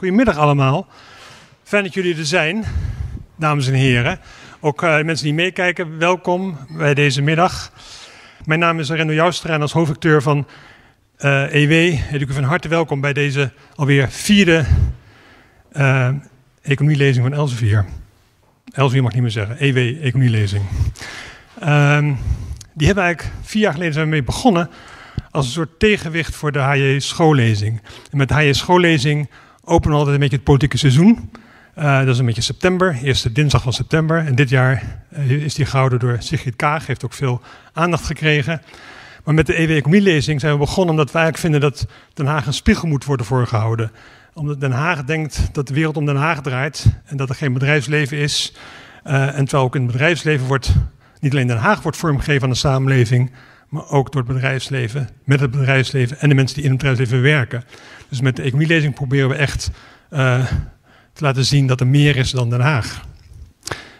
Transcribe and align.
Goedemiddag 0.00 0.36
allemaal. 0.36 0.86
Fijn 1.62 1.84
dat 1.84 1.94
jullie 1.94 2.16
er 2.16 2.26
zijn, 2.26 2.64
dames 3.36 3.66
en 3.66 3.74
heren. 3.74 4.20
Ook 4.60 4.82
uh, 4.82 5.00
mensen 5.02 5.24
die 5.24 5.34
meekijken, 5.34 5.98
welkom 5.98 6.58
bij 6.68 6.94
deze 6.94 7.22
middag. 7.22 7.72
Mijn 8.44 8.60
naam 8.60 8.78
is 8.78 8.90
Rendo 8.90 9.12
Joustra 9.12 9.54
en 9.54 9.60
als 9.60 9.72
hoofdacteur 9.72 10.22
van 10.22 10.46
EW 11.16 11.70
heet 11.92 12.20
ik 12.20 12.28
u 12.28 12.32
van 12.32 12.42
harte 12.42 12.68
welkom 12.68 13.00
bij 13.00 13.12
deze 13.12 13.52
alweer 13.74 14.08
vierde 14.10 14.64
uh, 15.72 16.08
economielezing 16.62 17.24
van 17.24 17.34
Elsevier. 17.34 17.84
Elsevier 18.72 19.02
mag 19.02 19.12
niet 19.12 19.22
meer 19.22 19.30
zeggen, 19.30 19.58
EW 19.58 20.04
economielezing. 20.04 20.64
Um, 21.62 22.18
die 22.74 22.86
hebben 22.86 23.04
eigenlijk 23.04 23.34
vier 23.42 23.62
jaar 23.62 23.72
geleden 23.72 24.08
mee 24.08 24.22
begonnen 24.22 24.70
als 25.30 25.46
een 25.46 25.52
soort 25.52 25.78
tegenwicht 25.78 26.34
voor 26.34 26.52
de 26.52 26.58
HJ 26.58 26.98
schoollezing. 26.98 27.80
En 28.10 28.16
met 28.16 28.30
HJ 28.30 28.52
schoollezing 28.52 29.28
openen 29.64 29.96
altijd 29.96 30.14
een 30.14 30.20
beetje 30.20 30.36
het 30.36 30.44
politieke 30.44 30.78
seizoen. 30.78 31.30
Uh, 31.78 31.98
dat 31.98 32.08
is 32.08 32.18
een 32.18 32.26
beetje 32.26 32.42
september, 32.42 32.98
eerste 33.02 33.32
dinsdag 33.32 33.62
van 33.62 33.72
september. 33.72 34.26
En 34.26 34.34
dit 34.34 34.48
jaar 34.48 34.82
uh, 35.18 35.30
is 35.30 35.54
die 35.54 35.66
gehouden 35.66 35.98
door 35.98 36.16
Sigrid 36.18 36.56
Kaag, 36.56 36.86
heeft 36.86 37.04
ook 37.04 37.12
veel 37.12 37.40
aandacht 37.72 38.04
gekregen. 38.04 38.62
Maar 39.24 39.34
met 39.34 39.46
de 39.46 39.58
EW-economielezing 39.58 40.40
zijn 40.40 40.52
we 40.52 40.58
begonnen 40.58 40.90
omdat 40.90 41.12
wij 41.12 41.22
eigenlijk 41.22 41.52
vinden 41.52 41.70
dat 41.70 41.86
Den 42.14 42.26
Haag 42.26 42.46
een 42.46 42.52
spiegel 42.52 42.88
moet 42.88 43.04
worden 43.04 43.26
voorgehouden. 43.26 43.90
Omdat 44.34 44.60
Den 44.60 44.72
Haag 44.72 45.04
denkt 45.04 45.48
dat 45.52 45.68
de 45.68 45.74
wereld 45.74 45.96
om 45.96 46.06
Den 46.06 46.16
Haag 46.16 46.40
draait 46.40 46.86
en 47.04 47.16
dat 47.16 47.28
er 47.28 47.34
geen 47.34 47.52
bedrijfsleven 47.52 48.16
is. 48.16 48.54
Uh, 49.06 49.38
en 49.38 49.44
terwijl 49.44 49.64
ook 49.64 49.74
in 49.74 49.82
het 49.82 49.92
bedrijfsleven 49.92 50.46
wordt, 50.46 50.72
niet 51.20 51.32
alleen 51.32 51.46
Den 51.46 51.56
Haag 51.56 51.82
wordt 51.82 51.96
vormgegeven 51.96 52.42
aan 52.42 52.50
de 52.50 52.56
samenleving, 52.56 53.30
maar 53.68 53.88
ook 53.88 54.12
door 54.12 54.22
het 54.22 54.32
bedrijfsleven, 54.32 55.08
met 55.24 55.40
het 55.40 55.50
bedrijfsleven 55.50 56.20
en 56.20 56.28
de 56.28 56.34
mensen 56.34 56.56
die 56.56 56.64
in 56.64 56.70
het 56.70 56.78
bedrijfsleven 56.78 57.22
werken. 57.22 57.64
Dus 58.10 58.20
met 58.20 58.36
de 58.36 58.42
economielezing 58.42 58.94
proberen 58.94 59.28
we 59.28 59.34
echt 59.34 59.70
uh, 60.10 60.46
te 61.12 61.24
laten 61.24 61.44
zien 61.44 61.66
dat 61.66 61.80
er 61.80 61.86
meer 61.86 62.16
is 62.16 62.30
dan 62.30 62.50
Den 62.50 62.60
Haag. 62.60 63.04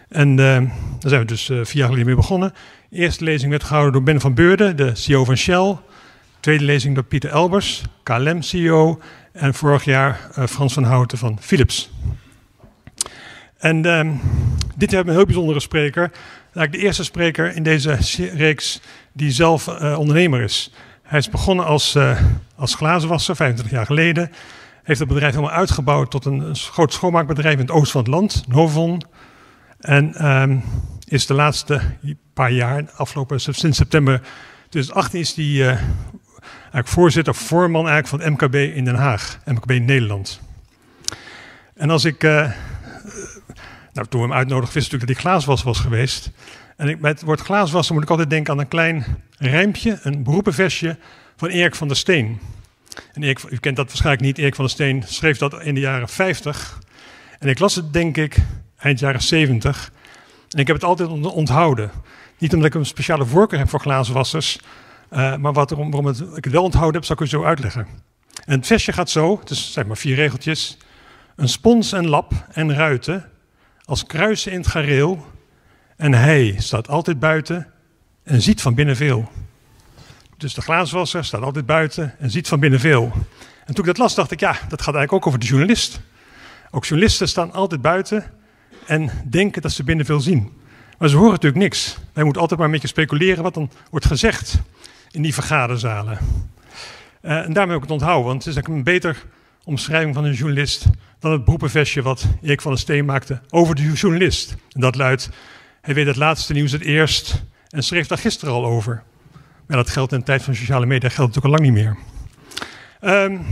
En 0.09 0.29
uh, 0.29 0.37
daar 0.37 0.69
zijn 0.99 1.21
we 1.21 1.27
dus 1.27 1.49
uh, 1.49 1.59
vier 1.63 1.77
jaar 1.77 1.85
geleden 1.85 2.05
mee 2.05 2.15
begonnen. 2.15 2.53
De 2.89 2.97
eerste 2.97 3.23
lezing 3.23 3.51
werd 3.51 3.63
gehouden 3.63 3.93
door 3.93 4.03
Ben 4.03 4.21
van 4.21 4.33
Beurden, 4.33 4.77
de 4.77 4.95
CEO 4.95 5.25
van 5.25 5.37
Shell. 5.37 5.77
Tweede 6.39 6.63
lezing 6.63 6.95
door 6.95 7.03
Pieter 7.03 7.29
Elbers, 7.29 7.81
KLM-CEO. 8.03 9.01
En 9.31 9.53
vorig 9.53 9.83
jaar 9.83 10.29
Frans 10.49 10.73
van 10.73 10.83
Houten 10.83 11.17
van 11.17 11.37
Philips. 11.41 11.91
En 13.57 13.85
ehm, 13.85 14.13
dit 14.75 14.91
hebben 14.91 15.05
we 15.05 15.11
een 15.11 15.17
heel 15.17 15.25
bijzondere 15.25 15.59
spreker. 15.59 16.11
Eigenlijk 16.43 16.71
de 16.71 16.77
eerste 16.77 17.03
spreker 17.03 17.55
in 17.55 17.63
deze 17.63 17.97
reeks 18.33 18.81
die 19.13 19.31
zelf 19.31 19.67
ondernemer 19.97 20.41
is. 20.41 20.71
Hij 21.11 21.19
is 21.19 21.29
begonnen 21.29 21.65
als, 21.65 21.95
uh, 21.95 22.21
als 22.55 22.75
glazenwasser, 22.75 23.35
25 23.35 23.75
jaar 23.75 23.85
geleden. 23.85 24.31
Heeft 24.83 24.99
het 24.99 25.07
bedrijf 25.07 25.33
helemaal 25.33 25.55
uitgebouwd 25.55 26.11
tot 26.11 26.25
een, 26.25 26.55
groot 26.55 26.93
schoonmaakbedrijf 26.93 27.53
in 27.53 27.59
het 27.59 27.71
oosten 27.71 27.91
van 27.91 28.01
het 28.01 28.09
land, 28.09 28.43
Novon. 28.47 29.01
En 29.79 30.31
um, 30.31 30.63
is 31.07 31.25
de 31.25 31.33
laatste 31.33 31.81
paar 32.33 32.51
jaar, 32.51 32.91
afgelopen 32.95 33.39
sinds 33.39 33.77
september 33.77 34.21
2018, 34.69 35.19
is 35.19 35.35
hij 35.35 35.45
uh, 35.45 35.67
eigenlijk 35.67 36.87
voorzitter, 36.87 37.35
voorman 37.35 37.89
eigenlijk 37.89 38.23
van 38.23 38.33
MKB 38.33 38.55
in 38.55 38.85
Den 38.85 38.95
Haag, 38.95 39.39
MKB 39.45 39.69
Nederland. 39.69 40.41
En 41.75 41.89
als 41.89 42.05
ik, 42.05 42.21
nou, 43.93 44.07
toen 44.09 44.21
hem 44.21 44.33
uitnodigden, 44.33 44.73
wist 44.73 44.91
natuurlijk 44.91 45.07
dat 45.07 45.23
hij 45.23 45.31
glazenwasser 45.31 45.67
was 45.67 45.79
geweest. 45.79 46.31
En 46.81 46.87
ik, 46.87 47.01
bij 47.01 47.11
het 47.11 47.21
woord 47.21 47.41
glaaswassen 47.41 47.93
moet 47.93 48.03
ik 48.03 48.09
altijd 48.09 48.29
denken 48.29 48.53
aan 48.53 48.59
een 48.59 48.67
klein 48.67 49.05
rijmpje, 49.37 49.99
een 50.01 50.23
beroepenversje 50.23 50.97
van 51.35 51.49
Erik 51.49 51.75
van 51.75 51.87
der 51.87 51.97
Steen. 51.97 52.39
En 53.13 53.23
Erik, 53.23 53.43
u 53.49 53.57
kent 53.57 53.75
dat 53.75 53.87
waarschijnlijk 53.87 54.25
niet. 54.25 54.37
Erik 54.37 54.55
van 54.55 54.65
der 54.65 54.73
Steen 54.73 55.03
schreef 55.05 55.37
dat 55.37 55.61
in 55.61 55.73
de 55.73 55.79
jaren 55.79 56.09
50. 56.09 56.79
En 57.39 57.47
ik 57.47 57.59
las 57.59 57.75
het, 57.75 57.93
denk 57.93 58.17
ik, 58.17 58.37
eind 58.77 58.99
jaren 58.99 59.21
70. 59.21 59.91
En 60.49 60.59
ik 60.59 60.67
heb 60.67 60.75
het 60.75 60.85
altijd 60.85 61.09
onthouden. 61.09 61.91
Niet 62.37 62.53
omdat 62.53 62.67
ik 62.67 62.73
een 62.73 62.85
speciale 62.85 63.25
voorkeur 63.25 63.59
heb 63.59 63.69
voor 63.69 63.79
glazenwassers, 63.79 64.59
uh, 65.11 65.35
maar 65.35 65.53
wat 65.53 65.69
waarom 65.69 66.05
het, 66.05 66.19
ik 66.19 66.43
het 66.43 66.53
wel 66.53 66.63
onthouden 66.63 66.95
heb, 66.95 67.03
zal 67.03 67.15
ik 67.15 67.21
u 67.21 67.27
zo 67.27 67.43
uitleggen. 67.43 67.87
En 68.45 68.57
het 68.57 68.67
versje 68.67 68.91
gaat 68.91 69.09
zo, 69.09 69.39
het 69.39 69.49
is 69.49 69.73
zeg 69.73 69.85
maar 69.85 69.97
vier 69.97 70.15
regeltjes. 70.15 70.77
Een 71.35 71.49
spons 71.49 71.91
en 71.91 72.07
lap 72.07 72.31
en 72.51 72.73
ruiten, 72.73 73.29
als 73.85 74.05
kruisen 74.05 74.51
in 74.51 74.57
het 74.57 74.67
gareel, 74.67 75.25
en 76.01 76.13
hij 76.13 76.55
staat 76.57 76.87
altijd 76.87 77.19
buiten 77.19 77.67
en 78.23 78.41
ziet 78.41 78.61
van 78.61 78.73
binnen 78.73 78.95
veel. 78.95 79.31
Dus 80.37 80.53
de 80.53 80.61
glazenwasser 80.61 81.25
staat 81.25 81.41
altijd 81.41 81.65
buiten 81.65 82.15
en 82.19 82.31
ziet 82.31 82.47
van 82.47 82.59
binnen 82.59 82.79
veel. 82.79 83.11
En 83.65 83.73
toen 83.73 83.83
ik 83.83 83.85
dat 83.85 83.97
las, 83.97 84.15
dacht 84.15 84.31
ik, 84.31 84.39
ja, 84.39 84.51
dat 84.51 84.81
gaat 84.81 84.95
eigenlijk 84.95 85.13
ook 85.13 85.27
over 85.27 85.39
de 85.39 85.45
journalist. 85.45 86.01
Ook 86.71 86.85
journalisten 86.85 87.27
staan 87.27 87.53
altijd 87.53 87.81
buiten 87.81 88.23
en 88.85 89.11
denken 89.25 89.61
dat 89.61 89.71
ze 89.71 89.83
binnen 89.83 90.05
veel 90.05 90.19
zien. 90.19 90.51
Maar 90.97 91.09
ze 91.09 91.15
horen 91.15 91.31
natuurlijk 91.31 91.61
niks. 91.61 91.97
Wij 92.13 92.23
moeten 92.23 92.41
altijd 92.41 92.59
maar 92.59 92.69
een 92.69 92.73
beetje 92.73 92.87
speculeren 92.87 93.43
wat 93.43 93.53
dan 93.53 93.71
wordt 93.89 94.05
gezegd 94.05 94.59
in 95.11 95.21
die 95.21 95.33
vergaderzalen. 95.33 96.17
Uh, 97.21 97.45
en 97.45 97.53
daarmee 97.53 97.75
ook 97.75 97.81
het 97.81 97.91
onthouden, 97.91 98.25
want 98.25 98.43
het 98.43 98.47
is 98.47 98.55
eigenlijk 98.55 98.87
een 98.87 98.93
beter 98.93 99.25
omschrijving 99.63 100.15
van 100.15 100.23
een 100.23 100.33
journalist 100.33 100.85
dan 101.19 101.31
het 101.31 101.43
beroepenvestje 101.43 102.01
wat 102.01 102.25
Erik 102.41 102.61
van 102.61 102.71
der 102.71 102.79
Steen 102.79 103.05
maakte 103.05 103.41
over 103.49 103.75
de 103.75 103.91
journalist. 103.91 104.55
En 104.71 104.81
dat 104.81 104.95
luidt, 104.95 105.29
hij 105.81 105.93
weet 105.93 106.07
het 106.07 106.15
laatste 106.15 106.53
nieuws 106.53 106.71
het 106.71 106.81
eerst 106.81 107.43
en 107.69 107.83
schreef 107.83 108.07
daar 108.07 108.17
gisteren 108.17 108.53
al 108.53 108.65
over. 108.65 109.03
Maar 109.67 109.77
dat 109.77 109.89
geldt 109.89 110.11
in 110.11 110.19
de 110.19 110.25
tijd 110.25 110.43
van 110.43 110.55
sociale 110.55 110.85
media 110.85 111.09
geldt 111.09 111.35
natuurlijk 111.35 111.45
al 111.45 111.65
lang 111.65 111.75
niet 111.75 111.83
meer. 111.83 111.97
Um, 113.01 113.45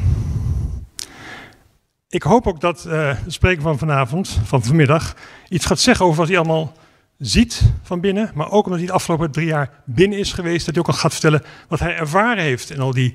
ik 2.09 2.23
hoop 2.23 2.47
ook 2.47 2.61
dat 2.61 2.85
uh, 2.87 2.91
de 3.23 3.31
spreker 3.31 3.61
van 3.61 3.77
vanavond, 3.77 4.39
van 4.43 4.63
vanmiddag, 4.63 5.15
iets 5.49 5.65
gaat 5.65 5.79
zeggen 5.79 6.05
over 6.05 6.17
wat 6.17 6.27
hij 6.27 6.37
allemaal 6.37 6.77
ziet 7.17 7.61
van 7.83 7.99
binnen. 7.99 8.31
Maar 8.33 8.51
ook 8.51 8.63
omdat 8.63 8.79
hij 8.79 8.87
de 8.87 8.93
afgelopen 8.93 9.31
drie 9.31 9.47
jaar 9.47 9.69
binnen 9.85 10.19
is 10.19 10.33
geweest, 10.33 10.65
dat 10.65 10.75
hij 10.75 10.83
ook 10.83 10.89
al 10.89 10.99
gaat 10.99 11.11
vertellen 11.11 11.43
wat 11.67 11.79
hij 11.79 11.95
ervaren 11.95 12.43
heeft 12.43 12.69
in 12.69 12.79
al 12.79 12.91
die 12.91 13.13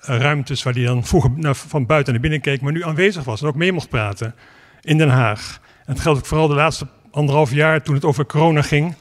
ruimtes 0.00 0.62
waar 0.62 0.74
hij 0.74 0.84
dan 0.84 1.04
vroeger 1.04 1.54
van 1.54 1.86
buiten 1.86 2.12
naar 2.12 2.22
binnen 2.22 2.40
keek, 2.40 2.60
maar 2.60 2.72
nu 2.72 2.84
aanwezig 2.84 3.24
was 3.24 3.42
en 3.42 3.48
ook 3.48 3.54
mee 3.54 3.72
mocht 3.72 3.88
praten 3.88 4.34
in 4.80 4.98
Den 4.98 5.08
Haag. 5.08 5.60
En 5.84 5.92
het 5.92 6.00
geldt 6.00 6.18
ook 6.18 6.26
vooral 6.26 6.48
de 6.48 6.54
laatste 6.54 6.86
anderhalf 7.10 7.52
jaar, 7.52 7.82
toen 7.82 7.94
het 7.94 8.04
over 8.04 8.26
corona 8.26 8.62
ging, 8.62 8.94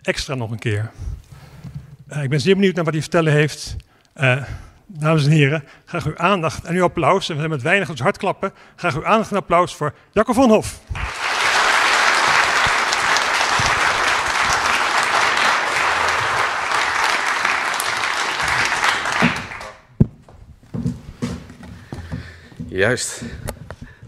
extra 0.00 0.34
nog 0.34 0.50
een 0.50 0.58
keer. 0.58 0.90
Uh, 2.12 2.22
ik 2.22 2.30
ben 2.30 2.40
zeer 2.40 2.54
benieuwd 2.54 2.74
naar 2.74 2.84
wat 2.84 2.92
hij 2.92 3.02
vertellen 3.02 3.32
heeft. 3.32 3.76
Uh, 4.16 4.42
dames 4.86 5.24
en 5.24 5.30
heren, 5.30 5.64
graag 5.84 6.06
uw 6.06 6.18
aandacht 6.18 6.64
en 6.64 6.74
uw 6.74 6.82
applaus. 6.82 7.28
En 7.28 7.34
we 7.34 7.40
zijn 7.40 7.50
met 7.50 7.62
weinig 7.62 7.88
ons 7.88 8.00
hart 8.00 8.16
klappen. 8.16 8.52
Graag 8.76 8.94
uw 8.94 9.06
aandacht 9.06 9.30
en 9.30 9.36
applaus 9.36 9.74
voor 9.74 9.94
Jacco 10.12 10.32
van 10.32 10.50
Hof. 10.50 10.80
Juist. 22.68 23.22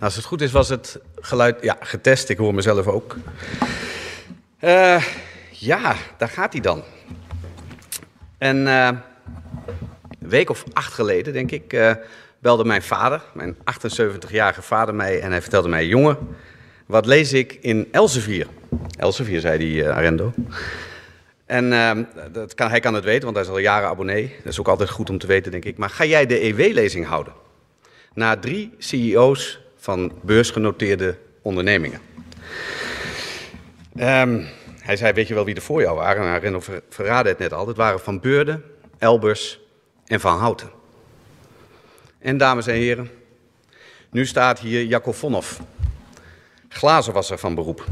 Als 0.01 0.17
het 0.17 0.25
goed 0.25 0.41
is, 0.41 0.53
was 0.53 0.69
het 0.69 1.01
geluid 1.21 1.63
ja, 1.63 1.77
getest. 1.81 2.29
Ik 2.29 2.37
hoor 2.37 2.55
mezelf 2.55 2.87
ook. 2.87 3.17
Uh, 4.61 5.05
ja, 5.51 5.97
daar 6.17 6.29
gaat 6.29 6.53
hij 6.53 6.63
dan. 6.63 6.83
En 8.39 8.67
een 8.67 9.01
week 10.19 10.51
of 10.51 10.65
acht 10.73 10.93
geleden, 10.93 11.33
denk 11.33 11.51
ik, 11.51 11.73
uh, 11.73 11.93
belde 12.39 12.65
mijn 12.65 12.83
vader, 12.83 13.23
mijn 13.35 13.57
78-jarige 13.57 14.63
vader, 14.63 14.95
mij 14.95 15.21
en 15.21 15.31
hij 15.31 15.41
vertelde 15.41 15.69
mij: 15.69 15.87
Jongen, 15.87 16.19
wat 16.87 17.07
lees 17.07 17.33
ik 17.33 17.59
in 17.61 17.89
Elsevier? 17.91 18.47
Elsevier, 18.99 19.41
zei 19.41 19.81
hij, 19.81 19.93
Arendo. 19.93 20.33
En 21.47 21.71
dat 22.33 22.55
kan, 22.55 22.71
hij 22.71 22.81
kan 22.81 22.95
het 22.95 23.05
weten, 23.05 23.25
want 23.25 23.37
hij 23.37 23.45
is 23.45 23.51
al 23.51 23.59
jaren 23.59 23.89
abonnee. 23.89 24.35
Dat 24.37 24.53
is 24.53 24.61
ook 24.61 24.69
altijd 24.69 24.91
goed 24.91 25.11
om 25.11 25.19
te 25.19 25.27
weten, 25.27 25.51
denk 25.51 25.65
ik. 25.65 25.77
Maar 25.77 25.91
ga 25.91 26.05
jij 26.05 26.27
de 26.27 26.41
EW-lezing 26.41 27.07
houden? 27.07 27.33
Na 28.15 28.37
drie 28.37 28.75
CEO's 28.79 29.61
van 29.89 30.13
beursgenoteerde 30.23 31.19
ondernemingen. 31.43 32.01
Um, 33.97 34.47
hij 34.81 34.97
zei, 34.97 35.13
weet 35.13 35.29
je 35.29 35.35
wel 35.35 35.45
wie 35.45 35.55
er 35.55 35.63
voor 35.63 35.81
jou 35.81 35.97
waren? 35.97 36.25
Nou, 36.25 36.41
Renno 36.41 36.61
verraadde 36.89 37.29
het 37.29 37.39
net 37.39 37.53
al. 37.53 37.67
Het 37.67 37.77
waren 37.77 38.01
Van 38.01 38.21
Beurden, 38.21 38.65
Elbers 38.99 39.61
en 40.07 40.21
Van 40.21 40.39
Houten. 40.39 40.71
En 42.19 42.37
dames 42.37 42.67
en 42.67 42.75
heren, 42.75 43.11
nu 44.11 44.27
staat 44.27 44.59
hier 44.59 44.85
Jacob 44.85 45.15
Vonhoff, 45.15 45.61
glazenwasser 46.69 47.39
van 47.39 47.55
beroep. 47.55 47.85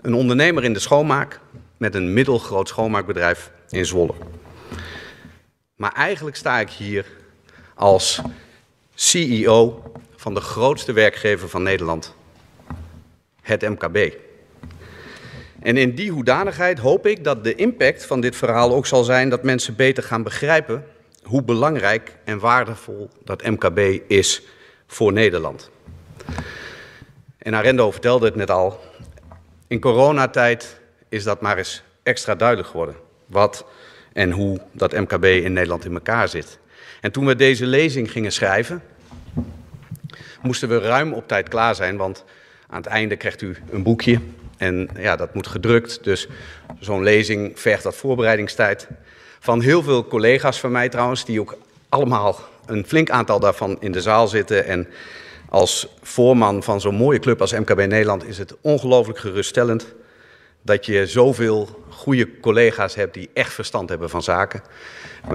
Een 0.00 0.14
ondernemer 0.14 0.64
in 0.64 0.72
de 0.72 0.78
schoonmaak 0.78 1.40
met 1.76 1.94
een 1.94 2.12
middelgroot 2.12 2.68
schoonmaakbedrijf 2.68 3.50
in 3.68 3.86
Zwolle. 3.86 4.14
Maar 5.76 5.92
eigenlijk 5.92 6.36
sta 6.36 6.60
ik 6.60 6.70
hier 6.70 7.06
als 7.74 8.20
CEO 8.94 9.82
van 10.24 10.34
de 10.34 10.40
grootste 10.40 10.92
werkgever 10.92 11.48
van 11.48 11.62
Nederland, 11.62 12.14
het 13.42 13.62
MKB. 13.62 14.14
En 15.62 15.76
in 15.76 15.94
die 15.94 16.10
hoedanigheid 16.10 16.78
hoop 16.78 17.06
ik 17.06 17.24
dat 17.24 17.44
de 17.44 17.54
impact 17.54 18.06
van 18.06 18.20
dit 18.20 18.36
verhaal 18.36 18.74
ook 18.74 18.86
zal 18.86 19.04
zijn 19.04 19.28
dat 19.28 19.42
mensen 19.42 19.76
beter 19.76 20.02
gaan 20.02 20.22
begrijpen 20.22 20.86
hoe 21.22 21.42
belangrijk 21.42 22.16
en 22.24 22.38
waardevol 22.38 23.10
dat 23.24 23.42
MKB 23.42 23.78
is 24.06 24.42
voor 24.86 25.12
Nederland. 25.12 25.70
En 27.38 27.54
Arendo 27.54 27.90
vertelde 27.90 28.26
het 28.26 28.36
net 28.36 28.50
al. 28.50 28.80
In 29.66 29.80
coronatijd 29.80 30.80
is 31.08 31.24
dat 31.24 31.40
maar 31.40 31.58
eens 31.58 31.82
extra 32.02 32.34
duidelijk 32.34 32.68
geworden. 32.68 32.96
Wat 33.26 33.66
en 34.12 34.30
hoe 34.30 34.60
dat 34.72 34.92
MKB 34.92 35.24
in 35.24 35.52
Nederland 35.52 35.84
in 35.84 35.94
elkaar 35.94 36.28
zit. 36.28 36.58
En 37.00 37.12
toen 37.12 37.26
we 37.26 37.36
deze 37.36 37.66
lezing 37.66 38.10
gingen 38.10 38.32
schrijven, 38.32 38.82
moesten 40.44 40.68
we 40.68 40.78
ruim 40.78 41.12
op 41.12 41.28
tijd 41.28 41.48
klaar 41.48 41.74
zijn, 41.74 41.96
want 41.96 42.24
aan 42.68 42.76
het 42.82 42.86
einde 42.86 43.16
krijgt 43.16 43.42
u 43.42 43.56
een 43.70 43.82
boekje 43.82 44.20
en 44.56 44.88
ja, 44.98 45.16
dat 45.16 45.34
moet 45.34 45.46
gedrukt. 45.46 46.04
Dus 46.04 46.28
zo'n 46.80 47.02
lezing 47.02 47.60
vergt 47.60 47.82
dat 47.82 47.96
voorbereidingstijd. 47.96 48.88
Van 49.40 49.60
heel 49.60 49.82
veel 49.82 50.06
collega's 50.06 50.60
van 50.60 50.72
mij 50.72 50.88
trouwens, 50.88 51.24
die 51.24 51.40
ook 51.40 51.56
allemaal 51.88 52.38
een 52.66 52.86
flink 52.86 53.10
aantal 53.10 53.40
daarvan 53.40 53.76
in 53.80 53.92
de 53.92 54.00
zaal 54.00 54.28
zitten. 54.28 54.66
En 54.66 54.88
als 55.48 55.88
voorman 56.02 56.62
van 56.62 56.80
zo'n 56.80 56.94
mooie 56.94 57.18
club 57.18 57.40
als 57.40 57.52
MKB 57.52 57.76
Nederland 57.78 58.26
is 58.26 58.38
het 58.38 58.54
ongelooflijk 58.60 59.18
geruststellend 59.18 59.94
dat 60.64 60.86
je 60.86 61.06
zoveel 61.06 61.84
goede 61.88 62.40
collega's 62.40 62.94
hebt 62.94 63.14
die 63.14 63.30
echt 63.34 63.52
verstand 63.52 63.88
hebben 63.88 64.10
van 64.10 64.22
zaken. 64.22 64.62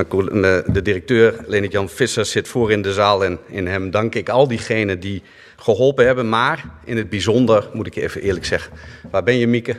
De 0.07 0.81
directeur, 0.83 1.35
Leonard 1.47 1.71
Jan 1.71 1.89
Visser, 1.89 2.25
zit 2.25 2.47
voor 2.47 2.71
in 2.71 2.81
de 2.81 2.93
zaal 2.93 3.23
en 3.25 3.39
in 3.47 3.67
hem 3.67 3.91
dank 3.91 4.15
ik 4.15 4.29
al 4.29 4.47
diegenen 4.47 4.99
die 4.99 5.23
geholpen 5.55 6.05
hebben. 6.05 6.29
Maar 6.29 6.65
in 6.85 6.97
het 6.97 7.09
bijzonder, 7.09 7.69
moet 7.73 7.87
ik 7.87 7.95
even 7.95 8.21
eerlijk 8.21 8.45
zeggen, 8.45 8.73
waar 9.11 9.23
ben 9.23 9.37
je 9.37 9.47
Mieke? 9.47 9.75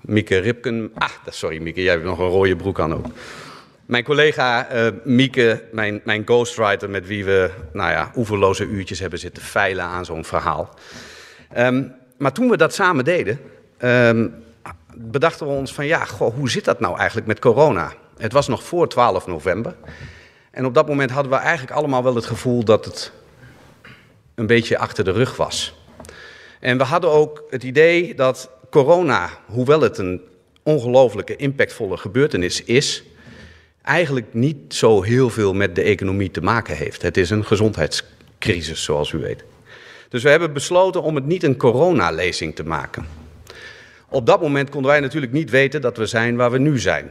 Mieke 0.00 0.38
Ripken. 0.38 0.90
Ah, 0.94 1.10
sorry 1.26 1.58
Mieke, 1.58 1.82
jij 1.82 1.92
hebt 1.92 2.04
nog 2.04 2.18
een 2.18 2.28
rode 2.28 2.56
broek 2.56 2.80
aan 2.80 2.94
ook. 2.94 3.06
Mijn 3.86 4.04
collega 4.04 4.74
uh, 4.74 4.88
Mieke, 5.04 5.62
mijn, 5.72 6.00
mijn 6.04 6.22
ghostwriter 6.24 6.90
met 6.90 7.06
wie 7.06 7.24
we 7.24 7.50
nou 7.72 7.90
ja, 7.90 8.10
oeverloze 8.16 8.64
uurtjes 8.64 9.00
hebben 9.00 9.18
zitten 9.18 9.42
veilen 9.42 9.84
aan 9.84 10.04
zo'n 10.04 10.24
verhaal. 10.24 10.74
Um, 11.58 11.94
maar 12.16 12.32
toen 12.32 12.48
we 12.48 12.56
dat 12.56 12.74
samen 12.74 13.04
deden, 13.04 13.38
um, 13.84 14.34
bedachten 14.94 15.46
we 15.46 15.52
ons 15.52 15.74
van 15.74 15.86
ja, 15.86 16.06
hoe 16.18 16.50
zit 16.50 16.64
dat 16.64 16.80
nou 16.80 16.96
eigenlijk 16.98 17.26
met 17.26 17.38
corona? 17.38 17.92
Het 18.16 18.32
was 18.32 18.48
nog 18.48 18.64
voor 18.64 18.88
12 18.88 19.26
november. 19.26 19.74
En 20.50 20.66
op 20.66 20.74
dat 20.74 20.88
moment 20.88 21.10
hadden 21.10 21.32
we 21.32 21.38
eigenlijk 21.38 21.76
allemaal 21.76 22.02
wel 22.02 22.14
het 22.14 22.26
gevoel 22.26 22.64
dat 22.64 22.84
het 22.84 23.12
een 24.34 24.46
beetje 24.46 24.78
achter 24.78 25.04
de 25.04 25.12
rug 25.12 25.36
was. 25.36 25.74
En 26.60 26.78
we 26.78 26.84
hadden 26.84 27.10
ook 27.10 27.44
het 27.50 27.62
idee 27.62 28.14
dat 28.14 28.50
corona, 28.70 29.30
hoewel 29.46 29.80
het 29.80 29.98
een 29.98 30.20
ongelooflijke 30.62 31.36
impactvolle 31.36 31.96
gebeurtenis 31.96 32.64
is, 32.64 33.04
eigenlijk 33.82 34.34
niet 34.34 34.74
zo 34.74 35.02
heel 35.02 35.30
veel 35.30 35.54
met 35.54 35.74
de 35.74 35.82
economie 35.82 36.30
te 36.30 36.40
maken 36.40 36.76
heeft. 36.76 37.02
Het 37.02 37.16
is 37.16 37.30
een 37.30 37.44
gezondheidscrisis, 37.44 38.84
zoals 38.84 39.12
u 39.12 39.18
weet. 39.18 39.44
Dus 40.08 40.22
we 40.22 40.28
hebben 40.28 40.52
besloten 40.52 41.02
om 41.02 41.14
het 41.14 41.26
niet 41.26 41.42
een 41.42 41.56
coronalezing 41.56 42.54
te 42.54 42.64
maken. 42.64 43.21
Op 44.12 44.26
dat 44.26 44.40
moment 44.40 44.70
konden 44.70 44.90
wij 44.90 45.00
natuurlijk 45.00 45.32
niet 45.32 45.50
weten 45.50 45.80
dat 45.80 45.96
we 45.96 46.06
zijn 46.06 46.36
waar 46.36 46.50
we 46.50 46.58
nu 46.58 46.78
zijn. 46.78 47.10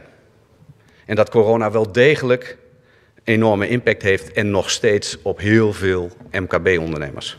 En 1.06 1.16
dat 1.16 1.30
corona 1.30 1.70
wel 1.70 1.92
degelijk 1.92 2.58
enorme 3.24 3.68
impact 3.68 4.02
heeft 4.02 4.32
en 4.32 4.50
nog 4.50 4.70
steeds 4.70 5.18
op 5.22 5.38
heel 5.38 5.72
veel 5.72 6.10
MKB-ondernemers. 6.30 7.38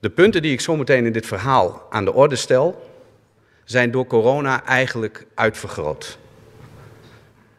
De 0.00 0.10
punten 0.10 0.42
die 0.42 0.52
ik 0.52 0.60
zometeen 0.60 1.06
in 1.06 1.12
dit 1.12 1.26
verhaal 1.26 1.86
aan 1.90 2.04
de 2.04 2.12
orde 2.12 2.36
stel, 2.36 2.90
zijn 3.64 3.90
door 3.90 4.06
corona 4.06 4.64
eigenlijk 4.64 5.26
uitvergroot. 5.34 6.18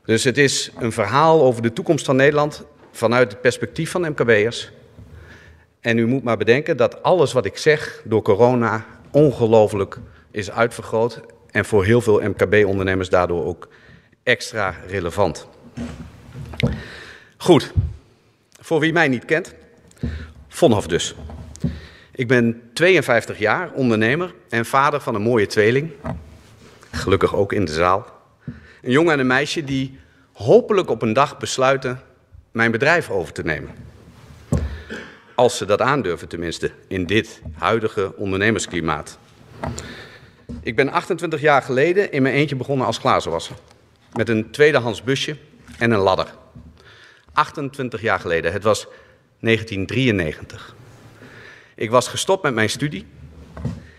Dus 0.05 0.23
het 0.23 0.37
is 0.37 0.71
een 0.77 0.91
verhaal 0.91 1.41
over 1.41 1.61
de 1.61 1.73
toekomst 1.73 2.05
van 2.05 2.15
Nederland 2.15 2.63
vanuit 2.91 3.31
het 3.31 3.41
perspectief 3.41 3.91
van 3.91 4.09
MKB'ers. 4.09 4.71
En 5.79 5.97
u 5.97 6.05
moet 6.05 6.23
maar 6.23 6.37
bedenken 6.37 6.77
dat 6.77 7.03
alles 7.03 7.33
wat 7.33 7.45
ik 7.45 7.57
zeg 7.57 8.01
door 8.05 8.21
corona 8.21 8.85
ongelooflijk 9.11 9.97
is 10.31 10.51
uitvergroot 10.51 11.21
en 11.51 11.65
voor 11.65 11.85
heel 11.85 12.01
veel 12.01 12.21
MKB-ondernemers 12.21 13.09
daardoor 13.09 13.45
ook 13.45 13.67
extra 14.23 14.75
relevant. 14.87 15.47
Goed, 17.37 17.73
voor 18.59 18.79
wie 18.79 18.93
mij 18.93 19.07
niet 19.07 19.25
kent, 19.25 19.53
Vonhof 20.59 20.87
dus. 20.87 21.15
Ik 22.11 22.27
ben 22.27 22.61
52 22.73 23.39
jaar, 23.39 23.71
ondernemer 23.71 24.33
en 24.49 24.65
vader 24.65 25.01
van 25.01 25.15
een 25.15 25.21
mooie 25.21 25.47
tweeling. 25.47 25.91
Gelukkig 26.91 27.35
ook 27.35 27.53
in 27.53 27.65
de 27.65 27.73
zaal. 27.73 28.05
Een 28.81 28.91
jongen 28.91 29.13
en 29.13 29.19
een 29.19 29.27
meisje 29.27 29.63
die 29.63 29.99
hopelijk 30.33 30.89
op 30.89 31.01
een 31.01 31.13
dag 31.13 31.37
besluiten 31.37 32.01
mijn 32.51 32.71
bedrijf 32.71 33.09
over 33.09 33.33
te 33.33 33.43
nemen. 33.43 33.69
Als 35.35 35.57
ze 35.57 35.65
dat 35.65 35.81
aandurven 35.81 36.27
tenminste, 36.27 36.71
in 36.87 37.05
dit 37.05 37.41
huidige 37.53 38.15
ondernemersklimaat. 38.15 39.19
Ik 40.61 40.75
ben 40.75 40.91
28 40.91 41.41
jaar 41.41 41.61
geleden 41.61 42.11
in 42.11 42.21
mijn 42.21 42.35
eentje 42.35 42.55
begonnen 42.55 42.85
als 42.85 42.97
glazenwasser. 42.97 43.55
Met 44.13 44.29
een 44.29 44.51
tweedehands 44.51 45.03
busje 45.03 45.37
en 45.77 45.91
een 45.91 45.99
ladder. 45.99 46.33
28 47.33 48.01
jaar 48.01 48.19
geleden, 48.19 48.51
het 48.51 48.63
was 48.63 48.87
1993. 49.39 50.75
Ik 51.75 51.89
was 51.89 52.07
gestopt 52.07 52.43
met 52.43 52.53
mijn 52.53 52.69
studie. 52.69 53.05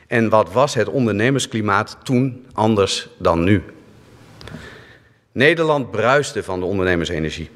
En 0.07 0.29
wat 0.29 0.53
was 0.53 0.75
het 0.75 0.89
ondernemersklimaat 0.89 1.97
toen 2.03 2.47
anders 2.53 3.09
dan 3.19 3.45
nu? 3.45 3.63
Nederland 5.33 5.91
bruiste 5.91 6.43
van 6.43 6.61
de 6.61 6.67
ondernemersenergie. 6.67 7.51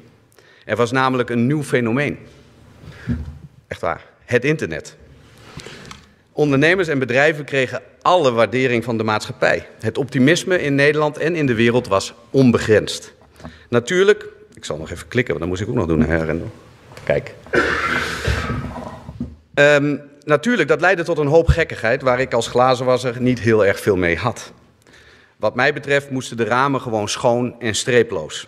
Er 0.65 0.75
was 0.75 0.91
namelijk 0.91 1.29
een 1.29 1.47
nieuw 1.47 1.63
fenomeen. 1.63 2.17
Echt 3.67 3.81
waar, 3.81 4.05
het 4.25 4.45
internet. 4.45 4.97
Ondernemers 6.37 6.87
en 6.87 6.99
bedrijven 6.99 7.45
kregen 7.45 7.81
alle 8.01 8.31
waardering 8.31 8.83
van 8.83 8.97
de 8.97 9.03
maatschappij. 9.03 9.67
Het 9.79 9.97
optimisme 9.97 10.61
in 10.61 10.75
Nederland 10.75 11.17
en 11.17 11.35
in 11.35 11.45
de 11.45 11.53
wereld 11.53 11.87
was 11.87 12.13
onbegrensd. 12.29 13.13
Natuurlijk, 13.69 14.25
ik 14.53 14.65
zal 14.65 14.77
nog 14.77 14.91
even 14.91 15.07
klikken, 15.07 15.33
want 15.37 15.39
dat 15.39 15.49
moest 15.49 15.61
ik 15.61 15.69
ook 15.69 15.87
nog 15.87 15.97
doen, 15.97 16.01
hè, 16.01 16.41
Kijk. 17.03 17.33
Um, 19.53 20.01
natuurlijk, 20.23 20.67
dat 20.67 20.81
leidde 20.81 21.03
tot 21.03 21.17
een 21.17 21.27
hoop 21.27 21.47
gekkigheid 21.47 22.01
waar 22.01 22.19
ik 22.19 22.33
als 22.33 22.47
glazenwasser 22.47 23.21
niet 23.21 23.39
heel 23.39 23.65
erg 23.65 23.79
veel 23.79 23.95
mee 23.95 24.17
had. 24.17 24.51
Wat 25.37 25.55
mij 25.55 25.73
betreft 25.73 26.09
moesten 26.09 26.37
de 26.37 26.43
ramen 26.43 26.81
gewoon 26.81 27.09
schoon 27.09 27.55
en 27.59 27.75
streeploos. 27.75 28.47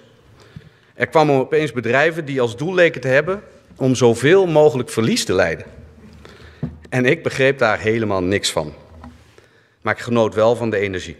Er 0.93 1.07
kwamen 1.07 1.35
opeens 1.35 1.71
bedrijven 1.71 2.25
die 2.25 2.41
als 2.41 2.57
doel 2.57 2.73
leken 2.73 3.01
te 3.01 3.07
hebben 3.07 3.41
om 3.75 3.95
zoveel 3.95 4.47
mogelijk 4.47 4.89
verlies 4.89 5.25
te 5.25 5.33
leiden. 5.33 5.76
En 6.89 7.05
ik 7.05 7.23
begreep 7.23 7.57
daar 7.57 7.79
helemaal 7.79 8.23
niks 8.23 8.51
van. 8.51 8.73
Maar 9.81 9.93
ik 9.93 10.01
genoot 10.01 10.35
wel 10.35 10.55
van 10.55 10.69
de 10.69 10.77
energie. 10.77 11.17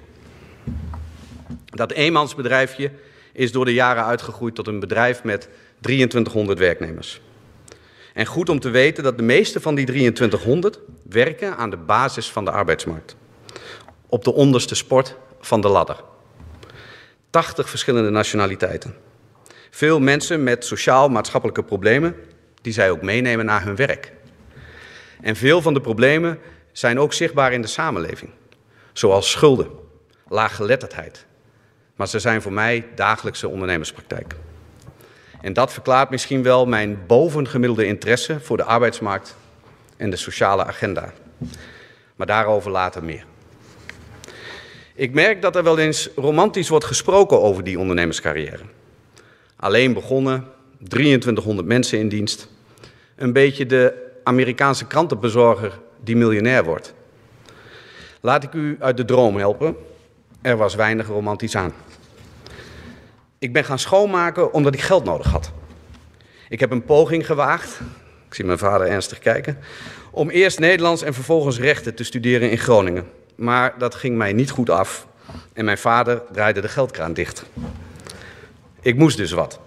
Dat 1.65 1.91
eenmansbedrijfje 1.91 2.91
is 3.33 3.51
door 3.51 3.65
de 3.65 3.73
jaren 3.73 4.05
uitgegroeid 4.05 4.55
tot 4.55 4.67
een 4.67 4.79
bedrijf 4.79 5.23
met 5.23 5.49
2300 5.79 6.59
werknemers. 6.59 7.21
En 8.13 8.25
goed 8.25 8.49
om 8.49 8.59
te 8.59 8.69
weten 8.69 9.03
dat 9.03 9.17
de 9.17 9.23
meeste 9.23 9.61
van 9.61 9.75
die 9.75 9.85
2300 9.85 10.79
werken 11.03 11.57
aan 11.57 11.69
de 11.69 11.77
basis 11.77 12.31
van 12.31 12.45
de 12.45 12.51
arbeidsmarkt. 12.51 13.15
Op 14.07 14.23
de 14.23 14.33
onderste 14.33 14.75
sport 14.75 15.15
van 15.39 15.61
de 15.61 15.67
ladder. 15.67 16.03
80 17.29 17.69
verschillende 17.69 18.09
nationaliteiten. 18.09 18.95
Veel 19.69 19.99
mensen 19.99 20.43
met 20.43 20.65
sociaal-maatschappelijke 20.65 21.63
problemen 21.63 22.15
die 22.61 22.73
zij 22.73 22.91
ook 22.91 23.01
meenemen 23.01 23.45
naar 23.45 23.63
hun 23.63 23.75
werk. 23.75 24.13
En 25.21 25.35
veel 25.35 25.61
van 25.61 25.73
de 25.73 25.81
problemen 25.81 26.39
zijn 26.71 26.99
ook 26.99 27.13
zichtbaar 27.13 27.53
in 27.53 27.61
de 27.61 27.67
samenleving, 27.67 28.31
zoals 28.93 29.31
schulden, 29.31 29.69
laaggeletterdheid. 30.27 31.25
Maar 31.95 32.07
ze 32.07 32.19
zijn 32.19 32.41
voor 32.41 32.53
mij 32.53 32.85
dagelijkse 32.95 33.47
ondernemerspraktijk. 33.47 34.35
En 35.41 35.53
dat 35.53 35.73
verklaart 35.73 36.09
misschien 36.09 36.43
wel 36.43 36.65
mijn 36.65 36.99
bovengemiddelde 37.07 37.85
interesse 37.85 38.39
voor 38.39 38.57
de 38.57 38.63
arbeidsmarkt 38.63 39.35
en 39.97 40.09
de 40.09 40.15
sociale 40.15 40.65
agenda. 40.65 41.13
Maar 42.15 42.27
daarover 42.27 42.71
later 42.71 43.03
meer. 43.03 43.25
Ik 44.95 45.13
merk 45.13 45.41
dat 45.41 45.55
er 45.55 45.63
wel 45.63 45.77
eens 45.77 46.09
romantisch 46.15 46.69
wordt 46.69 46.85
gesproken 46.85 47.41
over 47.41 47.63
die 47.63 47.79
ondernemerscarrière. 47.79 48.63
Alleen 49.55 49.93
begonnen, 49.93 50.47
2300 50.87 51.67
mensen 51.67 51.99
in 51.99 52.09
dienst. 52.09 52.47
Een 53.15 53.33
beetje 53.33 53.65
de 53.65 54.06
Amerikaanse 54.27 54.85
krantenbezorger 54.85 55.79
die 56.03 56.15
miljonair 56.15 56.63
wordt. 56.63 56.93
Laat 58.21 58.43
ik 58.43 58.53
u 58.53 58.77
uit 58.79 58.97
de 58.97 59.05
droom 59.05 59.37
helpen. 59.37 59.75
Er 60.41 60.57
was 60.57 60.75
weinig 60.75 61.07
romantisch 61.07 61.55
aan. 61.55 61.73
Ik 63.39 63.53
ben 63.53 63.63
gaan 63.63 63.79
schoonmaken 63.79 64.53
omdat 64.53 64.73
ik 64.73 64.81
geld 64.81 65.03
nodig 65.03 65.27
had. 65.31 65.51
Ik 66.49 66.59
heb 66.59 66.71
een 66.71 66.83
poging 66.83 67.25
gewaagd, 67.25 67.79
ik 68.27 68.33
zie 68.33 68.45
mijn 68.45 68.57
vader 68.57 68.87
ernstig 68.87 69.19
kijken, 69.19 69.57
om 70.11 70.29
eerst 70.29 70.59
Nederlands 70.59 71.01
en 71.01 71.13
vervolgens 71.13 71.59
rechten 71.59 71.95
te 71.95 72.03
studeren 72.03 72.51
in 72.51 72.57
Groningen. 72.57 73.05
Maar 73.35 73.73
dat 73.77 73.95
ging 73.95 74.17
mij 74.17 74.33
niet 74.33 74.49
goed 74.49 74.69
af 74.69 75.07
en 75.53 75.65
mijn 75.65 75.77
vader 75.77 76.21
draaide 76.31 76.61
de 76.61 76.67
geldkraan 76.67 77.13
dicht. 77.13 77.45
Ik 78.81 78.95
moest 78.95 79.17
dus 79.17 79.31
wat. 79.31 79.59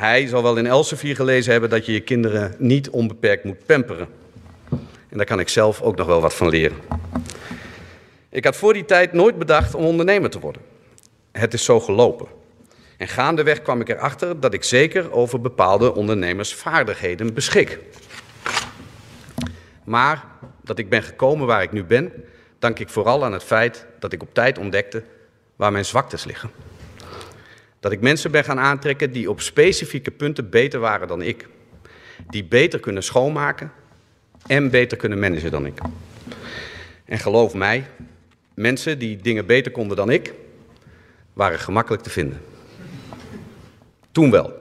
Hij 0.00 0.26
zal 0.26 0.42
wel 0.42 0.56
in 0.56 0.66
Elsevier 0.66 1.16
gelezen 1.16 1.52
hebben 1.52 1.70
dat 1.70 1.86
je 1.86 1.92
je 1.92 2.00
kinderen 2.00 2.54
niet 2.58 2.90
onbeperkt 2.90 3.44
moet 3.44 3.66
pamperen. 3.66 4.08
En 5.08 5.16
daar 5.16 5.26
kan 5.26 5.40
ik 5.40 5.48
zelf 5.48 5.82
ook 5.82 5.96
nog 5.96 6.06
wel 6.06 6.20
wat 6.20 6.34
van 6.34 6.48
leren. 6.48 6.76
Ik 8.28 8.44
had 8.44 8.56
voor 8.56 8.72
die 8.72 8.84
tijd 8.84 9.12
nooit 9.12 9.38
bedacht 9.38 9.74
om 9.74 9.84
ondernemer 9.84 10.30
te 10.30 10.40
worden. 10.40 10.62
Het 11.32 11.54
is 11.54 11.64
zo 11.64 11.80
gelopen. 11.80 12.26
En 12.96 13.08
gaandeweg 13.08 13.62
kwam 13.62 13.80
ik 13.80 13.88
erachter 13.88 14.40
dat 14.40 14.54
ik 14.54 14.64
zeker 14.64 15.12
over 15.12 15.40
bepaalde 15.40 15.94
ondernemersvaardigheden 15.94 17.34
beschik. 17.34 17.78
Maar 19.84 20.24
dat 20.62 20.78
ik 20.78 20.88
ben 20.88 21.02
gekomen 21.02 21.46
waar 21.46 21.62
ik 21.62 21.72
nu 21.72 21.84
ben, 21.84 22.12
dank 22.58 22.78
ik 22.78 22.88
vooral 22.88 23.24
aan 23.24 23.32
het 23.32 23.44
feit 23.44 23.86
dat 23.98 24.12
ik 24.12 24.22
op 24.22 24.34
tijd 24.34 24.58
ontdekte 24.58 25.02
waar 25.56 25.72
mijn 25.72 25.84
zwaktes 25.84 26.24
liggen. 26.24 26.69
Dat 27.80 27.92
ik 27.92 28.00
mensen 28.00 28.30
ben 28.30 28.44
gaan 28.44 28.58
aantrekken 28.58 29.12
die 29.12 29.30
op 29.30 29.40
specifieke 29.40 30.10
punten 30.10 30.50
beter 30.50 30.80
waren 30.80 31.08
dan 31.08 31.22
ik. 31.22 31.48
Die 32.28 32.44
beter 32.44 32.80
kunnen 32.80 33.02
schoonmaken 33.02 33.72
en 34.46 34.70
beter 34.70 34.96
kunnen 34.96 35.18
managen 35.18 35.50
dan 35.50 35.66
ik. 35.66 35.78
En 37.04 37.18
geloof 37.18 37.54
mij, 37.54 37.86
mensen 38.54 38.98
die 38.98 39.16
dingen 39.16 39.46
beter 39.46 39.72
konden 39.72 39.96
dan 39.96 40.10
ik, 40.10 40.34
waren 41.32 41.58
gemakkelijk 41.58 42.02
te 42.02 42.10
vinden. 42.10 42.40
Toen 44.12 44.30
wel. 44.30 44.52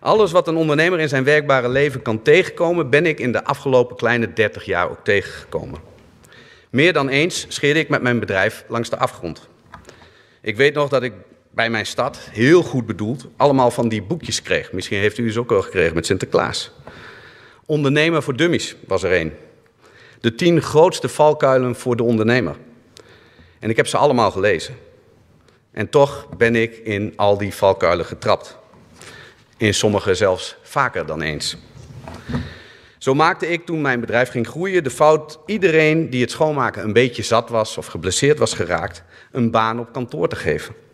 Alles 0.00 0.32
wat 0.32 0.48
een 0.48 0.56
ondernemer 0.56 1.00
in 1.00 1.08
zijn 1.08 1.24
werkbare 1.24 1.68
leven 1.68 2.02
kan 2.02 2.22
tegenkomen, 2.22 2.90
ben 2.90 3.06
ik 3.06 3.20
in 3.20 3.32
de 3.32 3.44
afgelopen 3.44 3.96
kleine 3.96 4.32
30 4.32 4.64
jaar 4.64 4.90
ook 4.90 5.04
tegengekomen. 5.04 5.80
Meer 6.70 6.92
dan 6.92 7.08
eens 7.08 7.46
scheerde 7.48 7.80
ik 7.80 7.88
met 7.88 8.02
mijn 8.02 8.18
bedrijf 8.18 8.64
langs 8.68 8.90
de 8.90 8.98
afgrond. 8.98 9.48
Ik 10.40 10.56
weet 10.56 10.74
nog 10.74 10.88
dat 10.88 11.02
ik 11.02 11.12
bij 11.58 11.70
mijn 11.70 11.86
stad, 11.86 12.18
heel 12.30 12.62
goed 12.62 12.86
bedoeld, 12.86 13.26
allemaal 13.36 13.70
van 13.70 13.88
die 13.88 14.02
boekjes 14.02 14.42
kreeg. 14.42 14.72
Misschien 14.72 14.98
heeft 14.98 15.18
u 15.18 15.32
ze 15.32 15.38
ook 15.38 15.52
al 15.52 15.62
gekregen 15.62 15.94
met 15.94 16.06
Sinterklaas. 16.06 16.70
Ondernemer 17.66 18.22
voor 18.22 18.36
dummies 18.36 18.76
was 18.86 19.02
er 19.02 19.12
één. 19.12 19.32
De 20.20 20.34
tien 20.34 20.62
grootste 20.62 21.08
valkuilen 21.08 21.76
voor 21.76 21.96
de 21.96 22.02
ondernemer. 22.02 22.56
En 23.58 23.70
ik 23.70 23.76
heb 23.76 23.86
ze 23.86 23.96
allemaal 23.96 24.30
gelezen. 24.30 24.74
En 25.70 25.88
toch 25.88 26.28
ben 26.36 26.56
ik 26.56 26.76
in 26.76 27.12
al 27.16 27.38
die 27.38 27.54
valkuilen 27.54 28.06
getrapt. 28.06 28.58
In 29.56 29.74
sommige 29.74 30.14
zelfs 30.14 30.56
vaker 30.62 31.06
dan 31.06 31.22
eens. 31.22 31.56
Zo 32.98 33.14
maakte 33.14 33.48
ik 33.48 33.66
toen 33.66 33.80
mijn 33.80 34.00
bedrijf 34.00 34.30
ging 34.30 34.46
groeien 34.46 34.84
de 34.84 34.90
fout 34.90 35.38
iedereen 35.46 36.10
die 36.10 36.20
het 36.20 36.30
schoonmaken 36.30 36.84
een 36.84 36.92
beetje 36.92 37.22
zat 37.22 37.48
was 37.48 37.78
of 37.78 37.86
geblesseerd 37.86 38.38
was 38.38 38.54
geraakt, 38.54 39.02
een 39.32 39.50
baan 39.50 39.78
op 39.78 39.92
kantoor 39.92 40.28
te 40.28 40.36
geven. 40.36 40.86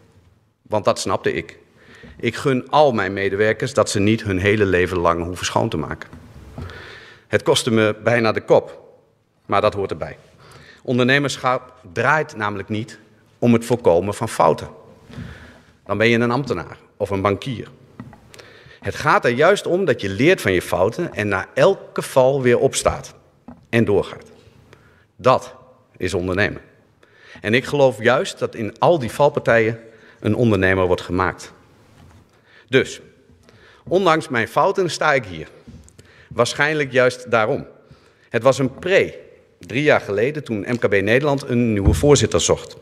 Want 0.74 0.86
dat 0.86 0.98
snapte 0.98 1.32
ik. 1.32 1.58
Ik 2.16 2.36
gun 2.36 2.70
al 2.70 2.92
mijn 2.92 3.12
medewerkers 3.12 3.74
dat 3.74 3.90
ze 3.90 4.00
niet 4.00 4.22
hun 4.22 4.38
hele 4.38 4.64
leven 4.66 4.98
lang 4.98 5.24
hoeven 5.24 5.46
schoon 5.46 5.68
te 5.68 5.76
maken. 5.76 6.10
Het 7.26 7.42
kostte 7.42 7.70
me 7.70 7.96
bijna 8.04 8.32
de 8.32 8.40
kop, 8.40 8.82
maar 9.46 9.60
dat 9.60 9.74
hoort 9.74 9.90
erbij. 9.90 10.16
Ondernemerschap 10.82 11.72
draait 11.92 12.36
namelijk 12.36 12.68
niet 12.68 12.98
om 13.38 13.52
het 13.52 13.64
voorkomen 13.64 14.14
van 14.14 14.28
fouten. 14.28 14.68
Dan 15.86 15.98
ben 15.98 16.08
je 16.08 16.18
een 16.18 16.30
ambtenaar 16.30 16.78
of 16.96 17.10
een 17.10 17.22
bankier. 17.22 17.68
Het 18.80 18.94
gaat 18.94 19.24
er 19.24 19.32
juist 19.32 19.66
om 19.66 19.84
dat 19.84 20.00
je 20.00 20.08
leert 20.08 20.40
van 20.40 20.52
je 20.52 20.62
fouten 20.62 21.14
en 21.14 21.28
na 21.28 21.46
elke 21.54 22.02
val 22.02 22.42
weer 22.42 22.58
opstaat 22.58 23.14
en 23.68 23.84
doorgaat. 23.84 24.30
Dat 25.16 25.54
is 25.96 26.14
ondernemen. 26.14 26.60
En 27.40 27.54
ik 27.54 27.64
geloof 27.64 28.02
juist 28.02 28.38
dat 28.38 28.54
in 28.54 28.78
al 28.78 28.98
die 28.98 29.10
valpartijen 29.10 29.80
een 30.24 30.34
ondernemer 30.34 30.86
wordt 30.86 31.02
gemaakt. 31.02 31.52
Dus, 32.68 33.00
ondanks 33.88 34.28
mijn 34.28 34.48
fouten 34.48 34.90
sta 34.90 35.12
ik 35.12 35.24
hier. 35.24 35.48
Waarschijnlijk 36.28 36.92
juist 36.92 37.30
daarom. 37.30 37.66
Het 38.28 38.42
was 38.42 38.58
een 38.58 38.74
pre, 38.74 39.18
drie 39.58 39.82
jaar 39.82 40.00
geleden, 40.00 40.44
toen 40.44 40.66
MKB 40.68 41.02
Nederland 41.02 41.48
een 41.48 41.72
nieuwe 41.72 41.94
voorzitter 41.94 42.40
zocht. 42.40 42.76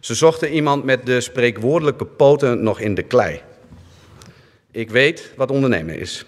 Ze 0.00 0.14
zochten 0.14 0.52
iemand 0.52 0.84
met 0.84 1.06
de 1.06 1.20
spreekwoordelijke 1.20 2.04
poten 2.04 2.62
nog 2.62 2.80
in 2.80 2.94
de 2.94 3.02
klei. 3.02 3.40
Ik 4.70 4.90
weet 4.90 5.32
wat 5.36 5.50
ondernemen 5.50 5.98
is. 5.98 6.24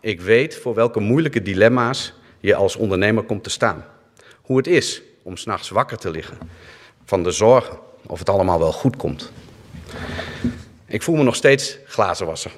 Ik 0.00 0.20
weet 0.20 0.56
voor 0.56 0.74
welke 0.74 1.00
moeilijke 1.00 1.42
dilemma's 1.42 2.12
je 2.38 2.54
als 2.54 2.76
ondernemer 2.76 3.22
komt 3.22 3.44
te 3.44 3.50
staan. 3.50 3.84
Hoe 4.42 4.56
het 4.56 4.66
is 4.66 5.02
om 5.22 5.36
s'nachts 5.36 5.68
wakker 5.68 5.98
te 5.98 6.10
liggen 6.10 6.38
van 7.04 7.22
de 7.22 7.30
zorgen 7.30 7.78
of 8.06 8.18
het 8.18 8.28
allemaal 8.28 8.58
wel 8.58 8.72
goed 8.72 8.96
komt. 8.96 9.32
Ik 10.86 11.02
voel 11.02 11.16
me 11.16 11.22
nog 11.22 11.34
steeds 11.34 11.78
glazenwasser. 11.86 12.50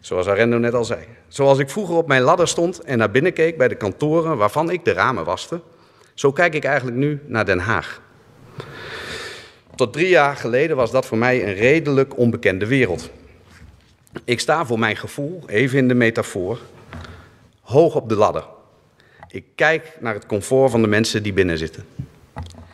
Zoals 0.00 0.26
Arendo 0.26 0.58
net 0.58 0.74
al 0.74 0.84
zei. 0.84 1.04
Zoals 1.28 1.58
ik 1.58 1.70
vroeger 1.70 1.94
op 1.94 2.08
mijn 2.08 2.22
ladder 2.22 2.48
stond 2.48 2.80
en 2.80 2.98
naar 2.98 3.10
binnen 3.10 3.32
keek 3.32 3.58
bij 3.58 3.68
de 3.68 3.74
kantoren 3.74 4.36
waarvan 4.36 4.70
ik 4.70 4.84
de 4.84 4.92
ramen 4.92 5.24
waste, 5.24 5.60
zo 6.14 6.32
kijk 6.32 6.54
ik 6.54 6.64
eigenlijk 6.64 6.96
nu 6.96 7.20
naar 7.26 7.44
Den 7.44 7.58
Haag. 7.58 8.00
Tot 9.74 9.92
drie 9.92 10.08
jaar 10.08 10.36
geleden 10.36 10.76
was 10.76 10.90
dat 10.90 11.06
voor 11.06 11.18
mij 11.18 11.46
een 11.46 11.54
redelijk 11.54 12.16
onbekende 12.18 12.66
wereld. 12.66 13.10
Ik 14.24 14.40
sta 14.40 14.66
voor 14.66 14.78
mijn 14.78 14.96
gevoel, 14.96 15.42
even 15.46 15.78
in 15.78 15.88
de 15.88 15.94
metafoor, 15.94 16.58
hoog 17.60 17.94
op 17.94 18.08
de 18.08 18.16
ladder. 18.16 18.44
Ik 19.28 19.44
kijk 19.54 19.96
naar 20.00 20.14
het 20.14 20.26
comfort 20.26 20.70
van 20.70 20.82
de 20.82 20.88
mensen 20.88 21.22
die 21.22 21.32
binnen 21.32 21.58
zitten. 21.58 21.84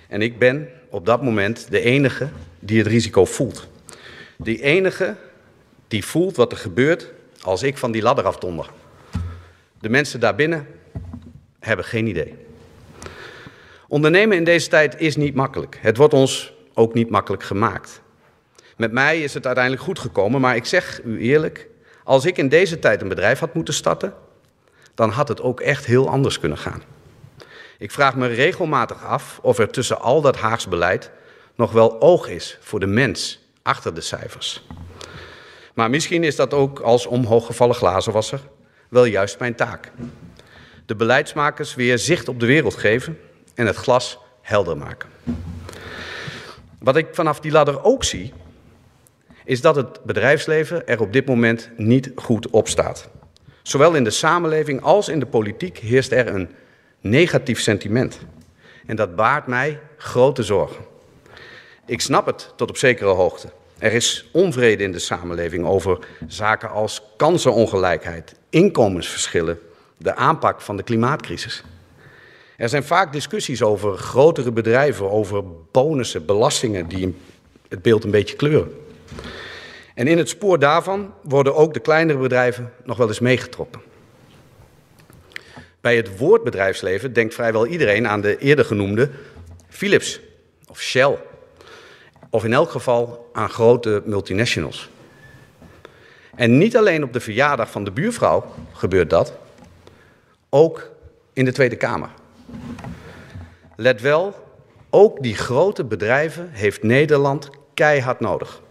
En 0.09 0.23
ik 0.23 0.39
ben 0.39 0.69
op 0.91 1.07
dat 1.07 1.23
moment 1.23 1.71
de 1.71 1.81
enige 1.81 2.29
die 2.59 2.79
het 2.79 2.87
risico 2.87 3.25
voelt. 3.25 3.69
De 4.37 4.61
enige 4.63 5.17
die 5.89 6.05
voelt 6.05 6.37
wat 6.37 6.53
er 6.53 6.59
gebeurt 6.59 7.13
als 7.41 7.63
ik 7.63 7.79
van 7.79 7.93
die 7.93 8.03
ladder 8.03 8.25
afdonder. 8.25 8.71
De 9.81 9.89
mensen 9.89 10.21
daarbinnen 10.21 10.67
hebben 11.59 11.85
geen 11.85 12.07
idee. 12.07 12.35
Ondernemen 13.89 14.37
in 14.37 14.45
deze 14.45 14.69
tijd 14.69 15.01
is 15.01 15.17
niet 15.17 15.35
makkelijk. 15.35 15.79
Het 15.81 15.97
wordt 15.97 16.15
ons 16.15 16.53
ook 16.75 16.95
niet 16.95 17.11
makkelijk 17.11 17.43
gemaakt. 17.43 18.01
Met 18.77 18.93
mij 18.93 19.23
is 19.23 19.35
het 19.35 19.47
uiteindelijk 19.47 19.85
goed 19.85 19.99
gekomen, 19.99 20.41
maar 20.41 20.57
ik 20.57 20.65
zeg 20.65 21.01
u 21.05 21.21
eerlijk, 21.21 21.69
als 22.05 22.25
ik 22.25 22.39
in 22.39 22.49
deze 22.49 22.79
tijd 22.79 23.03
een 23.03 23.09
bedrijf 23.09 23.39
had 23.39 23.55
moeten 23.55 23.75
starten, 23.75 24.15
dan 24.95 25.11
had 25.11 25.29
het 25.29 25.41
ook 25.41 25.61
echt 25.61 25.87
heel 25.87 26.09
anders 26.09 26.39
kunnen 26.39 26.59
gaan. 26.59 26.83
Ik 27.79 27.91
vraag 27.91 28.17
me 28.17 28.27
regelmatig 28.27 29.05
af 29.05 29.39
of 29.43 29.59
er 29.59 29.71
tussen 29.71 30.01
al 30.01 30.21
dat 30.21 30.37
Haags 30.37 30.69
beleid 30.69 31.11
nog 31.55 31.73
wel 31.73 32.01
oog 32.01 32.29
is 32.29 32.59
voor 32.61 32.81
de 32.81 32.87
mens 32.87 33.41
achter 33.63 33.95
de 33.95 34.01
cijfers. 34.01 34.67
Maar 35.75 35.91
misschien 35.91 36.25
is 36.25 36.37
dat 36.37 36.55
ook 36.55 36.81
als 36.81 37.07
omhooggevallen 37.07 37.75
glazenwasser 37.75 38.41
wel 38.89 39.05
juist 39.05 39.39
mijn 39.39 39.55
taak. 39.55 39.93
De 40.87 40.97
beleidsmakers 40.97 41.75
weer 41.75 41.99
zicht 41.99 42.29
op 42.29 42.41
de 42.41 42.47
wereld 42.47 42.75
geven 42.75 43.19
en 43.55 43.67
het 43.67 43.77
glas 43.77 44.19
helder 44.43 44.77
maken. 44.77 45.09
Wat 46.79 46.97
ik 46.97 47.07
vanaf 47.13 47.41
die 47.41 47.53
ladder 47.53 47.85
ook 47.85 48.05
zie, 48.05 48.33
is 49.45 49.61
dat 49.61 49.77
het 49.77 50.05
bedrijfsleven 50.05 50.87
er 50.87 51.01
op 51.01 51.13
dit 51.13 51.27
moment 51.27 51.71
niet 51.77 52.13
goed 52.15 52.51
op 52.51 52.69
staat. 52.69 53.09
Zowel 53.63 53.95
in 53.95 54.05
de 54.05 54.11
samenleving 54.11 54.83
als 54.83 55.09
in 55.09 55.21
de 55.21 55.27
politiek 55.27 55.79
heerst 55.79 56.13
er 56.13 56.27
een 56.27 56.51
negatief 57.01 57.61
sentiment. 57.61 58.19
En 58.87 58.97
dat 58.97 59.17
baart 59.17 59.47
mij 59.47 59.81
grote 59.97 60.43
zorgen. 60.43 60.85
Ik 61.87 62.01
snap 62.01 62.27
het 62.27 62.53
tot 62.57 62.71
op 62.71 62.77
zekere 62.77 63.11
hoogte. 63.11 63.49
Er 63.79 63.93
is 63.93 64.29
onvrede 64.33 64.83
in 64.83 64.93
de 64.93 64.99
samenleving 64.99 65.67
over 65.67 65.99
zaken 66.27 66.71
als 66.71 67.03
kansenongelijkheid, 67.17 68.35
inkomensverschillen, 68.51 69.59
de 69.97 70.15
aanpak 70.15 70.61
van 70.61 70.77
de 70.77 70.83
klimaatcrisis. 70.83 71.65
Er 72.57 72.69
zijn 72.69 72.85
vaak 72.85 73.13
discussies 73.13 73.63
over 73.63 73.97
grotere 73.97 74.53
bedrijven, 74.53 75.11
over 75.11 75.45
bonussen, 75.71 76.27
belastingen 76.27 76.89
die 76.89 77.17
het 77.69 77.83
beeld 77.83 78.05
een 78.05 78.11
beetje 78.11 78.37
kleuren. 78.37 78.75
En 79.95 80.07
in 80.07 80.19
het 80.19 80.29
spoor 80.29 80.59
daarvan 80.59 81.15
worden 81.23 81.55
ook 81.55 81.75
de 81.75 81.81
kleinere 81.81 82.19
bedrijven 82.19 82.73
nog 82.85 82.97
wel 82.97 83.09
eens 83.09 83.21
meegetrokken. 83.21 83.81
Bij 85.87 85.97
het 85.97 86.19
woord 86.19 86.45
bedrijfsleven 86.45 87.13
denkt 87.13 87.35
vrijwel 87.35 87.67
iedereen 87.67 88.09
aan 88.09 88.21
de 88.21 88.39
eerder 88.39 88.65
genoemde 88.65 89.11
Philips 89.69 90.21
of 90.67 90.81
Shell. 90.81 91.19
Of 92.31 92.45
in 92.45 92.53
elk 92.53 92.71
geval 92.71 93.31
aan 93.33 93.49
grote 93.49 94.03
multinationals. 94.05 94.91
En 96.35 96.59
niet 96.59 96.77
alleen 96.77 97.03
op 97.03 97.13
de 97.13 97.21
verjaardag 97.21 97.71
van 97.71 97.85
de 97.85 97.91
buurvrouw 97.91 98.55
gebeurt 98.73 99.11
dat, 99.11 99.33
ook 100.49 100.91
in 101.33 101.45
de 101.45 101.53
Tweede 101.53 101.77
Kamer. 101.77 102.11
Let 103.77 104.01
wel, 104.01 104.35
ook 104.91 105.23
die 105.23 105.35
grote 105.35 105.85
bedrijven 105.85 106.49
heeft 106.53 106.83
Nederland 106.83 107.51
keihard 107.75 108.21
nodig. 108.21 108.63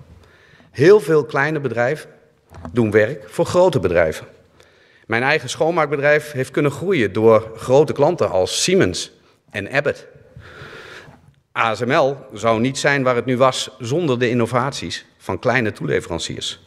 Heel 0.71 0.99
veel 0.99 1.25
kleine 1.25 1.59
bedrijven 1.59 2.09
doen 2.71 2.91
werk 2.91 3.29
voor 3.29 3.45
grote 3.45 3.79
bedrijven. 3.79 4.34
Mijn 5.05 5.23
eigen 5.23 5.49
schoonmaakbedrijf 5.49 6.31
heeft 6.31 6.51
kunnen 6.51 6.71
groeien 6.71 7.13
door 7.13 7.51
grote 7.55 7.93
klanten 7.93 8.29
als 8.29 8.63
Siemens 8.63 9.11
en 9.49 9.71
Abbott. 9.71 10.07
ASML 11.51 12.17
zou 12.33 12.59
niet 12.59 12.77
zijn 12.77 13.03
waar 13.03 13.15
het 13.15 13.25
nu 13.25 13.37
was 13.37 13.69
zonder 13.79 14.19
de 14.19 14.29
innovaties 14.29 15.05
van 15.17 15.39
kleine 15.39 15.71
toeleveranciers. 15.71 16.59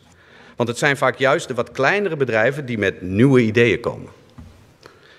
Want 0.56 0.68
het 0.68 0.78
zijn 0.78 0.96
vaak 0.96 1.18
juist 1.18 1.48
de 1.48 1.54
wat 1.54 1.70
kleinere 1.70 2.16
bedrijven 2.16 2.66
die 2.66 2.78
met 2.78 3.02
nieuwe 3.02 3.40
ideeën 3.40 3.80
komen. 3.80 4.10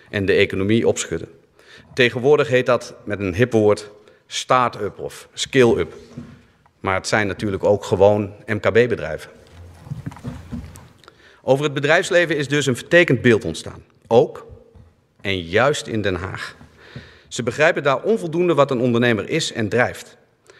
en 0.09 0.25
de 0.25 0.33
economie 0.33 0.87
opschudden. 0.87 1.29
Tegenwoordig 1.93 2.47
heet 2.47 2.65
dat 2.65 2.93
met 3.03 3.19
een 3.19 3.35
hip 3.35 3.51
woord 3.51 3.89
start-up 4.27 4.99
of 4.99 5.27
scale-up. 5.33 5.93
Maar 6.79 6.95
het 6.95 7.07
zijn 7.07 7.27
natuurlijk 7.27 7.63
ook 7.63 7.83
gewoon 7.83 8.33
MKB-bedrijven. 8.45 9.31
Over 11.49 11.63
het 11.63 11.73
bedrijfsleven 11.73 12.37
is 12.37 12.47
dus 12.47 12.65
een 12.65 12.75
vertekend 12.75 13.21
beeld 13.21 13.45
ontstaan. 13.45 13.83
Ook 14.07 14.45
en 15.21 15.41
juist 15.41 15.87
in 15.87 16.01
Den 16.01 16.15
Haag. 16.15 16.55
Ze 17.27 17.43
begrijpen 17.43 17.83
daar 17.83 18.03
onvoldoende 18.03 18.53
wat 18.53 18.71
een 18.71 18.79
ondernemer 18.79 19.29
is 19.29 19.51
en 19.53 19.69
drijft. 19.69 20.17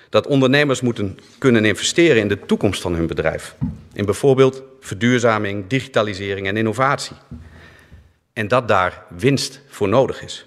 Dat 0.10 0.27
ondernemers 0.27 0.81
moeten 0.81 1.19
kunnen 1.38 1.65
investeren 1.65 2.22
in 2.22 2.27
de 2.27 2.39
toekomst 2.46 2.81
van 2.81 2.96
hun 2.96 3.08
bedrijf. 3.08 3.55
In 3.93 4.05
bijvoorbeeld 4.05 4.63
verduurzaming, 4.79 5.67
digitalisering 5.67 6.48
en 6.48 6.58
innovatie. 6.58 7.15
En 8.34 8.48
dat 8.48 8.67
daar 8.67 9.03
winst 9.17 9.62
voor 9.67 9.89
nodig 9.89 10.24
is. 10.24 10.46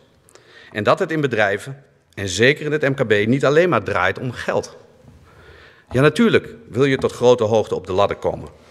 En 0.72 0.84
dat 0.84 0.99
het 0.99 1.11
in 1.11 1.20
bedrijven, 1.20 1.84
en 2.14 2.28
zeker 2.28 2.64
in 2.64 2.72
het 2.72 2.82
MKB, 2.82 3.26
niet 3.26 3.44
alleen 3.44 3.68
maar 3.68 3.82
draait 3.82 4.18
om 4.18 4.32
geld. 4.32 4.76
Ja, 5.90 6.00
natuurlijk 6.00 6.54
wil 6.68 6.84
je 6.84 6.99
tot 6.99 7.12
grote 7.12 7.44
hoogte 7.44 7.75
op 7.75 7.87
de 7.87 7.92
ladder 7.92 8.16
komen. 8.16 8.62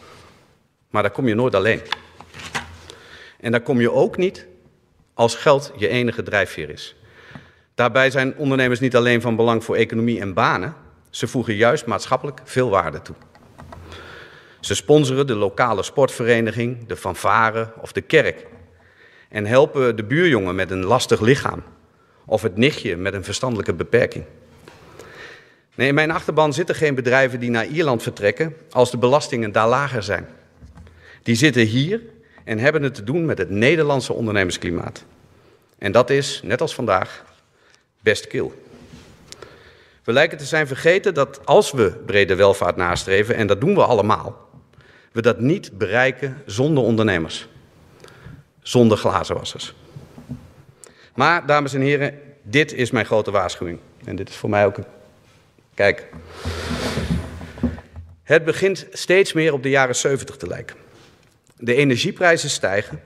Maar 0.92 1.02
daar 1.02 1.12
kom 1.12 1.28
je 1.28 1.36
nooit 1.36 1.56
alleen. 1.56 1.82
En 3.40 3.52
daar 3.52 3.62
kom 3.62 3.80
je 3.80 3.92
ook 3.92 4.18
niet 4.18 4.48
als 5.14 5.36
geld 5.36 5.72
je 5.78 5.88
enige 5.88 6.24
drijfveer 6.24 6.70
is. 6.70 6.96
Daarbij 7.76 8.12
zijn 8.12 8.38
ondernemers 8.38 8.80
niet 8.80 8.96
alleen 8.96 9.22
van 9.22 9.36
belang 9.36 9.64
voor 9.64 9.76
economie 9.76 10.20
en 10.20 10.34
banen, 10.34 10.76
ze 11.10 11.28
voegen 11.28 11.56
juist 11.56 11.86
maatschappelijk 11.86 12.42
veel 12.44 12.70
waarde 12.70 13.02
toe. 13.02 13.16
Ze 14.60 14.76
sponsoren 14.76 15.28
de 15.28 15.36
lokale 15.36 15.84
sportvereniging, 15.84 16.88
de 16.88 16.96
fanfare 16.96 17.74
of 17.82 17.92
de 17.92 18.02
kerk. 18.02 18.48
En 19.30 19.46
helpen 19.46 19.96
de 19.96 20.04
buurjongen 20.04 20.56
met 20.56 20.72
een 20.72 20.84
lastig 20.84 21.20
lichaam. 21.20 21.64
Of 22.26 22.42
het 22.42 22.58
nichtje 22.58 22.98
met 22.98 23.14
een 23.14 23.24
verstandelijke 23.24 23.74
beperking. 23.74 24.26
Nee, 25.76 25.88
in 25.88 25.94
mijn 25.94 26.12
achterban 26.12 26.54
zitten 26.54 26.76
geen 26.76 26.96
bedrijven 26.96 27.40
die 27.40 27.50
naar 27.50 27.66
Ierland 27.66 28.04
vertrekken 28.04 28.56
als 28.70 28.92
de 28.92 28.98
belastingen 28.98 29.52
daar 29.52 29.68
lager 29.68 30.04
zijn. 30.04 30.28
Die 31.24 31.36
zitten 31.36 31.66
hier 31.66 32.02
en 32.44 32.60
hebben 32.60 32.84
het 32.84 32.94
te 32.96 33.04
doen 33.04 33.26
met 33.26 33.38
het 33.38 33.50
Nederlandse 33.50 34.14
ondernemersklimaat. 34.14 35.04
En 35.78 35.92
dat 35.92 36.10
is, 36.10 36.42
net 36.44 36.62
als 36.62 36.76
vandaag, 36.76 37.24
best 38.02 38.28
kil. 38.28 38.54
We 40.04 40.14
lijken 40.14 40.38
te 40.38 40.46
zijn 40.46 40.68
vergeten 40.68 41.14
dat 41.14 41.46
als 41.46 41.72
we 41.72 41.92
brede 42.06 42.36
welvaart 42.36 42.76
nastreven, 42.76 43.36
en 43.36 43.48
dat 43.48 43.62
doen 43.62 43.74
we 43.74 43.84
allemaal, 43.84 44.50
we 45.12 45.22
dat 45.22 45.40
niet 45.40 45.78
bereiken 45.78 46.42
zonder 46.46 46.84
ondernemers, 46.84 47.48
zonder 48.62 48.98
glazenwassers. 48.98 49.74
Maar, 51.16 51.46
dames 51.46 51.74
en 51.74 51.82
heren, 51.82 52.20
dit 52.42 52.74
is 52.74 52.92
mijn 52.92 53.06
grote 53.06 53.32
waarschuwing. 53.32 53.80
En 54.04 54.16
dit 54.16 54.30
is 54.30 54.36
voor 54.36 54.50
mij 54.50 54.66
ook 54.66 54.78
een. 54.78 54.86
Kijk. 55.74 56.10
Het 58.24 58.46
begint 58.46 58.88
steeds 58.92 59.34
meer 59.34 59.54
op 59.54 59.64
de 59.64 59.70
jaren 59.70 59.96
70 59.96 60.38
te 60.38 60.48
lijken. 60.48 60.76
De 61.64 61.76
energieprijzen 61.76 62.50
stijgen, 62.50 63.02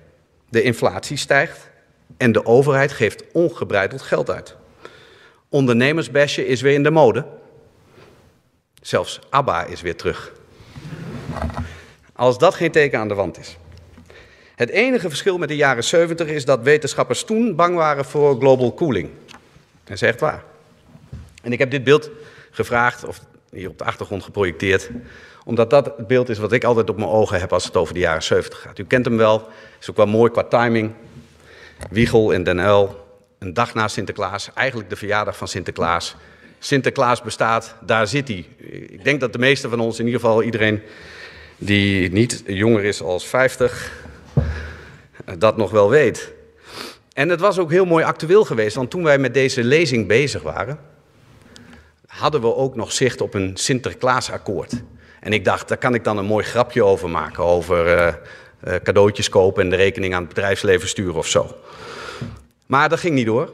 de 0.49 0.61
inflatie 0.61 1.17
stijgt 1.17 1.69
en 2.17 2.31
de 2.31 2.45
overheid 2.45 2.91
geeft 2.91 3.23
ongebreideld 3.31 4.01
geld 4.01 4.29
uit. 4.29 4.55
Ondernemersbesje 5.49 6.47
is 6.47 6.61
weer 6.61 6.73
in 6.73 6.83
de 6.83 6.91
mode. 6.91 7.25
Zelfs 8.81 9.19
ABBA 9.29 9.65
is 9.65 9.81
weer 9.81 9.95
terug. 9.95 10.31
Als 12.13 12.37
dat 12.37 12.55
geen 12.55 12.71
teken 12.71 12.99
aan 12.99 13.07
de 13.07 13.13
wand 13.13 13.39
is. 13.39 13.57
Het 14.55 14.69
enige 14.69 15.09
verschil 15.09 15.37
met 15.37 15.49
de 15.49 15.55
jaren 15.55 15.83
70 15.83 16.27
is 16.27 16.45
dat 16.45 16.61
wetenschappers 16.61 17.23
toen 17.23 17.55
bang 17.55 17.75
waren 17.75 18.05
voor 18.05 18.39
global 18.39 18.73
cooling. 18.73 19.09
Dat 19.83 19.93
is 19.93 20.01
echt 20.01 20.19
waar. 20.19 20.43
En 21.41 21.51
ik 21.51 21.59
heb 21.59 21.71
dit 21.71 21.83
beeld 21.83 22.09
gevraagd, 22.51 23.05
of 23.05 23.19
hier 23.51 23.69
op 23.69 23.77
de 23.77 23.83
achtergrond 23.83 24.23
geprojecteerd, 24.23 24.89
omdat 25.45 25.69
dat 25.69 25.85
het 25.85 26.07
beeld 26.07 26.29
is 26.29 26.37
wat 26.37 26.51
ik 26.51 26.63
altijd 26.63 26.89
op 26.89 26.97
mijn 26.97 27.09
ogen 27.09 27.39
heb 27.39 27.53
als 27.53 27.65
het 27.65 27.75
over 27.75 27.93
de 27.93 27.99
jaren 27.99 28.23
70 28.23 28.61
gaat. 28.61 28.79
U 28.79 28.85
kent 28.85 29.05
hem 29.05 29.17
wel, 29.17 29.47
is 29.79 29.89
ook 29.89 29.95
wel 29.95 30.05
mooi 30.05 30.31
qua 30.31 30.43
timing. 30.43 30.91
Wiegel 31.89 32.33
en 32.33 32.43
Den 32.43 32.59
Uil, 32.59 33.05
een 33.39 33.53
dag 33.53 33.73
na 33.73 33.87
Sinterklaas, 33.87 34.49
eigenlijk 34.53 34.89
de 34.89 34.95
verjaardag 34.95 35.37
van 35.37 35.47
Sinterklaas. 35.47 36.15
Sinterklaas 36.59 37.21
bestaat, 37.21 37.75
daar 37.81 38.07
zit 38.07 38.27
hij. 38.27 38.45
Ik 38.67 39.03
denk 39.03 39.19
dat 39.19 39.33
de 39.33 39.39
meeste 39.39 39.69
van 39.69 39.79
ons, 39.79 39.99
in 39.99 40.05
ieder 40.05 40.19
geval 40.19 40.43
iedereen 40.43 40.81
die 41.57 42.11
niet 42.11 42.43
jonger 42.45 42.83
is 42.83 43.01
als 43.01 43.25
50, 43.25 43.91
dat 45.37 45.57
nog 45.57 45.71
wel 45.71 45.89
weet. 45.89 46.33
En 47.13 47.29
het 47.29 47.39
was 47.39 47.59
ook 47.59 47.71
heel 47.71 47.85
mooi 47.85 48.03
actueel 48.03 48.45
geweest, 48.45 48.75
want 48.75 48.89
toen 48.89 49.03
wij 49.03 49.17
met 49.17 49.33
deze 49.33 49.63
lezing 49.63 50.07
bezig 50.07 50.41
waren, 50.41 50.79
hadden 52.07 52.41
we 52.41 52.55
ook 52.55 52.75
nog 52.75 52.91
zicht 52.91 53.21
op 53.21 53.33
een 53.33 53.51
Sinterklaasakkoord. 53.57 54.73
En 55.25 55.33
ik 55.33 55.45
dacht, 55.45 55.67
daar 55.67 55.77
kan 55.77 55.93
ik 55.93 56.03
dan 56.03 56.17
een 56.17 56.25
mooi 56.25 56.45
grapje 56.45 56.83
over 56.83 57.09
maken, 57.09 57.43
over 57.43 57.85
uh, 57.87 58.13
uh, 58.67 58.73
cadeautjes 58.83 59.29
kopen 59.29 59.63
en 59.63 59.69
de 59.69 59.75
rekening 59.75 60.13
aan 60.13 60.19
het 60.19 60.33
bedrijfsleven 60.33 60.87
sturen 60.87 61.15
of 61.15 61.27
zo. 61.27 61.55
Maar 62.65 62.89
dat 62.89 62.99
ging 62.99 63.15
niet 63.15 63.25
door. 63.25 63.53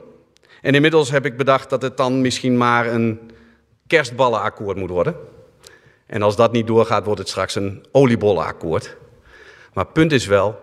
En 0.61 0.75
inmiddels 0.75 1.11
heb 1.11 1.25
ik 1.25 1.37
bedacht 1.37 1.69
dat 1.69 1.81
het 1.81 1.97
dan 1.97 2.21
misschien 2.21 2.57
maar 2.57 2.87
een 2.87 3.31
kerstballenakkoord 3.87 4.77
moet 4.77 4.89
worden. 4.89 5.15
En 6.05 6.21
als 6.21 6.35
dat 6.35 6.51
niet 6.51 6.67
doorgaat, 6.67 7.05
wordt 7.05 7.19
het 7.19 7.29
straks 7.29 7.55
een 7.55 7.85
oliebollenakkoord. 7.91 8.97
Maar 9.73 9.85
punt 9.85 10.11
is 10.11 10.25
wel 10.25 10.59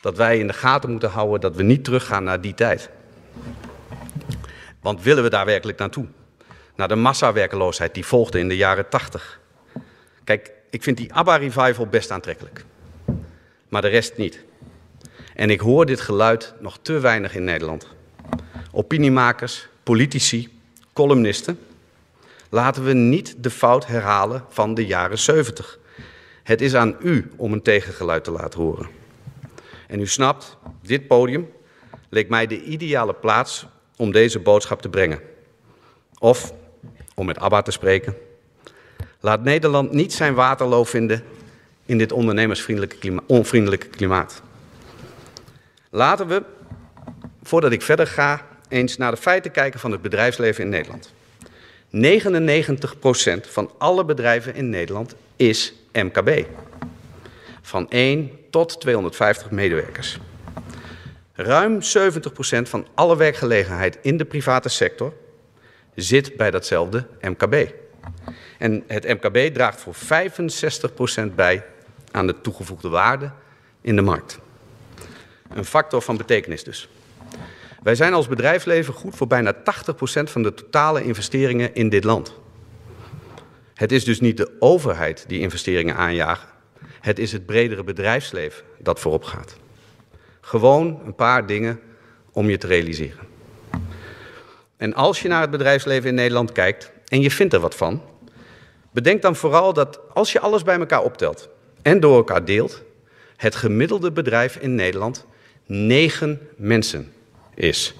dat 0.00 0.16
wij 0.16 0.38
in 0.38 0.46
de 0.46 0.52
gaten 0.52 0.90
moeten 0.90 1.10
houden 1.10 1.40
dat 1.40 1.56
we 1.56 1.62
niet 1.62 1.84
teruggaan 1.84 2.24
naar 2.24 2.40
die 2.40 2.54
tijd. 2.54 2.90
Want 4.80 5.02
willen 5.02 5.22
we 5.22 5.30
daar 5.30 5.46
werkelijk 5.46 5.78
naartoe? 5.78 6.06
Naar 6.74 6.88
de 6.88 6.94
massawerkeloosheid 6.94 7.94
die 7.94 8.06
volgde 8.06 8.38
in 8.38 8.48
de 8.48 8.56
jaren 8.56 8.88
80. 8.88 9.42
Kijk, 10.24 10.52
ik 10.70 10.82
vind 10.82 10.96
die 10.96 11.14
ABBA-revival 11.14 11.86
best 11.86 12.10
aantrekkelijk. 12.10 12.64
Maar 13.68 13.82
de 13.82 13.88
rest 13.88 14.16
niet. 14.16 14.44
En 15.34 15.50
ik 15.50 15.60
hoor 15.60 15.86
dit 15.86 16.00
geluid 16.00 16.54
nog 16.60 16.78
te 16.82 16.98
weinig 16.98 17.34
in 17.34 17.44
Nederland. 17.44 17.88
Opiniemakers, 18.72 19.68
politici, 19.82 20.60
columnisten. 20.92 21.58
Laten 22.48 22.84
we 22.84 22.92
niet 22.92 23.34
de 23.38 23.50
fout 23.50 23.86
herhalen 23.86 24.44
van 24.48 24.74
de 24.74 24.86
jaren 24.86 25.18
70. 25.18 25.78
Het 26.42 26.60
is 26.60 26.74
aan 26.74 26.96
u 27.00 27.30
om 27.36 27.52
een 27.52 27.62
tegengeluid 27.62 28.24
te 28.24 28.30
laten 28.30 28.60
horen. 28.60 28.88
En 29.86 30.00
u 30.00 30.06
snapt, 30.06 30.56
dit 30.82 31.06
podium 31.06 31.50
leek 32.08 32.28
mij 32.28 32.46
de 32.46 32.62
ideale 32.62 33.14
plaats 33.14 33.66
om 33.96 34.12
deze 34.12 34.38
boodschap 34.38 34.82
te 34.82 34.88
brengen. 34.88 35.20
Of, 36.18 36.52
om 37.14 37.26
met 37.26 37.38
ABBA 37.38 37.62
te 37.62 37.70
spreken, 37.70 38.16
laat 39.24 39.44
Nederland 39.44 39.92
niet 39.92 40.12
zijn 40.12 40.34
waterloo 40.34 40.84
vinden 40.84 41.24
in 41.86 41.98
dit 41.98 42.12
ondernemersvriendelijke 42.12 43.22
onvriendelijke 43.26 43.86
klimaat. 43.86 44.42
Laten 45.90 46.26
we, 46.26 46.42
voordat 47.42 47.72
ik 47.72 47.82
verder 47.82 48.06
ga, 48.06 48.46
eens 48.68 48.96
naar 48.96 49.10
de 49.10 49.16
feiten 49.16 49.50
kijken 49.50 49.80
van 49.80 49.90
het 49.92 50.02
bedrijfsleven 50.02 50.64
in 50.64 50.70
Nederland. 50.70 51.12
99% 53.46 53.50
van 53.50 53.70
alle 53.78 54.04
bedrijven 54.04 54.54
in 54.54 54.68
Nederland 54.68 55.14
is 55.36 55.74
MKB. 55.92 56.46
Van 57.62 57.90
1 57.90 58.30
tot 58.50 58.80
250 58.80 59.50
medewerkers. 59.50 60.18
Ruim 61.32 61.78
70% 61.80 61.82
van 62.62 62.86
alle 62.94 63.16
werkgelegenheid 63.16 63.98
in 64.02 64.16
de 64.16 64.24
private 64.24 64.68
sector 64.68 65.12
zit 65.94 66.36
bij 66.36 66.50
datzelfde 66.50 67.06
MKB. 67.20 67.72
En 68.58 68.84
het 68.86 69.04
MKB 69.04 69.54
draagt 69.54 69.80
voor 69.80 69.94
65% 71.30 71.34
bij 71.34 71.64
aan 72.10 72.26
de 72.26 72.40
toegevoegde 72.40 72.88
waarde 72.88 73.30
in 73.80 73.96
de 73.96 74.02
markt. 74.02 74.38
Een 75.48 75.64
factor 75.64 76.02
van 76.02 76.16
betekenis 76.16 76.64
dus. 76.64 76.88
Wij 77.82 77.94
zijn 77.94 78.12
als 78.12 78.28
bedrijfsleven 78.28 78.94
goed 78.94 79.16
voor 79.16 79.26
bijna 79.26 79.54
80% 79.54 79.58
van 80.24 80.42
de 80.42 80.54
totale 80.54 81.04
investeringen 81.04 81.74
in 81.74 81.88
dit 81.88 82.04
land. 82.04 82.34
Het 83.74 83.92
is 83.92 84.04
dus 84.04 84.20
niet 84.20 84.36
de 84.36 84.50
overheid 84.58 85.24
die 85.28 85.40
investeringen 85.40 85.96
aanjaagt. 85.96 86.46
Het 87.00 87.18
is 87.18 87.32
het 87.32 87.46
bredere 87.46 87.84
bedrijfsleven 87.84 88.64
dat 88.78 89.00
voorop 89.00 89.24
gaat. 89.24 89.56
Gewoon 90.40 91.00
een 91.04 91.14
paar 91.14 91.46
dingen 91.46 91.80
om 92.32 92.50
je 92.50 92.58
te 92.58 92.66
realiseren. 92.66 93.26
En 94.76 94.94
als 94.94 95.22
je 95.22 95.28
naar 95.28 95.40
het 95.40 95.50
bedrijfsleven 95.50 96.08
in 96.08 96.14
Nederland 96.14 96.52
kijkt 96.52 96.92
en 97.08 97.20
je 97.20 97.30
vindt 97.30 97.54
er 97.54 97.60
wat 97.60 97.74
van, 97.74 98.02
bedenk 98.94 99.22
dan 99.22 99.36
vooral 99.36 99.72
dat 99.72 100.00
als 100.12 100.32
je 100.32 100.40
alles 100.40 100.62
bij 100.62 100.78
elkaar 100.78 101.02
optelt 101.02 101.48
en 101.82 102.00
door 102.00 102.16
elkaar 102.16 102.44
deelt, 102.44 102.82
het 103.36 103.54
gemiddelde 103.54 104.12
bedrijf 104.12 104.56
in 104.56 104.74
Nederland 104.74 105.26
negen 105.66 106.40
mensen 106.56 107.12
is. 107.54 107.94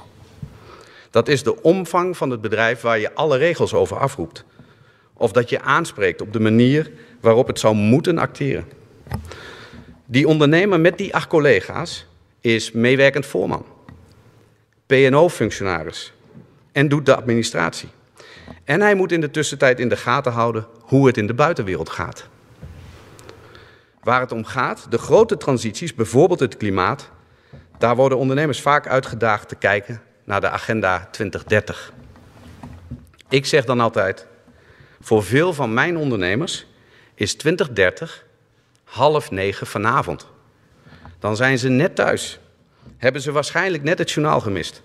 Dat 1.10 1.28
is 1.28 1.42
de 1.42 1.62
omvang 1.62 2.16
van 2.16 2.30
het 2.30 2.40
bedrijf 2.40 2.80
waar 2.80 2.98
je 2.98 3.14
alle 3.14 3.36
regels 3.36 3.74
over 3.74 3.98
afroept. 3.98 4.44
Of 5.12 5.32
dat 5.32 5.48
je 5.48 5.60
aanspreekt 5.60 6.20
op 6.20 6.32
de 6.32 6.40
manier 6.40 6.90
waarop 7.20 7.46
het 7.46 7.58
zou 7.58 7.74
moeten 7.74 8.18
acteren. 8.18 8.64
Die 10.06 10.28
ondernemer 10.28 10.80
met 10.80 10.98
die 10.98 11.14
acht 11.14 11.26
collega's 11.28 12.06
is 12.40 12.72
meewerkend 12.72 13.26
voorman. 13.26 13.64
PNO-functionaris 14.86 16.12
en 16.72 16.88
doet 16.88 17.06
de 17.06 17.16
administratie. 17.16 17.88
En 18.64 18.80
hij 18.80 18.94
moet 18.94 19.12
in 19.12 19.20
de 19.20 19.30
tussentijd 19.30 19.80
in 19.80 19.88
de 19.88 19.96
gaten 19.96 20.32
houden 20.32 20.66
hoe 20.80 21.06
het 21.06 21.16
in 21.16 21.26
de 21.26 21.34
buitenwereld 21.34 21.88
gaat. 21.88 22.28
Waar 24.02 24.20
het 24.20 24.32
om 24.32 24.44
gaat, 24.44 24.86
de 24.90 24.98
grote 24.98 25.36
transities, 25.36 25.94
bijvoorbeeld 25.94 26.40
het 26.40 26.56
klimaat, 26.56 27.10
daar 27.78 27.96
worden 27.96 28.18
ondernemers 28.18 28.60
vaak 28.60 28.86
uitgedaagd 28.86 29.48
te 29.48 29.54
kijken 29.54 30.02
naar 30.24 30.40
de 30.40 30.48
agenda 30.48 31.08
2030. 31.10 31.92
Ik 33.28 33.46
zeg 33.46 33.64
dan 33.64 33.80
altijd, 33.80 34.26
voor 35.00 35.24
veel 35.24 35.52
van 35.52 35.74
mijn 35.74 35.96
ondernemers 35.96 36.66
is 37.14 37.34
2030 37.34 38.26
half 38.84 39.30
negen 39.30 39.66
vanavond. 39.66 40.26
Dan 41.18 41.36
zijn 41.36 41.58
ze 41.58 41.68
net 41.68 41.94
thuis. 41.94 42.38
Hebben 42.96 43.22
ze 43.22 43.32
waarschijnlijk 43.32 43.82
net 43.82 43.98
het 43.98 44.10
journaal 44.10 44.40
gemist. 44.40 44.82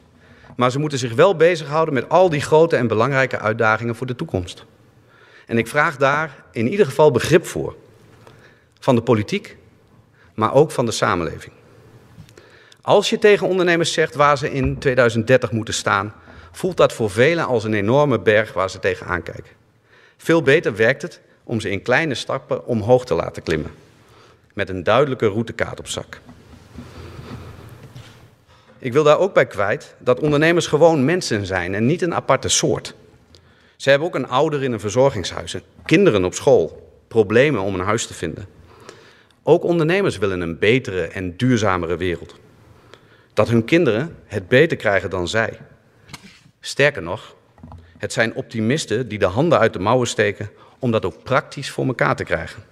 Maar 0.59 0.71
ze 0.71 0.79
moeten 0.79 0.99
zich 0.99 1.13
wel 1.13 1.35
bezighouden 1.35 1.93
met 1.93 2.09
al 2.09 2.29
die 2.29 2.41
grote 2.41 2.75
en 2.75 2.87
belangrijke 2.87 3.39
uitdagingen 3.39 3.95
voor 3.95 4.07
de 4.07 4.15
toekomst. 4.15 4.65
En 5.45 5.57
ik 5.57 5.67
vraag 5.67 5.97
daar 5.97 6.43
in 6.51 6.67
ieder 6.67 6.85
geval 6.85 7.11
begrip 7.11 7.45
voor. 7.45 7.75
Van 8.79 8.95
de 8.95 9.01
politiek, 9.01 9.57
maar 10.33 10.53
ook 10.53 10.71
van 10.71 10.85
de 10.85 10.91
samenleving. 10.91 11.53
Als 12.81 13.09
je 13.09 13.19
tegen 13.19 13.47
ondernemers 13.47 13.93
zegt 13.93 14.15
waar 14.15 14.37
ze 14.37 14.51
in 14.51 14.77
2030 14.77 15.51
moeten 15.51 15.73
staan, 15.73 16.13
voelt 16.51 16.77
dat 16.77 16.93
voor 16.93 17.09
velen 17.09 17.45
als 17.45 17.63
een 17.63 17.73
enorme 17.73 18.19
berg 18.19 18.53
waar 18.53 18.69
ze 18.69 18.79
tegenaan 18.79 19.23
kijken. 19.23 19.53
Veel 20.17 20.41
beter 20.41 20.75
werkt 20.75 21.01
het 21.01 21.21
om 21.43 21.59
ze 21.59 21.69
in 21.69 21.81
kleine 21.81 22.15
stappen 22.15 22.65
omhoog 22.65 23.05
te 23.05 23.13
laten 23.13 23.43
klimmen. 23.43 23.71
Met 24.53 24.69
een 24.69 24.83
duidelijke 24.83 25.27
routekaart 25.27 25.79
op 25.79 25.87
zak. 25.87 26.19
Ik 28.79 28.93
wil 28.93 29.03
daar 29.03 29.19
ook 29.19 29.33
bij 29.33 29.45
kwijt 29.45 29.95
dat 29.97 30.19
ondernemers 30.19 30.67
gewoon 30.67 31.05
mensen 31.05 31.45
zijn 31.45 31.75
en 31.75 31.85
niet 31.85 32.01
een 32.01 32.15
aparte 32.15 32.49
soort. 32.49 32.95
Ze 33.75 33.89
hebben 33.89 34.07
ook 34.07 34.15
een 34.15 34.27
ouder 34.27 34.63
in 34.63 34.71
een 34.71 34.79
verzorgingshuis, 34.79 35.55
kinderen 35.85 36.25
op 36.25 36.33
school, 36.33 36.93
problemen 37.07 37.61
om 37.61 37.73
een 37.73 37.85
huis 37.85 38.07
te 38.07 38.13
vinden. 38.13 38.45
Ook 39.43 39.63
ondernemers 39.63 40.17
willen 40.17 40.41
een 40.41 40.59
betere 40.59 41.07
en 41.07 41.37
duurzamere 41.37 41.97
wereld. 41.97 42.35
Dat 43.33 43.49
hun 43.49 43.65
kinderen 43.65 44.15
het 44.25 44.47
beter 44.47 44.77
krijgen 44.77 45.09
dan 45.09 45.27
zij. 45.27 45.57
Sterker 46.59 47.01
nog, 47.01 47.35
het 47.97 48.13
zijn 48.13 48.35
optimisten 48.35 49.07
die 49.07 49.19
de 49.19 49.25
handen 49.25 49.59
uit 49.59 49.73
de 49.73 49.79
mouwen 49.79 50.07
steken 50.07 50.49
om 50.79 50.91
dat 50.91 51.05
ook 51.05 51.23
praktisch 51.23 51.69
voor 51.69 51.85
elkaar 51.85 52.15
te 52.15 52.23
krijgen. 52.23 52.63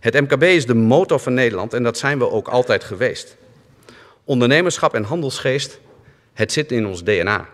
Het 0.00 0.20
MKB 0.20 0.42
is 0.42 0.66
de 0.66 0.74
motor 0.74 1.18
van 1.18 1.34
Nederland 1.34 1.74
en 1.74 1.82
dat 1.82 1.98
zijn 1.98 2.18
we 2.18 2.30
ook 2.30 2.48
altijd 2.48 2.84
geweest. 2.84 3.36
Ondernemerschap 4.28 4.94
en 4.94 5.04
handelsgeest, 5.04 5.80
het 6.32 6.52
zit 6.52 6.72
in 6.72 6.86
ons 6.86 7.02
DNA. 7.02 7.48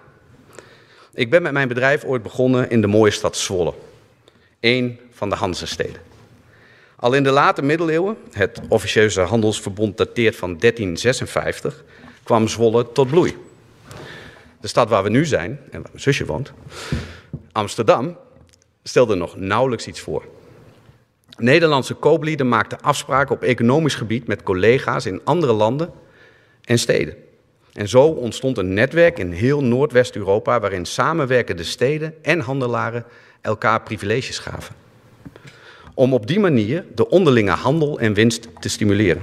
Ik 1.13 1.31
ben 1.31 1.43
met 1.43 1.53
mijn 1.53 1.69
bedrijf 1.69 2.05
ooit 2.05 2.23
begonnen 2.23 2.71
in 2.71 2.81
de 2.81 2.87
mooie 2.87 3.11
stad 3.11 3.37
Zwolle, 3.37 3.75
een 4.61 5.01
van 5.11 5.29
de 5.29 5.35
Hansesteden. 5.35 6.01
Al 6.97 7.13
in 7.13 7.23
de 7.23 7.31
late 7.31 7.63
middeleeuwen, 7.63 8.17
het 8.33 8.61
officieuze 8.69 9.21
handelsverbond 9.21 9.97
dateert 9.97 10.37
van 10.37 10.59
1356, 10.59 11.85
kwam 12.23 12.49
Zwolle 12.49 12.93
tot 12.93 13.11
bloei. 13.11 13.37
De 14.61 14.69
stad 14.69 14.89
waar 14.89 15.03
we 15.03 15.11
nu 15.11 15.25
zijn 15.25 15.51
en 15.51 15.81
waar 15.83 15.91
mijn 15.91 16.03
zusje 16.03 16.27
woont, 16.27 16.53
Amsterdam, 17.53 18.17
stelde 18.83 19.15
nog 19.15 19.37
nauwelijks 19.37 19.87
iets 19.87 20.01
voor. 20.01 20.25
Nederlandse 21.37 21.95
kooplieden 21.95 22.49
maakten 22.49 22.81
afspraken 22.81 23.35
op 23.35 23.43
economisch 23.43 23.95
gebied 23.95 24.27
met 24.27 24.43
collega's 24.43 25.07
in 25.07 25.21
andere 25.25 25.53
landen 25.53 26.03
en 26.65 26.79
steden. 26.79 27.15
En 27.73 27.89
zo 27.89 28.03
ontstond 28.07 28.59
een 28.59 28.75
netwerk 28.75 29.19
in 29.19 29.33
heel 29.33 29.65
Noordwest-Europa 29.65 30.61
waarin 30.61 30.87
samenwerkende 30.87 31.65
steden 31.65 32.15
en 32.23 32.41
handelaren 32.41 33.05
elkaar 33.41 33.83
privileges 33.83 34.39
gaven. 34.39 34.75
Om 35.95 36.13
op 36.13 36.27
die 36.27 36.41
manier 36.41 36.85
de 36.95 37.09
onderlinge 37.09 37.51
handel 37.51 37.99
en 37.99 38.15
winst 38.15 38.49
te 38.61 38.69
stimuleren. 38.69 39.23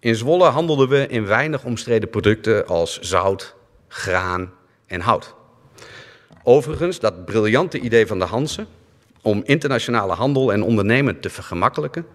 In 0.00 0.16
Zwolle 0.16 0.44
handelden 0.44 0.88
we 0.88 1.06
in 1.06 1.26
weinig 1.26 1.64
omstreden 1.64 2.10
producten 2.10 2.66
als 2.66 3.00
zout, 3.00 3.54
graan 3.88 4.52
en 4.86 5.00
hout. 5.00 5.34
Overigens, 6.42 7.00
dat 7.00 7.24
briljante 7.24 7.80
idee 7.80 8.06
van 8.06 8.18
de 8.18 8.24
Hansen 8.24 8.66
om 9.22 9.42
internationale 9.44 10.12
handel 10.12 10.52
en 10.52 10.62
ondernemen 10.62 11.20
te 11.20 11.30
vergemakkelijken, 11.30 12.06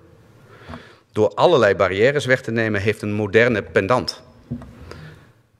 door 1.17 1.33
allerlei 1.33 1.75
barrières 1.75 2.25
weg 2.25 2.41
te 2.41 2.51
nemen, 2.51 2.81
heeft 2.81 3.01
een 3.01 3.13
moderne 3.13 3.63
pendant. 3.63 4.23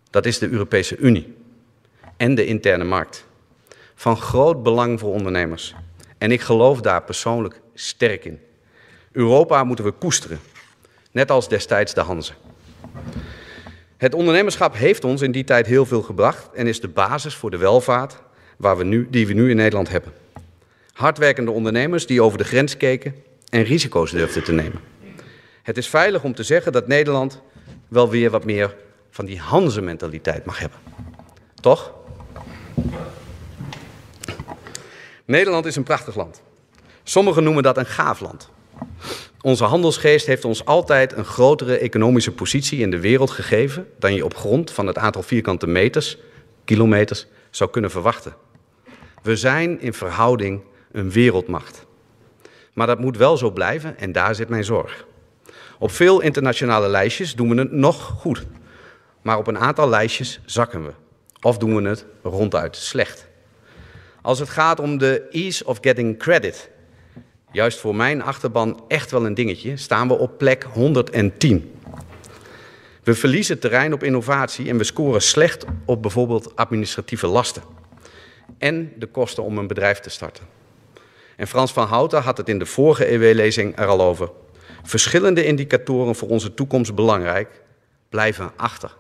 Dat 0.09 0.25
is 0.25 0.39
de 0.39 0.49
Europese 0.49 0.97
Unie 0.97 1.35
en 2.17 2.35
de 2.35 2.45
interne 2.45 2.83
markt. 2.83 3.25
Van 3.95 4.17
groot 4.17 4.63
belang 4.63 4.99
voor 4.99 5.13
ondernemers. 5.13 5.75
En 6.17 6.31
ik 6.31 6.41
geloof 6.41 6.81
daar 6.81 7.03
persoonlijk 7.03 7.61
sterk 7.73 8.25
in. 8.25 8.39
Europa 9.11 9.63
moeten 9.63 9.85
we 9.85 9.91
koesteren, 9.91 10.39
net 11.11 11.31
als 11.31 11.49
destijds 11.49 11.93
de 11.93 12.01
Hanze. 12.01 12.33
Het 13.97 14.13
ondernemerschap 14.13 14.75
heeft 14.75 15.03
ons 15.03 15.21
in 15.21 15.31
die 15.31 15.43
tijd 15.43 15.67
heel 15.67 15.85
veel 15.85 16.01
gebracht 16.01 16.49
en 16.53 16.67
is 16.67 16.81
de 16.81 16.87
basis 16.87 17.35
voor 17.35 17.51
de 17.51 17.57
welvaart 17.57 18.17
waar 18.57 18.77
we 18.77 18.83
nu, 18.83 19.07
die 19.09 19.27
we 19.27 19.33
nu 19.33 19.49
in 19.49 19.55
Nederland 19.55 19.89
hebben. 19.89 20.11
Hardwerkende 20.93 21.51
ondernemers 21.51 22.05
die 22.05 22.21
over 22.21 22.37
de 22.37 22.43
grens 22.43 22.77
keken 22.77 23.15
en 23.49 23.63
risico's 23.63 24.11
durfden 24.11 24.43
te 24.43 24.51
nemen. 24.51 24.96
Het 25.67 25.77
is 25.77 25.87
veilig 25.87 26.23
om 26.23 26.33
te 26.33 26.43
zeggen 26.43 26.71
dat 26.71 26.87
Nederland 26.87 27.41
wel 27.87 28.09
weer 28.09 28.29
wat 28.29 28.45
meer 28.45 28.75
van 29.09 29.25
die 29.25 29.39
Hanze-mentaliteit 29.39 30.45
mag 30.45 30.59
hebben. 30.59 30.79
Toch? 31.61 31.93
Nederland 35.25 35.65
is 35.65 35.75
een 35.75 35.83
prachtig 35.83 36.15
land. 36.15 36.41
Sommigen 37.03 37.43
noemen 37.43 37.63
dat 37.63 37.77
een 37.77 37.85
gaaf 37.85 38.19
land. 38.19 38.49
Onze 39.41 39.63
handelsgeest 39.63 40.25
heeft 40.25 40.45
ons 40.45 40.65
altijd 40.65 41.17
een 41.17 41.25
grotere 41.25 41.77
economische 41.77 42.31
positie 42.31 42.79
in 42.79 42.91
de 42.91 42.99
wereld 42.99 43.31
gegeven 43.31 43.87
dan 43.99 44.13
je 44.13 44.25
op 44.25 44.35
grond 44.35 44.71
van 44.71 44.87
het 44.87 44.97
aantal 44.97 45.23
vierkante 45.23 45.67
meters, 45.67 46.17
kilometers, 46.65 47.27
zou 47.49 47.69
kunnen 47.69 47.91
verwachten. 47.91 48.35
We 49.21 49.35
zijn 49.35 49.81
in 49.81 49.93
verhouding 49.93 50.61
een 50.91 51.11
wereldmacht. 51.11 51.85
Maar 52.73 52.87
dat 52.87 52.99
moet 52.99 53.17
wel 53.17 53.37
zo 53.37 53.51
blijven 53.51 53.97
en 53.97 54.11
daar 54.11 54.35
zit 54.35 54.49
mijn 54.49 54.63
zorg. 54.63 55.05
Op 55.79 55.91
veel 55.91 56.21
internationale 56.21 56.87
lijstjes 56.87 57.35
doen 57.35 57.49
we 57.49 57.55
het 57.61 57.71
nog 57.71 58.03
goed. 58.19 58.45
Maar 59.21 59.37
op 59.37 59.47
een 59.47 59.57
aantal 59.57 59.89
lijstjes 59.89 60.39
zakken 60.45 60.85
we. 60.85 60.91
Of 61.41 61.57
doen 61.57 61.75
we 61.75 61.89
het 61.89 62.05
ronduit 62.23 62.75
slecht. 62.75 63.27
Als 64.21 64.39
het 64.39 64.49
gaat 64.49 64.79
om 64.79 64.97
de 64.97 65.27
ease 65.31 65.65
of 65.65 65.77
getting 65.81 66.17
credit, 66.17 66.69
juist 67.51 67.79
voor 67.79 67.95
mijn 67.95 68.21
achterban 68.21 68.83
echt 68.87 69.11
wel 69.11 69.25
een 69.25 69.33
dingetje, 69.33 69.77
staan 69.77 70.07
we 70.07 70.17
op 70.17 70.37
plek 70.37 70.63
110. 70.63 71.71
We 73.03 73.13
verliezen 73.13 73.59
terrein 73.59 73.93
op 73.93 74.03
innovatie 74.03 74.69
en 74.69 74.77
we 74.77 74.83
scoren 74.83 75.21
slecht 75.21 75.65
op 75.85 76.01
bijvoorbeeld 76.01 76.55
administratieve 76.55 77.27
lasten. 77.27 77.63
En 78.57 78.93
de 78.95 79.05
kosten 79.05 79.43
om 79.43 79.57
een 79.57 79.67
bedrijf 79.67 79.99
te 79.99 80.09
starten. 80.09 80.43
En 81.35 81.47
Frans 81.47 81.73
van 81.73 81.87
Houten 81.87 82.21
had 82.21 82.37
het 82.37 82.49
in 82.49 82.59
de 82.59 82.65
vorige 82.65 83.05
EW-lezing 83.11 83.77
er 83.77 83.87
al 83.87 84.01
over. 84.01 84.29
Verschillende 84.87 85.45
indicatoren 85.45 86.15
voor 86.15 86.27
onze 86.29 86.53
toekomst 86.53 86.95
belangrijk 86.95 87.61
blijven 88.09 88.51
achter. 88.55 88.95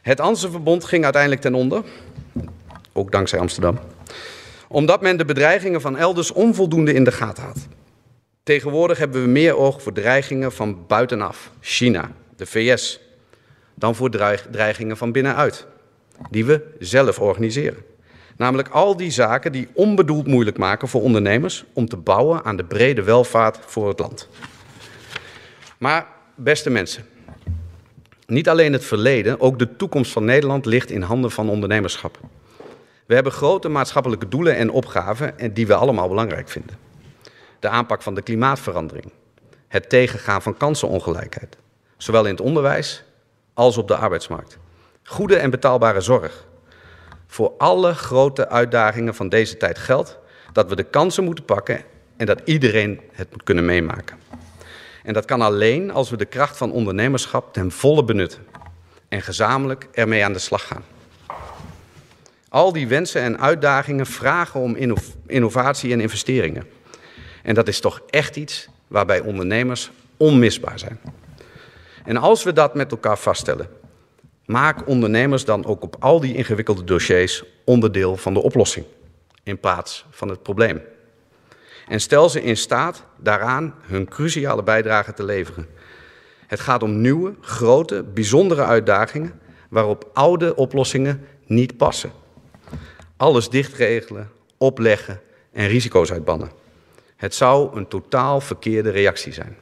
Het 0.00 0.20
Anse-verbond 0.20 0.84
ging 0.84 1.04
uiteindelijk 1.04 1.42
ten 1.42 1.54
onder, 1.54 1.82
ook 2.92 3.12
dankzij 3.12 3.38
Amsterdam, 3.38 3.78
omdat 4.68 5.00
men 5.00 5.16
de 5.16 5.24
bedreigingen 5.24 5.80
van 5.80 5.96
elders 5.96 6.32
onvoldoende 6.32 6.92
in 6.92 7.04
de 7.04 7.12
gaten 7.12 7.44
had. 7.44 7.68
Tegenwoordig 8.42 8.98
hebben 8.98 9.22
we 9.22 9.28
meer 9.28 9.56
oog 9.56 9.82
voor 9.82 9.92
dreigingen 9.92 10.52
van 10.52 10.86
buitenaf, 10.86 11.50
China, 11.60 12.10
de 12.36 12.46
VS, 12.46 13.00
dan 13.74 13.94
voor 13.94 14.10
dreigingen 14.50 14.96
van 14.96 15.12
binnenuit, 15.12 15.66
die 16.30 16.44
we 16.44 16.74
zelf 16.78 17.18
organiseren. 17.18 17.93
Namelijk 18.36 18.68
al 18.68 18.96
die 18.96 19.10
zaken 19.10 19.52
die 19.52 19.68
onbedoeld 19.72 20.26
moeilijk 20.26 20.58
maken 20.58 20.88
voor 20.88 21.02
ondernemers 21.02 21.64
om 21.72 21.88
te 21.88 21.96
bouwen 21.96 22.44
aan 22.44 22.56
de 22.56 22.64
brede 22.64 23.02
welvaart 23.02 23.58
voor 23.66 23.88
het 23.88 23.98
land. 23.98 24.28
Maar 25.78 26.06
beste 26.34 26.70
mensen, 26.70 27.04
niet 28.26 28.48
alleen 28.48 28.72
het 28.72 28.84
verleden, 28.84 29.40
ook 29.40 29.58
de 29.58 29.76
toekomst 29.76 30.12
van 30.12 30.24
Nederland 30.24 30.66
ligt 30.66 30.90
in 30.90 31.02
handen 31.02 31.30
van 31.30 31.48
ondernemerschap. 31.48 32.18
We 33.06 33.14
hebben 33.14 33.32
grote 33.32 33.68
maatschappelijke 33.68 34.28
doelen 34.28 34.56
en 34.56 34.70
opgaven 34.70 35.38
en 35.38 35.52
die 35.52 35.66
we 35.66 35.74
allemaal 35.74 36.08
belangrijk 36.08 36.48
vinden. 36.48 36.76
De 37.58 37.68
aanpak 37.68 38.02
van 38.02 38.14
de 38.14 38.22
klimaatverandering, 38.22 39.12
het 39.68 39.88
tegengaan 39.88 40.42
van 40.42 40.56
kansenongelijkheid, 40.56 41.56
zowel 41.96 42.24
in 42.24 42.30
het 42.30 42.40
onderwijs 42.40 43.04
als 43.54 43.76
op 43.76 43.88
de 43.88 43.96
arbeidsmarkt. 43.96 44.58
Goede 45.02 45.36
en 45.36 45.50
betaalbare 45.50 46.00
zorg, 46.00 46.46
voor 47.34 47.52
alle 47.58 47.94
grote 47.94 48.48
uitdagingen 48.48 49.14
van 49.14 49.28
deze 49.28 49.56
tijd 49.56 49.78
geldt 49.78 50.18
dat 50.52 50.68
we 50.68 50.76
de 50.76 50.82
kansen 50.82 51.24
moeten 51.24 51.44
pakken 51.44 51.82
en 52.16 52.26
dat 52.26 52.40
iedereen 52.44 53.00
het 53.12 53.30
moet 53.30 53.42
kunnen 53.42 53.64
meemaken. 53.64 54.18
En 55.02 55.12
dat 55.12 55.24
kan 55.24 55.40
alleen 55.40 55.90
als 55.90 56.10
we 56.10 56.16
de 56.16 56.24
kracht 56.24 56.56
van 56.56 56.72
ondernemerschap 56.72 57.52
ten 57.52 57.70
volle 57.70 58.04
benutten. 58.04 58.46
en 59.08 59.22
gezamenlijk 59.22 59.88
ermee 59.92 60.24
aan 60.24 60.32
de 60.32 60.38
slag 60.38 60.66
gaan. 60.66 60.84
Al 62.48 62.72
die 62.72 62.88
wensen 62.88 63.20
en 63.20 63.40
uitdagingen 63.40 64.06
vragen 64.06 64.60
om 64.60 64.76
innovatie 65.26 65.92
en 65.92 66.00
investeringen. 66.00 66.66
En 67.42 67.54
dat 67.54 67.68
is 67.68 67.80
toch 67.80 68.02
echt 68.10 68.36
iets 68.36 68.68
waarbij 68.86 69.20
ondernemers 69.20 69.90
onmisbaar 70.16 70.78
zijn. 70.78 71.00
En 72.04 72.16
als 72.16 72.42
we 72.42 72.52
dat 72.52 72.74
met 72.74 72.90
elkaar 72.90 73.18
vaststellen, 73.18 73.68
maak 74.46 74.88
ondernemers 74.88 75.44
dan 75.44 75.64
ook 75.64 75.82
op 75.82 75.96
al 75.98 76.20
die 76.20 76.34
ingewikkelde 76.34 76.84
dossiers 76.84 77.44
onderdeel 77.64 78.16
van 78.16 78.34
de 78.34 78.42
oplossing 78.42 78.86
in 79.42 79.58
plaats 79.60 80.06
van 80.10 80.28
het 80.28 80.42
probleem. 80.42 80.82
En 81.88 82.00
stel 82.00 82.28
ze 82.28 82.42
in 82.42 82.56
staat 82.56 83.04
daaraan 83.18 83.74
hun 83.80 84.08
cruciale 84.08 84.62
bijdrage 84.62 85.12
te 85.12 85.24
leveren. 85.24 85.66
Het 86.46 86.60
gaat 86.60 86.82
om 86.82 87.00
nieuwe, 87.00 87.34
grote, 87.40 88.02
bijzondere 88.14 88.64
uitdagingen 88.64 89.40
waarop 89.70 90.10
oude 90.12 90.56
oplossingen 90.56 91.26
niet 91.46 91.76
passen. 91.76 92.10
Alles 93.16 93.48
dichtregelen, 93.48 94.30
opleggen 94.58 95.20
en 95.52 95.66
risico's 95.66 96.12
uitbannen. 96.12 96.50
Het 97.16 97.34
zou 97.34 97.76
een 97.76 97.88
totaal 97.88 98.40
verkeerde 98.40 98.90
reactie 98.90 99.32
zijn. 99.32 99.56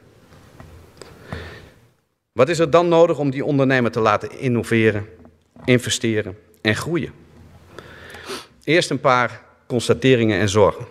Wat 2.33 2.49
is 2.49 2.59
er 2.59 2.69
dan 2.69 2.87
nodig 2.87 3.17
om 3.17 3.29
die 3.29 3.45
ondernemer 3.45 3.91
te 3.91 3.99
laten 3.99 4.39
innoveren, 4.39 5.05
investeren 5.65 6.37
en 6.61 6.75
groeien? 6.75 7.11
Eerst 8.63 8.89
een 8.89 8.99
paar 8.99 9.43
constateringen 9.67 10.39
en 10.39 10.49
zorgen. 10.49 10.85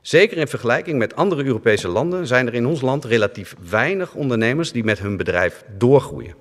Zeker 0.00 0.36
in 0.36 0.48
vergelijking 0.48 0.98
met 0.98 1.16
andere 1.16 1.44
Europese 1.44 1.88
landen 1.88 2.26
zijn 2.26 2.46
er 2.46 2.54
in 2.54 2.66
ons 2.66 2.80
land 2.80 3.04
relatief 3.04 3.56
weinig 3.68 4.14
ondernemers 4.14 4.72
die 4.72 4.84
met 4.84 4.98
hun 4.98 5.16
bedrijf 5.16 5.64
doorgroeien. 5.78 6.34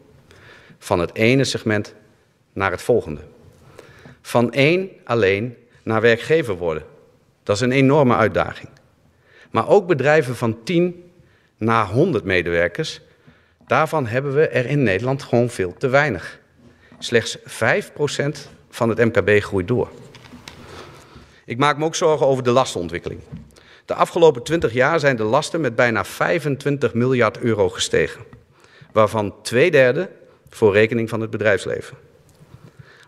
Van 0.78 1.00
het 1.00 1.16
ene 1.16 1.44
segment 1.44 1.94
naar 2.54 2.72
het 2.72 2.82
volgende. 2.82 3.22
Van 4.22 4.52
één 4.52 4.90
alleen 5.04 5.58
naar 5.84 6.02
werkgever 6.02 6.58
worden. 6.58 6.84
Dat 7.44 7.56
is 7.56 7.62
een 7.62 7.72
enorme 7.72 8.16
uitdaging. 8.16 8.70
Maar 9.52 9.68
ook 9.68 9.88
bedrijven 9.88 10.36
van 10.36 10.64
10 10.64 11.12
naar 11.58 11.86
100 11.86 12.24
medewerkers, 12.24 13.02
daarvan 13.72 14.08
hebben 14.08 14.34
we 14.34 14.48
er 14.48 14.66
in 14.66 14.84
Nederland 14.84 15.24
gewoon 15.24 15.50
veel 15.50 15.74
te 15.78 15.88
weinig. 15.88 16.40
Slechts 17.00 17.38
5% 17.38 17.42
van 18.70 18.90
het 18.90 18.98
MKB 18.98 19.44
groeit 19.44 19.68
door. 19.68 19.90
Ik 21.46 21.58
maak 21.58 21.78
me 21.78 21.86
ook 21.86 21.96
zorgen 21.96 22.26
over 22.28 22.44
de 22.44 22.52
lastenontwikkeling. 22.52 23.22
De 23.86 23.94
afgelopen 23.94 24.44
20 24.44 24.74
jaar 24.74 25.00
zijn 25.00 25.16
de 25.16 25.24
lasten 25.24 25.62
met 25.62 25.76
bijna 25.76 26.06
25 26.06 26.94
miljard 26.94 27.38
euro 27.38 27.70
gestegen, 27.70 28.22
waarvan 28.92 29.42
twee 29.42 29.72
derde 29.72 30.10
voor 30.50 30.74
rekening 30.74 31.10
van 31.10 31.22
het 31.22 31.30
bedrijfsleven. 31.30 31.98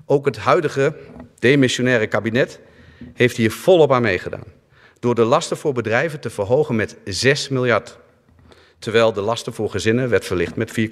Ook 0.06 0.26
het 0.26 0.38
huidige 0.38 0.96
demissionaire 1.40 2.08
kabinet 2.08 2.60
heeft 3.14 3.38
hier 3.38 3.52
volop 3.52 3.92
aan 3.92 4.02
meegedaan, 4.02 4.48
door 5.00 5.16
de 5.16 5.24
lasten 5.24 5.58
voor 5.58 5.74
bedrijven 5.74 6.20
te 6.20 6.30
verhogen 6.30 6.76
met 6.76 6.98
6 7.04 7.50
miljard, 7.50 7.98
terwijl 8.84 9.14
de 9.14 9.22
lasten 9.22 9.54
voor 9.54 9.70
gezinnen 9.70 10.10
werd 10.10 10.26
verlicht 10.26 10.56
met 10.56 10.80
4,9 10.80 10.86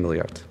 miljard. 0.00 0.44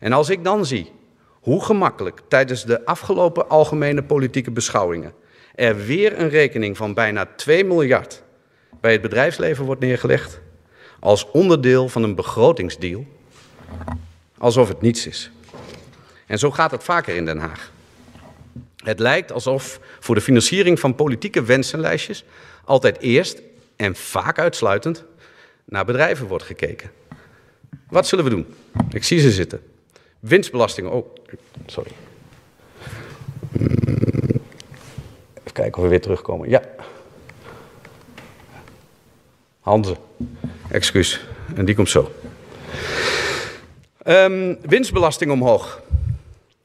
En 0.00 0.12
als 0.12 0.28
ik 0.28 0.44
dan 0.44 0.66
zie 0.66 0.92
hoe 1.30 1.64
gemakkelijk 1.64 2.20
tijdens 2.28 2.64
de 2.64 2.84
afgelopen 2.84 3.48
algemene 3.48 4.02
politieke 4.02 4.50
beschouwingen 4.50 5.12
er 5.54 5.76
weer 5.86 6.20
een 6.20 6.28
rekening 6.28 6.76
van 6.76 6.94
bijna 6.94 7.26
2 7.36 7.64
miljard 7.64 8.22
bij 8.80 8.92
het 8.92 9.02
bedrijfsleven 9.02 9.64
wordt 9.64 9.80
neergelegd 9.80 10.40
als 11.00 11.30
onderdeel 11.30 11.88
van 11.88 12.02
een 12.02 12.14
begrotingsdeal, 12.14 13.06
alsof 14.38 14.68
het 14.68 14.80
niets 14.80 15.06
is. 15.06 15.30
En 16.26 16.38
zo 16.38 16.50
gaat 16.50 16.70
het 16.70 16.84
vaker 16.84 17.16
in 17.16 17.24
Den 17.24 17.38
Haag. 17.38 17.72
Het 18.76 18.98
lijkt 18.98 19.32
alsof 19.32 19.80
voor 20.00 20.14
de 20.14 20.20
financiering 20.20 20.80
van 20.80 20.94
politieke 20.94 21.42
wensenlijstjes 21.42 22.24
altijd 22.64 22.98
eerst 22.98 23.42
en 23.76 23.96
vaak 23.96 24.38
uitsluitend 24.38 25.04
naar 25.66 25.84
bedrijven 25.84 26.26
wordt 26.26 26.44
gekeken. 26.44 26.90
Wat 27.88 28.06
zullen 28.06 28.24
we 28.24 28.30
doen? 28.30 28.46
Ik 28.90 29.04
zie 29.04 29.18
ze 29.18 29.30
zitten. 29.30 29.62
Winstbelasting. 30.20 30.88
Oh, 30.88 31.14
sorry. 31.66 31.90
kijken 35.56 35.76
of 35.76 35.82
we 35.82 35.88
weer 35.88 36.00
terugkomen. 36.00 36.48
Ja. 36.48 36.62
Hanze. 39.60 39.96
Excuus. 40.70 41.26
En 41.54 41.64
die 41.64 41.74
komt 41.74 41.90
zo. 41.90 42.12
Um, 44.06 44.58
winstbelasting 44.62 45.30
omhoog. 45.30 45.80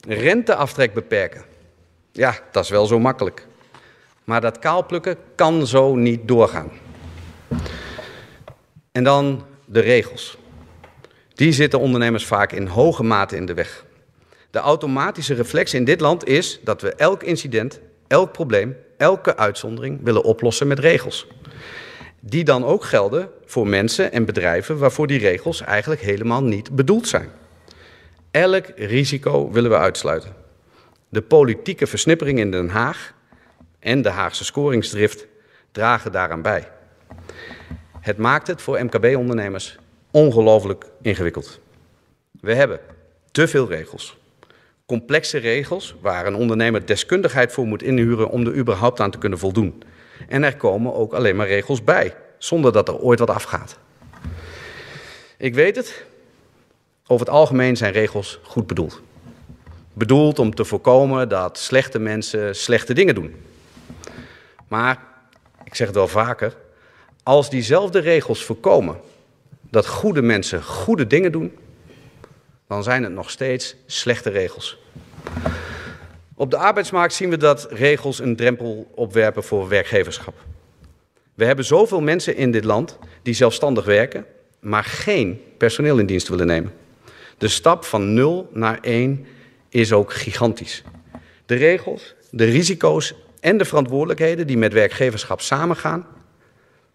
Renteaftrek 0.07 0.93
beperken. 0.93 1.43
Ja, 2.11 2.39
dat 2.51 2.63
is 2.63 2.69
wel 2.69 2.85
zo 2.85 2.99
makkelijk. 2.99 3.47
Maar 4.23 4.41
dat 4.41 4.59
kaalplukken 4.59 5.17
kan 5.35 5.67
zo 5.67 5.95
niet 5.95 6.27
doorgaan. 6.27 6.71
En 8.91 9.03
dan 9.03 9.45
de 9.65 9.79
regels. 9.79 10.37
Die 11.35 11.51
zitten 11.51 11.79
ondernemers 11.79 12.25
vaak 12.25 12.51
in 12.51 12.67
hoge 12.67 13.03
mate 13.03 13.35
in 13.35 13.45
de 13.45 13.53
weg. 13.53 13.85
De 14.49 14.59
automatische 14.59 15.33
reflex 15.33 15.73
in 15.73 15.83
dit 15.83 15.99
land 15.99 16.27
is 16.27 16.59
dat 16.63 16.81
we 16.81 16.93
elk 16.93 17.23
incident 17.23 17.79
elk 18.07 18.31
probleem, 18.31 18.75
elke 18.97 19.37
uitzondering 19.37 19.99
willen 20.03 20.23
oplossen 20.23 20.67
met 20.67 20.79
regels. 20.79 21.27
Die 22.19 22.43
dan 22.43 22.65
ook 22.65 22.83
gelden 22.83 23.29
voor 23.45 23.67
mensen 23.67 24.11
en 24.11 24.25
bedrijven 24.25 24.77
waarvoor 24.77 25.07
die 25.07 25.19
regels 25.19 25.61
eigenlijk 25.61 26.01
helemaal 26.01 26.43
niet 26.43 26.75
bedoeld 26.75 27.07
zijn. 27.07 27.29
Elk 28.31 28.65
risico 28.75 29.51
willen 29.51 29.69
we 29.69 29.77
uitsluiten. 29.77 30.35
De 31.09 31.21
politieke 31.21 31.87
versnippering 31.87 32.39
in 32.39 32.51
Den 32.51 32.69
Haag 32.69 33.13
en 33.79 34.01
de 34.01 34.09
Haagse 34.09 34.45
scoringsdrift 34.45 35.27
dragen 35.71 36.11
daaraan 36.11 36.41
bij. 36.41 36.67
Het 38.01 38.17
maakt 38.17 38.47
het 38.47 38.61
voor 38.61 38.83
MKB-ondernemers 38.83 39.77
ongelooflijk 40.11 40.85
ingewikkeld. 41.01 41.59
We 42.41 42.53
hebben 42.53 42.79
te 43.31 43.47
veel 43.47 43.67
regels 43.67 44.19
complexe 44.91 45.37
regels 45.37 45.95
waar 46.01 46.25
een 46.25 46.35
ondernemer 46.35 46.85
deskundigheid 46.85 47.51
voor 47.51 47.65
moet 47.65 47.83
inhuren 47.83 48.29
om 48.29 48.45
er 48.45 48.55
überhaupt 48.55 48.99
aan 48.99 49.11
te 49.11 49.17
kunnen 49.17 49.39
voldoen. 49.39 49.83
En 50.27 50.43
er 50.43 50.57
komen 50.57 50.93
ook 50.93 51.13
alleen 51.13 51.35
maar 51.35 51.47
regels 51.47 51.83
bij, 51.83 52.15
zonder 52.37 52.71
dat 52.71 52.87
er 52.87 52.97
ooit 52.97 53.19
wat 53.19 53.29
afgaat. 53.29 53.77
Ik 55.37 55.53
weet 55.53 55.75
het, 55.75 56.05
over 57.07 57.25
het 57.25 57.35
algemeen 57.35 57.77
zijn 57.77 57.93
regels 57.93 58.39
goed 58.43 58.67
bedoeld. 58.67 59.01
Bedoeld 59.93 60.39
om 60.39 60.55
te 60.55 60.65
voorkomen 60.65 61.29
dat 61.29 61.57
slechte 61.57 61.99
mensen 61.99 62.55
slechte 62.55 62.93
dingen 62.93 63.15
doen. 63.15 63.35
Maar, 64.67 64.99
ik 65.63 65.75
zeg 65.75 65.87
het 65.87 65.95
wel 65.95 66.07
vaker, 66.07 66.55
als 67.23 67.49
diezelfde 67.49 67.99
regels 67.99 68.43
voorkomen 68.43 68.99
dat 69.69 69.87
goede 69.87 70.21
mensen 70.21 70.63
goede 70.63 71.07
dingen 71.07 71.31
doen, 71.31 71.57
dan 72.67 72.83
zijn 72.83 73.03
het 73.03 73.13
nog 73.13 73.29
steeds 73.29 73.75
slechte 73.85 74.29
regels. 74.29 74.77
Op 76.35 76.51
de 76.51 76.57
arbeidsmarkt 76.57 77.13
zien 77.13 77.29
we 77.29 77.37
dat 77.37 77.67
regels 77.71 78.19
een 78.19 78.35
drempel 78.35 78.91
opwerpen 78.95 79.43
voor 79.43 79.67
werkgeverschap. 79.67 80.33
We 81.33 81.45
hebben 81.45 81.65
zoveel 81.65 82.01
mensen 82.01 82.35
in 82.35 82.51
dit 82.51 82.63
land 82.63 82.97
die 83.21 83.33
zelfstandig 83.33 83.85
werken, 83.85 84.25
maar 84.59 84.83
geen 84.83 85.41
personeel 85.57 85.99
in 85.99 86.05
dienst 86.05 86.27
willen 86.27 86.47
nemen. 86.47 86.73
De 87.37 87.47
stap 87.47 87.83
van 87.85 88.13
0 88.13 88.49
naar 88.53 88.79
1 88.81 89.25
is 89.69 89.93
ook 89.93 90.13
gigantisch. 90.13 90.83
De 91.45 91.55
regels, 91.55 92.15
de 92.29 92.45
risico's 92.45 93.13
en 93.39 93.57
de 93.57 93.65
verantwoordelijkheden 93.65 94.47
die 94.47 94.57
met 94.57 94.73
werkgeverschap 94.73 95.41
samengaan, 95.41 96.05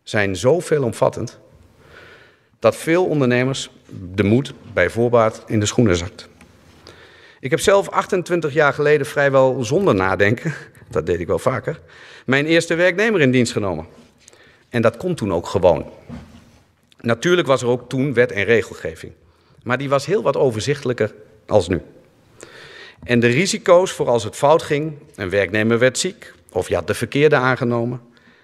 zijn 0.08 0.36
zo 0.36 0.60
veelomvattend 0.60 1.38
dat 2.58 2.76
veel 2.76 3.04
ondernemers 3.04 3.70
de 4.14 4.22
moed 4.22 4.52
bij 4.72 4.90
voorbaat 4.90 5.42
in 5.46 5.60
de 5.60 5.66
schoenen 5.66 5.96
zakt. 5.96 6.28
Ik 7.40 7.50
heb 7.50 7.60
zelf 7.60 7.88
28 7.88 8.52
jaar 8.52 8.72
geleden 8.72 9.06
vrijwel 9.06 9.64
zonder 9.64 9.94
nadenken, 9.94 10.54
dat 10.90 11.06
deed 11.06 11.20
ik 11.20 11.26
wel 11.26 11.38
vaker, 11.38 11.80
mijn 12.26 12.46
eerste 12.46 12.74
werknemer 12.74 13.20
in 13.20 13.30
dienst 13.30 13.52
genomen. 13.52 13.86
En 14.68 14.82
dat 14.82 14.96
kon 14.96 15.14
toen 15.14 15.32
ook 15.32 15.46
gewoon. 15.46 15.90
Natuurlijk 17.00 17.48
was 17.48 17.62
er 17.62 17.68
ook 17.68 17.88
toen 17.88 18.14
wet 18.14 18.32
en 18.32 18.44
regelgeving, 18.44 19.12
maar 19.62 19.78
die 19.78 19.88
was 19.88 20.06
heel 20.06 20.22
wat 20.22 20.36
overzichtelijker 20.36 21.14
als 21.46 21.68
nu. 21.68 21.80
En 23.02 23.20
de 23.20 23.26
risico's 23.26 23.92
voor 23.92 24.08
als 24.08 24.24
het 24.24 24.36
fout 24.36 24.62
ging, 24.62 24.92
een 25.14 25.30
werknemer 25.30 25.78
werd 25.78 25.98
ziek 25.98 26.32
of 26.52 26.68
je 26.68 26.74
had 26.74 26.86
de 26.86 26.94
verkeerde 26.94 27.36
aangenomen, 27.36 28.00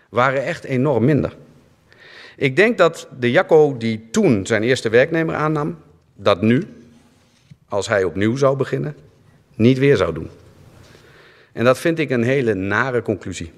waren 0.09 0.45
echt 0.45 0.65
enorm 0.65 1.05
minder. 1.05 1.37
Ik 2.37 2.57
denk 2.57 2.79
dat 2.79 3.09
de 3.19 3.31
Jacco 3.31 3.77
die 3.77 4.09
toen 4.11 4.47
zijn 4.47 4.63
eerste 4.63 4.89
werknemer 4.89 5.35
aannam, 5.35 5.79
dat 6.15 6.43
nu, 6.43 6.67
als 7.69 7.89
hij 7.89 8.05
opnieuw 8.05 8.37
zou 8.37 8.57
beginnen, 8.57 8.97
niet 9.55 9.79
weer 9.79 9.97
zou 9.97 10.15
doen. 10.15 10.31
En 11.53 11.65
dat 11.65 11.79
vind 11.79 11.99
ik 11.99 12.11
een 12.11 12.23
hele 12.23 12.55
nare 12.55 13.03
conclusie. 13.03 13.53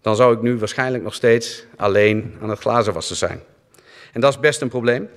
Dan 0.00 0.16
zou 0.16 0.34
ik 0.34 0.42
nu 0.42 0.58
waarschijnlijk 0.58 1.04
nog 1.04 1.14
steeds 1.14 1.64
alleen 1.76 2.34
aan 2.42 2.50
het 2.50 2.58
glazenwassen 2.58 3.16
zijn. 3.16 3.40
En 4.12 4.20
dat 4.20 4.32
is 4.32 4.40
best 4.40 4.60
een 4.60 4.68
probleem, 4.68 5.08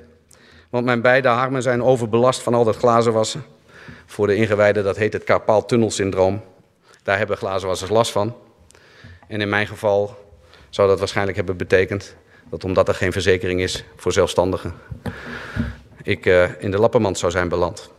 want 0.69 0.85
mijn 0.85 1.01
beide 1.01 1.29
armen 1.29 1.61
zijn 1.61 1.83
overbelast 1.83 2.41
van 2.41 2.53
al 2.53 2.63
dat 2.63 2.75
glazenwassen. 2.75 3.43
Voor 4.05 4.27
de 4.27 4.35
ingewijden, 4.35 4.83
dat 4.83 4.97
heet 4.97 5.13
het 5.13 5.23
carpaaltunnelsyndroom. 5.23 6.41
Daar 7.03 7.17
hebben 7.17 7.37
glazenwassers 7.37 7.91
last 7.91 8.11
van. 8.11 8.35
En 9.27 9.41
in 9.41 9.49
mijn 9.49 9.67
geval 9.67 10.24
zou 10.75 10.87
dat 10.87 10.99
waarschijnlijk 10.99 11.37
hebben 11.37 11.57
betekend 11.57 12.15
dat 12.49 12.63
omdat 12.63 12.87
er 12.87 12.95
geen 12.95 13.11
verzekering 13.11 13.61
is 13.61 13.83
voor 13.95 14.11
zelfstandigen, 14.11 14.73
ik 16.03 16.25
uh, 16.25 16.49
in 16.59 16.71
de 16.71 16.77
lappenmand 16.77 17.17
zou 17.17 17.31
zijn 17.31 17.49
beland. 17.49 17.91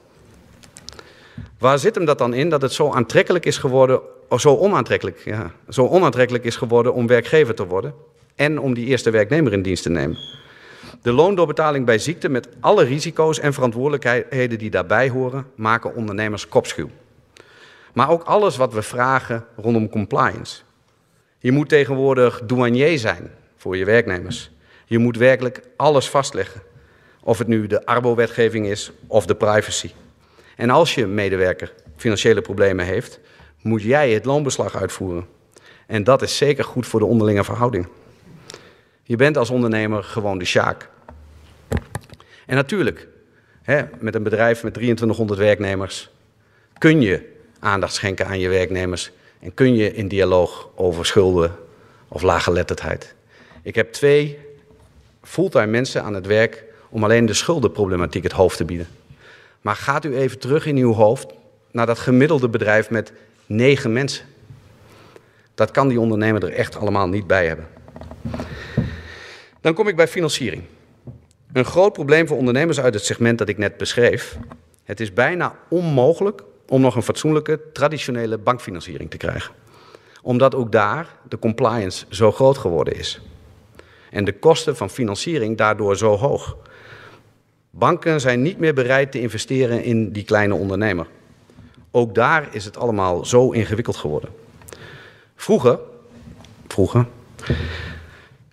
Waar 1.59 1.79
zit 1.79 1.95
hem 1.95 2.05
dat 2.05 2.19
dan 2.19 2.35
in 2.35 2.51
dat 2.51 2.63
het 2.63 2.73
zo 2.73 2.91
aantrekkelijk 2.93 3.47
is 3.47 3.59
geworden, 3.59 4.01
of 4.29 4.41
zo 4.41 4.57
onaantrekkelijk, 4.57 5.23
ja, 5.25 5.51
zo 5.69 5.87
onaantrekkelijk 5.87 6.45
is 6.45 6.57
geworden 6.57 6.95
om 6.95 7.07
werkgever 7.07 7.55
te 7.55 7.67
worden 7.67 7.95
en 8.35 8.61
om 8.61 8.75
die 8.75 8.87
eerste 8.87 9.11
werknemer 9.11 9.53
in 9.53 9.63
dienst 9.63 9.83
te 9.83 9.91
nemen? 9.91 10.19
De 11.03 11.13
loondoorbetaling 11.13 11.87
bij 11.87 11.99
ziekte 11.99 12.29
met 12.29 12.49
alle 12.61 12.85
risico's 12.85 13.39
en 13.39 13.53
verantwoordelijkheden 13.53 14.59
die 14.59 14.71
daarbij 14.71 15.09
horen, 15.09 15.47
maken 15.55 15.95
ondernemers 15.95 16.49
kopschuw. 16.49 16.91
Maar 17.93 18.11
ook 18.11 18.23
alles 18.23 18.57
wat 18.57 18.73
we 18.73 18.83
vragen 18.83 19.45
rondom 19.57 19.89
compliance. 19.89 20.65
Je 21.47 21.53
moet 21.53 21.69
tegenwoordig 21.69 22.41
douanier 22.45 22.99
zijn 22.99 23.31
voor 23.57 23.77
je 23.77 23.85
werknemers. 23.85 24.51
Je 24.85 24.99
moet 24.99 25.17
werkelijk 25.17 25.61
alles 25.77 26.09
vastleggen. 26.09 26.63
Of 27.23 27.39
het 27.39 27.47
nu 27.47 27.67
de 27.67 27.87
arbo-wetgeving 27.87 28.67
is 28.67 28.91
of 29.07 29.27
de 29.27 29.35
privacy. 29.35 29.91
En 30.57 30.71
als 30.71 30.95
je 30.95 31.07
medewerker 31.07 31.73
financiële 31.97 32.41
problemen 32.41 32.85
heeft, 32.85 33.21
moet 33.63 33.83
jij 33.83 34.11
het 34.11 34.25
loonbeslag 34.25 34.77
uitvoeren. 34.77 35.27
En 35.87 36.05
dat 36.05 36.23
is 36.23 36.37
zeker 36.37 36.65
goed 36.65 36.87
voor 36.87 37.01
de 37.01 37.07
onderlinge 37.07 37.45
verhouding. 37.45 37.89
Je 39.03 39.17
bent 39.17 39.37
als 39.37 39.51
ondernemer 39.51 40.05
gewoon 40.05 40.39
de 40.39 40.45
sjaak. 40.45 40.89
En 42.47 42.57
natuurlijk, 42.57 43.09
hè, 43.63 43.83
met 43.99 44.15
een 44.15 44.23
bedrijf 44.23 44.63
met 44.63 44.75
2300 44.75 45.39
werknemers 45.39 46.11
kun 46.79 47.01
je 47.01 47.33
aandacht 47.59 47.95
schenken 47.95 48.27
aan 48.27 48.39
je 48.39 48.49
werknemers 48.49 49.13
en 49.47 49.55
kun 49.55 49.75
je 49.75 49.95
in 49.95 50.09
dialoog 50.09 50.69
over 50.75 51.07
schulden 51.07 51.57
of 52.09 52.23
laaggeletterdheid. 52.23 53.15
Ik 53.63 53.75
heb 53.75 53.93
twee 53.93 54.39
fulltime 55.23 55.67
mensen 55.67 56.03
aan 56.03 56.15
het 56.15 56.27
werk 56.27 56.65
om 56.89 57.05
alleen 57.05 57.27
de 57.27 57.35
schuldenproblematiek 57.35 58.23
het 58.23 58.33
hoofd 58.33 58.57
te 58.57 58.65
bieden. 58.65 58.89
Maar 59.61 59.77
gaat 59.77 60.05
u 60.05 60.17
even 60.17 60.39
terug 60.39 60.67
in 60.67 60.77
uw 60.77 60.93
hoofd 60.93 61.27
naar 61.71 61.87
dat 61.87 61.99
gemiddelde 61.99 62.49
bedrijf 62.49 62.91
met 62.91 63.13
negen 63.47 63.93
mensen. 63.93 64.25
Dat 65.55 65.71
kan 65.71 65.89
die 65.89 66.01
ondernemer 66.01 66.45
er 66.45 66.53
echt 66.53 66.77
allemaal 66.77 67.09
niet 67.09 67.27
bij 67.27 67.47
hebben. 67.47 67.67
Dan 69.61 69.75
kom 69.75 69.89
ik 69.89 69.97
bij 69.97 70.09
financiering. 70.09 70.63
Een 71.53 71.65
groot 71.65 71.93
probleem 71.93 72.27
voor 72.27 72.37
ondernemers 72.37 72.81
uit 72.81 72.95
het 72.95 73.05
segment 73.05 73.39
dat 73.39 73.49
ik 73.49 73.59
net 73.59 73.77
beschreef. 73.77 74.37
Het 74.85 75.01
is 75.01 75.13
bijna 75.13 75.59
onmogelijk 75.69 76.43
om 76.69 76.81
nog 76.81 76.97
een 76.97 77.03
fatsoenlijke 77.03 77.61
traditionele 77.73 78.39
bankfinanciering 78.39 79.11
te 79.11 79.17
krijgen. 79.17 79.55
Omdat 80.23 80.55
ook 80.55 80.73
daar 80.73 81.09
de 81.29 81.39
compliance 81.39 82.05
zo 82.09 82.33
groot 82.33 82.59
geworden 82.59 82.97
is. 82.97 83.21
En 84.11 84.25
de 84.25 84.39
kosten 84.39 84.77
van 84.77 84.91
financiering 84.91 85.57
daardoor 85.57 85.97
zo 85.97 86.17
hoog. 86.17 86.57
Banken 87.71 88.21
zijn 88.21 88.43
niet 88.43 88.59
meer 88.59 88.75
bereid 88.75 89.13
te 89.13 89.21
investeren 89.21 89.83
in 89.83 90.13
die 90.13 90.25
kleine 90.25 90.55
ondernemer. 90.55 91.07
Ook 91.91 92.15
daar 92.15 92.49
is 92.51 92.65
het 92.65 92.77
allemaal 92.77 93.25
zo 93.25 93.51
ingewikkeld 93.51 93.97
geworden. 93.97 94.31
Vroeger, 95.37 95.79
vroeger 96.69 97.07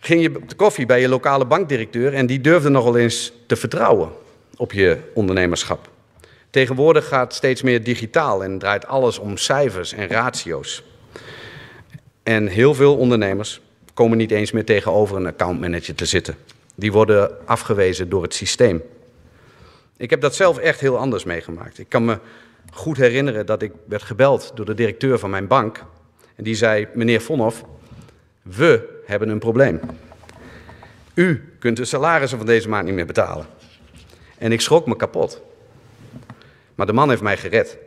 ging 0.03 0.21
je 0.21 0.35
op 0.35 0.49
de 0.49 0.55
koffie 0.55 0.85
bij 0.85 1.01
je 1.01 1.09
lokale 1.09 1.45
bankdirecteur 1.45 2.13
en 2.13 2.25
die 2.25 2.41
durfde 2.41 2.69
nogal 2.69 2.97
eens 2.97 3.33
te 3.47 3.55
vertrouwen 3.55 4.09
op 4.57 4.71
je 4.71 4.97
ondernemerschap. 5.13 5.89
Tegenwoordig 6.53 7.07
gaat 7.07 7.33
steeds 7.33 7.61
meer 7.61 7.83
digitaal 7.83 8.43
en 8.43 8.59
draait 8.59 8.87
alles 8.87 9.17
om 9.19 9.37
cijfers 9.37 9.93
en 9.93 10.07
ratio's. 10.07 10.83
En 12.23 12.47
heel 12.47 12.73
veel 12.73 12.97
ondernemers 12.97 13.61
komen 13.93 14.17
niet 14.17 14.31
eens 14.31 14.51
meer 14.51 14.65
tegenover 14.65 15.17
een 15.17 15.25
accountmanager 15.25 15.95
te 15.95 16.05
zitten. 16.05 16.35
Die 16.75 16.91
worden 16.91 17.47
afgewezen 17.47 18.09
door 18.09 18.23
het 18.23 18.33
systeem. 18.33 18.83
Ik 19.97 20.09
heb 20.09 20.21
dat 20.21 20.35
zelf 20.35 20.57
echt 20.57 20.79
heel 20.79 20.97
anders 20.97 21.23
meegemaakt. 21.23 21.79
Ik 21.79 21.89
kan 21.89 22.05
me 22.05 22.17
goed 22.71 22.97
herinneren 22.97 23.45
dat 23.45 23.61
ik 23.61 23.71
werd 23.85 24.03
gebeld 24.03 24.51
door 24.55 24.65
de 24.65 24.73
directeur 24.73 25.19
van 25.19 25.29
mijn 25.29 25.47
bank. 25.47 25.83
En 26.35 26.43
die 26.43 26.55
zei, 26.55 26.87
meneer 26.93 27.21
Vonhoff, 27.21 27.63
we 28.41 29.01
hebben 29.05 29.29
een 29.29 29.39
probleem. 29.39 29.79
U 31.13 31.53
kunt 31.59 31.77
de 31.77 31.85
salarissen 31.85 32.37
van 32.37 32.47
deze 32.47 32.69
maand 32.69 32.85
niet 32.85 32.95
meer 32.95 33.05
betalen. 33.05 33.45
En 34.37 34.51
ik 34.51 34.61
schrok 34.61 34.87
me 34.87 34.95
kapot. 34.95 35.41
Maar 36.75 36.85
de 36.85 36.93
man 36.93 37.09
heeft 37.09 37.21
mij 37.21 37.37
gered. 37.37 37.77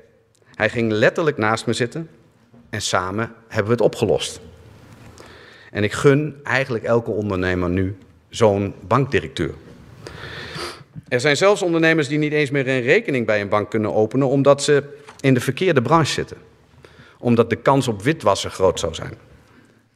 Hij 0.54 0.70
ging 0.70 0.92
letterlijk 0.92 1.36
naast 1.36 1.66
me 1.66 1.72
zitten 1.72 2.08
en 2.70 2.82
samen 2.82 3.32
hebben 3.48 3.66
we 3.66 3.72
het 3.72 3.92
opgelost. 3.92 4.40
En 5.70 5.84
ik 5.84 5.92
gun 5.92 6.40
eigenlijk 6.42 6.84
elke 6.84 7.10
ondernemer 7.10 7.70
nu 7.70 7.96
zo'n 8.28 8.74
bankdirecteur. 8.86 9.54
Er 11.08 11.20
zijn 11.20 11.36
zelfs 11.36 11.62
ondernemers 11.62 12.08
die 12.08 12.18
niet 12.18 12.32
eens 12.32 12.50
meer 12.50 12.68
een 12.68 12.80
rekening 12.80 13.26
bij 13.26 13.40
een 13.40 13.48
bank 13.48 13.70
kunnen 13.70 13.94
openen 13.94 14.28
omdat 14.28 14.62
ze 14.62 14.82
in 15.20 15.34
de 15.34 15.40
verkeerde 15.40 15.82
branche 15.82 16.12
zitten. 16.12 16.36
Omdat 17.18 17.50
de 17.50 17.56
kans 17.56 17.88
op 17.88 18.02
witwassen 18.02 18.50
groot 18.50 18.80
zou 18.80 18.94
zijn. 18.94 19.12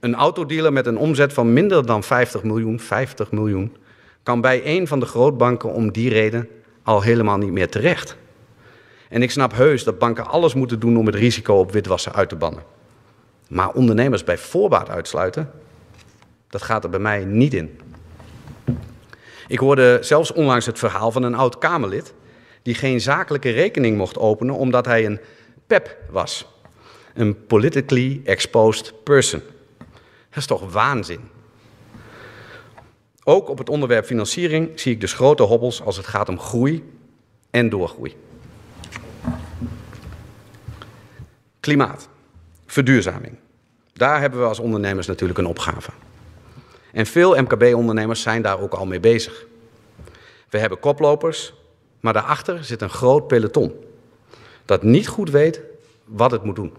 Een 0.00 0.14
autodealer 0.14 0.72
met 0.72 0.86
een 0.86 0.98
omzet 0.98 1.32
van 1.32 1.52
minder 1.52 1.86
dan 1.86 2.02
50 2.02 2.42
miljoen, 2.42 2.80
50 2.80 3.30
miljoen, 3.30 3.76
kan 4.22 4.40
bij 4.40 4.62
een 4.64 4.86
van 4.86 5.00
de 5.00 5.06
grootbanken 5.06 5.72
om 5.72 5.92
die 5.92 6.10
reden 6.10 6.48
al 6.82 7.02
helemaal 7.02 7.38
niet 7.38 7.52
meer 7.52 7.68
terecht. 7.68 8.16
En 9.10 9.22
ik 9.22 9.30
snap 9.30 9.52
heus 9.52 9.84
dat 9.84 9.98
banken 9.98 10.26
alles 10.26 10.54
moeten 10.54 10.80
doen 10.80 10.96
om 10.96 11.06
het 11.06 11.14
risico 11.14 11.54
op 11.54 11.72
witwassen 11.72 12.12
uit 12.12 12.28
te 12.28 12.36
bannen. 12.36 12.62
Maar 13.48 13.72
ondernemers 13.72 14.24
bij 14.24 14.38
voorbaat 14.38 14.88
uitsluiten, 14.88 15.50
dat 16.48 16.62
gaat 16.62 16.84
er 16.84 16.90
bij 16.90 17.00
mij 17.00 17.24
niet 17.24 17.54
in. 17.54 17.80
Ik 19.48 19.58
hoorde 19.58 19.98
zelfs 20.00 20.32
onlangs 20.32 20.66
het 20.66 20.78
verhaal 20.78 21.10
van 21.10 21.22
een 21.22 21.34
oud 21.34 21.58
Kamerlid 21.58 22.14
die 22.62 22.74
geen 22.74 23.00
zakelijke 23.00 23.50
rekening 23.50 23.96
mocht 23.96 24.18
openen 24.18 24.54
omdat 24.54 24.84
hij 24.84 25.06
een 25.06 25.20
PEP 25.66 25.96
was. 26.10 26.46
Een 27.14 27.46
politically 27.46 28.20
exposed 28.24 29.02
person. 29.04 29.42
Dat 30.28 30.38
is 30.38 30.46
toch 30.46 30.72
waanzin? 30.72 31.20
Ook 33.24 33.48
op 33.48 33.58
het 33.58 33.68
onderwerp 33.68 34.04
financiering 34.04 34.80
zie 34.80 34.92
ik 34.92 35.00
dus 35.00 35.12
grote 35.12 35.42
hobbels 35.42 35.82
als 35.82 35.96
het 35.96 36.06
gaat 36.06 36.28
om 36.28 36.38
groei 36.38 36.92
en 37.50 37.68
doorgroei. 37.68 38.16
Klimaat, 41.60 42.08
verduurzaming. 42.66 43.36
Daar 43.92 44.20
hebben 44.20 44.40
we 44.40 44.46
als 44.46 44.58
ondernemers 44.58 45.06
natuurlijk 45.06 45.38
een 45.38 45.46
opgave. 45.46 45.90
En 46.92 47.06
veel 47.06 47.42
MKB-ondernemers 47.42 48.22
zijn 48.22 48.42
daar 48.42 48.60
ook 48.60 48.74
al 48.74 48.86
mee 48.86 49.00
bezig. 49.00 49.46
We 50.48 50.58
hebben 50.58 50.80
koplopers, 50.80 51.54
maar 52.00 52.12
daarachter 52.12 52.64
zit 52.64 52.82
een 52.82 52.90
groot 52.90 53.26
peloton 53.26 53.74
dat 54.64 54.82
niet 54.82 55.08
goed 55.08 55.30
weet 55.30 55.60
wat 56.04 56.30
het 56.30 56.44
moet 56.44 56.56
doen. 56.56 56.72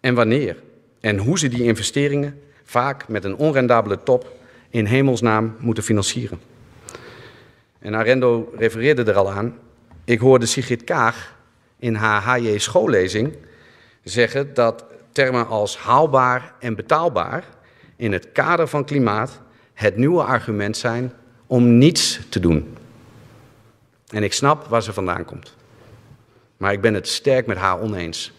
En 0.00 0.14
wanneer 0.14 0.56
en 1.00 1.18
hoe 1.18 1.38
ze 1.38 1.48
die 1.48 1.62
investeringen, 1.62 2.40
vaak 2.64 3.08
met 3.08 3.24
een 3.24 3.36
onrendabele 3.36 4.02
top, 4.02 4.36
in 4.70 4.84
hemelsnaam 4.84 5.56
moeten 5.58 5.82
financieren. 5.82 6.40
En 7.78 7.94
Arendo 7.94 8.52
refereerde 8.56 9.04
er 9.04 9.16
al 9.16 9.30
aan. 9.30 9.58
Ik 10.04 10.18
hoorde 10.18 10.46
Sigrid 10.46 10.84
Kaag 10.84 11.37
in 11.78 11.94
haar 11.94 12.22
HJ 12.22 12.58
schoollezing 12.58 13.36
zeggen 14.02 14.54
dat 14.54 14.84
termen 15.12 15.46
als 15.46 15.76
haalbaar 15.76 16.52
en 16.58 16.74
betaalbaar 16.74 17.44
in 17.96 18.12
het 18.12 18.32
kader 18.32 18.68
van 18.68 18.84
klimaat 18.84 19.40
het 19.74 19.96
nieuwe 19.96 20.22
argument 20.22 20.76
zijn 20.76 21.12
om 21.46 21.78
niets 21.78 22.20
te 22.28 22.40
doen. 22.40 22.76
En 24.08 24.22
ik 24.22 24.32
snap 24.32 24.66
waar 24.66 24.82
ze 24.82 24.92
vandaan 24.92 25.24
komt. 25.24 25.54
Maar 26.56 26.72
ik 26.72 26.80
ben 26.80 26.94
het 26.94 27.08
sterk 27.08 27.46
met 27.46 27.56
haar 27.56 27.80
oneens. 27.80 28.32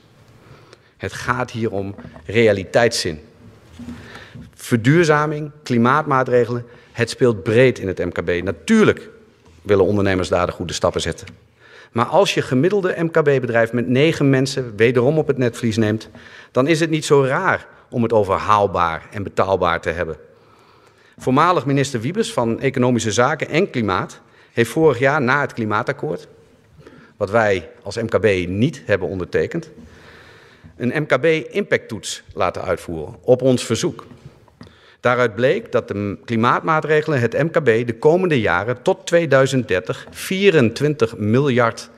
Het 0.98 1.14
gaat 1.14 1.52
hier 1.52 1.72
om 1.72 1.96
realiteitszin. 2.26 3.20
Verduurzaming, 4.54 5.52
klimaatmaatregelen, 5.64 6.66
het 6.92 7.10
speelt 7.10 7.44
breed 7.44 7.80
in 7.80 7.88
het 7.88 7.98
MKB. 7.98 8.44
Natuurlijk 8.44 9.10
willen 9.62 9.86
ondernemers 9.86 10.30
daar 10.30 10.46
de 10.46 10.52
goede 10.52 10.74
stappen 10.74 11.02
zetten. 11.02 11.28
Maar 11.92 12.06
als 12.06 12.34
je 12.34 12.42
gemiddelde 12.42 12.96
MKB-bedrijf 12.98 13.74
met 13.74 13.88
negen 13.88 14.30
mensen 14.30 14.76
wederom 14.76 15.18
op 15.18 15.28
het 15.28 15.38
netvlies 15.38 15.78
neemt, 15.78 16.10
dan 16.52 16.68
is 16.68 16.80
het 16.80 16.90
niet 16.90 17.06
zo 17.06 17.24
raar 17.24 17.68
om 17.90 18.04
het 18.04 18.14
over 18.14 18.36
haalbaar 18.36 19.08
en 19.12 19.24
betaalbaar 19.24 19.82
te 19.82 19.90
hebben. 19.90 20.18
Voormalig 21.18 21.66
minister 21.66 22.02
Wiebes 22.02 22.34
van 22.34 22.60
Economische 22.60 23.12
Zaken 23.12 23.50
en 23.50 23.70
Klimaat 23.70 24.22
heeft 24.52 24.70
vorig 24.70 25.00
jaar 25.00 25.22
na 25.22 25.42
het 25.42 25.54
klimaatakkoord, 25.54 26.28
wat 27.18 27.30
wij 27.30 27.70
als 27.84 27.98
MKB 27.98 28.48
niet 28.48 28.82
hebben 28.86 29.08
ondertekend, 29.08 29.70
een 30.78 31.02
MKB-impacttoets 31.02 32.24
laten 32.34 32.62
uitvoeren 32.62 33.16
op 33.22 33.42
ons 33.42 33.66
verzoek. 33.66 34.06
Daaruit 35.00 35.36
bleek 35.36 35.72
dat 35.72 35.88
de 35.88 36.18
klimaatmaatregelen 36.26 37.20
het 37.20 37.34
MKB 37.34 37.88
de 37.88 37.98
komende 38.00 38.40
jaren 38.40 38.82
tot 38.82 39.06
2030 39.06 40.08
24 40.12 41.18
miljard, 41.18 41.90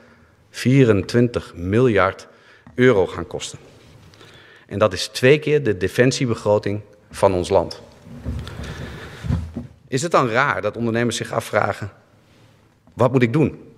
24 0.50 1.54
miljard 1.54 2.28
euro 2.74 3.06
gaan 3.06 3.26
kosten. 3.26 3.58
En 4.66 4.78
dat 4.78 4.92
is 4.92 5.08
twee 5.08 5.38
keer 5.38 5.62
de 5.62 5.76
defensiebegroting 5.76 6.80
van 7.10 7.34
ons 7.34 7.48
land. 7.48 7.82
Is 9.88 10.02
het 10.02 10.10
dan 10.10 10.28
raar 10.28 10.62
dat 10.62 10.76
ondernemers 10.76 11.16
zich 11.16 11.32
afvragen: 11.32 11.90
wat 12.94 13.12
moet 13.12 13.22
ik 13.22 13.32
doen? 13.32 13.72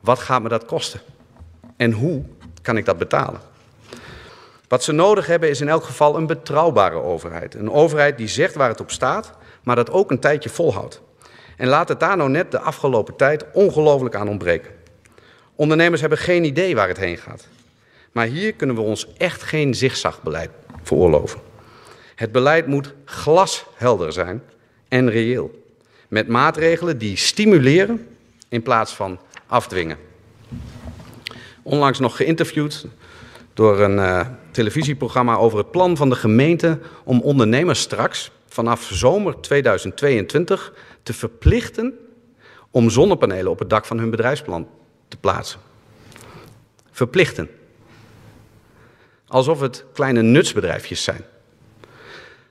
Wat 0.00 0.18
gaat 0.18 0.42
me 0.42 0.48
dat 0.48 0.64
kosten? 0.64 1.00
En 1.76 1.92
hoe 1.92 2.24
kan 2.62 2.76
ik 2.76 2.84
dat 2.84 2.98
betalen? 2.98 3.40
Wat 4.68 4.84
ze 4.84 4.92
nodig 4.92 5.26
hebben 5.26 5.48
is 5.48 5.60
in 5.60 5.68
elk 5.68 5.84
geval 5.84 6.16
een 6.16 6.26
betrouwbare 6.26 7.02
overheid. 7.02 7.54
Een 7.54 7.70
overheid 7.70 8.16
die 8.16 8.28
zegt 8.28 8.54
waar 8.54 8.68
het 8.68 8.80
op 8.80 8.90
staat, 8.90 9.32
maar 9.62 9.76
dat 9.76 9.90
ook 9.90 10.10
een 10.10 10.20
tijdje 10.20 10.48
volhoudt. 10.48 11.02
En 11.56 11.68
laat 11.68 11.88
het 11.88 12.00
daar 12.00 12.16
nou 12.16 12.30
net 12.30 12.50
de 12.50 12.60
afgelopen 12.60 13.16
tijd 13.16 13.44
ongelooflijk 13.52 14.14
aan 14.14 14.28
ontbreken. 14.28 14.70
Ondernemers 15.54 16.00
hebben 16.00 16.18
geen 16.18 16.44
idee 16.44 16.74
waar 16.74 16.88
het 16.88 16.96
heen 16.96 17.16
gaat. 17.16 17.48
Maar 18.12 18.26
hier 18.26 18.52
kunnen 18.52 18.76
we 18.76 18.82
ons 18.82 19.06
echt 19.16 19.42
geen 19.42 19.74
zigzagbeleid 19.74 20.50
veroorloven. 20.82 21.40
Het 22.14 22.32
beleid 22.32 22.66
moet 22.66 22.94
glashelder 23.04 24.12
zijn 24.12 24.42
en 24.88 25.10
reëel. 25.10 25.64
Met 26.08 26.28
maatregelen 26.28 26.98
die 26.98 27.16
stimuleren 27.16 28.06
in 28.48 28.62
plaats 28.62 28.94
van 28.94 29.18
afdwingen. 29.46 29.98
Onlangs 31.62 31.98
nog 31.98 32.16
geïnterviewd 32.16 32.86
door 33.56 33.80
een 33.80 33.96
uh, 33.96 34.26
televisieprogramma 34.50 35.36
over 35.36 35.58
het 35.58 35.70
plan 35.70 35.96
van 35.96 36.08
de 36.08 36.14
gemeente 36.14 36.78
om 37.04 37.20
ondernemers 37.20 37.80
straks 37.80 38.30
vanaf 38.48 38.82
zomer 38.82 39.40
2022 39.40 40.72
te 41.02 41.12
verplichten 41.12 41.98
om 42.70 42.90
zonnepanelen 42.90 43.50
op 43.50 43.58
het 43.58 43.70
dak 43.70 43.84
van 43.84 43.98
hun 43.98 44.10
bedrijfsplan 44.10 44.68
te 45.08 45.16
plaatsen. 45.16 45.60
Verplichten. 46.90 47.48
Alsof 49.26 49.60
het 49.60 49.84
kleine 49.92 50.22
nutsbedrijfjes 50.22 51.04
zijn. 51.04 51.24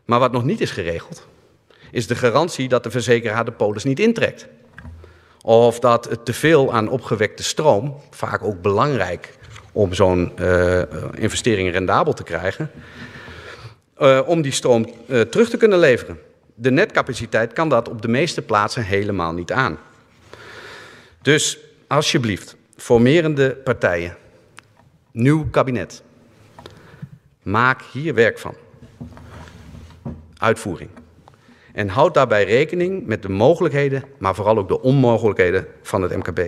Maar 0.05 0.19
wat 0.19 0.31
nog 0.31 0.43
niet 0.43 0.61
is 0.61 0.71
geregeld, 0.71 1.27
is 1.91 2.07
de 2.07 2.15
garantie 2.15 2.67
dat 2.67 2.83
de 2.83 2.91
verzekeraar 2.91 3.45
de 3.45 3.51
polis 3.51 3.83
niet 3.83 3.99
intrekt. 3.99 4.47
Of 5.41 5.79
dat 5.79 6.09
het 6.09 6.25
teveel 6.25 6.73
aan 6.73 6.89
opgewekte 6.89 7.43
stroom, 7.43 8.01
vaak 8.09 8.43
ook 8.43 8.61
belangrijk 8.61 9.34
om 9.75 9.93
zo'n 9.93 10.31
uh, 10.39 10.81
investering 11.13 11.71
rendabel 11.71 12.13
te 12.13 12.23
krijgen, 12.23 12.71
uh, 13.99 14.21
om 14.25 14.41
die 14.41 14.51
stroom 14.51 14.89
uh, 15.07 15.21
terug 15.21 15.49
te 15.49 15.57
kunnen 15.57 15.79
leveren. 15.79 16.19
De 16.53 16.71
netcapaciteit 16.71 17.53
kan 17.53 17.69
dat 17.69 17.89
op 17.89 18.01
de 18.01 18.07
meeste 18.07 18.41
plaatsen 18.41 18.83
helemaal 18.83 19.33
niet 19.33 19.51
aan. 19.51 19.77
Dus 21.21 21.59
alsjeblieft, 21.87 22.55
formerende 22.75 23.55
partijen, 23.55 24.17
nieuw 25.11 25.49
kabinet, 25.49 26.03
maak 27.43 27.81
hier 27.91 28.13
werk 28.13 28.39
van. 28.39 28.55
Uitvoering. 30.37 30.89
En 31.73 31.87
houd 31.87 32.13
daarbij 32.13 32.45
rekening 32.45 33.05
met 33.05 33.21
de 33.21 33.29
mogelijkheden, 33.29 34.03
maar 34.17 34.35
vooral 34.35 34.57
ook 34.57 34.67
de 34.67 34.81
onmogelijkheden 34.81 35.67
van 35.81 36.01
het 36.01 36.15
MKB. 36.15 36.39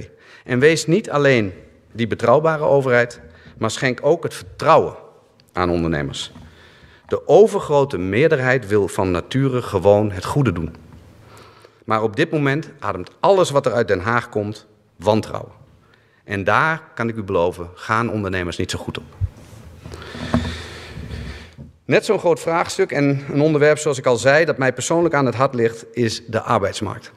En 0.43 0.59
wees 0.59 0.85
niet 0.85 1.09
alleen 1.09 1.53
die 1.97 2.07
betrouwbare 2.07 2.63
overheid, 2.63 3.21
maar 3.57 3.71
schenk 3.71 3.99
ook 4.01 4.23
het 4.23 4.33
vertrouwen 4.33 4.95
aan 5.53 5.69
ondernemers. 5.69 6.31
De 7.07 7.27
overgrote 7.27 7.97
meerderheid 7.97 8.67
wil 8.67 8.87
van 8.87 9.11
nature 9.11 9.61
gewoon 9.61 10.11
het 10.11 10.25
goede 10.25 10.51
doen. 10.51 10.75
Maar 11.85 12.03
op 12.03 12.15
dit 12.15 12.31
moment 12.31 12.69
ademt 12.79 13.11
alles 13.19 13.49
wat 13.49 13.65
er 13.65 13.73
uit 13.73 13.87
Den 13.87 13.99
Haag 13.99 14.29
komt 14.29 14.67
wantrouwen. 14.95 15.51
En 16.23 16.43
daar, 16.43 16.81
kan 16.93 17.09
ik 17.09 17.15
u 17.15 17.23
beloven, 17.23 17.69
gaan 17.73 18.11
ondernemers 18.11 18.57
niet 18.57 18.71
zo 18.71 18.79
goed 18.79 18.97
op. 18.97 19.03
Net 21.85 22.05
zo'n 22.05 22.19
groot 22.19 22.39
vraagstuk 22.39 22.91
en 22.91 23.23
een 23.31 23.41
onderwerp, 23.41 23.77
zoals 23.77 23.97
ik 23.97 24.05
al 24.05 24.17
zei, 24.17 24.45
dat 24.45 24.57
mij 24.57 24.73
persoonlijk 24.73 25.15
aan 25.15 25.25
het 25.25 25.35
hart 25.35 25.53
ligt, 25.53 25.85
is 25.91 26.25
de 26.25 26.41
arbeidsmarkt. 26.41 27.11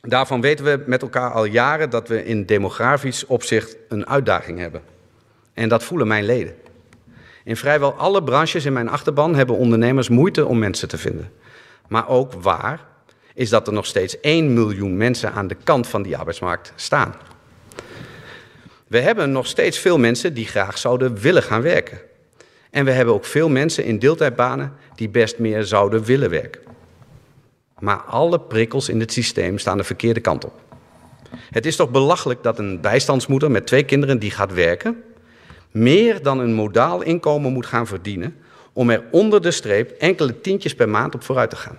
Daarvan 0.00 0.40
weten 0.40 0.64
we 0.64 0.82
met 0.86 1.02
elkaar 1.02 1.30
al 1.30 1.44
jaren 1.44 1.90
dat 1.90 2.08
we 2.08 2.24
in 2.24 2.46
demografisch 2.46 3.26
opzicht 3.26 3.76
een 3.88 4.06
uitdaging 4.06 4.58
hebben. 4.58 4.82
En 5.54 5.68
dat 5.68 5.84
voelen 5.84 6.06
mijn 6.06 6.24
leden. 6.24 6.54
In 7.44 7.56
vrijwel 7.56 7.92
alle 7.92 8.22
branches 8.22 8.64
in 8.64 8.72
mijn 8.72 8.88
achterban 8.88 9.34
hebben 9.34 9.56
ondernemers 9.56 10.08
moeite 10.08 10.46
om 10.46 10.58
mensen 10.58 10.88
te 10.88 10.98
vinden. 10.98 11.30
Maar 11.88 12.08
ook 12.08 12.32
waar 12.32 12.80
is 13.34 13.48
dat 13.48 13.66
er 13.66 13.72
nog 13.72 13.86
steeds 13.86 14.20
1 14.20 14.54
miljoen 14.54 14.96
mensen 14.96 15.32
aan 15.32 15.48
de 15.48 15.56
kant 15.64 15.86
van 15.86 16.02
die 16.02 16.16
arbeidsmarkt 16.16 16.72
staan. 16.76 17.14
We 18.86 19.00
hebben 19.00 19.32
nog 19.32 19.46
steeds 19.46 19.78
veel 19.78 19.98
mensen 19.98 20.34
die 20.34 20.46
graag 20.46 20.78
zouden 20.78 21.18
willen 21.18 21.42
gaan 21.42 21.62
werken. 21.62 22.00
En 22.70 22.84
we 22.84 22.90
hebben 22.90 23.14
ook 23.14 23.24
veel 23.24 23.48
mensen 23.48 23.84
in 23.84 23.98
deeltijdbanen 23.98 24.72
die 24.94 25.08
best 25.08 25.38
meer 25.38 25.64
zouden 25.64 26.04
willen 26.04 26.30
werken. 26.30 26.67
Maar 27.80 27.96
alle 27.96 28.40
prikkels 28.40 28.88
in 28.88 29.00
het 29.00 29.12
systeem 29.12 29.58
staan 29.58 29.76
de 29.76 29.84
verkeerde 29.84 30.20
kant 30.20 30.44
op. 30.44 30.60
Het 31.50 31.66
is 31.66 31.76
toch 31.76 31.90
belachelijk 31.90 32.42
dat 32.42 32.58
een 32.58 32.80
bijstandsmoeder 32.80 33.50
met 33.50 33.66
twee 33.66 33.84
kinderen 33.84 34.18
die 34.18 34.30
gaat 34.30 34.52
werken, 34.52 35.02
meer 35.70 36.22
dan 36.22 36.38
een 36.38 36.54
modaal 36.54 37.02
inkomen 37.02 37.52
moet 37.52 37.66
gaan 37.66 37.86
verdienen 37.86 38.36
om 38.72 38.90
er 38.90 39.04
onder 39.10 39.42
de 39.42 39.50
streep 39.50 39.90
enkele 39.90 40.40
tientjes 40.40 40.74
per 40.74 40.88
maand 40.88 41.14
op 41.14 41.22
vooruit 41.22 41.50
te 41.50 41.56
gaan. 41.56 41.78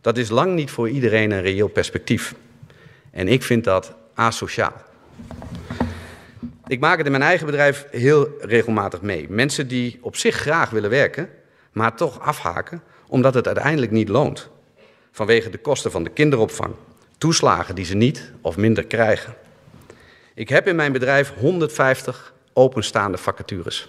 Dat 0.00 0.16
is 0.16 0.28
lang 0.28 0.54
niet 0.54 0.70
voor 0.70 0.88
iedereen 0.88 1.30
een 1.30 1.42
reëel 1.42 1.68
perspectief. 1.68 2.34
En 3.10 3.28
ik 3.28 3.42
vind 3.42 3.64
dat 3.64 3.94
asociaal. 4.14 4.72
Ik 6.66 6.80
maak 6.80 6.96
het 6.96 7.06
in 7.06 7.12
mijn 7.12 7.24
eigen 7.24 7.46
bedrijf 7.46 7.86
heel 7.90 8.28
regelmatig 8.40 9.02
mee. 9.02 9.26
Mensen 9.30 9.68
die 9.68 9.98
op 10.00 10.16
zich 10.16 10.34
graag 10.34 10.70
willen 10.70 10.90
werken, 10.90 11.28
maar 11.72 11.96
toch 11.96 12.20
afhaken 12.20 12.82
omdat 13.08 13.34
het 13.34 13.46
uiteindelijk 13.46 13.92
niet 13.92 14.08
loont. 14.08 14.50
Vanwege 15.12 15.50
de 15.50 15.58
kosten 15.58 15.90
van 15.90 16.04
de 16.04 16.10
kinderopvang, 16.10 16.74
toeslagen 17.18 17.74
die 17.74 17.84
ze 17.84 17.94
niet 17.94 18.32
of 18.40 18.56
minder 18.56 18.86
krijgen. 18.86 19.34
Ik 20.34 20.48
heb 20.48 20.66
in 20.66 20.76
mijn 20.76 20.92
bedrijf 20.92 21.32
150 21.34 22.34
openstaande 22.52 23.18
vacatures. 23.18 23.88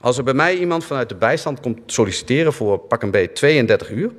Als 0.00 0.18
er 0.18 0.24
bij 0.24 0.34
mij 0.34 0.56
iemand 0.56 0.84
vanuit 0.84 1.08
de 1.08 1.14
bijstand 1.14 1.60
komt 1.60 1.80
solliciteren 1.86 2.52
voor 2.52 2.78
pak 2.78 3.02
een 3.02 3.10
beetje 3.10 3.32
32 3.32 3.90
uur, 3.90 4.10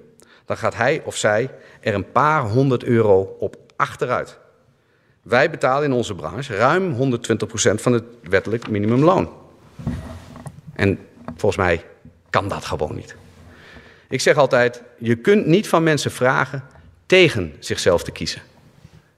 dan 0.46 0.58
gaat 0.58 0.76
hij 0.76 1.02
of 1.06 1.16
zij 1.16 1.50
er 1.80 1.94
een 1.94 2.12
paar 2.12 2.44
honderd 2.44 2.84
euro 2.84 3.36
op 3.40 3.58
achteruit. 3.76 4.38
Wij 5.22 5.50
betalen 5.50 5.84
in 5.84 5.94
onze 5.94 6.16
branche 6.16 6.56
ruim 6.56 6.94
120% 6.94 6.98
van 7.76 7.94
het 7.94 8.04
wettelijk 8.22 8.70
minimumloon. 8.70 9.30
En 10.74 11.00
volgens 11.26 11.58
mij 11.58 11.86
kan 12.30 12.48
dat 12.48 12.66
gewoon 12.66 12.96
niet. 12.96 13.16
Ik 14.10 14.22
zeg 14.22 14.38
altijd, 14.38 14.82
je 14.98 15.16
kunt 15.16 15.46
niet 15.46 15.68
van 15.68 15.84
mensen 15.84 16.12
vragen 16.12 16.64
tegen 17.06 17.54
zichzelf 17.60 18.04
te 18.04 18.12
kiezen. 18.12 18.42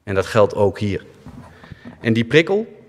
En 0.04 0.16
dat 0.16 0.26
geldt 0.26 0.56
ook 0.56 0.80
hier. 0.80 1.06
En 2.02 2.14
die 2.14 2.26
prikkel, 2.26 2.86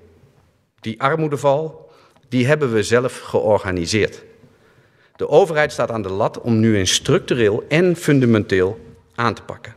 die 0.81 1.03
armoedeval, 1.03 1.91
die 2.29 2.47
hebben 2.47 2.73
we 2.73 2.83
zelf 2.83 3.21
georganiseerd. 3.21 4.23
De 5.17 5.29
overheid 5.29 5.73
staat 5.73 5.91
aan 5.91 6.03
de 6.03 6.13
lat 6.13 6.41
om 6.41 6.61
nu 6.61 6.79
een 6.79 6.87
structureel 6.87 7.65
en 7.69 7.97
fundamenteel 7.97 8.97
aan 9.15 9.35
te 9.35 9.43
pakken 9.43 9.75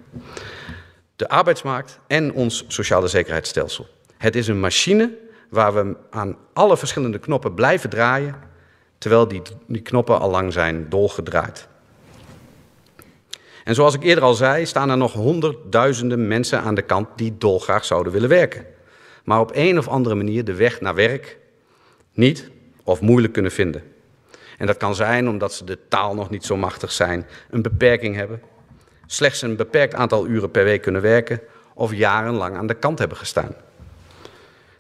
de 1.22 1.30
arbeidsmarkt 1.30 2.00
en 2.08 2.34
ons 2.34 2.66
sociale 2.68 3.08
zekerheidsstelsel. 3.08 3.88
Het 4.18 4.36
is 4.36 4.48
een 4.48 4.60
machine 4.60 5.18
waar 5.50 5.74
we 5.74 5.96
aan 6.10 6.38
alle 6.54 6.78
verschillende 6.78 7.20
knoppen 7.20 7.54
blijven 7.54 7.90
draaien, 7.90 8.36
terwijl 8.98 9.28
die, 9.28 9.42
die 9.68 9.82
knoppen 9.82 10.20
al 10.20 10.30
lang 10.30 10.54
zijn 10.54 10.90
dolgedraaid. 10.90 11.68
En 13.64 13.76
zoals 13.76 13.94
ik 13.94 14.04
eerder 14.04 14.24
al 14.24 14.34
zei, 14.34 14.66
staan 14.66 14.90
er 14.90 14.98
nog 14.98 15.14
honderdduizenden 15.14 16.28
mensen 16.28 16.62
aan 16.62 16.76
de 16.76 16.82
kant 16.82 17.08
die 17.16 17.38
dolgraag 17.38 17.86
zouden 17.86 18.14
willen 18.14 18.30
werken. 18.30 18.66
Maar 19.24 19.40
op 19.40 19.52
een 19.54 19.78
of 19.78 19.88
andere 19.88 20.16
manier 20.16 20.46
de 20.46 20.56
weg 20.56 20.82
naar 20.82 20.96
werk 20.96 21.38
niet 22.14 22.50
of 22.84 23.02
moeilijk 23.02 23.34
kunnen 23.34 23.52
vinden. 23.52 23.84
En 24.58 24.68
dat 24.68 24.78
kan 24.78 24.96
zijn 24.96 25.30
omdat 25.30 25.54
ze 25.54 25.64
de 25.64 25.78
taal 25.88 26.16
nog 26.16 26.30
niet 26.30 26.46
zo 26.46 26.58
machtig 26.58 26.92
zijn, 26.92 27.26
een 27.50 27.62
beperking 27.62 28.16
hebben, 28.16 28.42
slechts 29.06 29.42
een 29.42 29.56
beperkt 29.56 29.94
aantal 29.94 30.28
uren 30.28 30.52
per 30.52 30.64
week 30.64 30.82
kunnen 30.82 31.02
werken 31.02 31.42
of 31.74 31.94
jarenlang 31.94 32.56
aan 32.56 32.68
de 32.68 32.74
kant 32.74 33.00
hebben 33.00 33.18
gestaan. 33.18 33.56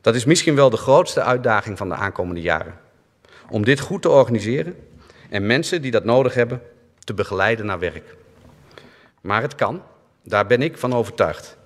Dat 0.02 0.16
is 0.16 0.26
misschien 0.26 0.56
wel 0.56 0.70
de 0.70 0.78
grootste 0.78 1.22
uitdaging 1.22 1.78
van 1.78 1.90
de 1.90 1.96
aankomende 1.96 2.42
jaren. 2.42 2.80
Om 3.50 3.66
dit 3.66 3.80
goed 3.80 4.02
te 4.02 4.10
organiseren 4.10 4.76
en 5.30 5.46
mensen 5.46 5.82
die 5.82 5.92
dat 5.92 6.04
nodig 6.04 6.34
hebben 6.34 6.62
te 7.00 7.14
begeleiden 7.14 7.66
naar 7.66 7.80
werk. 7.80 8.16
Maar 9.22 9.42
het 9.42 9.56
kan, 9.56 9.82
daar 10.24 10.48
ben 10.48 10.62
ik 10.62 10.78
van 10.78 10.94
overtuigd, 10.94 11.58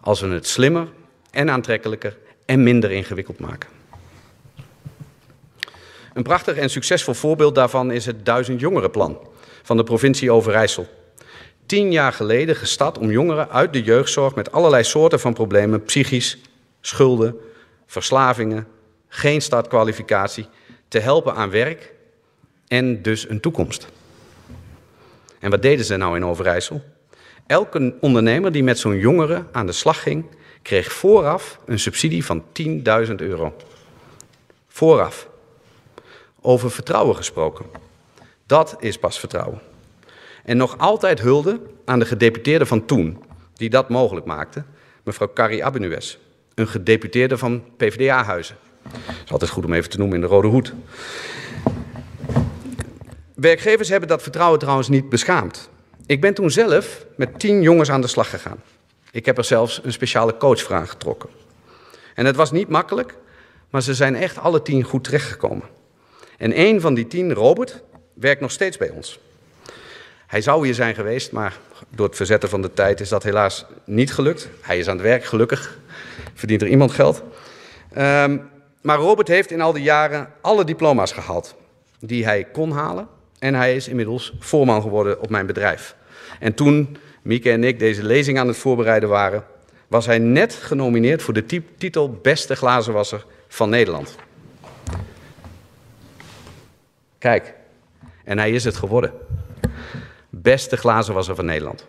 als 0.00 0.20
we 0.20 0.28
het 0.28 0.46
slimmer 0.46 0.88
en 1.30 1.50
aantrekkelijker 1.50 2.18
en 2.44 2.62
minder 2.62 2.90
ingewikkeld 2.90 3.38
maken. 3.38 3.70
Een 6.14 6.22
prachtig 6.22 6.56
en 6.56 6.70
succesvol 6.70 7.14
voorbeeld 7.14 7.54
daarvan 7.54 7.90
is 7.90 8.06
het 8.06 8.26
Duizend 8.26 8.60
Jongerenplan 8.60 9.18
van 9.62 9.76
de 9.76 9.84
provincie 9.84 10.32
Overijssel. 10.32 10.86
Tien 11.66 11.92
jaar 11.92 12.12
geleden 12.12 12.56
gestart 12.56 12.98
om 12.98 13.10
jongeren 13.10 13.50
uit 13.50 13.72
de 13.72 13.82
jeugdzorg 13.82 14.34
met 14.34 14.52
allerlei 14.52 14.84
soorten 14.84 15.20
van 15.20 15.32
problemen, 15.32 15.82
psychisch, 15.82 16.38
schulden, 16.80 17.36
verslavingen, 17.86 18.66
geen 19.08 19.42
startkwalificatie, 19.42 20.46
te 20.88 20.98
helpen 20.98 21.34
aan 21.34 21.50
werk 21.50 21.92
en 22.66 23.02
dus 23.02 23.28
een 23.28 23.40
toekomst. 23.40 23.88
En 25.40 25.50
wat 25.50 25.62
deden 25.62 25.84
ze 25.84 25.96
nou 25.96 26.16
in 26.16 26.24
Overijssel? 26.24 26.82
Elke 27.46 27.94
ondernemer 28.00 28.52
die 28.52 28.62
met 28.62 28.78
zo'n 28.78 28.98
jongere 28.98 29.44
aan 29.52 29.66
de 29.66 29.72
slag 29.72 30.02
ging, 30.02 30.24
kreeg 30.62 30.92
vooraf 30.92 31.58
een 31.66 31.78
subsidie 31.78 32.24
van 32.24 32.44
10.000 32.62 33.14
euro. 33.16 33.56
Vooraf. 34.68 35.28
Over 36.40 36.70
vertrouwen 36.70 37.16
gesproken. 37.16 37.66
Dat 38.46 38.76
is 38.78 38.98
pas 38.98 39.18
vertrouwen. 39.18 39.60
En 40.44 40.56
nog 40.56 40.78
altijd 40.78 41.20
hulde 41.20 41.60
aan 41.84 41.98
de 41.98 42.04
gedeputeerde 42.04 42.66
van 42.66 42.84
toen, 42.84 43.24
die 43.54 43.70
dat 43.70 43.88
mogelijk 43.88 44.26
maakte, 44.26 44.64
mevrouw 45.02 45.32
Carrie 45.34 45.64
Abenues, 45.64 46.18
een 46.54 46.68
gedeputeerde 46.68 47.38
van 47.38 47.64
PvdA-huizen. 47.76 48.56
Dat 48.82 49.02
is 49.24 49.32
altijd 49.32 49.50
goed 49.50 49.64
om 49.64 49.72
even 49.72 49.90
te 49.90 49.98
noemen 49.98 50.16
in 50.16 50.22
de 50.22 50.26
rode 50.26 50.48
hoed. 50.48 50.72
Werkgevers 53.40 53.88
hebben 53.88 54.08
dat 54.08 54.22
vertrouwen 54.22 54.58
trouwens 54.58 54.88
niet 54.88 55.08
beschaamd. 55.08 55.70
Ik 56.06 56.20
ben 56.20 56.34
toen 56.34 56.50
zelf 56.50 57.06
met 57.16 57.38
tien 57.38 57.62
jongens 57.62 57.90
aan 57.90 58.00
de 58.00 58.06
slag 58.06 58.30
gegaan. 58.30 58.62
Ik 59.10 59.26
heb 59.26 59.38
er 59.38 59.44
zelfs 59.44 59.80
een 59.84 59.92
speciale 59.92 60.36
coach 60.36 60.62
voor 60.62 60.76
aangetrokken. 60.76 61.28
En 62.14 62.26
het 62.26 62.36
was 62.36 62.52
niet 62.52 62.68
makkelijk, 62.68 63.14
maar 63.70 63.82
ze 63.82 63.94
zijn 63.94 64.16
echt 64.16 64.38
alle 64.38 64.62
tien 64.62 64.82
goed 64.82 65.04
terechtgekomen. 65.04 65.64
En 66.38 66.60
een 66.60 66.80
van 66.80 66.94
die 66.94 67.06
tien, 67.06 67.32
Robert, 67.32 67.82
werkt 68.14 68.40
nog 68.40 68.50
steeds 68.50 68.76
bij 68.76 68.90
ons. 68.90 69.20
Hij 70.26 70.40
zou 70.40 70.64
hier 70.64 70.74
zijn 70.74 70.94
geweest, 70.94 71.32
maar 71.32 71.56
door 71.88 72.06
het 72.06 72.16
verzetten 72.16 72.48
van 72.48 72.62
de 72.62 72.72
tijd 72.72 73.00
is 73.00 73.08
dat 73.08 73.22
helaas 73.22 73.64
niet 73.84 74.12
gelukt. 74.12 74.48
Hij 74.60 74.78
is 74.78 74.88
aan 74.88 74.96
het 74.96 75.06
werk, 75.06 75.24
gelukkig. 75.24 75.78
Verdient 76.34 76.62
er 76.62 76.68
iemand 76.68 76.90
geld. 76.90 77.22
Um, 77.96 78.50
maar 78.80 78.98
Robert 78.98 79.28
heeft 79.28 79.50
in 79.50 79.60
al 79.60 79.72
die 79.72 79.82
jaren 79.82 80.32
alle 80.40 80.64
diploma's 80.64 81.12
gehaald 81.12 81.54
die 82.00 82.24
hij 82.24 82.44
kon 82.44 82.70
halen. 82.70 83.16
En 83.38 83.54
hij 83.54 83.76
is 83.76 83.88
inmiddels 83.88 84.32
voorman 84.38 84.82
geworden 84.82 85.20
op 85.20 85.30
mijn 85.30 85.46
bedrijf. 85.46 85.96
En 86.40 86.54
toen 86.54 86.96
Mieke 87.22 87.50
en 87.50 87.64
ik 87.64 87.78
deze 87.78 88.04
lezing 88.04 88.38
aan 88.38 88.48
het 88.48 88.56
voorbereiden 88.56 89.08
waren, 89.08 89.44
was 89.88 90.06
hij 90.06 90.18
net 90.18 90.54
genomineerd 90.54 91.22
voor 91.22 91.34
de 91.34 91.64
titel 91.78 92.18
Beste 92.22 92.56
Glazenwasser 92.56 93.24
van 93.48 93.68
Nederland. 93.68 94.16
Kijk, 97.18 97.54
en 98.24 98.38
hij 98.38 98.50
is 98.50 98.64
het 98.64 98.76
geworden. 98.76 99.12
Beste 100.30 100.76
glazenwasser 100.76 101.34
van 101.34 101.44
Nederland. 101.44 101.86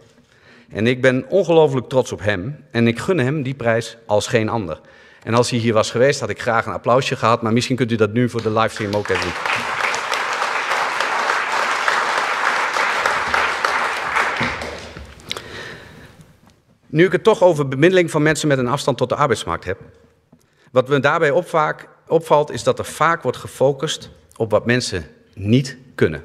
En 0.70 0.88
ik 0.88 1.02
ben 1.02 1.26
ongelooflijk 1.30 1.90
trots 1.90 2.12
op 2.12 2.22
hem 2.22 2.66
en 2.72 2.88
ik 2.88 3.00
gun 3.00 3.20
hem 3.20 3.44
die 3.44 3.54
prijs 3.54 3.98
als 4.06 4.28
geen 4.28 4.50
ander. 4.50 4.82
En 5.24 5.34
als 5.34 5.50
hij 5.50 5.60
hier 5.60 5.74
was 5.74 5.92
geweest, 5.92 6.20
had 6.20 6.30
ik 6.30 6.42
graag 6.42 6.66
een 6.66 6.74
applausje 6.74 7.16
gehad, 7.16 7.42
maar 7.42 7.54
misschien 7.54 7.76
kunt 7.76 7.92
u 7.92 7.96
dat 7.96 8.14
nu 8.14 8.30
voor 8.30 8.42
de 8.42 8.52
livestream 8.52 8.94
ook 8.94 9.10
even 9.10 9.22
doen. 9.22 9.89
Nu 16.92 17.06
ik 17.06 17.12
het 17.12 17.24
toch 17.24 17.42
over 17.44 17.68
bemiddeling 17.68 18.12
van 18.12 18.22
mensen 18.22 18.48
met 18.48 18.58
een 18.58 18.68
afstand 18.68 18.98
tot 18.98 19.10
de 19.10 19.16
arbeidsmarkt 19.16 19.66
heb. 19.66 19.80
Wat 20.72 20.88
me 20.88 21.00
daarbij 21.00 21.32
opvalt 22.08 22.52
is 22.52 22.64
dat 22.64 22.80
er 22.80 22.86
vaak 22.86 23.24
wordt 23.24 23.38
gefocust 23.38 24.10
op 24.36 24.52
wat 24.52 24.66
mensen 24.66 25.06
niet 25.34 25.78
kunnen. 25.96 26.24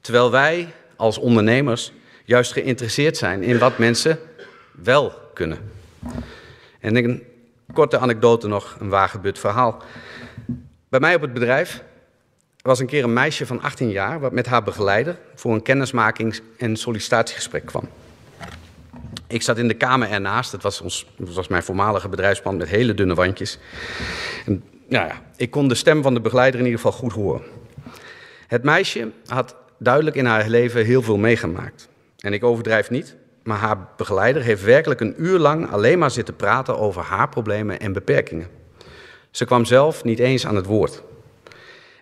Terwijl 0.00 0.30
wij 0.30 0.68
als 0.96 1.18
ondernemers 1.18 1.92
juist 2.24 2.52
geïnteresseerd 2.52 3.16
zijn 3.16 3.42
in 3.42 3.58
wat 3.58 3.78
mensen 3.78 4.18
wel 4.72 5.12
kunnen. 5.34 5.58
En 6.80 6.96
een 6.96 7.22
korte 7.72 7.98
anekdote 7.98 8.48
nog, 8.48 8.76
een 8.80 8.88
wagenbut 8.88 9.38
verhaal. 9.38 9.82
Bij 10.88 11.00
mij 11.00 11.14
op 11.14 11.20
het 11.20 11.32
bedrijf 11.32 11.82
was 12.62 12.78
een 12.78 12.86
keer 12.86 13.04
een 13.04 13.12
meisje 13.12 13.46
van 13.46 13.62
18 13.62 13.90
jaar... 13.90 14.20
wat 14.20 14.32
met 14.32 14.46
haar 14.46 14.62
begeleider 14.62 15.18
voor 15.34 15.54
een 15.54 15.62
kennismakings- 15.62 16.40
en 16.56 16.76
sollicitatiegesprek 16.76 17.66
kwam. 17.66 17.88
Ik 19.28 19.42
zat 19.42 19.58
in 19.58 19.68
de 19.68 19.74
kamer 19.74 20.10
ernaast. 20.10 20.52
Het 20.52 20.62
was, 20.62 20.80
ons, 20.80 21.06
het 21.16 21.34
was 21.34 21.48
mijn 21.48 21.62
voormalige 21.62 22.08
bedrijfspand 22.08 22.58
met 22.58 22.68
hele 22.68 22.94
dunne 22.94 23.14
wandjes. 23.14 23.58
En, 24.46 24.64
nou 24.88 25.06
ja, 25.06 25.22
ik 25.36 25.50
kon 25.50 25.68
de 25.68 25.74
stem 25.74 26.02
van 26.02 26.14
de 26.14 26.20
begeleider 26.20 26.60
in 26.60 26.66
ieder 26.66 26.80
geval 26.80 26.98
goed 26.98 27.12
horen. 27.12 27.42
Het 28.46 28.62
meisje 28.62 29.10
had 29.26 29.56
duidelijk 29.78 30.16
in 30.16 30.26
haar 30.26 30.48
leven 30.48 30.84
heel 30.84 31.02
veel 31.02 31.16
meegemaakt. 31.16 31.88
En 32.18 32.32
ik 32.32 32.44
overdrijf 32.44 32.90
niet, 32.90 33.16
maar 33.42 33.58
haar 33.58 33.88
begeleider 33.96 34.42
heeft 34.42 34.62
werkelijk 34.62 35.00
een 35.00 35.14
uur 35.16 35.38
lang 35.38 35.70
alleen 35.70 35.98
maar 35.98 36.10
zitten 36.10 36.36
praten 36.36 36.78
over 36.78 37.02
haar 37.02 37.28
problemen 37.28 37.80
en 37.80 37.92
beperkingen. 37.92 38.48
Ze 39.30 39.44
kwam 39.44 39.64
zelf 39.64 40.04
niet 40.04 40.18
eens 40.18 40.46
aan 40.46 40.56
het 40.56 40.66
woord. 40.66 41.02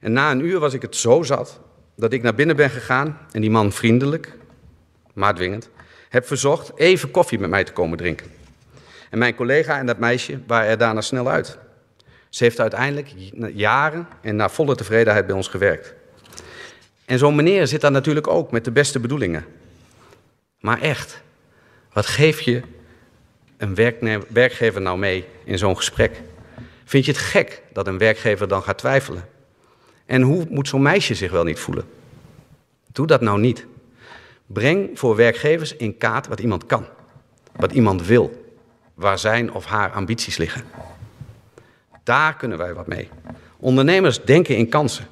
En 0.01 0.13
na 0.13 0.31
een 0.31 0.45
uur 0.45 0.59
was 0.59 0.75
ik 0.75 0.83
het 0.83 0.97
zo 0.97 1.23
zat 1.23 1.61
dat 1.97 2.13
ik 2.13 2.23
naar 2.23 2.35
binnen 2.35 2.57
ben 2.57 2.71
gegaan 2.71 3.19
en 3.31 3.41
die 3.41 3.51
man 3.51 3.73
vriendelijk, 3.73 4.37
maar 5.13 5.35
dwingend, 5.35 5.71
heb 6.17 6.27
verzocht 6.27 6.73
even 6.77 7.11
koffie 7.11 7.39
met 7.39 7.51
mij 7.51 7.65
te 7.65 7.73
komen 7.73 7.99
drinken. 7.99 8.27
En 9.11 9.19
mijn 9.19 9.35
collega 9.35 9.79
en 9.79 9.87
dat 9.87 9.99
meisje 9.99 10.41
waren 10.47 10.71
er 10.71 10.79
daarna 10.79 11.01
snel 11.01 11.29
uit. 11.29 11.59
Ze 12.29 12.45
heeft 12.45 12.61
uiteindelijk 12.61 13.15
jaren 13.55 14.09
en 14.21 14.37
naar 14.37 14.51
volle 14.51 14.75
tevredenheid 14.75 15.27
bij 15.27 15.37
ons 15.37 15.49
gewerkt. 15.49 15.95
En 17.05 17.19
zo'n 17.19 17.35
meneer 17.35 17.67
zit 17.67 17.81
daar 17.81 17.91
natuurlijk 17.91 18.27
ook 18.27 18.51
met 18.51 18.65
de 18.65 18.71
beste 18.71 19.01
bedoelingen. 19.01 19.45
Maar 20.61 20.81
echt, 20.81 21.21
wat 21.93 22.07
geef 22.07 22.41
je 22.41 22.63
een 23.57 23.75
werkgever 24.29 24.81
nou 24.81 24.99
mee 24.99 25.25
in 25.45 25.59
zo'n 25.59 25.77
gesprek? 25.77 26.21
Vind 26.85 27.05
je 27.05 27.13
het 27.13 27.21
gek 27.21 27.63
dat 27.73 27.87
een 27.87 27.99
werkgever 27.99 28.49
dan 28.49 28.63
gaat 28.63 28.79
twijfelen? 28.79 29.29
En 30.07 30.23
hoe 30.23 30.47
moet 30.49 30.69
zo'n 30.69 30.83
meisje 30.83 31.15
zich 31.15 31.31
wel 31.31 31.45
niet 31.45 31.59
voelen? 31.59 31.85
Doe 32.93 33.07
dat 33.07 33.21
nou 33.21 33.41
niet. 33.41 33.67
Breng 34.47 34.99
voor 34.99 35.17
werkgevers 35.17 35.77
in 35.77 35.99
kaart 35.99 36.27
wat 36.27 36.41
iemand 36.41 36.67
kan, 36.67 36.87
wat 37.57 37.73
iemand 37.73 38.07
wil, 38.07 38.55
waar 38.95 39.19
zijn 39.19 39.53
of 39.53 39.65
haar 39.65 39.91
ambities 39.91 40.37
liggen. 40.37 40.65
Daar 42.03 42.37
kunnen 42.37 42.59
wij 42.59 42.75
wat 42.75 42.87
mee. 42.87 43.09
Ondernemers 43.57 44.25
denken 44.25 44.57
in 44.57 44.69
kansen. 44.69 45.07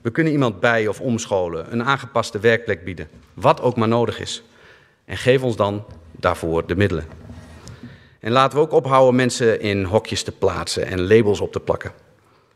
We 0.00 0.10
kunnen 0.10 0.32
iemand 0.32 0.60
bij 0.60 0.86
of 0.86 1.00
omscholen, 1.00 1.72
een 1.72 1.84
aangepaste 1.84 2.38
werkplek 2.38 2.84
bieden, 2.84 3.08
wat 3.34 3.60
ook 3.60 3.76
maar 3.76 3.88
nodig 3.88 4.20
is. 4.20 4.42
En 5.04 5.16
geef 5.16 5.42
ons 5.42 5.56
dan 5.56 5.84
daarvoor 6.10 6.66
de 6.66 6.76
middelen. 6.76 7.06
En 8.20 8.32
laten 8.32 8.58
we 8.58 8.64
ook 8.64 8.72
ophouden 8.72 9.14
mensen 9.14 9.60
in 9.60 9.84
hokjes 9.84 10.22
te 10.22 10.32
plaatsen 10.32 10.86
en 10.86 11.06
labels 11.06 11.40
op 11.40 11.52
te 11.52 11.60
plakken. 11.60 11.92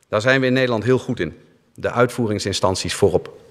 Daar 0.09 0.21
zijn 0.21 0.41
we 0.41 0.47
in 0.47 0.53
Nederland 0.53 0.85
heel 0.85 0.99
goed 0.99 1.21
in. 1.21 1.39
De 1.75 1.91
uitvoeringsinstanties 1.91 2.95
voorop. 2.95 3.42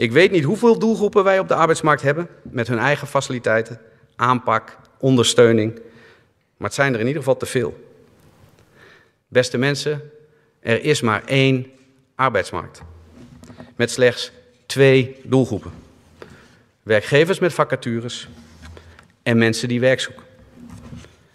Ik 0.00 0.12
weet 0.12 0.30
niet 0.30 0.44
hoeveel 0.44 0.78
doelgroepen 0.78 1.24
wij 1.24 1.38
op 1.38 1.48
de 1.48 1.54
arbeidsmarkt 1.54 2.02
hebben, 2.02 2.28
met 2.42 2.68
hun 2.68 2.78
eigen 2.78 3.06
faciliteiten, 3.06 3.80
aanpak, 4.16 4.78
ondersteuning. 4.98 5.74
Maar 6.56 6.68
het 6.68 6.74
zijn 6.74 6.94
er 6.94 7.00
in 7.00 7.06
ieder 7.06 7.22
geval 7.22 7.36
te 7.36 7.46
veel. 7.46 7.90
Beste 9.28 9.58
mensen, 9.58 10.10
er 10.60 10.84
is 10.84 11.00
maar 11.00 11.24
één 11.24 11.66
arbeidsmarkt. 12.14 12.82
Met 13.76 13.90
slechts 13.90 14.32
twee 14.66 15.16
doelgroepen. 15.22 15.72
Werkgevers 16.82 17.38
met 17.38 17.54
vacatures 17.54 18.28
en 19.22 19.38
mensen 19.38 19.68
die 19.68 19.80
werk 19.80 20.00
zoeken. 20.00 20.24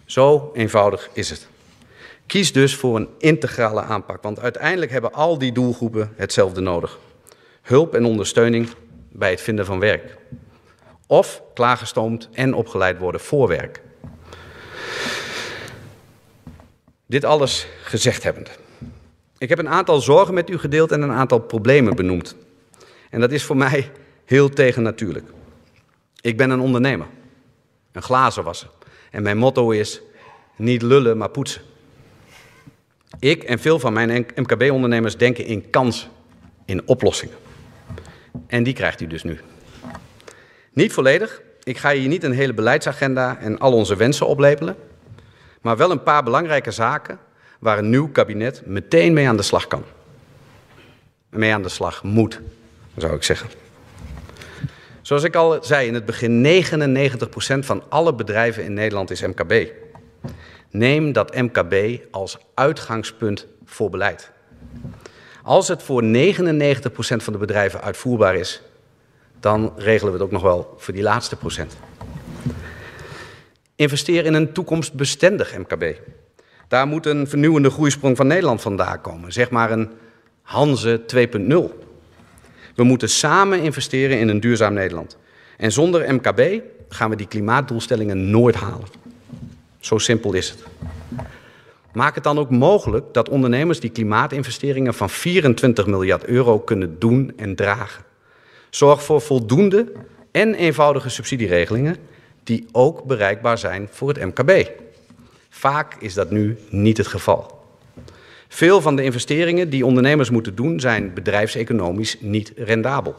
Zo 0.04 0.50
eenvoudig 0.54 1.08
is 1.12 1.30
het. 1.30 1.46
Kies 2.26 2.52
dus 2.52 2.76
voor 2.76 2.96
een 2.96 3.08
integrale 3.18 3.82
aanpak, 3.82 4.22
want 4.22 4.40
uiteindelijk 4.40 4.90
hebben 4.90 5.12
al 5.12 5.38
die 5.38 5.52
doelgroepen 5.52 6.12
hetzelfde 6.16 6.60
nodig. 6.60 6.98
Hulp 7.66 7.94
en 7.94 8.04
ondersteuning 8.04 8.68
bij 9.12 9.30
het 9.30 9.40
vinden 9.40 9.64
van 9.64 9.78
werk. 9.78 10.16
Of 11.06 11.42
klaargestoomd 11.54 12.28
en 12.32 12.54
opgeleid 12.54 12.98
worden 12.98 13.20
voor 13.20 13.48
werk. 13.48 13.82
Dit 17.06 17.24
alles 17.24 17.66
gezegd 17.82 18.22
hebbende. 18.22 18.50
Ik 19.38 19.48
heb 19.48 19.58
een 19.58 19.68
aantal 19.68 20.00
zorgen 20.00 20.34
met 20.34 20.50
u 20.50 20.58
gedeeld 20.58 20.92
en 20.92 21.02
een 21.02 21.10
aantal 21.10 21.38
problemen 21.38 21.96
benoemd. 21.96 22.36
En 23.10 23.20
dat 23.20 23.32
is 23.32 23.42
voor 23.42 23.56
mij 23.56 23.90
heel 24.24 24.48
tegennatuurlijk. 24.48 25.26
Ik 26.20 26.36
ben 26.36 26.50
een 26.50 26.60
ondernemer, 26.60 27.06
een 27.92 28.02
glazenwasser. 28.02 28.70
En 29.10 29.22
mijn 29.22 29.38
motto 29.38 29.70
is 29.70 30.00
niet 30.56 30.82
lullen, 30.82 31.16
maar 31.16 31.30
poetsen. 31.30 31.62
Ik 33.18 33.42
en 33.44 33.58
veel 33.58 33.78
van 33.78 33.92
mijn 33.92 34.26
MKB-ondernemers 34.34 35.16
denken 35.16 35.44
in 35.44 35.70
kansen, 35.70 36.10
in 36.64 36.88
oplossingen. 36.88 37.45
En 38.46 38.62
die 38.62 38.74
krijgt 38.74 39.00
u 39.00 39.06
dus 39.06 39.22
nu. 39.22 39.40
Niet 40.72 40.92
volledig. 40.92 41.42
Ik 41.62 41.78
ga 41.78 41.92
hier 41.92 42.08
niet 42.08 42.24
een 42.24 42.32
hele 42.32 42.54
beleidsagenda 42.54 43.38
en 43.38 43.58
al 43.58 43.72
onze 43.72 43.96
wensen 43.96 44.26
oplepelen. 44.26 44.76
Maar 45.60 45.76
wel 45.76 45.90
een 45.90 46.02
paar 46.02 46.22
belangrijke 46.22 46.70
zaken 46.70 47.18
waar 47.58 47.78
een 47.78 47.90
nieuw 47.90 48.08
kabinet 48.08 48.62
meteen 48.66 49.12
mee 49.12 49.28
aan 49.28 49.36
de 49.36 49.42
slag 49.42 49.66
kan. 49.66 49.84
mee 51.28 51.54
aan 51.54 51.62
de 51.62 51.68
slag 51.68 52.02
moet, 52.02 52.40
zou 52.96 53.14
ik 53.14 53.22
zeggen. 53.22 53.48
Zoals 55.02 55.22
ik 55.22 55.34
al 55.34 55.64
zei 55.64 55.86
in 55.86 55.94
het 55.94 56.04
begin, 56.04 56.64
99% 56.64 57.58
van 57.58 57.82
alle 57.88 58.14
bedrijven 58.14 58.64
in 58.64 58.74
Nederland 58.74 59.10
is 59.10 59.20
MKB. 59.20 59.66
Neem 60.70 61.12
dat 61.12 61.34
MKB 61.34 62.00
als 62.10 62.38
uitgangspunt 62.54 63.46
voor 63.64 63.90
beleid. 63.90 64.30
Als 65.46 65.68
het 65.68 65.82
voor 65.82 66.02
99% 66.02 66.06
van 67.16 67.32
de 67.32 67.38
bedrijven 67.38 67.80
uitvoerbaar 67.80 68.36
is, 68.36 68.62
dan 69.40 69.72
regelen 69.76 70.12
we 70.12 70.18
het 70.18 70.26
ook 70.26 70.32
nog 70.32 70.42
wel 70.42 70.74
voor 70.76 70.94
die 70.94 71.02
laatste 71.02 71.36
procent. 71.36 71.76
Investeer 73.76 74.24
in 74.24 74.34
een 74.34 74.52
toekomstbestendig 74.52 75.58
MKB. 75.58 76.00
Daar 76.68 76.86
moet 76.86 77.06
een 77.06 77.28
vernieuwende 77.28 77.70
groeisprong 77.70 78.16
van 78.16 78.26
Nederland 78.26 78.60
vandaan 78.60 79.00
komen, 79.00 79.32
zeg 79.32 79.50
maar 79.50 79.70
een 79.70 79.90
Hanze 80.42 81.00
2.0. 81.14 81.20
We 82.74 82.84
moeten 82.84 83.08
samen 83.08 83.60
investeren 83.60 84.18
in 84.18 84.28
een 84.28 84.40
duurzaam 84.40 84.72
Nederland. 84.72 85.16
En 85.56 85.72
zonder 85.72 86.14
MKB 86.14 86.62
gaan 86.88 87.10
we 87.10 87.16
die 87.16 87.28
klimaatdoelstellingen 87.28 88.30
nooit 88.30 88.54
halen. 88.54 88.88
Zo 89.78 89.98
simpel 89.98 90.32
is 90.32 90.48
het. 90.48 90.64
Maak 91.96 92.14
het 92.14 92.24
dan 92.24 92.38
ook 92.38 92.50
mogelijk 92.50 93.04
dat 93.12 93.28
ondernemers 93.28 93.80
die 93.80 93.90
klimaatinvesteringen 93.90 94.94
van 94.94 95.10
24 95.10 95.86
miljard 95.86 96.24
euro 96.24 96.58
kunnen 96.58 96.98
doen 96.98 97.32
en 97.36 97.54
dragen. 97.54 98.04
Zorg 98.70 99.02
voor 99.02 99.20
voldoende 99.20 99.92
en 100.30 100.54
eenvoudige 100.54 101.08
subsidieregelingen 101.08 101.96
die 102.44 102.66
ook 102.72 103.04
bereikbaar 103.04 103.58
zijn 103.58 103.88
voor 103.90 104.08
het 104.08 104.24
MKB. 104.24 104.70
Vaak 105.48 105.96
is 105.98 106.14
dat 106.14 106.30
nu 106.30 106.58
niet 106.68 106.96
het 106.96 107.06
geval. 107.06 107.64
Veel 108.48 108.80
van 108.80 108.96
de 108.96 109.02
investeringen 109.02 109.70
die 109.70 109.86
ondernemers 109.86 110.30
moeten 110.30 110.54
doen 110.54 110.80
zijn 110.80 111.14
bedrijfseconomisch 111.14 112.16
niet 112.20 112.52
rendabel. 112.56 113.14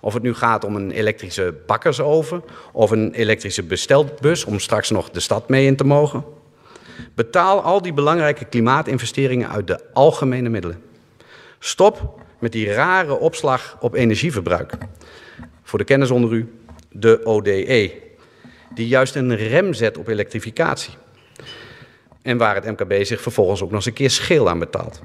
Of 0.00 0.14
het 0.14 0.22
nu 0.22 0.34
gaat 0.34 0.64
om 0.64 0.76
een 0.76 0.90
elektrische 0.90 1.54
bakkersoven 1.66 2.44
of 2.72 2.90
een 2.90 3.12
elektrische 3.14 3.62
bestelbus 3.62 4.44
om 4.44 4.58
straks 4.58 4.90
nog 4.90 5.10
de 5.10 5.20
stad 5.20 5.48
mee 5.48 5.66
in 5.66 5.76
te 5.76 5.84
mogen. 5.84 6.42
Betaal 7.14 7.62
al 7.62 7.82
die 7.82 7.92
belangrijke 7.92 8.44
klimaatinvesteringen 8.44 9.48
uit 9.48 9.66
de 9.66 9.80
algemene 9.92 10.48
middelen. 10.48 10.82
Stop 11.58 12.20
met 12.38 12.52
die 12.52 12.72
rare 12.72 13.18
opslag 13.18 13.76
op 13.80 13.94
energieverbruik. 13.94 14.72
Voor 15.62 15.78
de 15.78 15.84
kennis 15.84 16.10
onder 16.10 16.32
u, 16.32 16.52
de 16.90 17.24
ODE, 17.24 17.92
die 18.74 18.88
juist 18.88 19.14
een 19.14 19.36
rem 19.36 19.74
zet 19.74 19.98
op 19.98 20.08
elektrificatie. 20.08 20.94
En 22.22 22.36
waar 22.36 22.54
het 22.54 22.64
MKB 22.64 23.04
zich 23.04 23.20
vervolgens 23.20 23.62
ook 23.62 23.68
nog 23.68 23.76
eens 23.76 23.86
een 23.86 23.92
keer 23.92 24.10
scheel 24.10 24.48
aan 24.48 24.58
betaalt. 24.58 25.02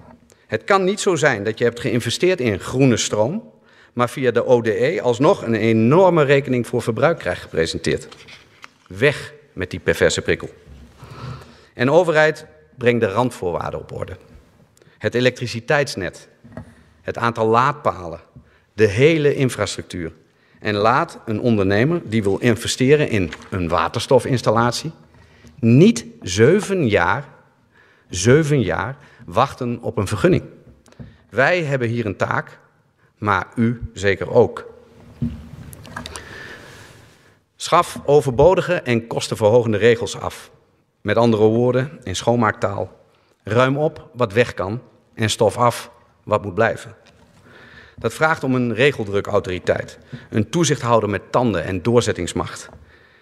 Het 0.48 0.64
kan 0.64 0.84
niet 0.84 1.00
zo 1.00 1.16
zijn 1.16 1.44
dat 1.44 1.58
je 1.58 1.64
hebt 1.64 1.80
geïnvesteerd 1.80 2.40
in 2.40 2.60
groene 2.60 2.98
stroom, 2.98 3.52
maar 3.94 4.10
via 4.10 4.32
de 4.32 4.46
ODE 4.46 5.00
alsnog 5.02 5.44
een 5.44 5.56
enorme 5.56 6.24
rekening 6.24 6.68
voor 6.68 6.82
verbruik 6.82 7.20
krijgt 7.20 7.42
gepresenteerd. 7.42 8.08
Weg 8.88 9.34
met 9.54 9.72
die 9.72 9.80
perverse 9.80 10.22
prikkel. 10.22 10.50
En 11.80 11.92
overheid 11.92 12.46
brengt 12.78 13.02
de 13.02 13.08
randvoorwaarden 13.08 13.80
op 13.80 13.92
orde. 13.92 14.18
Het 14.98 15.16
elektriciteitsnet, 15.16 16.28
het 17.02 17.18
aantal 17.18 17.48
laadpalen, 17.48 18.20
de 18.74 18.86
hele 18.88 19.36
infrastructuur. 19.36 20.12
En 20.60 20.76
laat 20.76 21.20
een 21.26 21.40
ondernemer 21.40 22.02
die 22.04 22.24
wil 22.24 22.38
investeren 22.38 23.10
in 23.10 23.32
een 23.50 23.68
waterstofinstallatie 23.68 24.92
niet 25.60 26.06
zeven 26.22 26.88
jaar, 26.88 27.26
zeven 28.10 28.62
jaar 28.62 28.98
wachten 29.26 29.82
op 29.82 29.98
een 29.98 30.08
vergunning. 30.08 30.44
Wij 31.30 31.64
hebben 31.64 31.88
hier 31.88 32.06
een 32.06 32.18
taak, 32.18 32.60
maar 33.18 33.48
u 33.56 33.82
zeker 33.94 34.32
ook. 34.32 34.74
Schaf 37.56 38.00
overbodige 38.06 38.74
en 38.74 39.08
kostenverhogende 39.08 39.78
regels 39.78 40.20
af. 40.20 40.52
Met 41.02 41.18
andere 41.18 41.44
woorden, 41.44 42.00
in 42.04 42.16
schoonmaaktaal, 42.16 42.92
ruim 43.44 43.78
op 43.78 44.10
wat 44.14 44.34
weg 44.34 44.54
kan 44.54 44.82
en 45.14 45.30
stof 45.30 45.58
af 45.58 45.92
wat 46.24 46.44
moet 46.44 46.54
blijven. 46.54 46.96
Dat 47.98 48.14
vraagt 48.14 48.44
om 48.44 48.56
een 48.56 48.74
regeldrukautoriteit, 48.74 50.00
een 50.30 50.50
toezichthouder 50.50 51.10
met 51.10 51.32
tanden 51.32 51.64
en 51.64 51.82
doorzettingsmacht. 51.82 52.70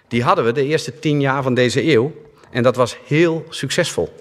Die 0.08 0.24
hadden 0.24 0.46
we 0.46 0.52
de 0.52 0.66
eerste 0.66 1.00
tien 1.00 1.22
jaar 1.22 1.44
van 1.44 1.54
deze 1.54 1.92
eeuw 1.92 2.14
en 2.52 2.64
dat 2.64 2.76
was 2.76 2.98
heel 3.06 3.46
succesvol. 3.50 4.14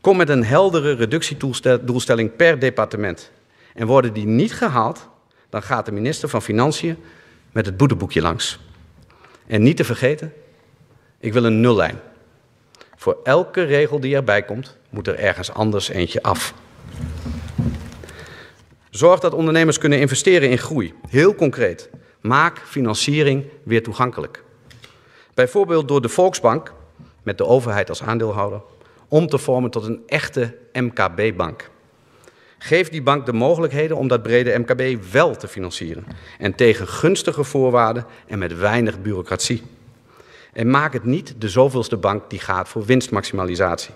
Kom 0.00 0.16
met 0.16 0.28
een 0.28 0.44
heldere 0.44 0.92
reductiedoelstelling 0.92 2.36
per 2.36 2.58
departement. 2.58 3.30
En 3.74 3.86
worden 3.86 4.12
die 4.12 4.26
niet 4.26 4.54
gehaald, 4.54 5.08
dan 5.50 5.62
gaat 5.62 5.86
de 5.86 5.92
minister 5.92 6.28
van 6.28 6.42
Financiën 6.42 6.96
met 7.52 7.66
het 7.66 7.76
boeteboekje 7.76 8.20
langs. 8.20 8.58
En 9.46 9.62
niet 9.62 9.76
te 9.76 9.84
vergeten, 9.84 10.32
ik 11.20 11.32
wil 11.32 11.44
een 11.44 11.60
nullijn. 11.60 12.00
Voor 13.06 13.18
elke 13.22 13.62
regel 13.62 14.00
die 14.00 14.14
erbij 14.14 14.42
komt, 14.42 14.76
moet 14.90 15.06
er 15.06 15.18
ergens 15.18 15.52
anders 15.52 15.88
eentje 15.88 16.22
af. 16.22 16.54
Zorg 18.90 19.20
dat 19.20 19.34
ondernemers 19.34 19.78
kunnen 19.78 20.00
investeren 20.00 20.50
in 20.50 20.58
groei. 20.58 20.94
Heel 21.08 21.34
concreet. 21.34 21.90
Maak 22.20 22.58
financiering 22.58 23.44
weer 23.62 23.82
toegankelijk. 23.82 24.42
Bijvoorbeeld 25.34 25.88
door 25.88 26.02
de 26.02 26.08
Volksbank, 26.08 26.72
met 27.22 27.38
de 27.38 27.46
overheid 27.46 27.88
als 27.88 28.02
aandeelhouder, 28.02 28.62
om 29.08 29.26
te 29.26 29.38
vormen 29.38 29.70
tot 29.70 29.84
een 29.84 30.02
echte 30.06 30.56
MKB-bank. 30.72 31.70
Geef 32.58 32.88
die 32.88 33.02
bank 33.02 33.26
de 33.26 33.32
mogelijkheden 33.32 33.96
om 33.96 34.08
dat 34.08 34.22
brede 34.22 34.58
MKB 34.58 35.12
wel 35.12 35.36
te 35.36 35.48
financieren. 35.48 36.06
En 36.38 36.54
tegen 36.54 36.88
gunstige 36.88 37.44
voorwaarden 37.44 38.06
en 38.26 38.38
met 38.38 38.58
weinig 38.58 39.02
bureaucratie. 39.02 39.62
En 40.56 40.70
maak 40.70 40.92
het 40.92 41.04
niet 41.04 41.34
de 41.38 41.48
zoveelste 41.48 41.96
bank 41.96 42.30
die 42.30 42.38
gaat 42.38 42.68
voor 42.68 42.84
winstmaximalisatie. 42.84 43.94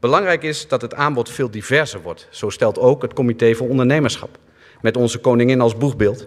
Belangrijk 0.00 0.42
is 0.42 0.68
dat 0.68 0.82
het 0.82 0.94
aanbod 0.94 1.30
veel 1.30 1.50
diverser 1.50 2.02
wordt. 2.02 2.28
Zo 2.30 2.50
stelt 2.50 2.78
ook 2.78 3.02
het 3.02 3.12
Comité 3.12 3.54
voor 3.54 3.68
Ondernemerschap. 3.68 4.38
Met 4.80 4.96
onze 4.96 5.18
koningin 5.18 5.60
als 5.60 5.76
boegbeeld. 5.76 6.26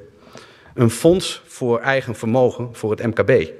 Een 0.74 0.90
fonds 0.90 1.42
voor 1.46 1.80
eigen 1.80 2.16
vermogen 2.16 2.76
voor 2.76 2.92
het 2.92 3.04
MKB. 3.04 3.52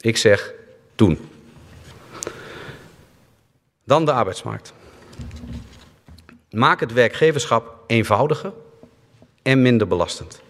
Ik 0.00 0.16
zeg 0.16 0.54
doen. 0.94 1.18
Dan 3.84 4.04
de 4.04 4.12
arbeidsmarkt. 4.12 4.72
Maak 6.50 6.80
het 6.80 6.92
werkgeverschap 6.92 7.84
eenvoudiger 7.86 8.52
en 9.42 9.62
minder 9.62 9.86
belastend. 9.86 10.40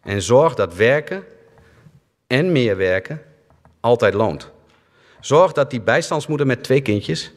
En 0.00 0.22
zorg 0.22 0.54
dat 0.54 0.74
werken 0.74 1.24
en 2.26 2.52
meer 2.52 2.76
werken 2.76 3.22
altijd 3.80 4.14
loont. 4.14 4.50
Zorg 5.20 5.52
dat 5.52 5.70
die 5.70 5.80
bijstandsmoeder 5.80 6.46
met 6.46 6.62
twee 6.62 6.80
kindjes 6.80 7.32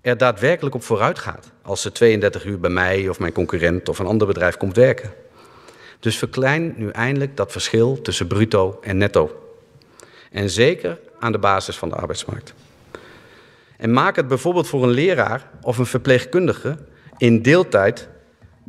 er 0.00 0.16
daadwerkelijk 0.16 0.74
op 0.74 0.82
vooruit 0.82 1.18
gaat 1.18 1.50
als 1.62 1.82
ze 1.82 1.92
32 1.92 2.44
uur 2.44 2.60
bij 2.60 2.70
mij 2.70 3.08
of 3.08 3.18
mijn 3.18 3.32
concurrent 3.32 3.88
of 3.88 3.98
een 3.98 4.06
ander 4.06 4.26
bedrijf 4.26 4.56
komt 4.56 4.76
werken. 4.76 5.12
Dus 6.00 6.18
verklein 6.18 6.74
nu 6.76 6.88
eindelijk 6.88 7.36
dat 7.36 7.52
verschil 7.52 8.00
tussen 8.02 8.26
bruto 8.26 8.78
en 8.82 8.96
netto. 8.96 9.42
En 10.30 10.50
zeker 10.50 10.98
aan 11.18 11.32
de 11.32 11.38
basis 11.38 11.76
van 11.76 11.88
de 11.88 11.94
arbeidsmarkt. 11.94 12.54
En 13.76 13.92
maak 13.92 14.16
het 14.16 14.28
bijvoorbeeld 14.28 14.68
voor 14.68 14.82
een 14.82 14.90
leraar 14.90 15.50
of 15.60 15.78
een 15.78 15.86
verpleegkundige 15.86 16.78
in 17.18 17.42
deeltijd 17.42 18.08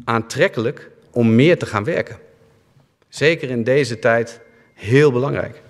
aantrekkelijk 0.05 0.89
om 1.11 1.35
meer 1.35 1.57
te 1.57 1.65
gaan 1.65 1.83
werken. 1.83 2.17
Zeker 3.09 3.49
in 3.49 3.63
deze 3.63 3.99
tijd 3.99 4.41
heel 4.83 5.11
belangrijk. 5.11 5.61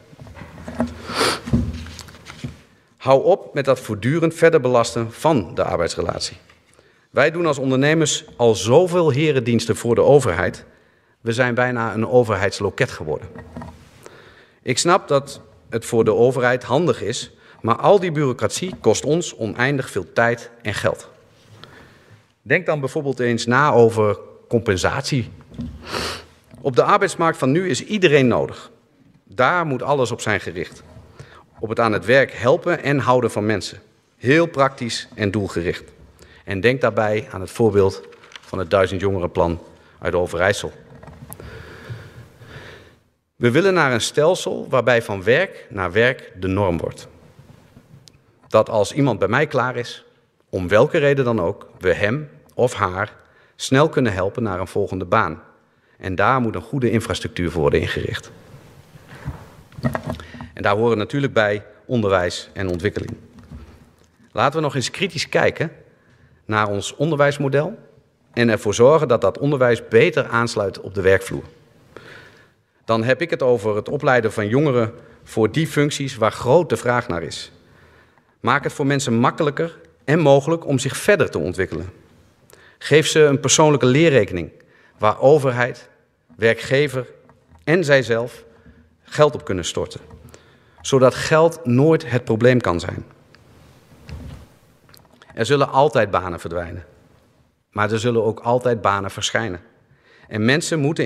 Hou 2.97 3.23
op 3.23 3.53
met 3.53 3.65
dat 3.65 3.79
voortdurend 3.79 4.33
verder 4.33 4.61
belasten 4.61 5.11
van 5.11 5.55
de 5.55 5.63
arbeidsrelatie. 5.63 6.37
Wij 7.09 7.31
doen 7.31 7.45
als 7.45 7.57
ondernemers 7.57 8.25
al 8.35 8.55
zoveel 8.55 9.09
herendiensten 9.09 9.75
voor 9.75 9.95
de 9.95 10.01
overheid. 10.01 10.65
We 11.21 11.31
zijn 11.31 11.53
bijna 11.53 11.93
een 11.93 12.07
overheidsloket 12.07 12.91
geworden. 12.91 13.27
Ik 14.61 14.77
snap 14.77 15.07
dat 15.07 15.41
het 15.69 15.85
voor 15.85 16.03
de 16.03 16.13
overheid 16.13 16.63
handig 16.63 17.01
is, 17.01 17.31
maar 17.61 17.75
al 17.75 17.99
die 17.99 18.11
bureaucratie 18.11 18.75
kost 18.81 19.05
ons 19.05 19.35
oneindig 19.35 19.89
veel 19.89 20.13
tijd 20.13 20.49
en 20.61 20.73
geld. 20.73 21.09
Denk 22.41 22.65
dan 22.65 22.79
bijvoorbeeld 22.79 23.19
eens 23.19 23.45
na 23.45 23.71
over 23.71 24.17
compensatie. 24.47 25.31
Op 26.61 26.75
de 26.75 26.83
arbeidsmarkt 26.83 27.37
van 27.37 27.51
nu 27.51 27.69
is 27.69 27.83
iedereen 27.83 28.27
nodig. 28.27 28.71
Daar 29.35 29.65
moet 29.65 29.83
alles 29.83 30.11
op 30.11 30.21
zijn 30.21 30.39
gericht 30.39 30.83
op 31.63 31.69
het 31.69 31.79
aan 31.79 31.93
het 31.93 32.05
werk 32.05 32.33
helpen 32.33 32.83
en 32.83 32.99
houden 32.99 33.31
van 33.31 33.45
mensen. 33.45 33.81
Heel 34.17 34.45
praktisch 34.45 35.07
en 35.15 35.31
doelgericht. 35.31 35.83
En 36.43 36.59
denk 36.59 36.81
daarbij 36.81 37.27
aan 37.31 37.41
het 37.41 37.51
voorbeeld 37.51 38.01
van 38.41 38.59
het 38.59 38.69
duizend 38.69 39.01
jongerenplan 39.01 39.59
uit 39.99 40.15
Overijssel. 40.15 40.71
We 43.35 43.51
willen 43.51 43.73
naar 43.73 43.91
een 43.91 44.01
stelsel 44.01 44.67
waarbij 44.69 45.01
van 45.01 45.23
werk 45.23 45.67
naar 45.69 45.91
werk 45.91 46.31
de 46.39 46.47
norm 46.47 46.77
wordt. 46.77 47.07
Dat 48.47 48.69
als 48.69 48.93
iemand 48.93 49.19
bij 49.19 49.27
mij 49.27 49.47
klaar 49.47 49.75
is, 49.75 50.05
om 50.49 50.67
welke 50.67 50.97
reden 50.97 51.25
dan 51.25 51.41
ook, 51.41 51.69
we 51.79 51.93
hem 51.93 52.29
of 52.53 52.73
haar 52.73 53.13
snel 53.55 53.89
kunnen 53.89 54.13
helpen 54.13 54.43
naar 54.43 54.59
een 54.59 54.67
volgende 54.67 55.05
baan. 55.05 55.41
En 55.97 56.15
daar 56.15 56.41
moet 56.41 56.55
een 56.55 56.61
goede 56.61 56.91
infrastructuur 56.91 57.51
voor 57.51 57.61
worden 57.61 57.81
ingericht. 57.81 58.31
En 60.53 60.61
daar 60.61 60.75
horen 60.75 60.97
natuurlijk 60.97 61.33
bij 61.33 61.65
onderwijs 61.85 62.49
en 62.53 62.69
ontwikkeling. 62.69 63.11
Laten 64.31 64.55
we 64.55 64.65
nog 64.65 64.75
eens 64.75 64.91
kritisch 64.91 65.29
kijken 65.29 65.71
naar 66.45 66.67
ons 66.67 66.95
onderwijsmodel 66.95 67.77
en 68.33 68.49
ervoor 68.49 68.73
zorgen 68.73 69.07
dat 69.07 69.21
dat 69.21 69.37
onderwijs 69.37 69.87
beter 69.87 70.27
aansluit 70.27 70.81
op 70.81 70.93
de 70.93 71.01
werkvloer. 71.01 71.43
Dan 72.85 73.03
heb 73.03 73.21
ik 73.21 73.29
het 73.29 73.41
over 73.41 73.75
het 73.75 73.89
opleiden 73.89 74.33
van 74.33 74.47
jongeren 74.47 74.93
voor 75.23 75.51
die 75.51 75.67
functies 75.67 76.15
waar 76.15 76.31
grote 76.31 76.77
vraag 76.77 77.07
naar 77.07 77.23
is. 77.23 77.51
Maak 78.39 78.63
het 78.63 78.73
voor 78.73 78.85
mensen 78.85 79.13
makkelijker 79.13 79.77
en 80.05 80.19
mogelijk 80.19 80.65
om 80.65 80.79
zich 80.79 80.97
verder 80.97 81.29
te 81.29 81.37
ontwikkelen. 81.37 81.89
Geef 82.77 83.07
ze 83.07 83.19
een 83.19 83.39
persoonlijke 83.39 83.85
leerrekening 83.85 84.51
waar 84.97 85.19
overheid, 85.19 85.89
werkgever 86.35 87.07
en 87.63 87.83
zijzelf 87.83 88.43
geld 89.03 89.35
op 89.35 89.45
kunnen 89.45 89.65
storten, 89.65 90.01
zodat 90.83 91.15
geld 91.15 91.65
nooit 91.65 92.09
het 92.09 92.23
probleem 92.23 92.61
kan 92.61 92.79
zijn. 92.79 93.05
Er 95.33 95.45
zullen 95.45 95.69
altijd 95.69 96.11
banen 96.11 96.39
verdwijnen, 96.39 96.85
maar 97.71 97.91
er 97.91 97.99
zullen 97.99 98.23
ook 98.23 98.39
altijd 98.39 98.81
banen 98.81 99.11
verschijnen. 99.11 99.61
En 100.27 100.45
mensen 100.45 100.79
moeten 100.79 101.05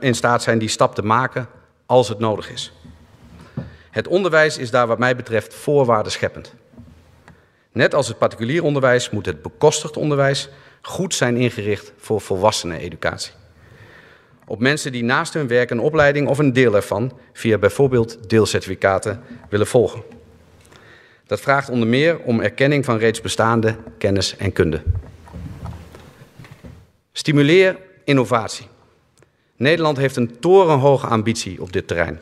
in, 0.00 0.14
staat 0.14 0.42
zijn 0.42 0.58
die 0.58 0.68
stap 0.68 0.94
te 0.94 1.04
maken 1.04 1.48
als 1.86 2.08
het 2.08 2.18
nodig 2.18 2.50
is. 2.50 2.72
Het 3.90 4.08
onderwijs 4.08 4.58
is 4.58 4.70
daar 4.70 4.86
wat 4.86 4.98
mij 4.98 5.16
betreft 5.16 5.54
voorwaarden 5.54 6.12
scheppend. 6.12 6.54
Net 7.72 7.94
als 7.94 8.08
het 8.08 8.18
particulier 8.18 8.64
onderwijs 8.64 9.10
moet 9.10 9.26
het 9.26 9.42
bekostigd 9.42 9.96
onderwijs 9.96 10.48
goed 10.82 11.14
zijn 11.14 11.36
ingericht 11.36 11.92
voor 11.96 12.20
volwasseneneducatie. 12.20 13.32
Op 14.46 14.60
mensen 14.60 14.92
die 14.92 15.04
naast 15.04 15.34
hun 15.34 15.48
werk 15.48 15.70
een 15.70 15.80
opleiding 15.80 16.28
of 16.28 16.38
een 16.38 16.52
deel 16.52 16.74
ervan 16.74 17.18
via 17.32 17.58
bijvoorbeeld 17.58 18.30
deelcertificaten 18.30 19.22
willen 19.48 19.66
volgen. 19.66 20.02
Dat 21.26 21.40
vraagt 21.40 21.68
onder 21.68 21.88
meer 21.88 22.18
om 22.18 22.40
erkenning 22.40 22.84
van 22.84 22.98
reeds 22.98 23.20
bestaande 23.20 23.76
kennis 23.98 24.36
en 24.36 24.52
kunde. 24.52 24.82
Stimuleer 27.12 27.78
innovatie. 28.04 28.66
Nederland 29.56 29.96
heeft 29.96 30.16
een 30.16 30.38
torenhoge 30.40 31.06
ambitie 31.06 31.62
op 31.62 31.72
dit 31.72 31.86
terrein. 31.86 32.20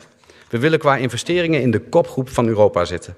We 0.49 0.59
willen 0.59 0.79
qua 0.79 0.97
investeringen 0.97 1.61
in 1.61 1.71
de 1.71 1.79
kopgroep 1.79 2.29
van 2.29 2.47
Europa 2.47 2.85
zitten. 2.85 3.15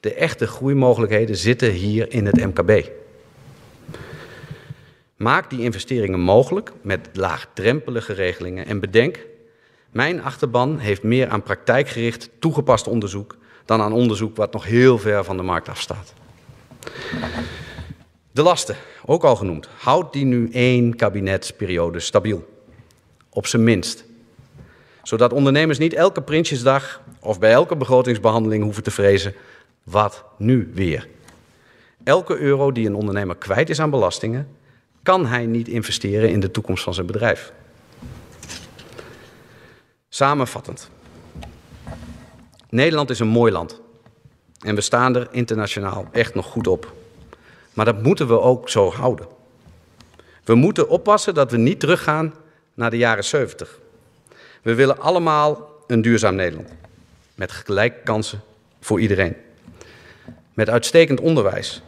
De 0.00 0.14
echte 0.14 0.46
groeimogelijkheden 0.46 1.36
zitten 1.36 1.70
hier 1.70 2.12
in 2.12 2.26
het 2.26 2.36
MKB. 2.36 2.88
Maak 5.16 5.50
die 5.50 5.60
investeringen 5.60 6.20
mogelijk 6.20 6.72
met 6.82 7.08
laagdrempelige 7.12 8.12
regelingen 8.12 8.66
en 8.66 8.80
bedenk, 8.80 9.18
mijn 9.90 10.22
achterban 10.22 10.78
heeft 10.78 11.02
meer 11.02 11.28
aan 11.28 11.42
praktijkgericht 11.42 12.30
toegepast 12.38 12.88
onderzoek 12.88 13.36
dan 13.64 13.80
aan 13.80 13.92
onderzoek 13.92 14.36
wat 14.36 14.52
nog 14.52 14.64
heel 14.64 14.98
ver 14.98 15.24
van 15.24 15.36
de 15.36 15.42
markt 15.42 15.68
afstaat. 15.68 16.12
De 18.30 18.42
lasten, 18.42 18.76
ook 19.04 19.24
al 19.24 19.36
genoemd, 19.36 19.68
houdt 19.78 20.12
die 20.12 20.24
nu 20.24 20.48
één 20.52 20.96
kabinetsperiode 20.96 22.00
stabiel. 22.00 22.48
Op 23.28 23.46
zijn 23.46 23.64
minst. 23.64 24.04
Zodat 25.02 25.32
ondernemers 25.32 25.78
niet 25.78 25.94
elke 25.94 26.22
Prinsjesdag 26.22 27.00
of 27.20 27.38
bij 27.38 27.52
elke 27.52 27.76
begrotingsbehandeling 27.76 28.62
hoeven 28.62 28.82
te 28.82 28.90
vrezen, 28.90 29.34
wat 29.82 30.24
nu 30.38 30.70
weer? 30.74 31.08
Elke 32.04 32.38
euro 32.38 32.72
die 32.72 32.86
een 32.86 32.94
ondernemer 32.94 33.36
kwijt 33.36 33.70
is 33.70 33.80
aan 33.80 33.90
belastingen, 33.90 34.48
kan 35.04 35.26
hij 35.26 35.46
niet 35.46 35.68
investeren 35.68 36.30
in 36.30 36.40
de 36.40 36.50
toekomst 36.50 36.84
van 36.84 36.94
zijn 36.94 37.06
bedrijf. 37.06 37.52
Samenvattend. 40.08 40.90
Nederland 42.68 43.10
is 43.10 43.18
een 43.18 43.26
mooi 43.26 43.52
land. 43.52 43.80
En 44.60 44.74
we 44.74 44.80
staan 44.80 45.16
er 45.16 45.28
internationaal 45.30 46.08
echt 46.12 46.34
nog 46.34 46.46
goed 46.46 46.66
op. 46.66 46.92
Maar 47.72 47.84
dat 47.84 48.02
moeten 48.02 48.26
we 48.26 48.40
ook 48.40 48.68
zo 48.68 48.90
houden. 48.90 49.26
We 50.44 50.54
moeten 50.54 50.88
oppassen 50.88 51.34
dat 51.34 51.50
we 51.50 51.56
niet 51.56 51.80
teruggaan 51.80 52.34
naar 52.74 52.90
de 52.90 52.96
jaren 52.96 53.24
70. 53.24 53.78
We 54.62 54.74
willen 54.74 55.00
allemaal 55.00 55.68
een 55.86 56.02
duurzaam 56.02 56.34
Nederland. 56.34 56.68
Met 57.34 57.52
gelijke 57.52 58.00
kansen 58.04 58.40
voor 58.80 59.00
iedereen. 59.00 59.36
Met 60.54 60.68
uitstekend 60.68 61.20
onderwijs. 61.20 61.82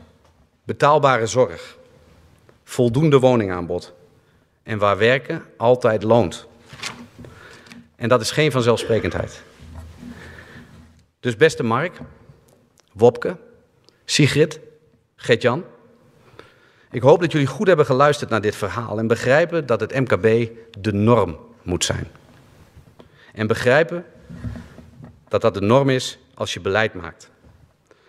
Betaalbare 0.64 1.26
zorg. 1.26 1.76
Voldoende 2.68 3.18
woningaanbod. 3.18 3.94
En 4.62 4.78
waar 4.78 4.98
werken 4.98 5.42
altijd 5.56 6.02
loont. 6.02 6.46
En 7.96 8.08
dat 8.08 8.20
is 8.20 8.30
geen 8.30 8.52
vanzelfsprekendheid. 8.52 9.42
Dus 11.20 11.36
beste 11.36 11.62
Mark, 11.62 11.98
Wopke, 12.92 13.36
Sigrid, 14.04 14.60
Gertjan. 15.16 15.64
Ik 16.90 17.02
hoop 17.02 17.20
dat 17.20 17.32
jullie 17.32 17.46
goed 17.46 17.66
hebben 17.66 17.86
geluisterd 17.86 18.30
naar 18.30 18.40
dit 18.40 18.56
verhaal 18.56 18.98
en 18.98 19.06
begrijpen 19.06 19.66
dat 19.66 19.80
het 19.80 19.94
MKB 19.94 20.50
de 20.78 20.92
norm 20.92 21.38
moet 21.62 21.84
zijn. 21.84 22.08
En 23.32 23.46
begrijpen 23.46 24.04
dat 25.28 25.40
dat 25.40 25.54
de 25.54 25.60
norm 25.60 25.88
is 25.88 26.18
als 26.34 26.54
je 26.54 26.60
beleid 26.60 26.94
maakt. 26.94 27.30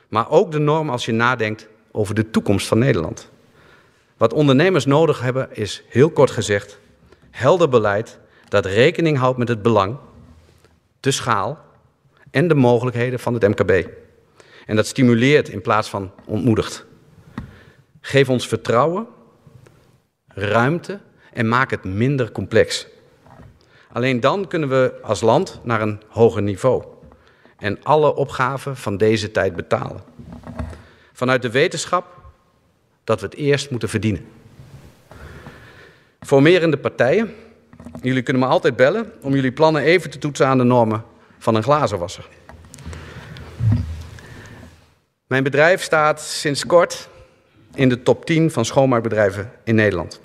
Maar 0.08 0.30
ook 0.30 0.51
de 0.51 0.60
norm 0.60 0.89
als 0.89 1.05
je 1.05 1.12
nadenkt 1.12 1.68
over 1.91 2.16
de 2.16 2.30
toekomst 2.30 2.68
van 2.68 2.80
Nederland. 2.80 3.30
Wat 4.18 4.34
ondernemers 4.34 4.86
nodig 4.86 5.22
hebben 5.22 5.55
is, 5.55 5.84
heel 5.89 6.09
kort 6.09 6.32
gezegd, 6.32 6.80
helder 7.30 7.70
beleid 7.70 8.20
dat 8.47 8.65
rekening 8.65 9.18
houdt 9.18 9.38
met 9.38 9.47
het 9.47 9.61
belang, 9.61 9.97
de 10.99 11.11
schaal 11.11 11.59
en 12.32 12.47
de 12.47 12.55
mogelijkheden 12.55 13.20
van 13.20 13.34
het 13.34 13.47
MKB. 13.47 13.88
En 14.65 14.76
dat 14.76 14.88
stimuleert 14.88 15.49
in 15.49 15.61
plaats 15.61 15.89
van 15.89 16.11
ontmoedigt. 16.26 16.86
Geef 18.01 18.30
ons 18.30 18.47
vertrouwen, 18.47 19.07
ruimte 20.28 20.99
en 21.34 21.47
maak 21.47 21.72
het 21.72 21.84
minder 21.84 22.32
complex. 22.32 22.88
Alleen 23.91 24.20
dan 24.20 24.47
kunnen 24.47 24.70
we 24.70 24.93
als 25.01 25.22
land 25.22 25.59
naar 25.63 25.82
een 25.82 26.01
hoger 26.07 26.41
niveau 26.41 26.84
en 27.57 27.84
alle 27.84 28.15
opgaven 28.15 28.78
van 28.78 28.97
deze 28.97 29.32
tijd 29.32 29.55
betalen. 29.55 30.03
Vanuit 31.13 31.41
de 31.41 31.51
wetenschap 31.51 32.16
dat 33.08 33.20
we 33.20 33.26
het 33.26 33.36
eerst 33.36 33.70
moeten 33.70 33.89
verdienen. 33.89 34.26
Formerende 36.20 36.78
partijen, 36.78 37.34
jullie 38.01 38.22
kunnen 38.22 38.41
me 38.41 38.47
altijd 38.47 38.76
bellen 38.76 39.12
om 39.22 39.34
jullie 39.34 39.51
plannen 39.51 39.82
even 39.82 40.10
te 40.10 40.18
toetsen 40.18 40.47
aan 40.47 40.58
de 40.58 40.64
normen 40.64 41.03
van 41.38 41.55
een 41.55 41.64
glazenwasser. 41.64 42.28
Mijn 45.28 45.43
bedrijf 45.43 45.82
staat 45.82 46.22
sinds 46.22 46.66
kort 46.66 47.10
in 47.74 47.89
de 47.89 48.03
top 48.03 48.26
10 48.26 48.51
van 48.51 48.66
schoonmaakbedrijven 48.66 49.51
in 49.64 49.76
Nederland. 49.76 50.22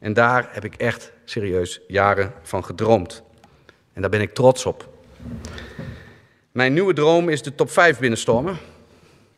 En 0.00 0.12
daar 0.12 0.48
heb 0.52 0.64
ik 0.64 0.74
echt 0.74 1.12
serieus 1.24 1.80
jaren 1.88 2.32
van 2.42 2.64
gedroomd. 2.64 3.22
En 3.92 4.00
daar 4.00 4.10
ben 4.10 4.20
ik 4.20 4.34
trots 4.34 4.66
op. 4.66 4.88
Mijn 6.52 6.72
nieuwe 6.72 6.92
droom 6.92 7.28
is 7.28 7.42
de 7.42 7.54
top 7.54 7.70
5 7.70 7.98
binnenstormen. 7.98 8.56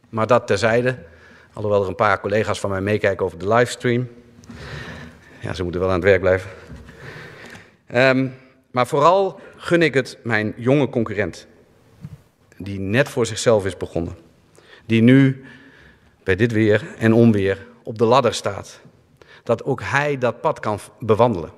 Maar 0.08 0.26
dat 0.26 0.46
terzijde, 0.46 1.10
alhoewel 1.52 1.82
er 1.82 1.88
een 1.88 1.94
paar 1.94 2.20
collega's 2.20 2.60
van 2.60 2.70
mij 2.70 2.80
meekijken 2.80 3.24
over 3.26 3.38
de 3.38 3.48
livestream. 3.48 4.08
Ja, 5.40 5.54
ze 5.54 5.62
moeten 5.62 5.80
wel 5.80 5.90
aan 5.90 5.96
het 5.96 6.04
werk 6.04 6.20
blijven. 6.20 6.50
Um, 7.94 8.34
maar 8.70 8.86
vooral 8.86 9.40
gun 9.56 9.82
ik 9.82 9.94
het 9.94 10.18
mijn 10.22 10.54
jonge 10.56 10.88
concurrent, 10.88 11.46
die 12.56 12.80
net 12.80 13.08
voor 13.08 13.26
zichzelf 13.26 13.66
is 13.66 13.76
begonnen. 13.76 14.16
Die 14.86 15.02
nu 15.02 15.44
bij 16.24 16.36
dit 16.36 16.52
weer 16.52 16.94
en 16.98 17.12
onweer 17.12 17.66
op 17.82 17.98
de 17.98 18.04
ladder 18.04 18.34
staat. 18.34 18.80
Dat 19.42 19.64
ook 19.64 19.80
hij 19.82 20.18
dat 20.18 20.40
pad 20.40 20.60
kan 20.60 20.78
bewandelen. 20.98 21.50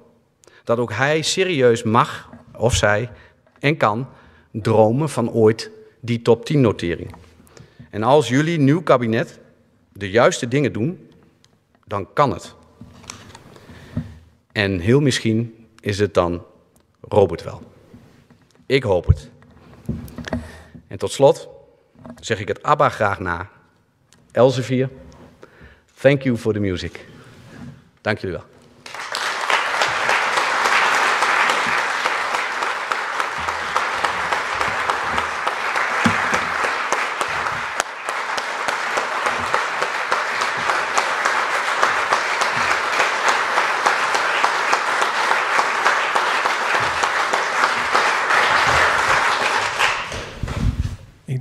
Dat 0.65 0.79
ook 0.79 0.93
hij 0.93 1.23
serieus 1.23 1.83
mag, 1.83 2.31
of 2.57 2.75
zij, 2.75 3.11
en 3.59 3.77
kan 3.77 4.09
dromen 4.51 5.09
van 5.09 5.31
ooit 5.31 5.71
die 6.01 6.23
top 6.23 6.45
10 6.45 6.61
notering. 6.61 7.15
En 7.91 8.03
als 8.03 8.29
jullie 8.29 8.59
nieuw 8.59 8.83
kabinet 8.83 9.39
de 9.95 10.11
juiste 10.11 10.49
dingen 10.49 10.73
doen, 10.73 11.11
dan 11.87 12.13
kan 12.13 12.33
het. 12.33 12.55
En 14.53 14.79
heel 14.79 15.01
misschien 15.01 15.67
is 15.81 15.99
het 15.99 16.15
dan 16.15 16.45
Robert 17.01 17.43
wel. 17.43 17.63
Ik 18.67 18.83
hoop 18.83 19.07
het. 19.07 19.31
En 20.87 20.99
tot 20.99 21.13
slot 21.13 21.49
zeg 22.21 22.41
ik 22.41 22.49
het 22.49 22.63
ABBA 22.63 22.89
graag 22.89 23.19
na. 23.19 23.51
Elsevier, 24.31 24.91
thank 26.01 26.23
you 26.23 26.37
for 26.37 26.53
the 26.53 26.61
music. 26.61 27.07
Dank 28.01 28.19
jullie 28.19 28.37
wel. 28.37 28.54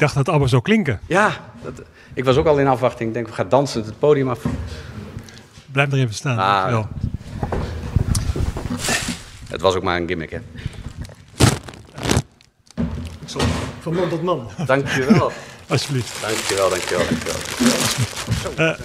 Dacht 0.03 0.15
dat 0.15 0.25
het 0.25 0.29
allemaal 0.29 0.47
zou 0.47 0.61
klinken. 0.61 0.99
Ja, 1.07 1.31
dat, 1.63 1.81
ik 2.13 2.23
was 2.23 2.35
ook 2.35 2.45
al 2.45 2.59
in 2.59 2.67
afwachting. 2.67 3.07
Ik 3.07 3.13
denk, 3.15 3.27
we 3.27 3.33
gaan 3.33 3.49
dansen 3.49 3.85
het 3.85 3.99
podium 3.99 4.29
af. 4.29 4.39
Blijf 5.71 5.91
er 5.91 5.97
even 5.97 6.13
staan. 6.13 6.37
Ah. 6.37 6.83
Het 9.49 9.61
was 9.61 9.75
ook 9.75 9.83
maar 9.83 9.97
een 9.97 10.07
gimmick, 10.07 10.29
hè. 10.29 10.39
Van 13.79 13.93
man 13.93 14.09
tot 14.09 14.23
man, 14.23 14.49
Dankjewel. 14.65 15.31
alsjeblieft. 15.67 16.21
dankjewel, 16.21 16.69
dankjewel, 16.69 17.05
dankjewel. 17.09 18.75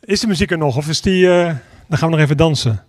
Is 0.00 0.20
de 0.20 0.26
muziek 0.26 0.50
er 0.50 0.58
nog 0.58 0.76
of 0.76 0.88
is 0.88 1.00
die... 1.00 1.30
eh, 1.30 1.44
dan 1.88 1.98
gaan 1.98 2.08
we 2.08 2.14
nog 2.14 2.24
even 2.24 2.36
dansen. 2.36 2.84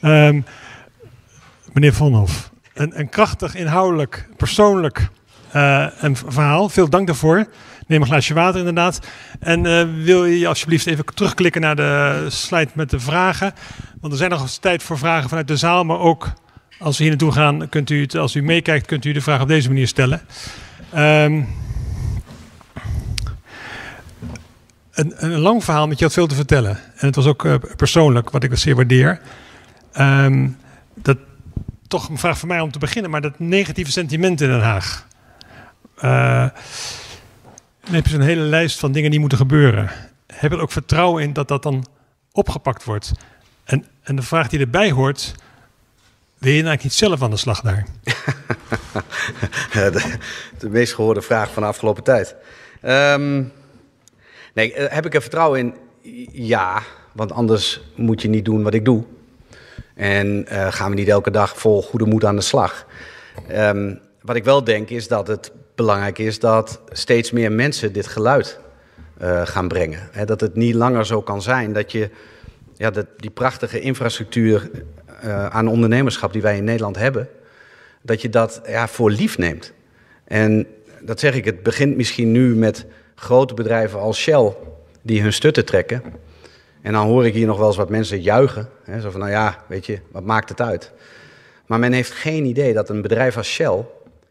Ehm, 0.00 0.40
meneer 1.72 1.94
Vonhoff, 1.94 2.47
een, 2.78 2.98
een 2.98 3.08
krachtig, 3.08 3.54
inhoudelijk, 3.54 4.28
persoonlijk 4.36 5.08
eh, 5.50 5.86
een 6.00 6.16
verhaal. 6.16 6.68
Veel 6.68 6.88
dank 6.88 7.06
daarvoor. 7.06 7.46
Neem 7.86 8.00
een 8.00 8.06
glaasje 8.06 8.34
water 8.34 8.58
inderdaad. 8.58 9.00
En 9.40 9.66
eh, 9.66 9.86
wil 10.04 10.24
je 10.24 10.48
alsjeblieft 10.48 10.86
even 10.86 11.04
terugklikken 11.14 11.60
naar 11.60 11.76
de 11.76 12.26
slide 12.28 12.70
met 12.74 12.90
de 12.90 13.00
vragen. 13.00 13.52
Want 14.00 14.12
er 14.12 14.18
zijn 14.18 14.30
nog 14.30 14.50
tijd 14.50 14.82
voor 14.82 14.98
vragen 14.98 15.28
vanuit 15.28 15.48
de 15.48 15.56
zaal. 15.56 15.84
Maar 15.84 15.98
ook 15.98 16.32
als 16.78 16.96
we 16.96 17.02
hier 17.02 17.12
naartoe 17.12 17.32
gaan, 17.32 17.68
kunt 17.68 17.90
u 17.90 18.00
het, 18.00 18.14
als 18.14 18.34
u 18.34 18.42
meekijkt, 18.42 18.86
kunt 18.86 19.04
u 19.04 19.12
de 19.12 19.20
vraag 19.20 19.40
op 19.40 19.48
deze 19.48 19.68
manier 19.68 19.88
stellen. 19.88 20.20
Ehm, 20.92 21.42
een, 24.92 25.14
een 25.16 25.38
lang 25.38 25.64
verhaal 25.64 25.86
met 25.86 25.98
je 25.98 26.04
had 26.04 26.12
veel 26.14 26.26
te 26.26 26.34
vertellen. 26.34 26.78
En 26.96 27.06
het 27.06 27.14
was 27.14 27.26
ook 27.26 27.44
eh, 27.44 27.54
persoonlijk, 27.76 28.30
wat 28.30 28.42
ik 28.42 28.56
zeer 28.56 28.74
waardeer. 28.74 29.20
Dat 29.92 30.67
toch 31.88 32.08
een 32.08 32.18
vraag 32.18 32.38
voor 32.38 32.48
mij 32.48 32.60
om 32.60 32.70
te 32.70 32.78
beginnen, 32.78 33.10
maar 33.10 33.20
dat 33.20 33.38
negatieve 33.38 33.90
sentiment 33.90 34.40
in 34.40 34.48
Den 34.48 34.60
Haag. 34.60 35.06
Eh, 35.96 36.48
dan 37.84 37.94
heb 37.94 38.04
je 38.04 38.10
zo'n 38.10 38.20
hele 38.20 38.40
lijst 38.40 38.78
van 38.78 38.92
dingen 38.92 39.10
die 39.10 39.20
moeten 39.20 39.38
gebeuren. 39.38 39.90
Heb 40.26 40.50
je 40.50 40.56
er 40.56 40.62
ook 40.62 40.72
vertrouwen 40.72 41.22
in 41.22 41.32
dat 41.32 41.48
dat 41.48 41.62
dan 41.62 41.86
opgepakt 42.32 42.84
wordt? 42.84 43.12
En, 43.64 43.86
en 44.02 44.16
de 44.16 44.22
vraag 44.22 44.48
die 44.48 44.60
erbij 44.60 44.90
hoort, 44.90 45.34
wil 46.38 46.52
je 46.52 46.62
nou 46.62 46.68
eigenlijk 46.68 46.82
niet 46.82 46.92
zelf 46.92 47.22
aan 47.22 47.30
de 47.30 47.36
slag 47.36 47.60
daar? 47.60 47.86
de, 49.92 50.16
de 50.58 50.68
meest 50.68 50.94
gehoorde 50.94 51.22
vraag 51.22 51.52
van 51.52 51.62
de 51.62 51.68
afgelopen 51.68 52.02
tijd. 52.02 52.34
Ehm, 52.80 53.44
nee, 54.54 54.74
eh, 54.74 54.94
heb 54.94 55.06
ik 55.06 55.14
er 55.14 55.20
vertrouwen 55.20 55.58
in? 55.58 55.74
Ja, 56.32 56.82
want 57.12 57.32
anders 57.32 57.80
moet 57.94 58.22
je 58.22 58.28
niet 58.28 58.44
doen 58.44 58.62
wat 58.62 58.74
ik 58.74 58.84
doe. 58.84 59.04
En 59.98 60.46
eh, 60.46 60.72
gaan 60.72 60.90
we 60.90 60.96
niet 60.96 61.08
elke 61.08 61.30
dag 61.30 61.58
vol 61.58 61.82
goede 61.82 62.04
moed 62.04 62.24
aan 62.24 62.36
de 62.36 62.42
slag. 62.42 62.86
Ehm, 63.48 63.94
wat 64.22 64.36
ik 64.36 64.44
wel 64.44 64.64
denk 64.64 64.90
is 64.90 65.08
dat 65.08 65.28
het 65.28 65.52
belangrijk 65.74 66.18
is 66.18 66.38
dat 66.38 66.80
steeds 66.90 67.30
meer 67.30 67.52
mensen 67.52 67.92
dit 67.92 68.06
geluid 68.06 68.60
eh, 69.18 69.46
gaan 69.46 69.68
brengen. 69.68 70.10
Dat 70.24 70.40
het 70.40 70.54
niet 70.54 70.74
langer 70.74 71.06
zo 71.06 71.22
kan 71.22 71.42
zijn 71.42 71.72
dat 71.72 71.92
je 71.92 72.10
ja, 72.76 72.90
dat, 72.90 73.06
die 73.16 73.30
prachtige 73.30 73.80
infrastructuur 73.80 74.70
eh, 75.20 75.46
aan 75.46 75.68
ondernemerschap 75.68 76.32
die 76.32 76.42
wij 76.42 76.56
in 76.56 76.64
Nederland 76.64 76.96
hebben, 76.96 77.28
dat 78.02 78.22
je 78.22 78.28
dat 78.28 78.60
ja, 78.66 78.88
voor 78.88 79.10
lief 79.10 79.38
neemt. 79.38 79.72
En 80.24 80.66
dat 81.00 81.20
zeg 81.20 81.34
ik, 81.34 81.44
het 81.44 81.62
begint 81.62 81.96
misschien 81.96 82.32
nu 82.32 82.54
met 82.54 82.86
grote 83.14 83.54
bedrijven 83.54 84.00
als 84.00 84.18
Shell, 84.18 84.54
die 85.02 85.22
hun 85.22 85.32
stutten 85.32 85.64
trekken. 85.64 86.02
En 86.82 86.92
dan 86.92 87.06
hoor 87.06 87.26
ik 87.26 87.34
hier 87.34 87.46
nog 87.46 87.58
wel 87.58 87.66
eens 87.66 87.76
wat 87.76 87.90
mensen 87.90 88.20
juichen. 88.20 88.68
Hè, 88.84 89.00
zo 89.00 89.10
van, 89.10 89.20
nou 89.20 89.32
ja, 89.32 89.58
weet 89.66 89.86
je, 89.86 89.98
wat 90.12 90.24
maakt 90.24 90.48
het 90.48 90.60
uit? 90.60 90.92
Maar 91.66 91.78
men 91.78 91.92
heeft 91.92 92.12
geen 92.12 92.44
idee 92.44 92.72
dat 92.72 92.88
een 92.88 93.02
bedrijf 93.02 93.36
als 93.36 93.48
Shell 93.48 93.84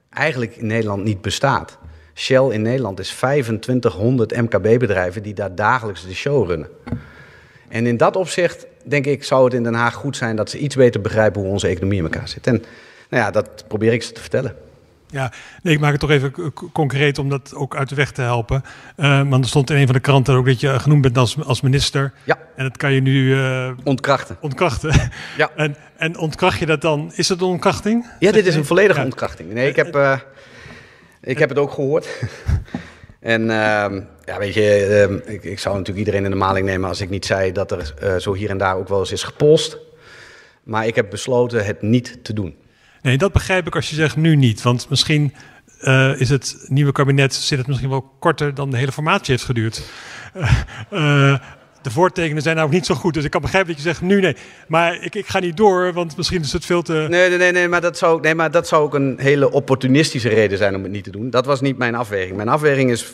eigenlijk 0.10 0.56
in 0.56 0.68
Nederland 0.68 1.04
niet 1.04 1.22
bestaat. 1.22 1.78
Shell 2.14 2.50
in 2.50 2.62
Nederland 2.62 3.00
is 3.00 3.10
2500 3.10 4.36
MKB-bedrijven 4.36 5.24
die 5.24 5.34
daar 5.34 5.56
dagelijks 5.56 6.06
de 6.08 6.14
show 6.14 6.48
runnen. 6.48 6.70
En 7.68 7.86
in 7.86 7.98
dat 7.98 8.16
opzicht, 8.16 8.66
denk 8.84 9.06
ik, 9.06 9.24
zou 9.24 9.43
het 9.43 9.54
in 9.54 9.64
Den 9.64 9.74
Haag 9.74 9.93
goed 9.93 10.18
zijn 10.18 10.36
dat 10.36 10.50
ze 10.50 10.58
iets 10.58 10.76
beter 10.76 11.02
begrijpen 11.02 11.41
hoe 11.41 11.52
onze 11.52 11.68
economie 11.68 11.98
in 11.98 12.04
elkaar 12.04 12.28
zit. 12.28 12.48
En 12.48 12.64
nou 13.10 13.24
ja, 13.24 13.32
dat 13.32 13.64
probeer 13.68 13.93
ik 13.93 14.04
ze 14.04 14.12
te 14.12 14.22
vertellen. 14.22 14.56
Ja, 15.10 15.32
nee, 15.64 15.74
ik 15.74 15.80
maak 15.80 15.91
het 15.91 15.99
toch 15.99 16.10
even 16.10 16.34
concreet 16.74 17.18
om 17.18 17.30
dat 17.30 17.53
ook 17.55 17.76
uit 17.76 17.89
de 17.89 17.95
weg 17.95 18.12
te 18.12 18.22
helpen. 18.22 18.64
Eh, 18.95 19.30
want 19.30 19.43
er 19.43 19.49
stond 19.49 19.70
in 19.70 19.76
een 19.78 19.86
van 19.86 19.95
de 19.95 20.01
kranten 20.01 20.36
ook 20.36 20.45
dat 20.45 20.60
je 20.60 20.80
genoemd 20.80 21.01
bent 21.01 21.18
als, 21.18 21.38
als 21.43 21.62
minister. 21.62 22.14
Ja. 22.24 22.38
En 22.55 22.64
dat 22.64 22.78
kan 22.78 22.93
je 22.93 23.01
nu 23.01 23.34
eh, 23.39 23.70
Ontkrachten. 23.84 24.38
ontkrachten. 24.39 25.12
Ja. 25.38 25.49
En, 25.55 25.76
en 25.97 26.18
ontkracht 26.18 26.60
je 26.60 26.66
dat 26.66 26.82
dan? 26.82 27.12
Is 27.16 27.30
het 27.30 27.41
een 27.41 27.47
ontkrachting? 27.47 28.05
Ja, 28.20 28.32
dit 28.32 28.45
is 28.45 28.55
een 28.55 28.66
volledige 28.66 28.99
Ja. 28.99 29.05
ontkrachting. 29.05 29.53
Nee, 29.53 29.70
ik 29.70 29.76
heb, 29.76 29.95
eh, 29.95 30.20
ik 31.22 31.38
heb 31.38 31.49
het 31.49 31.58
ook 31.58 31.72
gehoord. 31.72 32.08
en 33.20 33.41
ehm, 33.49 34.01
ja, 34.26 34.38
weet 34.38 34.53
je, 34.53 34.86
ehm, 35.08 35.32
ik, 35.34 35.43
ik 35.43 35.60
zou 35.60 35.76
natuurlijk 35.78 36.05
iedereen 36.05 36.26
in 36.26 36.32
de 36.32 36.38
maling 36.38 36.66
nemen 36.66 36.89
als 36.89 37.01
ik 37.01 37.10
niet 37.10 37.26
zei 37.26 37.51
dat 37.51 37.72
er 37.72 37.93
zo 38.22 38.34
hier 38.34 38.49
en 38.49 38.58
daar 38.58 38.76
ook 38.76 38.88
wel 38.88 38.99
eens 38.99 39.12
is 39.12 39.24
gepolst. 39.24 39.78
Maar 40.64 40.88
ik 40.88 40.95
heb 40.95 41.10
besloten 41.10 41.66
het 41.66 41.82
niet 41.82 42.24
te 42.24 42.34
doen. 42.34 42.55
Nee, 43.08 43.18
dat 43.18 43.32
begrijp 43.32 43.68
ik 43.68 43.76
als 43.76 43.89
je 43.89 43.95
zegt 43.95 44.16
nu 44.16 44.36
niet. 44.36 44.62
Want 44.62 44.89
misschien 44.89 45.34
eh, 45.80 46.20
is 46.20 46.30
het 46.30 46.66
nieuwe 46.68 46.91
kabinet 46.91 47.34
zit 47.34 47.58
het 47.58 47.68
misschien 47.68 47.89
wel 47.89 48.14
korter 48.20 48.53
dan 48.53 48.70
de 48.70 48.78
hele 48.78 48.91
formatie 48.91 49.32
heeft 49.32 49.45
geduurd. 49.45 49.82
Eh, 50.89 51.32
eh, 51.32 51.39
de 51.82 51.91
voortekenen 51.91 52.41
zijn 52.41 52.55
nou 52.55 52.68
ook 52.68 52.74
niet 52.74 52.86
zo 52.86 52.95
goed. 52.95 53.14
Dus 53.14 53.24
ik 53.24 53.32
kan 53.32 53.41
begrijpen 53.41 53.70
dat 53.74 53.84
je 53.84 53.89
zegt 53.89 54.01
nu 54.01 54.22
nee. 54.22 54.36
Maar 54.68 55.03
ik, 55.03 55.16
ik 55.16 55.28
ga 55.28 55.39
niet 55.39 55.58
door, 55.58 55.93
want 55.93 56.18
misschien 56.18 56.41
is 56.41 56.53
het 56.53 56.66
veel 56.66 56.82
te. 56.82 57.05
Nee, 57.10 57.38
nee, 57.38 57.51
nee, 57.51 57.68
maar 57.68 57.82
dat 57.82 57.97
zou, 57.97 58.22
nee, 58.22 58.36
maar 58.36 58.51
dat 58.51 58.68
zou 58.68 58.84
ook 58.84 58.93
een 58.93 59.16
hele 59.20 59.51
opportunistische 59.51 60.30
reden 60.30 60.58
zijn 60.58 60.76
om 60.76 60.84
het 60.84 60.91
niet 60.91 61.03
te 61.03 61.12
doen. 61.12 61.30
Dat 61.30 61.45
was 61.45 61.62
niet 61.62 61.78
mijn 61.78 61.95
afweging. 61.95 62.36
Mijn 62.36 62.49
afweging 62.49 62.91
is 62.91 63.14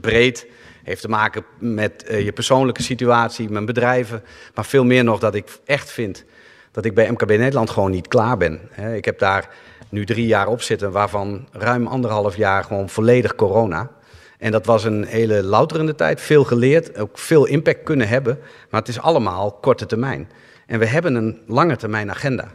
breed, 0.00 0.46
heeft 0.84 1.00
te 1.00 1.08
maken 1.08 1.44
met 1.58 2.04
je 2.08 2.32
persoonlijke 2.32 2.82
situatie, 2.82 3.50
mijn 3.50 3.66
bedrijven. 3.66 4.22
Maar 4.54 4.64
veel 4.64 4.84
meer 4.84 5.04
nog 5.04 5.18
dat 5.18 5.34
ik 5.34 5.58
echt 5.64 5.90
vind 5.90 6.24
dat 6.72 6.84
ik 6.84 6.94
bij 6.94 7.10
MKB 7.10 7.28
Nederland 7.28 7.70
gewoon 7.70 7.90
niet 7.90 8.08
klaar 8.08 8.36
ben. 8.36 8.60
Ik 8.94 9.04
heb 9.04 9.18
daar 9.18 9.48
nu 9.88 10.04
drie 10.04 10.26
jaar 10.26 10.48
op 10.48 10.62
zitten, 10.62 10.92
waarvan 10.92 11.46
ruim 11.52 11.86
anderhalf 11.86 12.36
jaar 12.36 12.64
gewoon 12.64 12.88
volledig 12.88 13.34
corona. 13.34 13.90
En 14.38 14.50
dat 14.50 14.66
was 14.66 14.84
een 14.84 15.04
hele 15.04 15.42
louterende 15.42 15.94
tijd, 15.94 16.20
veel 16.20 16.44
geleerd, 16.44 16.98
ook 16.98 17.18
veel 17.18 17.46
impact 17.46 17.82
kunnen 17.82 18.08
hebben. 18.08 18.38
Maar 18.70 18.80
het 18.80 18.88
is 18.88 19.00
allemaal 19.00 19.52
korte 19.52 19.86
termijn. 19.86 20.28
En 20.66 20.78
we 20.78 20.86
hebben 20.86 21.14
een 21.14 21.40
lange 21.46 21.76
termijn 21.76 22.10
agenda. 22.10 22.48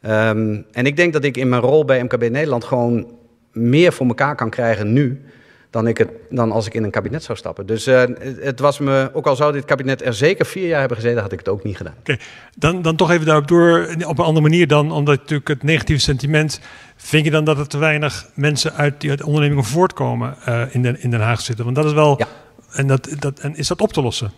Ehm, 0.00 0.62
en 0.72 0.86
ik 0.86 0.96
denk 0.96 1.12
dat 1.12 1.24
ik 1.24 1.36
in 1.36 1.48
mijn 1.48 1.62
rol 1.62 1.84
bij 1.84 2.02
MKB 2.02 2.30
Nederland 2.30 2.64
gewoon 2.64 3.18
meer 3.52 3.92
voor 3.92 4.06
elkaar 4.06 4.34
kan 4.34 4.50
krijgen 4.50 4.92
nu 4.92 5.24
dan, 5.70 5.86
ik 5.86 5.98
het, 5.98 6.08
dan 6.30 6.52
als 6.52 6.66
ik 6.66 6.74
in 6.74 6.84
een 6.84 6.90
kabinet 6.90 7.22
zou 7.22 7.38
stappen. 7.38 7.66
Dus 7.66 7.86
eh, 7.86 7.98
het, 8.00 8.38
het 8.40 8.60
was 8.60 8.78
me, 8.78 9.10
ook 9.12 9.26
al 9.26 9.36
zou 9.36 9.52
dit 9.52 9.64
kabinet 9.64 10.02
er 10.04 10.14
zeker 10.14 10.46
vier 10.46 10.66
jaar 10.68 10.78
hebben 10.80 10.96
gezeten, 10.96 11.22
had 11.22 11.32
ik 11.32 11.38
het 11.38 11.48
ook 11.48 11.64
niet 11.64 11.76
gedaan. 11.76 11.94
Oké, 11.98 12.16
dan, 12.56 12.82
dan 12.82 12.96
toch 12.96 13.10
even 13.10 13.26
daarop 13.26 13.48
door, 13.48 13.88
op 14.06 14.18
een 14.18 14.24
andere 14.24 14.40
manier 14.48 14.66
dan, 14.66 14.92
omdat 14.92 15.18
natuurlijk 15.18 15.48
het 15.48 15.62
negatieve 15.62 16.00
sentiment, 16.00 16.60
vind 16.96 17.24
je 17.24 17.30
dan 17.30 17.44
dat 17.44 17.58
er 17.58 17.68
te 17.68 17.78
weinig 17.78 18.26
mensen 18.34 18.74
uit 18.74 19.00
die 19.00 19.10
uit 19.10 19.22
ondernemingen 19.22 19.64
voortkomen 19.64 20.36
eh, 20.44 20.62
in, 20.74 20.82
Den, 20.82 21.02
in 21.02 21.10
Den 21.10 21.20
Haag 21.20 21.40
zitten? 21.40 21.64
Want 21.64 21.76
dat 21.76 21.84
is 21.86 21.92
wel, 21.92 22.18
Ja. 22.18 22.26
en, 22.72 22.86
dat, 22.86 23.08
dat, 23.18 23.38
en 23.38 23.56
is 23.56 23.68
dat 23.68 23.80
op 23.80 23.92
te 23.92 24.02
lossen? 24.02 24.30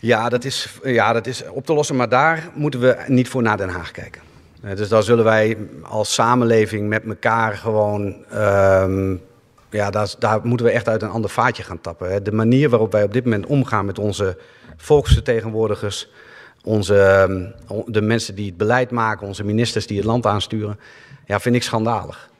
Ja 0.00 0.28
dat, 0.28 0.44
is, 0.44 0.68
ja, 0.84 1.12
dat 1.12 1.26
is 1.26 1.44
op 1.50 1.66
te 1.66 1.72
lossen, 1.74 1.96
maar 1.96 2.08
daar 2.08 2.48
moeten 2.54 2.80
we 2.80 2.96
niet 3.06 3.28
voor 3.28 3.42
naar 3.42 3.56
Den 3.56 3.68
Haag 3.68 3.90
kijken. 3.90 4.22
Eh, 4.62 4.76
Dus 4.76 4.88
daar 4.88 5.02
zullen 5.02 5.24
wij 5.24 5.56
als 5.82 6.14
samenleving 6.14 6.88
met 6.88 7.04
elkaar 7.04 7.56
gewoon. 7.56 8.14
ehm, 8.30 9.14
ja, 9.70 9.90
daar, 9.90 10.14
daar 10.18 10.40
moeten 10.42 10.66
we 10.66 10.72
echt 10.72 10.88
uit 10.88 11.02
een 11.02 11.10
ander 11.10 11.30
vaatje 11.30 11.62
gaan 11.62 11.80
tappen. 11.80 12.10
hè. 12.10 12.22
De 12.22 12.32
manier 12.32 12.68
waarop 12.68 12.92
wij 12.92 13.02
op 13.02 13.12
dit 13.12 13.24
moment 13.24 13.46
omgaan 13.46 13.84
met 13.84 13.98
onze 13.98 14.36
volksvertegenwoordigers, 14.76 16.08
onze, 16.64 17.00
ehm, 17.00 17.46
de 17.86 18.02
mensen 18.02 18.34
die 18.34 18.46
het 18.46 18.56
beleid 18.56 18.90
maken, 18.90 19.26
onze 19.26 19.44
ministers 19.44 19.86
die 19.86 19.96
het 19.96 20.06
land 20.06 20.26
aansturen, 20.26 20.78
ja, 21.26 21.40
vind 21.40 21.54
ik 21.54 21.62
schandalig. 21.62 22.30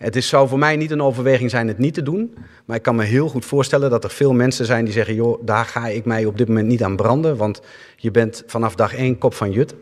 Het 0.00 0.16
is, 0.16 0.28
zou 0.28 0.48
voor 0.48 0.58
mij 0.58 0.76
niet 0.76 0.90
een 0.90 1.02
overweging 1.02 1.50
zijn 1.50 1.68
het 1.68 1.78
niet 1.78 1.94
te 1.94 2.02
doen. 2.02 2.34
Maar 2.64 2.76
ik 2.76 2.82
kan 2.82 2.96
me 2.96 3.04
heel 3.04 3.28
goed 3.28 3.44
voorstellen 3.44 3.90
dat 3.90 4.04
er 4.04 4.10
veel 4.10 4.32
mensen 4.32 4.66
zijn 4.66 4.84
die 4.84 4.92
zeggen: 4.92 5.14
joh, 5.14 5.42
daar 5.44 5.64
ga 5.64 5.86
ik 5.86 6.04
mij 6.04 6.24
op 6.24 6.38
dit 6.38 6.48
moment 6.48 6.66
niet 6.66 6.82
aan 6.82 6.96
branden. 6.96 7.36
Want 7.36 7.60
je 7.96 8.10
bent 8.10 8.42
vanaf 8.46 8.74
dag 8.74 8.94
één 8.94 9.18
kop 9.18 9.34
van 9.34 9.50
jut. 9.50 9.74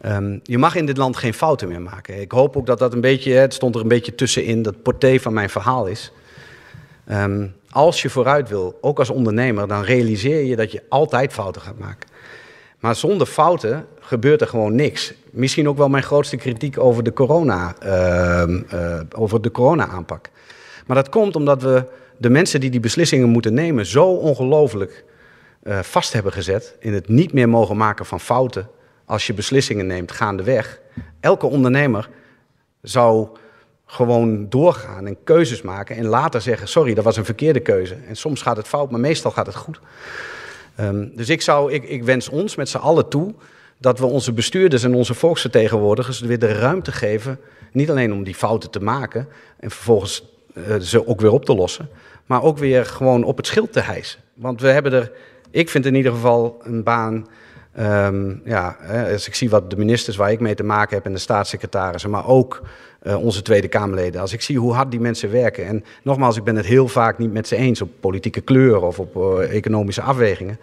Ehm, 0.00 0.38
je 0.42 0.58
mag 0.58 0.74
in 0.74 0.86
dit 0.86 0.96
land 0.96 1.16
geen 1.16 1.34
fouten 1.34 1.68
meer 1.68 1.80
maken. 1.80 2.20
Ik 2.20 2.32
hoop 2.32 2.56
ook 2.56 2.66
dat 2.66 2.78
dat 2.78 2.92
een 2.92 3.00
beetje, 3.00 3.32
het 3.32 3.54
stond 3.54 3.74
er 3.74 3.80
een 3.80 3.88
beetje 3.88 4.14
tussenin, 4.14 4.62
dat 4.62 4.82
porté 4.82 5.18
van 5.18 5.32
mijn 5.32 5.50
verhaal 5.50 5.86
is. 5.86 6.12
Ehm, 7.08 7.46
als 7.70 8.02
je 8.02 8.10
vooruit 8.10 8.48
wil, 8.48 8.78
ook 8.80 8.98
als 8.98 9.10
ondernemer, 9.10 9.68
dan 9.68 9.82
realiseer 9.82 10.44
je 10.44 10.56
dat 10.56 10.72
je 10.72 10.82
altijd 10.88 11.32
fouten 11.32 11.62
gaat 11.62 11.78
maken. 11.78 12.08
Maar 12.78 12.96
zonder 12.96 13.26
fouten 13.26 13.86
gebeurt 14.00 14.40
er 14.40 14.46
gewoon 14.46 14.74
niks. 14.74 15.14
Misschien 15.30 15.68
ook 15.68 15.76
wel 15.76 15.88
mijn 15.88 16.02
grootste 16.02 16.36
kritiek 16.36 16.78
over 16.78 17.02
de 17.02 17.12
corona, 17.12 17.74
ehm, 17.78 18.62
eh, 18.68 19.00
over 19.16 19.40
de 19.40 19.50
corona-aanpak. 19.50 20.30
Maar 20.86 20.96
dat 20.96 21.08
komt 21.08 21.36
omdat 21.36 21.62
we 21.62 21.84
de 22.16 22.30
mensen 22.30 22.60
die 22.60 22.70
die 22.70 22.80
beslissingen 22.80 23.28
moeten 23.28 23.54
nemen 23.54 23.86
zo 23.86 24.04
ongelooflijk 24.04 25.04
eh, 25.62 25.78
vast 25.78 26.12
hebben 26.12 26.32
gezet 26.32 26.76
in 26.80 26.92
het 26.94 27.08
niet 27.08 27.32
meer 27.32 27.48
mogen 27.48 27.76
maken 27.76 28.06
van 28.06 28.20
fouten 28.20 28.68
als 29.04 29.26
je 29.26 29.34
beslissingen 29.34 29.86
neemt 29.86 30.12
gaandeweg. 30.12 30.80
Elke 31.20 31.46
ondernemer 31.46 32.08
zou 32.82 33.28
gewoon 33.90 34.48
doorgaan 34.48 35.06
en 35.06 35.16
keuzes 35.24 35.62
maken 35.62 35.96
en 35.96 36.06
later 36.06 36.40
zeggen: 36.40 36.68
sorry, 36.68 36.94
dat 36.94 37.04
was 37.04 37.16
een 37.16 37.24
verkeerde 37.24 37.60
keuze. 37.60 37.96
En 38.08 38.16
soms 38.16 38.42
gaat 38.42 38.56
het 38.56 38.68
fout, 38.68 38.90
maar 38.90 39.00
meestal 39.00 39.30
gaat 39.30 39.46
het 39.46 39.54
goed. 39.54 39.80
Ehm, 40.74 41.06
dus 41.14 41.28
ik, 41.28 41.42
zou, 41.42 41.72
ik, 41.72 41.84
ik 41.84 42.04
wens 42.04 42.28
ons 42.28 42.54
met 42.54 42.68
z'n 42.68 42.76
allen 42.76 43.08
toe 43.08 43.34
dat 43.78 43.98
we 43.98 44.06
onze 44.06 44.32
bestuurders 44.32 44.82
en 44.84 44.94
onze 44.94 45.14
volksvertegenwoordigers 45.14 46.20
weer 46.20 46.38
de 46.38 46.52
ruimte 46.52 46.92
geven. 46.92 47.38
Niet 47.72 47.90
alleen 47.90 48.12
om 48.12 48.24
die 48.24 48.34
fouten 48.34 48.70
te 48.70 48.80
maken 48.80 49.28
en 49.60 49.70
vervolgens 49.70 50.24
uh, 50.54 50.76
ze 50.76 51.06
ook 51.06 51.20
weer 51.20 51.32
op 51.32 51.44
te 51.44 51.54
lossen, 51.54 51.88
maar 52.26 52.42
ook 52.42 52.58
weer 52.58 52.86
gewoon 52.86 53.24
op 53.24 53.36
het 53.36 53.46
schild 53.46 53.72
te 53.72 53.80
hijsen. 53.80 54.20
Want 54.34 54.60
we 54.60 54.68
hebben 54.68 54.92
er, 54.92 55.12
ik 55.50 55.70
vind 55.70 55.86
in 55.86 55.94
ieder 55.94 56.12
geval 56.12 56.60
een 56.62 56.82
baan. 56.82 57.26
Um, 57.80 58.42
ja, 58.44 58.76
als 59.12 59.26
ik 59.26 59.34
zie 59.34 59.50
wat 59.50 59.70
de 59.70 59.76
ministers 59.76 60.16
waar 60.16 60.32
ik 60.32 60.40
mee 60.40 60.54
te 60.54 60.64
maken 60.64 60.96
heb 60.96 61.04
en 61.04 61.12
de 61.12 61.18
staatssecretarissen, 61.18 62.10
maar 62.10 62.26
ook 62.26 62.62
uh, 63.02 63.24
onze 63.24 63.42
Tweede 63.42 63.68
Kamerleden. 63.68 64.20
Als 64.20 64.32
ik 64.32 64.40
zie 64.40 64.58
hoe 64.58 64.72
hard 64.72 64.90
die 64.90 65.00
mensen 65.00 65.30
werken. 65.30 65.66
En 65.66 65.84
nogmaals, 66.02 66.36
ik 66.36 66.44
ben 66.44 66.56
het 66.56 66.66
heel 66.66 66.88
vaak 66.88 67.18
niet 67.18 67.32
met 67.32 67.48
ze 67.48 67.56
eens 67.56 67.82
op 67.82 67.90
politieke 68.00 68.40
kleur 68.40 68.82
of 68.82 68.98
op 68.98 69.16
uh, 69.16 69.56
economische 69.56 70.02
afwegingen. 70.02 70.58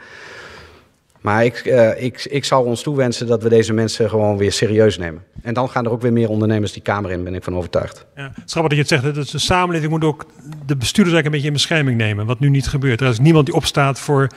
Maar 1.21 1.45
ik, 1.45 1.65
uh, 1.65 2.03
ik, 2.03 2.25
ik 2.25 2.45
zou 2.45 2.65
ons 2.65 2.81
toewensen 2.81 3.27
dat 3.27 3.43
we 3.43 3.49
deze 3.49 3.73
mensen 3.73 4.09
gewoon 4.09 4.37
weer 4.37 4.51
serieus 4.51 4.97
nemen. 4.97 5.23
En 5.41 5.53
dan 5.53 5.69
gaan 5.69 5.85
er 5.85 5.91
ook 5.91 6.01
weer 6.01 6.13
meer 6.13 6.29
ondernemers 6.29 6.73
die 6.73 6.81
Kamer 6.81 7.11
in, 7.11 7.23
ben 7.23 7.35
ik 7.35 7.43
van 7.43 7.55
overtuigd. 7.55 8.05
Ja, 8.15 8.31
het 8.33 8.45
is 8.45 8.51
grappig 8.51 8.77
dat 8.77 8.87
je 8.89 8.95
het 8.95 9.03
zegt. 9.03 9.15
Dat 9.15 9.29
de 9.29 9.39
samenleving 9.39 9.91
moet 9.91 10.03
ook 10.03 10.25
de 10.65 10.75
bestuurders 10.75 11.15
eigenlijk 11.15 11.25
een 11.25 11.31
beetje 11.31 11.47
in 11.47 11.53
bescherming 11.53 11.97
nemen. 11.97 12.25
Wat 12.25 12.39
nu 12.39 12.49
niet 12.49 12.67
gebeurt. 12.67 13.01
Er 13.01 13.09
is 13.09 13.19
niemand 13.19 13.45
die 13.45 13.55
opstaat 13.55 13.99
voor, 13.99 14.27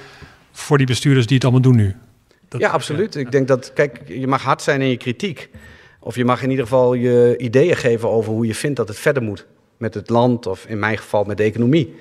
voor 0.53 0.77
die 0.79 0.87
bestuurders 0.87 1.27
die 1.27 1.35
het 1.35 1.45
allemaal 1.45 1.63
doen 1.63 1.77
nu. 1.77 1.97
Dat, 2.49 2.61
ja, 2.61 2.71
absoluut. 2.71 3.15
Ja. 3.15 3.21
Ik 3.21 3.33
denk 3.33 3.49
dat, 3.49 3.73
kijk, 3.73 4.01
je 4.07 4.27
mag 4.27 4.43
hard 4.43 4.63
zijn 4.63 4.81
in 4.81 4.89
je 4.89 4.97
kritiek. 4.97 5.51
Of 6.09 6.15
je 6.15 6.25
mag 6.25 6.43
in 6.43 6.51
ieder 6.51 6.65
geval 6.65 6.95
je 6.95 7.35
ideeën 7.39 7.77
geven 7.77 8.09
over 8.09 8.33
hoe 8.33 8.47
je 8.47 8.55
vindt 8.55 8.77
dat 8.77 8.89
het 8.89 8.99
verder 8.99 9.23
moet. 9.23 9.47
Met 9.77 9.95
het 9.95 10.09
land 10.11 10.47
of 10.47 10.65
in 10.67 10.79
mijn 10.79 10.99
geval 10.99 11.25
met 11.25 11.37
de 11.37 11.43
economie. 11.43 11.97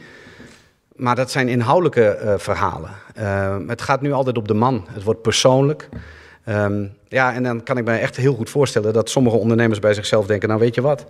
Maar 0.95 1.15
dat 1.15 1.31
zijn 1.31 1.47
inhoudelijke 1.47 2.19
uh, 2.23 2.33
verhalen. 2.37 2.89
Uh, 3.19 3.57
het 3.67 3.81
gaat 3.81 4.01
nu 4.01 4.11
altijd 4.11 4.37
op 4.37 4.47
de 4.47 4.53
man. 4.53 4.85
Het 4.89 5.03
wordt 5.03 5.21
persoonlijk. 5.21 5.89
Um, 6.49 6.93
ja, 7.07 7.33
en 7.33 7.43
dan 7.43 7.63
kan 7.63 7.77
ik 7.77 7.85
me 7.85 7.97
echt 7.97 8.15
heel 8.15 8.33
goed 8.33 8.49
voorstellen 8.49 8.93
dat 8.93 9.09
sommige 9.09 9.37
ondernemers 9.37 9.79
bij 9.79 9.93
zichzelf 9.93 10.25
denken: 10.25 10.47
Nou, 10.47 10.59
weet 10.59 10.75
je 10.75 10.81
wat? 10.81 11.05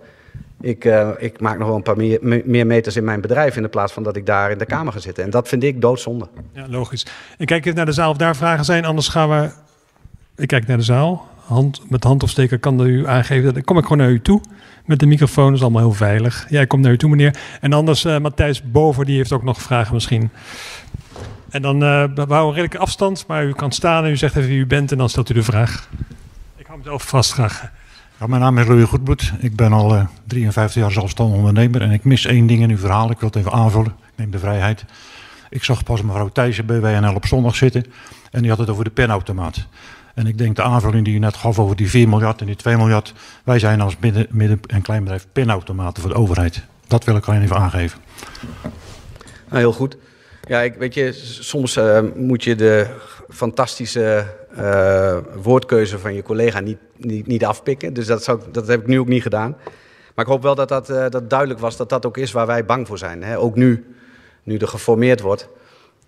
Ik, 0.60 0.84
uh, 0.84 1.10
ik 1.18 1.40
maak 1.40 1.58
nog 1.58 1.66
wel 1.66 1.76
een 1.76 1.82
paar 1.82 1.96
meer, 1.96 2.18
meer, 2.44 2.66
meters 2.66 2.96
in 2.96 3.04
mijn 3.04 3.20
bedrijf 3.20 3.56
in 3.56 3.62
de 3.62 3.68
plaats 3.68 3.92
van 3.92 4.02
dat 4.02 4.16
ik 4.16 4.26
daar 4.26 4.50
in 4.50 4.58
de 4.58 4.66
kamer 4.66 4.92
ga 4.92 4.98
zitten. 4.98 5.24
En 5.24 5.30
dat 5.30 5.48
vind 5.48 5.62
ik 5.62 5.80
doodzonde. 5.80 6.28
Ja, 6.52 6.66
logisch. 6.68 7.06
Ik 7.38 7.46
kijk 7.46 7.64
even 7.64 7.76
naar 7.76 7.86
de 7.86 7.92
zaal 7.92 8.10
of 8.10 8.16
daar 8.16 8.36
vragen 8.36 8.64
zijn, 8.64 8.84
anders 8.84 9.08
gaan 9.08 9.28
we. 9.28 9.50
Ik 10.36 10.48
kijk 10.48 10.66
naar 10.66 10.76
de 10.76 10.82
zaal 10.82 11.36
hand, 11.48 11.90
met 11.90 12.04
handopsteker 12.04 12.58
kan 12.58 12.86
u 12.86 13.06
aangeven. 13.06 13.54
Dan 13.54 13.64
kom 13.64 13.78
ik 13.78 13.82
gewoon 13.82 13.98
naar 13.98 14.10
u 14.10 14.20
toe. 14.20 14.40
Met 14.84 14.98
de 14.98 15.06
microfoon 15.06 15.54
is 15.54 15.62
allemaal 15.62 15.82
heel 15.82 15.92
veilig. 15.92 16.46
Jij 16.48 16.66
komt 16.66 16.82
naar 16.82 16.92
u 16.92 16.96
toe, 16.96 17.10
meneer. 17.10 17.36
En 17.60 17.72
anders, 17.72 18.04
uh, 18.04 18.18
Matthijs 18.18 18.62
Boven, 18.62 19.06
die 19.06 19.16
heeft 19.16 19.32
ook 19.32 19.42
nog 19.42 19.62
vragen 19.62 19.94
misschien. 19.94 20.30
En 21.50 21.62
dan 21.62 21.82
uh, 21.82 22.04
we 22.14 22.50
redelijke 22.50 22.78
afstand, 22.78 23.24
maar 23.26 23.44
u 23.44 23.52
kan 23.52 23.72
staan 23.72 24.04
en 24.04 24.10
u 24.10 24.16
zegt 24.16 24.36
even 24.36 24.48
wie 24.48 24.58
u 24.58 24.66
bent 24.66 24.92
en 24.92 24.98
dan 24.98 25.08
stelt 25.08 25.30
u 25.30 25.34
de 25.34 25.42
vraag. 25.42 25.88
Ik 26.56 26.66
hou 26.66 26.78
mezelf 26.78 27.08
vast 27.08 27.32
graag. 27.32 27.70
Mijn 28.26 28.40
naam 28.40 28.58
is 28.58 28.66
Louis 28.66 28.88
Goedboet. 28.88 29.32
Ik 29.38 29.56
ben 29.56 29.72
al 29.72 29.94
uh, 29.94 30.06
53 30.26 30.82
jaar 30.82 30.92
zelfstandig 30.92 31.36
ondernemer 31.36 31.82
en 31.82 31.90
ik 31.90 32.04
mis 32.04 32.26
één 32.26 32.46
ding 32.46 32.62
in 32.62 32.70
uw 32.70 32.78
verhaal. 32.78 33.10
Ik 33.10 33.18
wil 33.18 33.28
het 33.28 33.38
even 33.38 33.52
aanvullen. 33.52 33.94
Ik 34.06 34.12
neem 34.14 34.30
de 34.30 34.38
vrijheid. 34.38 34.84
Ik 35.50 35.64
zag 35.64 35.82
pas 35.82 36.02
mevrouw 36.02 36.28
Thijssen 36.28 36.66
bij 36.66 36.80
WNL 36.80 37.14
op 37.14 37.26
zondag 37.26 37.56
zitten 37.56 37.84
en 38.30 38.40
die 38.40 38.50
had 38.50 38.58
het 38.58 38.70
over 38.70 38.84
de 38.84 38.90
penautomaat. 38.90 39.66
En 40.18 40.26
ik 40.26 40.38
denk 40.38 40.56
de 40.56 40.62
aanvulling 40.62 41.04
die 41.04 41.14
u 41.14 41.18
net 41.18 41.36
gaf 41.36 41.58
over 41.58 41.76
die 41.76 41.90
4 41.90 42.08
miljard 42.08 42.40
en 42.40 42.46
die 42.46 42.56
2 42.56 42.76
miljard. 42.76 43.14
Wij 43.44 43.58
zijn 43.58 43.80
als 43.80 43.96
midden, 44.00 44.26
midden- 44.30 44.60
en 44.66 44.82
kleinbedrijf 44.82 45.26
pinautomaten 45.32 46.02
voor 46.02 46.10
de 46.10 46.16
overheid. 46.16 46.62
Dat 46.86 47.04
wil 47.04 47.16
ik 47.16 47.26
alleen 47.26 47.42
even 47.42 47.56
aangeven. 47.56 48.00
Nou, 49.48 49.58
heel 49.58 49.72
goed. 49.72 49.96
Ja, 50.48 50.60
ik, 50.60 50.74
weet 50.74 50.94
je, 50.94 51.12
soms 51.40 51.76
uh, 51.76 52.00
moet 52.14 52.44
je 52.44 52.54
de 52.54 52.86
fantastische 53.28 54.24
uh, 54.58 55.16
woordkeuze 55.42 55.98
van 55.98 56.14
je 56.14 56.22
collega 56.22 56.60
niet, 56.60 56.78
niet, 56.96 57.26
niet 57.26 57.44
afpikken. 57.44 57.92
Dus 57.92 58.06
dat, 58.06 58.24
zou, 58.24 58.40
dat 58.52 58.66
heb 58.66 58.80
ik 58.80 58.86
nu 58.86 59.00
ook 59.00 59.08
niet 59.08 59.22
gedaan. 59.22 59.56
Maar 60.14 60.24
ik 60.24 60.30
hoop 60.30 60.42
wel 60.42 60.54
dat 60.54 60.68
dat, 60.68 60.90
uh, 60.90 61.08
dat 61.08 61.30
duidelijk 61.30 61.60
was 61.60 61.76
dat 61.76 61.88
dat 61.88 62.06
ook 62.06 62.16
is 62.16 62.32
waar 62.32 62.46
wij 62.46 62.64
bang 62.64 62.86
voor 62.86 62.98
zijn. 62.98 63.22
Hè? 63.22 63.38
Ook 63.38 63.56
nu, 63.56 63.94
nu 64.42 64.56
er 64.56 64.68
geformeerd 64.68 65.20
wordt. 65.20 65.48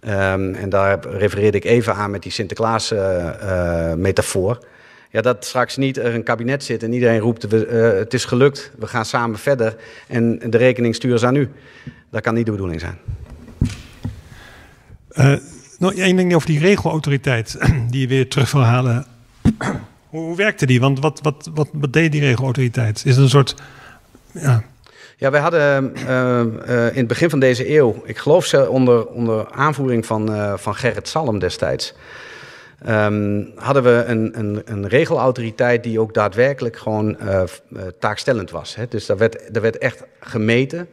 Um, 0.05 0.55
en 0.55 0.69
daar 0.69 1.07
refereerde 1.07 1.57
ik 1.57 1.65
even 1.65 1.95
aan 1.95 2.11
met 2.11 2.23
die 2.23 2.33
Sinterklaas-metafoor. 2.33 4.59
Uh, 4.61 4.67
ja, 5.11 5.21
dat 5.21 5.45
straks 5.45 5.77
niet 5.77 5.97
er 5.97 6.15
een 6.15 6.23
kabinet 6.23 6.65
zit 6.65 6.83
en 6.83 6.93
iedereen 6.93 7.19
roept: 7.19 7.49
we, 7.49 7.67
uh, 7.67 7.99
het 7.99 8.15
is 8.15 8.25
gelukt, 8.25 8.71
we 8.79 8.87
gaan 8.87 9.05
samen 9.05 9.39
verder 9.39 9.77
en 10.09 10.39
de 10.51 10.57
rekening 10.57 10.95
sturen 10.95 11.19
ze 11.19 11.27
aan 11.27 11.37
u. 11.37 11.49
Dat 12.11 12.23
kan 12.23 12.35
niet 12.35 12.45
de 12.45 12.51
bedoeling 12.51 12.81
zijn. 12.81 12.99
Nog 15.81 15.95
één 15.95 16.17
ding 16.17 16.35
over 16.35 16.47
die 16.47 16.59
regelautoriteit 16.59 17.59
die 17.91 18.01
je 18.01 18.07
weer 18.07 18.29
terug 18.29 18.53
wil 18.53 18.63
halen. 18.63 19.07
hoe, 20.09 20.37
werkte 20.37 20.67
die? 20.67 20.81
Want 20.81 21.01
wat, 21.01 21.21
wat, 21.23 21.51
wat, 21.55 21.69
wat 21.73 21.93
deed 21.93 22.13
die 22.13 22.21
regelautoriteit? 22.21 23.03
Is 23.05 23.15
het 23.15 23.25
een 23.25 23.29
soort. 23.29 23.55
Ja, 24.33 24.63
ja, 25.21 25.31
wij 25.31 25.41
hadden 25.41 25.93
uh, 25.97 26.41
uh, 26.69 26.87
in 26.87 26.99
het 26.99 27.07
begin 27.07 27.31
van 27.31 27.41
deze 27.41 27.77
eeuw, 27.77 28.03
ik 28.05 28.19
geloof 28.19 28.45
ze 28.45 28.69
onder, 28.69 29.07
onder 29.07 29.51
aanvoering 29.51 30.07
van, 30.07 30.35
uh, 30.35 30.53
van 30.57 30.75
Gerrit 30.75 31.09
Salm 31.09 31.39
destijds, 31.39 31.95
um, 32.89 33.53
hadden 33.55 33.83
we 33.83 34.05
een, 34.07 34.39
een, 34.39 34.63
een, 34.65 34.89
regelautoriteit 34.89 35.83
die 35.83 36.01
ook 36.01 36.15
daadwerkelijk 36.15 36.77
gewoon 36.77 37.17
taakstellend 37.99 38.51
was. 38.51 38.75
Hè? 38.75 38.89
Dus 38.89 39.07
daar 39.07 39.17
werd, 39.17 39.55
daar 39.55 39.63
werd 39.63 39.79
echt 39.79 40.03
gemeten. 40.21 40.89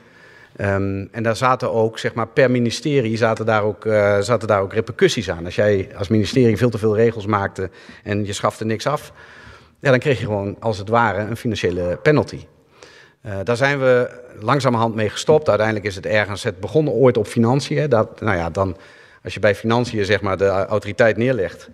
En 1.11 1.23
daar 1.23 1.35
zaten 1.35 1.73
ook, 1.73 1.99
zeg 1.99 2.13
maar, 2.13 2.27
per 2.27 2.51
ministerie 2.51 3.17
zaten 3.17 3.45
daar, 3.45 3.63
ook, 3.63 3.83
zaten 4.19 4.47
daar 4.47 4.61
ook 4.61 4.73
repercussies 4.73 5.29
aan. 5.29 5.45
Als 5.45 5.55
jij 5.55 5.89
als 5.97 6.07
ministerie 6.07 6.57
veel 6.57 6.69
te 6.69 6.77
veel 6.77 6.95
regels 6.95 7.25
maakte 7.25 7.69
en 8.03 8.25
je 8.25 8.33
schafte 8.33 8.65
niks 8.65 8.87
af, 8.87 9.11
ja, 9.79 9.89
dan 9.89 9.99
kreeg 9.99 10.19
je 10.19 10.25
gewoon 10.25 10.55
als 10.59 10.77
het 10.77 10.89
ware 10.89 11.19
een 11.19 11.37
financiële 11.37 11.99
penalty. 12.01 12.39
Uh, 13.25 13.33
daar 13.43 13.57
zijn 13.57 13.79
we 13.79 14.09
langzamerhand 14.39 14.95
mee 14.95 15.09
gestopt. 15.09 15.49
Uiteindelijk 15.49 15.87
is 15.87 15.95
het 15.95 16.05
ergens, 16.05 16.43
het 16.43 16.59
begon 16.59 16.89
ooit 16.89 17.17
op 17.17 17.27
financiën. 17.27 17.89
Dat, 17.89 18.21
nou 18.21 18.37
ja, 18.37 18.49
dan, 18.49 18.77
als 19.23 19.33
je 19.33 19.39
bij 19.39 19.55
financiën 19.55 20.05
zeg 20.05 20.21
maar, 20.21 20.37
de 20.37 20.47
autoriteit 20.47 21.17
neerlegt, 21.17 21.69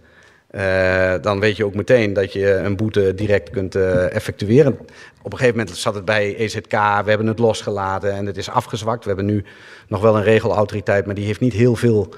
uh, 0.51 1.13
dan 1.21 1.39
weet 1.39 1.57
je 1.57 1.65
ook 1.65 1.75
meteen 1.75 2.13
dat 2.13 2.33
je 2.33 2.53
een 2.53 2.75
boete 2.75 3.15
direct 3.15 3.49
kunt 3.49 3.75
uh, 3.75 4.15
effectueren. 4.15 4.79
Op 5.21 5.31
een 5.31 5.37
gegeven 5.37 5.57
moment 5.57 5.77
zat 5.77 5.95
het 5.95 6.05
bij 6.05 6.35
EZK, 6.35 6.71
we 6.71 7.09
hebben 7.09 7.27
het 7.27 7.39
losgelaten 7.39 8.13
en 8.13 8.25
het 8.25 8.37
is 8.37 8.49
afgezwakt. 8.49 9.01
We 9.01 9.07
hebben 9.07 9.25
nu 9.25 9.45
nog 9.87 10.01
wel 10.01 10.15
een 10.15 10.23
regelautoriteit, 10.23 11.05
maar 11.05 11.15
die 11.15 11.25
heeft 11.25 11.39
niet 11.39 11.53
heel 11.53 11.75
veel 11.75 12.13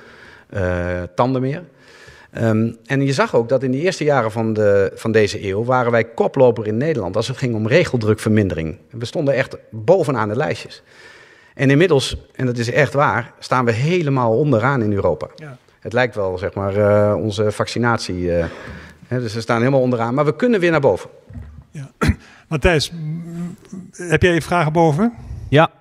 tanden 1.15 1.41
meer. 1.41 1.63
Um, 2.41 2.77
en 2.85 3.01
je 3.01 3.13
zag 3.13 3.35
ook 3.35 3.49
dat 3.49 3.63
in 3.63 3.71
de 3.71 3.77
eerste 3.77 4.03
jaren 4.03 4.31
van, 4.31 4.53
de, 4.53 4.91
van 4.95 5.11
deze 5.11 5.47
eeuw 5.47 5.63
waren 5.63 5.91
wij 5.91 6.03
koploper 6.03 6.67
in 6.67 6.77
Nederland 6.77 7.15
als 7.15 7.27
het 7.27 7.37
ging 7.37 7.55
om 7.55 7.67
regeldrukvermindering. 7.67 8.77
We 8.89 9.05
stonden 9.05 9.33
echt 9.33 9.57
bovenaan 9.71 10.29
de 10.29 10.35
lijstjes. 10.35 10.83
En 11.53 11.69
inmiddels, 11.69 12.17
en 12.35 12.45
dat 12.45 12.57
is 12.57 12.71
echt 12.71 12.93
waar, 12.93 13.33
staan 13.39 13.65
we 13.65 13.71
helemaal 13.71 14.37
onderaan 14.37 14.81
in 14.81 14.93
Europa. 14.93 15.27
Ja. 15.35 15.57
Het 15.79 15.93
lijkt 15.93 16.15
wel, 16.15 16.37
zeg 16.37 16.53
maar, 16.53 16.77
uh, 16.77 17.15
onze 17.17 17.51
vaccinatie. 17.51 18.19
Uh, 18.19 18.45
hè, 19.07 19.19
dus 19.19 19.33
we 19.33 19.41
staan 19.41 19.59
helemaal 19.59 19.81
onderaan, 19.81 20.13
maar 20.13 20.25
we 20.25 20.35
kunnen 20.35 20.59
weer 20.59 20.71
naar 20.71 20.79
boven. 20.79 21.09
Ja. 21.71 21.91
Matthijs, 22.49 22.91
heb 23.91 24.21
jij 24.21 24.41
vragen 24.41 24.73
boven? 24.73 25.13
Ja. 25.49 25.71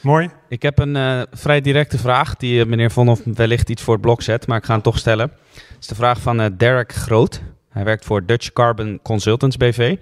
Mooi. 0.00 0.30
Ik 0.48 0.62
heb 0.62 0.78
een 0.78 0.96
uh, 0.96 1.22
vrij 1.32 1.60
directe 1.60 1.98
vraag 1.98 2.36
die 2.36 2.60
uh, 2.60 2.66
meneer 2.66 2.90
Vonhoff 2.90 3.22
wellicht 3.24 3.70
iets 3.70 3.82
voor 3.82 3.92
het 3.92 4.02
blok 4.02 4.22
zet, 4.22 4.46
maar 4.46 4.58
ik 4.58 4.64
ga 4.64 4.72
hem 4.72 4.82
toch 4.82 4.98
stellen. 4.98 5.32
Is 5.80 5.86
de 5.86 5.94
vraag 5.94 6.20
van 6.20 6.40
uh, 6.40 6.46
Derek 6.56 6.92
Groot. 6.92 7.42
Hij 7.70 7.84
werkt 7.84 8.04
voor 8.04 8.26
Dutch 8.26 8.52
Carbon 8.52 9.00
Consultants 9.02 9.56
BV. 9.56 9.96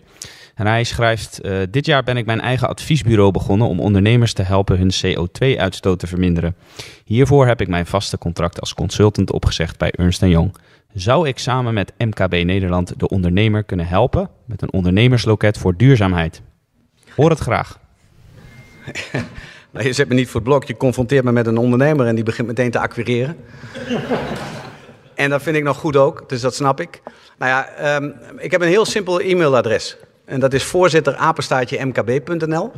En 0.55 0.67
hij 0.67 0.85
schrijft: 0.85 1.45
uh, 1.45 1.59
Dit 1.71 1.87
jaar 1.87 2.03
ben 2.03 2.17
ik 2.17 2.27
mijn 2.27 2.41
eigen 2.41 2.69
adviesbureau 2.69 3.31
begonnen 3.31 3.69
om 3.69 3.81
ondernemers 3.81 4.33
te 4.33 4.43
helpen 4.43 4.79
hun 4.79 4.93
CO2-uitstoot 4.93 5.99
te 5.99 6.07
verminderen. 6.07 6.57
Hiervoor 7.05 7.47
heb 7.47 7.61
ik 7.61 7.69
mijn 7.69 7.87
vaste 7.87 8.19
contract 8.19 8.61
als 8.61 8.75
consultant 8.75 9.33
opgezegd 9.33 9.79
bij 9.79 9.91
Ernst 9.91 10.21
Young. 10.21 10.55
Zou 10.95 11.29
ik 11.29 11.39
samen 11.39 11.75
met 11.75 11.93
MKB 11.99 12.33
Nederland 12.33 12.99
de 12.99 13.09
ondernemer 13.09 13.65
kunnen 13.65 13.87
helpen 13.87 14.31
met 14.45 14.63
een 14.63 14.73
ondernemersloket 14.73 15.59
voor 15.59 15.77
duurzaamheid? 15.77 16.43
Hoor 17.17 17.31
het 17.31 17.39
graag. 17.39 17.79
Je 19.73 19.93
zet 19.93 20.09
me 20.09 20.15
niet 20.15 20.27
voor 20.27 20.41
het 20.41 20.49
blok. 20.49 20.65
Je 20.65 20.77
confronteert 20.77 21.25
me 21.25 21.33
met 21.33 21.47
een 21.47 21.57
ondernemer 21.57 22.07
en 22.07 22.15
die 22.15 22.25
begint 22.25 22.47
meteen 22.49 22.71
te 22.71 22.79
acquireren. 22.79 23.37
En 25.23 25.31
dat 25.31 25.43
vind 25.43 25.57
ik 25.57 25.63
nog 25.63 25.77
goed 25.77 25.97
ook, 25.97 26.29
dus 26.29 26.41
dat 26.41 26.55
snap 26.55 26.81
ik. 26.81 27.03
Nou 27.39 27.51
ja, 27.51 27.97
um, 27.97 28.15
ik 28.39 28.51
heb 28.51 28.61
een 28.61 28.69
heel 28.69 28.85
simpel 28.85 29.21
e-mailadres. 29.21 29.97
En 30.25 30.41
dat 30.41 30.53
is 30.53 30.65
voorzitterapenstaatje 30.65 31.85
mkb.nl. 31.85 32.73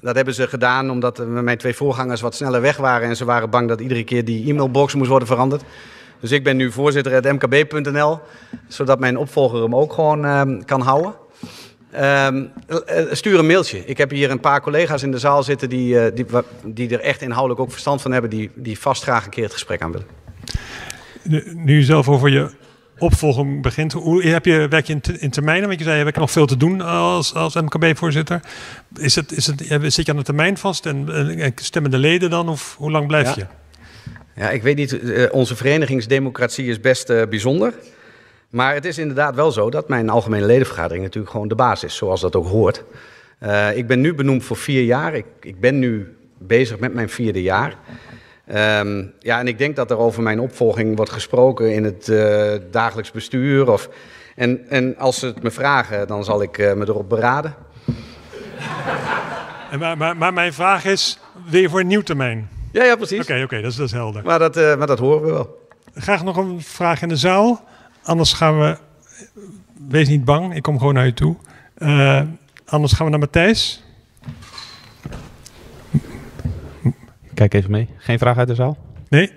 Dat 0.00 0.16
hebben 0.16 0.34
ze 0.34 0.48
gedaan 0.48 0.90
omdat 0.90 1.26
mijn 1.26 1.58
twee 1.58 1.74
voorgangers 1.74 2.20
wat 2.20 2.34
sneller 2.34 2.60
weg 2.60 2.76
waren... 2.76 3.08
en 3.08 3.16
ze 3.16 3.24
waren 3.24 3.50
bang 3.50 3.68
dat 3.68 3.80
iedere 3.80 4.04
keer 4.04 4.24
die 4.24 4.50
e-mailbox 4.50 4.94
moest 4.94 5.10
worden 5.10 5.28
veranderd. 5.28 5.62
Dus 6.20 6.30
ik 6.30 6.44
ben 6.44 6.56
nu 6.56 6.72
voorzitter.mkb.nl, 6.72 8.20
zodat 8.68 8.98
mijn 8.98 9.16
opvolger 9.16 9.62
hem 9.62 9.74
ook 9.74 9.92
gewoon 9.92 10.24
uh, 10.24 10.42
kan 10.64 10.80
houden. 10.80 11.14
Ehm, 11.90 12.44
eh, 12.86 13.04
stuur 13.10 13.38
een 13.38 13.46
mailtje. 13.46 13.84
Ik 13.84 13.98
heb 13.98 14.10
hier 14.10 14.30
een 14.30 14.40
paar 14.40 14.60
collega's 14.60 15.02
in 15.02 15.10
de 15.10 15.18
zaal 15.18 15.42
zitten 15.42 15.68
die, 15.68 16.00
eh, 16.00 16.14
die, 16.14 16.26
die 16.64 16.90
er 16.90 17.00
echt 17.00 17.22
inhoudelijk 17.22 17.60
ook 17.60 17.70
verstand 17.70 18.02
van 18.02 18.12
hebben, 18.12 18.30
die, 18.30 18.50
die 18.54 18.78
vast 18.78 19.02
graag 19.02 19.24
een 19.24 19.30
keer 19.30 19.44
het 19.44 19.52
gesprek 19.52 19.82
aan 19.82 19.92
willen. 19.92 20.06
Nu, 21.54 21.82
zelf 21.82 22.08
over 22.08 22.28
je 22.28 22.50
opvolging 22.98 23.62
begint, 23.62 23.92
hoe 23.92 24.26
heb 24.26 24.44
je, 24.44 24.68
werk 24.68 24.86
je 24.86 24.92
in, 24.92 25.20
in 25.20 25.30
termijnen? 25.30 25.66
Want 25.66 25.78
je 25.78 25.84
zei, 25.84 25.98
heb 25.98 26.06
ik 26.06 26.16
nog 26.16 26.30
veel 26.30 26.46
te 26.46 26.56
doen 26.56 26.80
als, 26.80 27.34
als 27.34 27.54
MKB-voorzitter. 27.54 28.40
Is 28.98 29.14
het, 29.14 29.32
is 29.32 29.46
het, 29.46 29.62
zit 29.92 30.06
je 30.06 30.12
aan 30.12 30.18
de 30.18 30.24
termijn 30.24 30.56
vast 30.56 30.86
en, 30.86 31.08
en 31.38 31.52
stemmen 31.54 31.90
de 31.90 31.98
leden 31.98 32.30
dan? 32.30 32.48
Of 32.48 32.76
hoe 32.78 32.90
lang 32.90 33.06
blijf 33.06 33.34
je? 33.34 33.46
Ja, 34.36 34.50
ik 34.50 34.62
weet 34.62 34.76
niet. 34.76 35.00
eh, 35.00 35.32
onze 35.32 35.56
verenigingsdemocratie 35.56 36.66
is 36.66 36.80
best 36.80 37.10
eh, 37.10 37.22
bijzonder. 37.28 37.74
Maar 38.50 38.74
het 38.74 38.84
is 38.84 38.98
inderdaad 38.98 39.34
wel 39.34 39.52
zo 39.52 39.70
dat 39.70 39.88
mijn 39.88 40.08
algemene 40.08 40.46
ledenvergadering 40.46 41.04
natuurlijk 41.04 41.32
gewoon 41.32 41.48
de 41.48 41.54
baas 41.54 41.84
is, 41.84 41.96
zoals 41.96 42.20
dat 42.20 42.36
ook 42.36 42.46
hoort. 42.46 42.84
Eh, 43.38 43.76
ik 43.76 43.86
ben 43.86 44.00
nu 44.00 44.14
benoemd 44.14 44.44
voor 44.44 44.56
vier 44.56 44.82
jaar. 44.82 45.14
Ik, 45.14 45.26
ik 45.40 45.60
ben 45.60 45.78
nu 45.78 46.16
bezig 46.38 46.78
met 46.78 46.94
mijn 46.94 47.08
vierde 47.08 47.42
jaar. 47.42 47.76
Ehm, 48.46 49.04
ja, 49.18 49.38
en 49.38 49.48
ik 49.48 49.58
denk 49.58 49.76
dat 49.76 49.90
er 49.90 49.98
over 49.98 50.22
mijn 50.22 50.40
opvolging 50.40 50.96
wordt 50.96 51.12
gesproken 51.12 51.74
in 51.74 51.84
het 51.84 52.08
eh, 52.08 52.52
dagelijks 52.70 53.10
bestuur. 53.10 53.70
Of, 53.70 53.88
en, 54.36 54.68
en 54.68 54.96
als 54.98 55.18
ze 55.18 55.26
het 55.26 55.42
me 55.42 55.50
vragen, 55.50 56.06
dan 56.06 56.24
zal 56.24 56.42
ik 56.42 56.58
eh, 56.58 56.72
me 56.72 56.88
erop 56.88 57.08
beraden. 57.08 57.54
En 59.70 59.78
maar, 59.78 59.96
maar, 59.96 60.16
maar 60.16 60.32
mijn 60.32 60.52
vraag 60.52 60.84
is, 60.84 61.18
wil 61.46 61.60
je 61.60 61.68
voor 61.68 61.80
een 61.80 61.86
nieuw 61.86 62.02
termijn? 62.02 62.48
Ja, 62.72 62.84
ja, 62.84 62.96
precies. 62.96 63.20
Oké, 63.20 63.42
oké, 63.42 63.60
dat, 63.60 63.70
is, 63.70 63.76
dat 63.76 63.86
is 63.86 63.92
helder. 63.92 64.24
Maar, 64.24 64.38
dat, 64.38 64.56
eh, 64.56 64.76
maar 64.76 64.86
dat 64.86 64.98
horen 64.98 65.22
we 65.22 65.32
wel. 65.32 65.68
Graag 65.94 66.24
nog 66.24 66.36
een 66.36 66.60
vraag 66.62 67.02
in 67.02 67.08
de 67.08 67.16
zaal. 67.16 67.64
Anders 68.02 68.32
gaan 68.32 68.60
we. 68.60 68.76
Wees 69.88 70.08
niet 70.08 70.24
bang, 70.24 70.54
ik 70.54 70.62
kom 70.62 70.78
gewoon 70.78 70.94
naar 70.94 71.06
u 71.06 71.12
toe. 71.12 71.36
Anders 72.66 72.92
gaan 72.92 73.04
we 73.04 73.10
naar 73.10 73.20
Matthijs. 73.20 73.85
Kijk 77.36 77.54
even 77.54 77.70
mee. 77.70 77.88
Geen 77.96 78.18
vraag 78.18 78.38
uit 78.38 78.48
de 78.48 78.54
zaal? 78.54 78.76
Nee? 79.08 79.32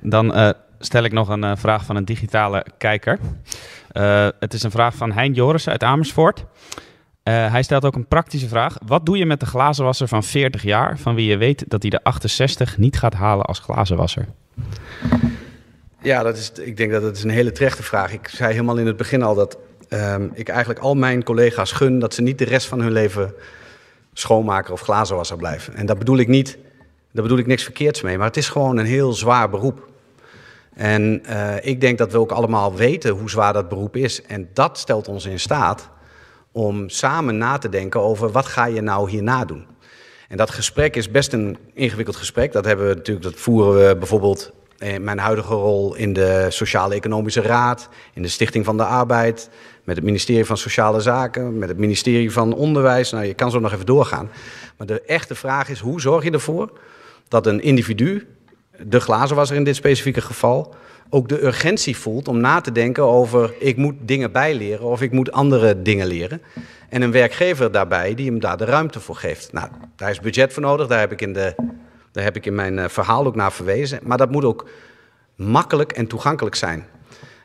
Dan 0.00 0.34
eh, 0.34 0.50
stel 0.78 1.04
ik 1.04 1.12
nog 1.12 1.28
een 1.28 1.44
eh, 1.44 1.52
vraag 1.56 1.84
van 1.84 1.96
een 1.96 2.04
digitale 2.04 2.66
kijker. 2.78 3.18
Eh, 3.90 4.28
het 4.40 4.54
is 4.54 4.62
een 4.62 4.70
vraag 4.70 4.94
van 4.94 5.12
Hein 5.12 5.32
Joris 5.32 5.68
uit 5.68 5.82
Amersfoort. 5.82 6.44
Eh, 7.22 7.50
hij 7.50 7.62
stelt 7.62 7.84
ook 7.84 7.94
een 7.94 8.06
praktische 8.06 8.48
vraag. 8.48 8.76
Wat 8.86 9.06
doe 9.06 9.18
je 9.18 9.26
met 9.26 9.40
de 9.40 9.46
glazenwasser 9.46 10.08
van 10.08 10.22
40 10.22 10.62
jaar, 10.62 10.98
van 10.98 11.14
wie 11.14 11.26
je 11.26 11.36
weet 11.36 11.64
dat 11.68 11.82
hij 11.82 11.90
de 11.90 12.02
68 12.04 12.78
niet 12.78 12.98
gaat 12.98 13.14
halen 13.14 13.44
als 13.44 13.58
glazenwasser? 13.58 14.26
Ja, 16.02 16.22
dat 16.22 16.36
is, 16.36 16.52
ik 16.52 16.76
denk 16.76 16.92
dat 16.92 17.02
dat 17.02 17.16
is 17.16 17.22
een 17.22 17.30
hele 17.30 17.52
terechte 17.52 17.82
vraag. 17.82 18.12
Ik 18.12 18.28
zei 18.28 18.52
helemaal 18.52 18.76
in 18.76 18.86
het 18.86 18.96
begin 18.96 19.22
al 19.22 19.34
dat 19.34 19.58
ehm, 19.88 20.28
ik 20.32 20.48
eigenlijk 20.48 20.80
al 20.80 20.94
mijn 20.94 21.24
collega's 21.24 21.72
gun 21.72 21.98
dat 21.98 22.14
ze 22.14 22.22
niet 22.22 22.38
de 22.38 22.44
rest 22.44 22.66
van 22.66 22.80
hun 22.80 22.92
leven 22.92 23.34
schoonmaker 24.12 24.72
of 24.72 24.80
glazenwasser 24.80 25.36
blijven. 25.36 25.74
En 25.74 25.86
dat 25.86 25.98
bedoel 25.98 26.18
ik 26.18 26.28
niet, 26.28 26.58
daar 27.14 27.22
bedoel 27.22 27.38
ik 27.38 27.46
niks 27.46 27.62
verkeerds 27.62 28.02
mee, 28.02 28.18
maar 28.18 28.26
het 28.26 28.36
is 28.36 28.48
gewoon 28.48 28.76
een 28.76 28.86
heel 28.86 29.12
zwaar 29.12 29.50
beroep. 29.50 29.88
En 30.74 31.24
eh, 31.24 31.56
ik 31.60 31.80
denk 31.80 31.98
dat 31.98 32.12
we 32.12 32.18
ook 32.18 32.30
allemaal 32.30 32.74
weten 32.74 33.10
hoe 33.10 33.30
zwaar 33.30 33.52
dat 33.52 33.68
beroep 33.68 33.96
is. 33.96 34.22
En 34.22 34.48
dat 34.52 34.78
stelt 34.78 35.08
ons 35.08 35.24
in 35.24 35.40
staat 35.40 35.88
om 36.52 36.88
samen 36.88 37.38
na 37.38 37.58
te 37.58 37.68
denken 37.68 38.00
over 38.00 38.30
wat 38.30 38.46
ga 38.46 38.64
je 38.64 38.80
nou 38.80 39.10
hierna 39.10 39.44
doen. 39.44 39.66
En 40.28 40.36
dat 40.36 40.50
gesprek 40.50 40.96
is 40.96 41.10
best 41.10 41.32
een 41.32 41.58
ingewikkeld 41.74 42.16
gesprek. 42.16 42.52
Dat 42.52 42.64
hebben 42.64 42.88
we 42.88 42.94
natuurlijk, 42.94 43.26
dat 43.26 43.34
voeren 43.34 43.88
we 43.88 43.96
bijvoorbeeld 43.96 44.52
in 44.78 45.04
mijn 45.04 45.18
huidige 45.18 45.54
rol 45.54 45.94
in 45.94 46.12
de 46.12 46.46
Sociale 46.48 46.94
Economische 46.94 47.40
Raad, 47.40 47.88
in 48.14 48.22
de 48.22 48.28
Stichting 48.28 48.64
van 48.64 48.76
de 48.76 48.84
Arbeid, 48.84 49.50
met 49.84 49.96
het 49.96 50.04
ministerie 50.04 50.44
van 50.44 50.56
Sociale 50.56 51.00
Zaken, 51.00 51.58
met 51.58 51.68
het 51.68 51.78
ministerie 51.78 52.32
van 52.32 52.54
Onderwijs. 52.54 53.10
Nou, 53.10 53.24
je 53.24 53.34
kan 53.34 53.50
zo 53.50 53.60
nog 53.60 53.72
even 53.72 53.86
doorgaan. 53.86 54.30
Maar 54.76 54.86
de 54.86 55.00
echte 55.00 55.34
vraag 55.34 55.68
is, 55.68 55.80
hoe 55.80 56.00
zorg 56.00 56.24
je 56.24 56.30
ervoor 56.30 56.72
dat 57.28 57.46
een 57.46 57.62
individu, 57.62 58.26
de 58.78 59.00
glazenwasser 59.00 59.56
in 59.56 59.64
dit 59.64 59.76
specifieke 59.76 60.20
geval, 60.20 60.74
ook 61.10 61.28
de 61.28 61.44
urgentie 61.44 61.96
voelt 61.96 62.28
om 62.28 62.40
na 62.40 62.60
te 62.60 62.72
denken 62.72 63.04
over 63.04 63.54
ik 63.58 63.76
moet 63.76 63.94
dingen 64.00 64.32
bijleren 64.32 64.86
of 64.86 65.02
ik 65.02 65.12
moet 65.12 65.32
andere 65.32 65.82
dingen 65.82 66.06
leren. 66.06 66.42
En 66.88 67.02
een 67.02 67.12
werkgever 67.12 67.72
daarbij 67.72 68.14
die 68.14 68.30
hem 68.30 68.40
daar 68.40 68.56
de 68.56 68.64
ruimte 68.64 69.00
voor 69.00 69.16
geeft. 69.16 69.52
Nou, 69.52 69.68
daar 69.96 70.10
is 70.10 70.20
budget 70.20 70.52
voor 70.52 70.62
nodig, 70.62 70.86
daar 70.86 70.98
heb 70.98 71.12
ik 71.12 71.20
in, 71.20 71.32
de, 71.32 71.54
daar 72.12 72.24
heb 72.24 72.36
ik 72.36 72.46
in 72.46 72.54
mijn 72.54 72.78
eh, 72.78 72.88
verhaal 72.88 73.26
ook 73.26 73.36
naar 73.36 73.52
verwezen. 73.52 74.00
Maar 74.02 74.18
dat 74.18 74.30
moet 74.30 74.44
ook 74.44 74.68
makkelijk 75.36 75.92
en 75.92 76.06
toegankelijk 76.06 76.56
zijn. 76.56 76.86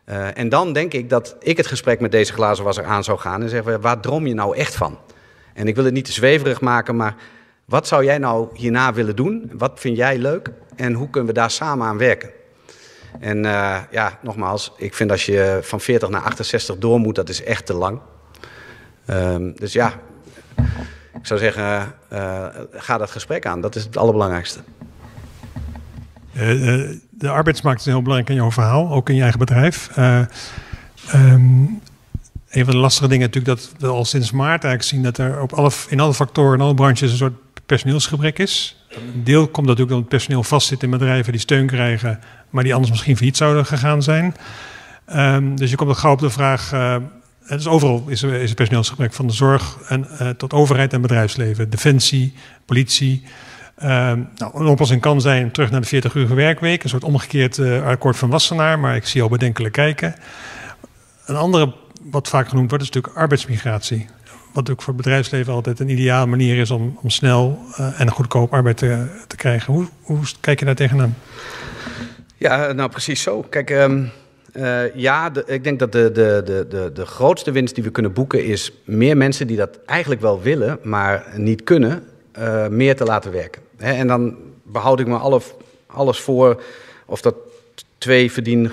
Uh, 0.06 0.38
en 0.38 0.50
dan 0.50 0.74
denk 0.74 0.94
ik 0.94 1.10
dat 1.10 1.36
ik 1.40 1.58
het 1.58 1.68
gesprek 1.68 2.00
met 2.00 2.12
deze 2.12 2.34
glazenwasser 2.34 2.84
aan 2.84 3.04
zou 3.04 3.20
gaan 3.20 3.42
en 3.42 3.50
zeggen, 3.50 3.82
waar 3.82 4.00
droom 4.00 4.28
je 4.28 4.34
nou 4.34 4.56
echt 4.56 4.76
van? 4.76 4.98
En 5.54 5.68
ik 5.68 5.76
wil 5.76 5.86
het 5.86 5.94
niet 5.94 6.06
te 6.06 6.12
zweverig 6.12 6.62
maken, 6.62 6.96
maar 6.96 7.16
wat 7.70 7.88
zou 7.88 8.04
jij 8.04 8.18
nou 8.18 8.48
hierna 8.54 8.94
willen 8.94 9.16
doen? 9.16 9.52
Wat 9.54 9.80
vind 9.80 9.98
jij 9.98 10.18
leuk? 10.18 10.52
En 10.76 10.94
hoe 10.94 11.10
kunnen 11.10 11.30
we 11.30 11.40
daar 11.40 11.52
samen 11.52 11.88
aan 11.88 11.98
werken? 11.98 12.30
En 13.20 13.38
uh, 13.38 13.78
ja, 13.92 14.20
nogmaals, 14.22 14.74
ik 14.78 14.94
vind 14.94 15.12
als 15.12 15.26
je 15.26 15.60
van 15.62 15.80
40 15.80 16.10
naar 16.10 16.22
68 16.22 16.78
door 16.78 17.00
moet, 17.00 17.16
dat 17.16 17.30
is 17.30 17.44
echt 17.44 17.66
te 17.66 17.74
lang. 17.74 18.00
Um, 19.08 19.54
dus 19.56 19.74
ja, 19.74 19.94
ik 21.14 21.26
zou 21.26 21.40
zeggen, 21.40 21.94
uh, 22.14 22.46
ga 22.72 22.98
dat 22.98 23.12
gesprek 23.12 23.46
aan. 23.46 23.62
Dat 23.62 23.76
is 23.76 23.84
het 23.84 23.98
allerbelangrijkste. 23.98 24.60
Uh, 26.34 26.90
de 27.10 27.30
arbeidsmarkt 27.30 27.80
is 27.80 27.86
heel 27.86 28.02
belangrijk 28.02 28.30
in 28.30 28.36
jouw 28.36 28.52
verhaal, 28.52 28.92
ook 28.92 29.10
in 29.10 29.16
je 29.16 29.22
eigen 29.22 29.40
bedrijf. 29.40 29.98
Um, 29.98 31.82
een 32.50 32.66
van 32.66 32.74
de 32.74 32.80
lastige 32.80 33.08
dingen 33.08 33.26
natuurlijk 33.26 33.58
dat 33.60 33.72
we 33.78 33.88
al 33.88 34.06
sinds 34.06 34.32
maart 34.32 34.64
eigenlijk 34.64 34.84
zien 34.84 35.04
dat 35.04 35.18
er 35.18 35.42
op 35.42 35.54
alle, 35.54 35.72
in 35.88 36.00
alle 36.00 36.14
factoren, 36.14 36.54
in 36.54 36.64
alle 36.64 36.74
branches 36.74 37.12
een 37.12 37.18
soort 37.18 37.34
personeelsgebrek 37.70 38.40
is. 38.40 38.76
Een 38.90 39.24
deel 39.24 39.48
komt 39.48 39.68
natuurlijk 39.68 39.90
dat 39.90 40.00
het 40.00 40.10
personeel 40.10 40.44
vastzit 40.44 40.84
in 40.84 40.90
bedrijven 40.90 41.32
die 41.32 41.42
steun 41.42 41.68
krijgen, 41.68 42.20
maar 42.50 42.64
die 42.64 42.74
anders 42.74 42.92
misschien 42.92 43.16
failliet 43.16 43.38
zouden 43.38 43.66
gegaan 43.66 44.04
zijn. 44.04 44.36
Um, 45.16 45.56
dus 45.56 45.70
je 45.70 45.76
komt 45.76 45.90
ook 45.90 45.98
gauw 45.98 46.12
op 46.12 46.20
de 46.20 46.30
vraag. 46.30 46.74
Uh, 46.74 46.96
dus 47.48 47.68
overal 47.68 48.04
is 48.08 48.24
is 48.24 48.50
er 48.50 48.56
personeelsgebrek 48.56 49.14
van 49.14 49.28
de 49.28 49.34
zorg 49.34 49.78
en, 49.88 50.08
uh, 50.22 50.30
tot 50.30 50.54
overheid 50.54 50.94
en 50.94 51.02
bedrijfsleven, 51.02 51.70
defensie, 51.70 52.34
politie. 52.66 53.24
Um, 53.84 54.30
nou, 54.36 54.60
een 54.60 54.68
oplossing 54.68 55.02
kan 55.02 55.22
zijn 55.22 55.52
terug 55.52 55.72
naar 55.72 55.82
de 55.82 55.88
40 55.88 56.14
uur 56.14 56.36
werkweek, 56.36 56.84
een 56.84 56.90
soort 56.90 57.04
omgekeerd 57.04 57.58
uh, 57.58 57.86
akkoord 57.86 58.18
van 58.18 58.30
Wassenaar, 58.30 58.80
maar 58.80 58.96
ik 58.96 59.06
zie 59.06 59.22
al 59.22 59.30
bedenkelijk 59.30 59.74
kijken. 59.74 60.16
Een 61.26 61.36
andere, 61.36 61.74
wat 62.04 62.28
vaak 62.28 62.48
genoemd 62.48 62.70
wordt, 62.70 62.84
is 62.84 62.90
natuurlijk 62.90 63.22
arbeidsmigratie. 63.22 64.08
Wat 64.52 64.70
ook 64.70 64.82
voor 64.82 64.94
het 64.94 65.04
bedrijfsleven 65.04 65.54
altijd 65.54 65.80
een 65.80 65.90
ideale 65.90 66.26
manier 66.26 66.58
is 66.58 66.72
om, 66.72 66.98
om 67.02 67.10
snel 67.10 67.60
uh, 67.80 68.00
en 68.00 68.12
goedkoop 68.12 68.54
arbeid 68.54 68.78
te, 68.78 69.06
te 69.28 69.36
krijgen. 69.36 69.74
Hoe, 69.74 69.88
hoe, 70.02 70.20
kijk 70.40 70.60
je 70.60 70.66
daar 70.66 70.76
tegenaan? 70.76 71.18
Ja, 72.38 72.72
nou 72.72 72.90
precies 72.90 73.22
zo. 73.22 73.42
Kijk, 73.42 73.70
um, 73.70 74.12
uh, 74.54 74.96
ja, 74.96 75.32
ik 75.46 75.64
denk 75.64 75.80
dat 75.80 75.92
de, 75.92 76.12
de, 76.12 76.66
de, 76.70 76.92
de, 76.94 77.06
grootste 77.06 77.52
winst 77.52 77.76
die 77.76 77.84
we 77.84 77.90
kunnen 77.90 78.14
boeken 78.14 78.46
is 78.46 78.72
meer 78.84 79.18
mensen 79.18 79.48
die 79.48 79.58
dat 79.58 79.80
eigenlijk 79.86 80.22
wel 80.22 80.42
willen, 80.42 80.80
maar 80.84 81.26
niet 81.36 81.64
kunnen, 81.64 82.04
uh, 82.40 82.68
meer 82.68 82.96
te 82.96 83.04
laten 83.04 83.32
werken. 83.32 83.62
En 83.78 84.08
dan 84.08 84.36
behoud 84.64 85.00
ik 85.00 85.08
me 85.08 85.18
alle, 85.18 85.42
alles 85.88 86.20
voor 86.20 86.64
of 87.06 87.22
dat 87.22 87.36
twee, 87.98 88.32
verdien, 88.32 88.72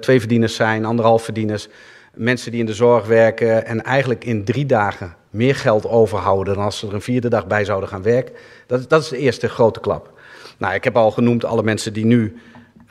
twee 0.00 0.20
verdieners 0.20 0.54
zijn, 0.54 0.84
anderhalf 0.84 1.24
verdieners, 1.24 1.68
mensen 2.16 2.50
die 2.50 2.60
in 2.60 2.66
de 2.66 2.74
zorg 2.74 3.06
werken 3.06 3.66
en 3.66 3.82
eigenlijk 3.82 4.24
in 4.24 4.44
drie 4.44 4.66
dagen 4.66 5.14
meer 5.30 5.54
geld 5.54 5.86
overhouden 5.86 6.54
dan 6.54 6.64
als 6.64 6.78
ze 6.78 6.86
er 6.86 6.94
een 6.94 7.00
vierde 7.00 7.28
dag 7.28 7.46
bij 7.46 7.64
zouden 7.64 7.88
gaan 7.88 8.02
werken. 8.02 8.34
Dat, 8.66 8.88
dat 8.88 9.02
is 9.02 9.08
de 9.08 9.18
eerste 9.18 9.48
grote 9.48 9.80
klap. 9.80 10.12
Nou, 10.58 10.74
ik 10.74 10.84
heb 10.84 10.96
al 10.96 11.10
genoemd 11.10 11.44
alle 11.44 11.62
mensen 11.62 11.92
die 11.92 12.04
nu 12.04 12.36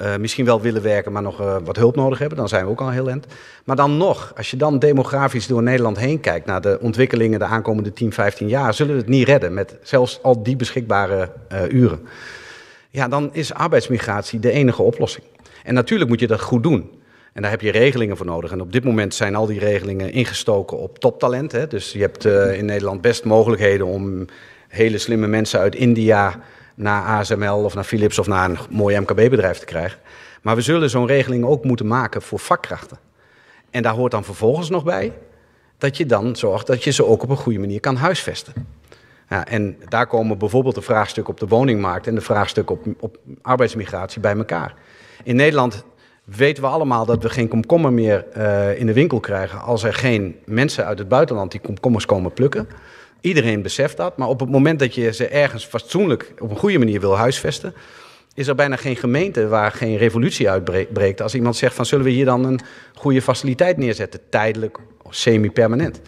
uh, 0.02 0.16
misschien 0.16 0.46
wel 0.46 0.62
willen 0.62 0.82
werken, 0.82 1.12
maar 1.12 1.22
nog 1.22 1.42
uh, 1.42 1.58
wat 1.64 1.76
hulp 1.76 1.96
nodig 1.96 2.20
hebben. 2.20 2.38
Dan 2.38 2.48
zijn 2.48 2.66
we 2.66 2.72
ook 2.72 2.82
al 2.82 2.90
heel 2.90 3.10
end. 3.10 3.26
Maar 3.64 3.76
dan 3.76 3.98
nog, 3.98 4.34
als 4.38 4.52
je 4.52 4.58
dan 4.58 4.80
demografisch 4.80 5.48
door 5.48 5.64
Nederland 5.64 5.98
heen 5.98 6.20
kijkt 6.20 6.46
naar 6.46 6.62
de 6.62 6.78
ontwikkelingen 6.82 7.40
de 7.40 7.46
aankomende 7.46 7.94
10, 7.94 8.14
15 8.14 8.48
jaar, 8.48 8.74
zullen 8.74 8.94
we 8.94 9.00
het 9.00 9.10
niet 9.10 9.28
redden 9.28 9.54
met 9.54 9.78
zelfs 9.82 10.20
al 10.22 10.44
die 10.44 10.56
beschikbare 10.56 11.32
uh, 11.52 11.60
uren. 11.70 12.00
Ja, 12.90 13.08
dan 13.08 13.30
is 13.34 13.54
arbeidsmigratie 13.54 14.40
de 14.40 14.52
enige 14.52 14.82
oplossing. 14.82 15.26
En 15.64 15.74
natuurlijk 15.74 16.10
moet 16.10 16.20
je 16.20 16.28
dat 16.28 16.42
goed 16.42 16.64
doen. 16.64 16.90
En 17.36 17.42
daar 17.42 17.52
heb 17.52 17.62
je 17.62 17.72
regelingen 17.72 18.18
voor 18.18 18.26
nodig. 18.26 18.52
En 18.52 18.62
op 18.62 18.72
dit 18.72 18.84
moment 18.84 19.14
zijn 19.14 19.36
al 19.36 19.46
die 19.46 19.60
regelingen 19.60 20.12
ingestoken 20.12 20.78
op 20.78 21.00
toptalent. 21.00 21.52
Hè? 21.52 21.68
Dus 21.68 21.92
je 21.92 22.00
hebt 22.00 22.26
in 22.58 22.66
Nederland 22.66 23.02
best 23.02 23.24
mogelijkheden 23.24 23.86
om 23.86 24.26
hele 24.68 24.98
slimme 24.98 25.28
mensen 25.28 25.60
uit 25.60 25.76
India 25.76 26.40
naar 26.76 27.04
ASML 27.04 27.64
of 27.64 27.74
naar 27.74 27.84
Philips 27.84 28.20
of 28.20 28.28
naar 28.28 28.50
een 28.50 28.58
mooi 28.70 29.00
MKB-bedrijf 29.00 29.58
te 29.58 29.66
krijgen. 29.66 30.00
Maar 30.42 30.56
we 30.56 30.62
zullen 30.62 30.90
zo'n 30.90 31.08
regeling 31.08 31.46
ook 31.46 31.64
moeten 31.64 31.88
maken 31.88 32.22
voor 32.22 32.40
vakkrachten. 32.40 32.98
En 33.70 33.84
daar 33.84 33.94
hoort 33.94 34.12
dan 34.12 34.24
vervolgens 34.24 34.70
nog 34.70 34.84
bij 34.84 35.14
dat 35.78 35.98
je 35.98 36.06
dan 36.06 36.36
zorgt 36.36 36.68
dat 36.68 36.84
je 36.84 36.92
ze 36.92 37.06
ook 37.06 37.24
op 37.24 37.30
een 37.30 37.38
goede 37.38 37.60
manier 37.60 37.80
kan 37.80 37.96
huisvesten. 37.96 38.54
Ja, 39.30 39.46
en 39.48 39.78
daar 39.90 40.08
komen 40.08 40.38
bijvoorbeeld 40.38 40.76
de 40.76 40.82
vraagstukken 40.82 41.34
op 41.34 41.40
de 41.40 41.48
woningmarkt 41.48 42.08
en 42.08 42.16
de 42.16 42.22
vraagstukken 42.22 42.76
op, 42.76 42.86
op 43.00 43.18
arbeidsmigratie 43.42 44.22
bij 44.22 44.36
elkaar. 44.36 44.74
In 45.24 45.36
Nederland 45.36 45.84
weten 46.26 46.64
we 46.64 46.70
allemaal 46.70 47.06
dat 47.06 47.24
we 47.24 47.30
geen 47.30 47.48
komkommer 47.48 47.94
meer 47.94 48.26
uh, 48.38 48.80
in 48.80 48.86
de 48.86 48.94
winkel 48.94 49.20
krijgen 49.20 49.62
als 49.62 49.84
er 49.84 49.94
geen 49.94 50.36
mensen 50.46 50.86
uit 50.86 51.00
het 51.00 51.08
buitenland 51.08 51.52
die 51.52 51.60
komkommers 51.60 52.06
komen 52.06 52.34
plukken. 52.34 52.68
Iedereen 53.22 53.62
beseft 53.62 53.98
dat, 53.98 54.18
maar 54.18 54.28
op 54.28 54.40
het 54.40 54.50
moment 54.50 54.80
dat 54.80 54.96
je 54.96 55.14
ze 55.14 55.28
ergens 55.28 55.66
fatsoenlijk 55.66 56.34
op 56.40 56.50
een 56.50 56.58
goede 56.58 56.78
manier 56.78 57.00
wil 57.00 57.18
huisvesten, 57.18 57.74
is 58.34 58.48
er 58.48 58.56
bijna 58.56 58.76
geen 58.76 58.96
gemeente 58.96 59.48
waar 59.48 59.72
geen 59.72 59.98
revolutie 59.98 60.50
uitbreekt. 60.50 61.22
Als 61.22 61.36
iemand 61.36 61.56
zegt 61.56 61.76
van 61.76 61.86
zullen 61.86 62.06
we 62.06 62.12
hier 62.12 62.26
dan 62.26 62.46
een 62.46 62.60
goede 62.94 63.22
faciliteit 63.22 63.78
neerzetten, 63.78 64.20
tijdelijk 64.30 64.78
of 65.04 65.16
semi-permanent. 65.16 66.02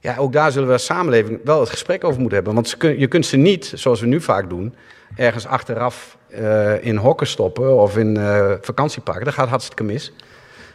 Ja, 0.00 0.16
ook 0.16 0.32
daar 0.32 0.52
zullen 0.52 0.66
we 0.66 0.72
als 0.72 0.84
samenleving 0.84 1.40
wel 1.44 1.60
het 1.60 1.68
gesprek 1.68 2.04
over 2.04 2.20
moeten 2.20 2.36
hebben. 2.36 2.54
Want 2.54 2.76
je 2.78 3.06
kunt 3.06 3.26
ze 3.26 3.36
niet, 3.36 3.72
zoals 3.74 4.00
we 4.00 4.06
nu 4.06 4.20
vaak 4.20 4.48
doen, 4.48 4.74
ergens 5.16 5.46
achteraf 5.46 6.17
uh, 6.30 6.84
in 6.84 6.96
hokken 6.96 7.26
stoppen 7.26 7.76
of 7.76 7.96
in 7.96 8.18
uh, 8.18 8.52
vakantieparken. 8.60 9.24
Dat 9.24 9.34
gaat 9.34 9.48
hartstikke 9.48 9.82
mis. 9.82 10.12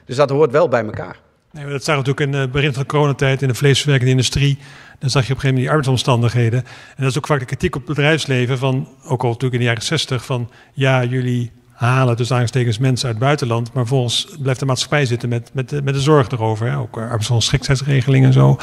Dus 0.06 0.16
dat 0.16 0.30
hoort 0.30 0.52
wel 0.52 0.68
bij 0.68 0.84
elkaar. 0.86 1.20
Nee, 1.52 1.66
dat 1.66 1.84
zag 1.84 1.96
natuurlijk 1.96 2.32
in 2.32 2.40
het 2.40 2.52
begin 2.52 2.74
van 2.74 2.82
de 2.82 2.88
coronatijd 2.88 3.42
in 3.42 3.48
de 3.48 3.54
vleesverwerkende 3.54 4.12
industrie. 4.12 4.58
Dan 5.00 5.10
zag 5.10 5.28
je 5.28 5.34
op 5.34 5.36
een 5.36 5.42
gegeven 5.42 5.48
moment 5.48 5.58
die 5.58 5.70
arbeidsomstandigheden. 5.70 6.60
En 6.96 7.04
dat 7.04 7.10
is 7.10 7.18
ook 7.18 7.28
vaak 7.28 7.40
de 7.40 7.46
kritiek 7.46 7.76
op 7.76 7.88
het 7.88 7.96
bedrijfsleven 7.96 8.58
van, 8.58 8.88
ook 9.04 9.22
al 9.22 9.28
natuurlijk 9.28 9.54
in 9.54 9.60
de 9.60 9.66
jaren 9.66 9.84
60, 9.84 10.26
van 10.26 10.50
ja, 10.74 11.04
jullie 11.04 11.52
halen 11.72 12.18
dus 12.18 12.34
aanstekens 12.34 12.78
mensen 12.78 13.06
uit 13.06 13.16
het 13.16 13.24
buitenland, 13.24 13.74
maar 13.74 13.86
volgens 13.86 14.36
blijft 14.42 14.60
de 14.60 14.66
maatschappij 14.66 15.06
zitten 15.06 15.30
met, 15.30 15.50
met, 15.54 15.84
met 15.84 15.94
de 15.94 16.00
zorg 16.00 16.30
erover. 16.30 16.70
Hè? 16.70 16.78
Ook 16.78 16.98
arbeidsongeschiktheidsregelingen 16.98 18.28
en 18.28 18.34
zo. 18.34 18.58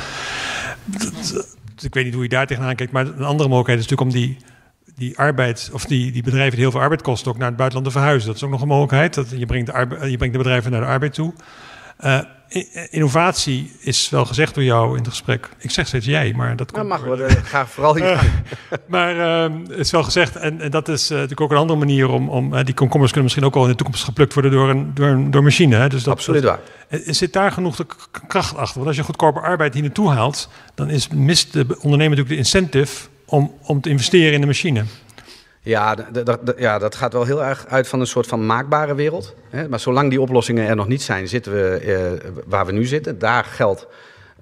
Ik 1.80 1.94
weet 1.94 2.04
niet 2.04 2.14
hoe 2.14 2.22
je 2.22 2.28
daar 2.28 2.46
tegenaan 2.46 2.74
kijkt, 2.74 2.92
maar 2.92 3.06
een 3.06 3.24
andere 3.24 3.48
mogelijkheid 3.48 3.78
is 3.78 3.88
natuurlijk 3.88 4.16
om 4.16 4.22
die 4.22 4.36
die 5.00 5.18
arbeid, 5.18 5.70
of 5.72 5.84
die, 5.84 6.12
die 6.12 6.22
bedrijven 6.22 6.50
die 6.50 6.60
heel 6.60 6.70
veel 6.70 6.80
arbeid 6.80 7.02
kosten, 7.02 7.30
ook 7.30 7.38
naar 7.38 7.48
het 7.48 7.56
buitenland 7.56 7.92
te 7.92 7.98
verhuizen. 7.98 8.26
Dat 8.26 8.36
is 8.36 8.42
ook 8.42 8.50
nog 8.50 8.60
een 8.60 8.68
mogelijkheid. 8.68 9.14
Dat 9.14 9.30
je, 9.30 9.46
brengt 9.46 9.66
de 9.66 9.72
arbeid, 9.72 10.10
je 10.10 10.16
brengt 10.16 10.34
de 10.34 10.42
bedrijven 10.42 10.70
naar 10.70 10.80
de 10.80 10.86
arbeid 10.86 11.14
toe. 11.14 11.32
Uh, 12.04 12.18
innovatie 12.90 13.72
is 13.80 14.08
wel 14.08 14.24
gezegd 14.24 14.54
door 14.54 14.64
jou 14.64 14.90
in 14.90 14.98
het 14.98 15.08
gesprek. 15.08 15.48
Ik 15.58 15.70
zeg 15.70 15.86
steeds 15.86 16.06
jij, 16.06 16.32
maar 16.36 16.56
dat 16.56 16.72
komt... 16.72 16.88
mag 16.88 17.02
wel, 17.02 17.28
ga 17.42 17.66
vooral 17.66 17.96
hier. 17.96 18.12
Uh, 18.12 18.22
maar 18.86 19.16
uh, 19.16 19.58
het 19.68 19.78
is 19.78 19.90
wel 19.90 20.02
gezegd, 20.02 20.36
en, 20.36 20.60
en 20.60 20.70
dat 20.70 20.88
is 20.88 21.08
natuurlijk 21.08 21.40
ook 21.40 21.50
een 21.50 21.56
andere 21.56 21.78
manier 21.78 22.08
om... 22.08 22.28
om 22.28 22.64
die 22.64 22.74
komkommers 22.74 23.12
kunnen 23.12 23.30
misschien 23.30 23.50
ook 23.50 23.56
al 23.56 23.64
in 23.64 23.70
de 23.70 23.76
toekomst 23.76 24.04
geplukt 24.04 24.34
worden 24.34 24.50
door 24.50 24.68
een, 24.68 24.94
door 24.94 25.08
een 25.08 25.30
door 25.30 25.42
machine. 25.42 25.76
Hè? 25.76 25.88
Dus 25.88 26.02
dat, 26.02 26.14
Absoluut 26.14 26.44
waar. 26.44 26.60
Zit 26.90 27.32
daar 27.32 27.52
genoeg 27.52 27.76
de 27.76 27.86
kracht 28.26 28.56
achter? 28.56 28.74
Want 28.74 28.86
als 28.86 28.96
je 28.96 29.02
goedkope 29.02 29.40
arbeid 29.40 29.74
hier 29.74 29.82
naartoe 29.82 30.10
haalt... 30.10 30.48
dan 30.74 30.90
is, 30.90 31.08
mist 31.08 31.52
de 31.52 31.66
ondernemer 31.66 32.16
natuurlijk 32.16 32.28
de 32.28 32.36
incentive 32.36 33.08
om, 33.30 33.54
om 33.62 33.80
te 33.80 33.88
investeren 33.88 34.32
in 34.32 34.40
de 34.40 34.46
machine. 34.46 34.84
Ja, 35.62 35.96
ja, 36.56 36.78
dat 36.78 36.94
gaat 36.94 37.12
wel 37.12 37.24
heel 37.24 37.44
erg 37.44 37.66
uit 37.66 37.88
van 37.88 38.00
een 38.00 38.06
soort 38.06 38.26
van 38.26 38.46
maakbare 38.46 38.94
wereld. 38.94 39.34
Hè? 39.50 39.68
Maar 39.68 39.80
zolang 39.80 40.10
die 40.10 40.20
oplossingen 40.20 40.66
er 40.66 40.76
nog 40.76 40.88
niet 40.88 41.02
zijn, 41.02 41.28
zitten 41.28 41.52
we 41.52 41.76
eh, 41.76 42.30
waar 42.46 42.66
we 42.66 42.72
nu 42.72 42.84
zitten. 42.84 43.18
Daar 43.18 43.44
geldt, 43.44 43.86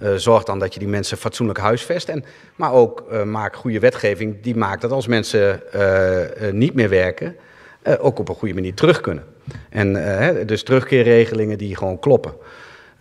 uh, 0.03 0.15
zorg 0.15 0.45
dan 0.45 0.59
dat 0.59 0.75
je 0.75 0.79
die 0.79 0.89
mensen 0.89 1.19
fatsoenlijk 1.19 1.59
huisvest. 1.59 2.09
En, 2.09 2.25
maar 2.57 2.73
ook 2.73 3.05
uh, 3.13 3.23
maak 3.23 3.57
goede 3.57 3.79
wetgeving 3.79 4.43
die 4.43 4.57
maakt 4.57 4.81
dat 4.81 4.91
als 4.91 5.07
mensen 5.07 5.63
uh, 5.75 6.53
niet 6.53 6.75
meer 6.75 6.89
werken, 6.89 7.37
ook 7.99 8.19
op 8.19 8.29
een 8.29 8.35
goede 8.35 8.55
manier 8.55 8.75
terug 8.75 9.01
kunnen. 9.01 9.25
En 9.69 9.93
dus 10.47 10.63
terugkeerregelingen 10.63 11.59
die 11.59 11.77
gewoon 11.77 11.99
kloppen. 11.99 12.33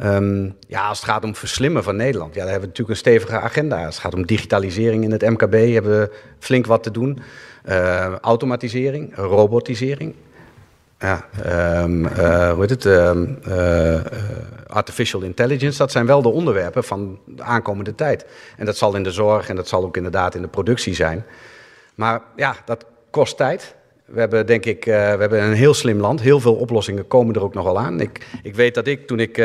Um, 0.03 0.55
ja, 0.67 0.87
als 0.87 0.99
het 0.99 1.09
gaat 1.09 1.23
om 1.23 1.35
verslimmen 1.35 1.83
van 1.83 1.95
Nederland, 1.95 2.33
ja, 2.33 2.41
daar 2.41 2.51
hebben 2.51 2.69
we 2.69 2.77
natuurlijk 2.77 2.89
een 2.89 3.11
stevige 3.11 3.39
agenda. 3.39 3.85
Als 3.85 3.95
het 3.95 4.03
gaat 4.03 4.13
om 4.13 4.25
digitalisering 4.25 5.03
in 5.03 5.11
het 5.11 5.21
MKB, 5.21 5.73
hebben 5.73 5.99
we 5.99 6.11
flink 6.39 6.65
wat 6.65 6.83
te 6.83 6.91
doen. 6.91 7.19
Uh, 7.69 8.15
automatisering, 8.15 9.15
robotisering. 9.15 10.13
Ja, 10.99 11.25
um, 11.83 12.05
uh, 12.05 12.51
hoe 12.51 12.59
heet 12.59 12.69
het? 12.69 12.85
Uh, 12.85 14.01
artificial 14.67 15.21
intelligence, 15.21 15.77
dat 15.77 15.91
zijn 15.91 16.05
wel 16.05 16.21
de 16.21 16.29
onderwerpen 16.29 16.83
van 16.83 17.19
de 17.25 17.43
aankomende 17.43 17.95
tijd. 17.95 18.25
En 18.57 18.65
dat 18.65 18.77
zal 18.77 18.95
in 18.95 19.03
de 19.03 19.11
zorg 19.11 19.49
en 19.49 19.55
dat 19.55 19.67
zal 19.67 19.83
ook 19.83 19.97
inderdaad 19.97 20.35
in 20.35 20.41
de 20.41 20.47
productie 20.47 20.95
zijn. 20.95 21.25
Maar 21.95 22.21
ja, 22.35 22.55
dat 22.65 22.85
kost 23.09 23.37
tijd. 23.37 23.75
We 24.05 24.19
hebben 24.19 24.45
denk 24.45 24.65
ik, 24.65 24.85
we 24.85 24.91
hebben 24.91 25.43
een 25.43 25.53
heel 25.53 25.73
slim 25.73 25.99
land. 25.99 26.21
Heel 26.21 26.39
veel 26.39 26.55
oplossingen 26.55 27.07
komen 27.07 27.35
er 27.35 27.43
ook 27.43 27.53
nog 27.53 27.63
wel 27.63 27.79
aan. 27.79 27.99
Ik, 28.01 28.27
ik 28.43 28.55
weet 28.55 28.73
dat 28.73 28.87
ik 28.87 29.07
toen 29.07 29.19
ik 29.19 29.37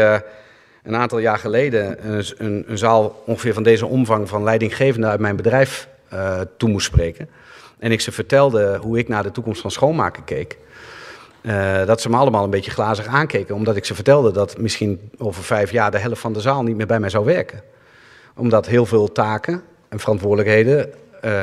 een 0.82 0.96
aantal 0.96 1.18
jaar 1.18 1.38
geleden 1.38 2.08
een, 2.12 2.24
een, 2.36 2.64
een, 2.66 2.78
zaal 2.78 3.22
ongeveer 3.26 3.54
van 3.54 3.62
deze 3.62 3.86
omvang 3.86 4.28
van 4.28 4.42
leidinggevenden 4.42 5.10
uit 5.10 5.20
mijn 5.20 5.36
bedrijf 5.36 5.88
uh, 6.12 6.40
toe 6.56 6.68
moest 6.68 6.86
spreken. 6.86 7.28
En 7.78 7.92
ik 7.92 8.00
ze 8.00 8.12
vertelde 8.12 8.78
hoe 8.82 8.98
ik 8.98 9.08
naar 9.08 9.22
de 9.22 9.30
toekomst 9.30 9.60
van 9.60 9.70
schoonmaken 9.70 10.24
keek. 10.24 10.58
Uh, 11.42 11.86
dat 11.86 12.00
ze 12.00 12.10
me 12.10 12.16
allemaal 12.16 12.44
een 12.44 12.50
beetje 12.50 12.70
glazig 12.70 13.06
aankeken, 13.06 13.54
omdat 13.54 13.76
ik 13.76 13.84
ze 13.84 13.94
vertelde 13.94 14.32
dat 14.32 14.58
misschien 14.58 15.10
over 15.18 15.42
vijf 15.42 15.70
jaar 15.70 15.90
de 15.90 15.98
helft 15.98 16.20
van 16.20 16.32
de 16.32 16.40
zaal 16.40 16.62
niet 16.62 16.76
meer 16.76 16.86
bij 16.86 17.00
mij 17.00 17.10
zou 17.10 17.24
werken. 17.24 17.62
Omdat 18.36 18.66
heel 18.66 18.86
veel 18.86 19.12
taken 19.12 19.62
en 19.88 19.98
verantwoordelijkheden 19.98 20.92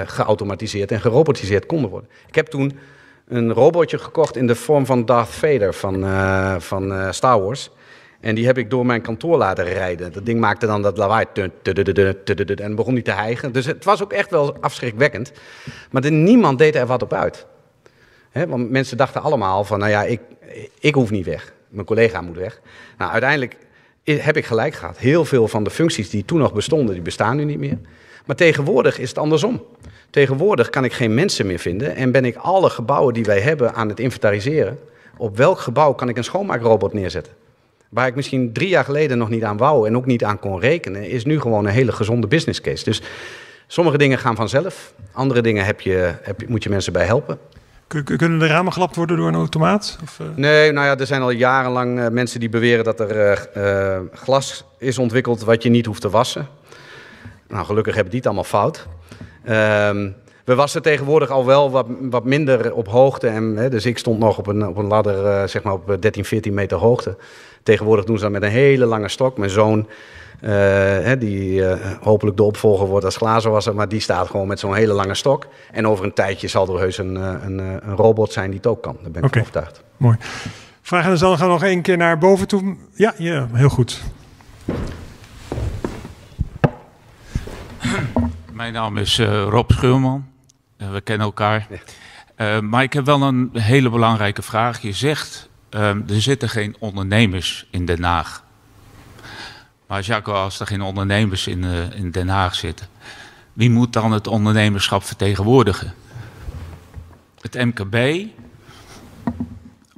geautomatiseerd 0.06 0.92
en 0.92 1.02
gerobotiseerd 1.02 1.66
konden 1.66 1.90
worden. 1.90 2.10
Ik 2.28 2.36
heb 2.36 2.48
toen 2.48 2.80
een 3.28 3.54
robotje 3.54 3.98
gekocht 3.98 4.36
in 4.36 4.48
de 4.48 4.56
vorm 4.56 4.86
van 4.86 5.06
Darth 5.06 5.30
Vader 5.30 5.74
van, 5.74 6.06
van 6.62 7.14
Star 7.14 7.42
Wars. 7.42 7.72
En 8.20 8.36
die 8.36 8.46
heb 8.46 8.58
ik 8.58 8.70
door 8.70 8.86
mijn 8.86 9.02
kantoor 9.02 9.38
laten 9.38 9.66
rijden. 9.66 10.12
Dat 10.12 10.26
ding 10.26 10.40
maakte 10.40 10.66
dan 10.66 10.82
dat 10.82 10.98
lawaai. 10.98 11.26
En 12.56 12.76
begon 12.76 12.94
niet 12.94 13.06
te 13.06 13.12
hijgen. 13.12 13.52
Dus 13.52 13.66
het 13.66 13.86
was 13.86 14.04
ook 14.04 14.14
echt 14.14 14.30
wel 14.30 14.58
afschrikwekkend. 14.60 15.32
Maar 15.92 16.12
niemand 16.12 16.58
deed 16.58 16.76
er 16.76 16.86
wat 16.86 17.02
op 17.02 17.14
uit. 17.14 17.46
want 18.48 18.70
mensen 18.70 18.98
dachten 18.98 19.22
allemaal 19.22 19.64
van, 19.64 19.80
nou 19.80 19.92
ja, 19.92 20.04
ik, 20.04 20.22
ik 20.80 20.94
hoef 20.94 21.12
niet 21.12 21.26
weg. 21.26 21.54
Mijn 21.70 21.86
collega 21.86 22.22
moet 22.22 22.38
weg. 22.38 22.62
Nou, 22.98 23.12
uiteindelijk 23.12 23.58
heb 24.04 24.38
ik 24.38 24.46
gelijk 24.46 24.74
gehad. 24.74 24.98
Heel 24.98 25.26
veel 25.26 25.48
van 25.48 25.64
de 25.64 25.70
functies 25.70 26.10
die 26.10 26.26
toen 26.26 26.40
nog 26.40 26.54
bestonden, 26.54 26.94
die 26.94 27.04
bestaan 27.04 27.36
nu 27.36 27.44
niet 27.44 27.60
meer. 27.60 27.78
Maar 28.26 28.36
tegenwoordig 28.36 29.00
is 29.00 29.10
het 29.10 29.18
andersom. 29.18 29.64
Tegenwoordig 30.10 30.70
kan 30.70 30.84
ik 30.84 30.94
geen 30.94 31.14
mensen 31.14 31.48
meer 31.48 31.60
vinden 31.60 31.96
en 31.96 32.12
ben 32.12 32.26
ik 32.26 32.36
alle 32.36 32.70
gebouwen 32.70 33.14
die 33.14 33.24
wij 33.26 33.40
hebben 33.40 33.74
aan 33.74 33.90
het 33.90 34.00
inventariseren. 34.00 34.80
Op 35.18 35.38
welk 35.38 35.60
gebouw 35.60 35.94
kan 35.94 36.10
ik 36.10 36.18
een 36.18 36.24
schoonmaakrobot 36.24 36.94
neerzetten? 36.94 37.34
Waar 37.90 38.08
ik 38.08 38.16
misschien 38.16 38.54
drie 38.54 38.70
jaar 38.70 38.84
geleden 38.84 39.18
nog 39.18 39.30
niet 39.30 39.44
aan 39.44 39.58
wou 39.58 39.88
en 39.88 39.96
ook 39.96 40.06
niet 40.06 40.24
aan 40.24 40.40
kon 40.40 40.60
rekenen, 40.60 41.10
is 41.10 41.26
nu 41.26 41.40
gewoon 41.40 41.66
een 41.66 41.72
hele 41.72 41.92
gezonde 41.92 42.28
business 42.28 42.62
case. 42.62 42.84
Dus 42.84 43.02
sommige 43.68 43.98
dingen 43.98 44.18
gaan 44.18 44.36
vanzelf, 44.36 44.94
andere 45.12 45.42
dingen 45.42 45.66
heb 45.66 45.82
je, 45.82 46.14
heb, 46.22 46.48
moet 46.48 46.64
je 46.64 46.70
mensen 46.70 46.94
bij 46.94 47.06
helpen. 47.06 47.40
Kunnen 48.18 48.40
de 48.40 48.48
ramen 48.48 48.74
gelapt 48.74 48.96
worden 48.96 49.18
door 49.18 49.28
een 49.28 49.36
automaat? 49.36 50.00
Of, 50.04 50.20
uh... 50.20 50.28
Nee, 50.36 50.72
nou 50.72 50.86
ja, 50.86 50.98
er 50.98 51.06
zijn 51.06 51.22
al 51.22 51.30
jarenlang 51.30 52.00
uh, 52.00 52.08
mensen 52.08 52.40
die 52.40 52.50
beweren 52.50 52.84
dat 52.84 53.00
er 53.00 53.50
uh, 53.58 54.00
glas 54.14 54.66
is 54.78 54.98
ontwikkeld 54.98 55.44
wat 55.44 55.64
je 55.64 55.70
niet 55.70 55.86
hoeft 55.86 56.02
te 56.02 56.10
wassen. 56.10 56.48
Nou, 57.48 57.66
gelukkig 57.66 57.94
hebben 57.94 58.12
die 58.12 58.20
het 58.20 58.30
allemaal 58.30 58.50
fout. 58.50 58.88
Ehm, 59.44 60.10
we 60.46 60.56
wassen 60.56 60.82
tegenwoordig 60.82 61.30
al 61.30 61.46
wel 61.46 61.72
wat, 61.72 61.88
wat 62.00 62.26
minder 62.26 62.74
op 62.74 62.88
hoogte. 62.88 63.28
En, 63.28 63.56
hè, 63.56 63.70
dus 63.70 63.86
ik 63.86 63.98
stond 63.98 64.20
nog 64.20 64.38
op 64.38 64.48
een, 64.48 64.68
op 64.68 64.78
een 64.78 64.88
ladder, 64.88 65.50
zeg 65.50 65.64
maar 65.64 65.74
op 65.74 66.02
13, 66.02 66.26
14 66.26 66.54
meter 66.54 66.78
hoogte. 66.78 67.18
Tegenwoordig 67.64 68.06
doen 68.06 68.18
ze 68.18 68.24
dat 68.24 68.32
met 68.32 68.44
een 68.44 68.50
hele 68.50 68.86
lange 68.86 69.10
stok. 69.10 69.38
Mijn 69.38 69.50
zoon, 69.50 69.80
uh, 70.42 70.50
hè, 70.50 71.18
die 71.18 71.60
uh, 71.60 71.74
hopelijk 72.02 72.38
de 72.38 72.44
opvolger 72.44 72.88
wordt 72.88 73.06
als 73.06 73.18
glazenwasser, 73.18 73.76
maar 73.76 73.90
die 73.90 74.00
staat 74.00 74.28
gewoon 74.28 74.48
met 74.48 74.60
zo'n 74.60 74.76
hele 74.76 74.94
lange 74.94 75.16
stok. 75.16 75.48
En 75.72 75.88
over 75.88 76.06
een 76.06 76.14
tijdje 76.14 76.48
zal 76.48 76.74
er 76.74 76.80
heus 76.80 76.98
een, 76.98 77.18
eh, 77.18 77.34
een, 77.44 77.58
een 77.60 77.96
robot 77.96 78.32
zijn 78.32 78.50
die 78.50 78.58
het 78.58 78.68
ook 78.68 78.82
kan. 78.82 78.98
Daar 79.02 79.12
ben 79.12 79.24
ik 79.24 79.28
okay. 79.28 79.30
van 79.30 79.42
overtuigd. 79.42 79.84
Mooi. 79.98 80.18
Vragen 80.82 81.20
dan 81.20 81.38
gaan 81.38 81.48
we 81.48 81.54
nog 81.54 81.64
één 81.64 81.82
keer 81.82 81.98
naar 81.98 82.18
boven 82.18 82.48
toe. 82.48 82.76
Ja, 82.94 83.14
ja 83.18 83.48
heel 83.54 83.70
goed. 83.70 84.02
Mijn 88.54 88.74
naam 88.74 88.98
is 88.98 89.20
uh, 89.20 89.44
Rob 89.44 89.72
Scheurman. 89.72 90.26
Uh, 90.78 90.92
we 90.92 91.02
kennen 91.02 91.26
elkaar. 91.26 91.68
Ja. 91.70 92.56
Uh, 92.56 92.62
maar 92.62 92.84
ik 92.84 92.94
heb 92.94 93.06
wel 93.06 93.22
een 93.22 93.50
hele 93.54 93.90
belangrijke 93.90 94.42
vraag. 94.42 94.82
Je 94.82 94.94
zegt 94.94 95.49
Um, 95.70 96.04
er 96.08 96.22
zitten 96.22 96.50
geen 96.50 96.76
ondernemers 96.80 97.68
in 97.72 97.86
Den 97.86 98.04
Haag. 98.04 98.44
Maar 99.88 100.02
Jacco, 100.02 100.34
als 100.34 100.60
er 100.60 100.68
geen 100.68 100.82
ondernemers 100.82 101.48
in, 101.48 101.64
uh, 101.64 101.92
in 101.96 102.12
Den 102.12 102.30
Haag 102.30 102.56
zitten, 102.56 102.88
wie 103.54 103.70
moet 103.70 103.94
dan 103.94 104.12
het 104.12 104.28
ondernemerschap 104.28 105.04
vertegenwoordigen? 105.04 105.94
Het 107.42 107.54
MKB 107.54 108.28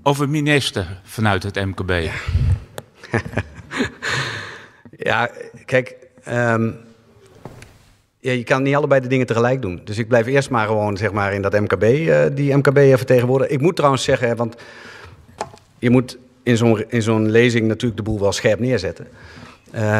of 0.03 0.19
een 0.19 0.29
minister 0.29 0.99
vanuit 1.03 1.43
het 1.43 1.55
MKB? 1.55 1.91
Ja, 5.03 5.29
kijk, 5.65 5.95
um, 6.27 6.75
ja, 8.19 8.31
je 8.31 8.43
kan 8.43 8.63
niet 8.63 8.75
allebei 8.75 9.01
de 9.01 9.07
dingen 9.07 9.25
tegelijk 9.25 9.61
doen. 9.61 9.81
Dus 9.83 9.97
ik 9.97 10.07
blijf 10.07 10.25
eerst 10.25 10.49
maar 10.49 10.67
gewoon 10.67 10.97
zeg 10.97 11.11
maar, 11.11 11.33
in 11.33 11.41
dat 11.41 11.59
MKB, 11.59 11.83
uh, 11.83 12.21
die 12.31 12.55
MKB 12.55 12.77
vertegenwoordigen. 12.77 13.53
Ik 13.53 13.61
moet 13.61 13.75
trouwens 13.75 14.03
zeggen, 14.03 14.35
want 14.35 14.55
je 15.81 15.89
moet 15.89 16.17
in 16.43 16.57
zo'n, 16.57 16.83
in 16.87 17.01
zo'n 17.01 17.29
lezing 17.29 17.67
natuurlijk 17.67 17.97
de 17.97 18.03
boel 18.03 18.19
wel 18.19 18.31
scherp 18.31 18.59
neerzetten. 18.59 19.07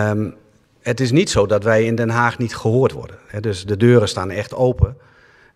Um, 0.10 0.34
het 0.82 1.00
is 1.00 1.12
niet 1.12 1.30
zo 1.30 1.46
dat 1.46 1.64
wij 1.64 1.86
in 1.86 1.96
Den 1.96 2.10
Haag 2.10 2.38
niet 2.38 2.56
gehoord 2.56 2.92
worden. 2.92 3.18
Dus 3.40 3.66
de 3.66 3.78
deuren 3.78 4.08
staan 4.08 4.30
echt 4.30 4.54
open. 4.54 4.98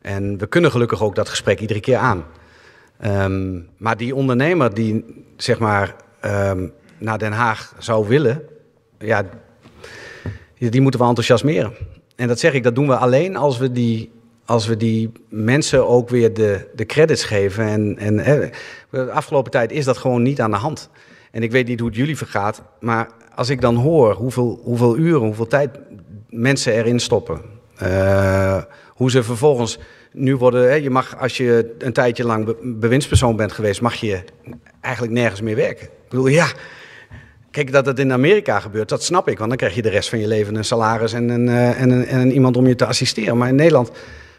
En 0.01 0.37
we 0.37 0.47
kunnen 0.47 0.71
gelukkig 0.71 1.03
ook 1.03 1.15
dat 1.15 1.29
gesprek 1.29 1.59
iedere 1.59 1.79
keer 1.79 1.97
aan. 1.97 2.23
Um, 3.05 3.67
maar 3.77 3.97
die 3.97 4.15
ondernemer 4.15 4.73
die 4.73 5.05
zeg 5.37 5.59
maar 5.59 5.95
ehm, 6.19 6.67
naar 6.97 7.17
Den 7.17 7.31
Haag 7.31 7.73
zou 7.77 8.07
willen, 8.07 8.41
ja, 8.99 9.23
die 10.57 10.81
moeten 10.81 10.99
we 10.99 11.05
enthousiasmeren. 11.05 11.73
En 12.15 12.27
dat 12.27 12.39
zeg 12.39 12.53
ik, 12.53 12.63
dat 12.63 12.75
doen 12.75 12.87
we 12.87 12.95
alleen 12.95 13.35
als 13.35 13.57
we 13.57 13.71
die, 13.71 14.11
als 14.45 14.67
we 14.67 14.77
die 14.77 15.11
mensen 15.29 15.87
ook 15.87 16.09
weer 16.09 16.33
de, 16.33 16.67
de 16.75 16.85
credits 16.85 17.23
geven. 17.23 17.65
En, 17.67 17.97
en 17.97 18.19
hè, 18.19 18.49
de 18.89 19.11
afgelopen 19.11 19.51
tijd 19.51 19.71
is 19.71 19.85
dat 19.85 19.97
gewoon 19.97 20.21
niet 20.21 20.41
aan 20.41 20.51
de 20.51 20.57
hand. 20.57 20.89
En 21.31 21.43
ik 21.43 21.51
weet 21.51 21.67
niet 21.67 21.79
hoe 21.79 21.89
het 21.89 21.97
jullie 21.97 22.17
vergaat, 22.17 22.61
maar 22.79 23.07
als 23.35 23.49
ik 23.49 23.61
dan 23.61 23.75
hoor 23.75 24.13
hoeveel, 24.13 24.59
hoeveel 24.63 24.97
uren, 24.97 25.21
hoeveel 25.25 25.47
tijd 25.47 25.69
mensen 26.29 26.73
erin 26.73 26.99
stoppen. 26.99 27.41
eh, 27.75 28.61
hoe 28.89 29.11
ze 29.11 29.23
vervolgens 29.23 29.79
nu 30.11 30.35
worden, 30.35 30.61
hè, 30.69 30.73
je 30.75 30.89
mag 30.89 31.19
als 31.19 31.37
je 31.37 31.75
een 31.79 31.93
tijdje 31.93 32.25
lang 32.25 32.45
be- 32.45 32.57
bewindspersoon 32.63 33.35
bent 33.35 33.51
geweest, 33.51 33.81
mag 33.81 33.95
je 33.95 34.23
eigenlijk 34.81 35.13
nergens 35.13 35.41
meer 35.41 35.55
werken. 35.55 35.85
Ik 35.85 36.09
bedoel, 36.09 36.27
ja, 36.27 36.47
Kijk, 37.51 37.71
dat 37.71 37.85
het 37.85 37.99
in 37.99 38.11
Amerika 38.11 38.59
gebeurt, 38.59 38.89
dat 38.89 39.03
snap 39.03 39.27
ik. 39.27 39.37
Want 39.37 39.49
dan 39.49 39.57
krijg 39.57 39.75
je 39.75 39.81
de 39.81 39.89
rest 39.89 40.09
van 40.09 40.19
je 40.19 40.27
leven 40.27 40.55
een 40.55 40.65
salaris 40.65 41.13
en 41.13 41.29
een, 41.29 41.47
eh, 41.49 41.81
en 41.81 41.89
een, 41.89 42.05
en 42.05 42.19
een 42.19 42.31
iemand 42.31 42.57
om 42.57 42.67
je 42.67 42.75
te 42.75 42.85
assisteren. 42.85 43.37
Maar 43.37 43.49
in 43.49 43.55
Nederland 43.55 43.91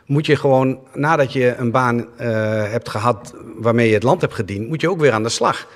moet 0.07 0.27
je 0.27 0.37
gewoon, 0.37 0.78
nadat 0.95 1.33
je 1.33 1.55
een 1.55 1.70
baan 1.70 2.07
eh, 2.16 2.28
hebt 2.70 2.89
gehad 2.89 3.35
waarmee 3.57 3.89
je 3.89 3.95
het 3.95 4.03
land 4.03 4.20
hebt 4.20 4.35
gediend, 4.35 4.69
moet 4.69 4.81
je 4.81 4.91
ook 4.91 5.01
weer 5.01 5.12
aan 5.12 5.23
de 5.23 5.28
slag. 5.28 5.69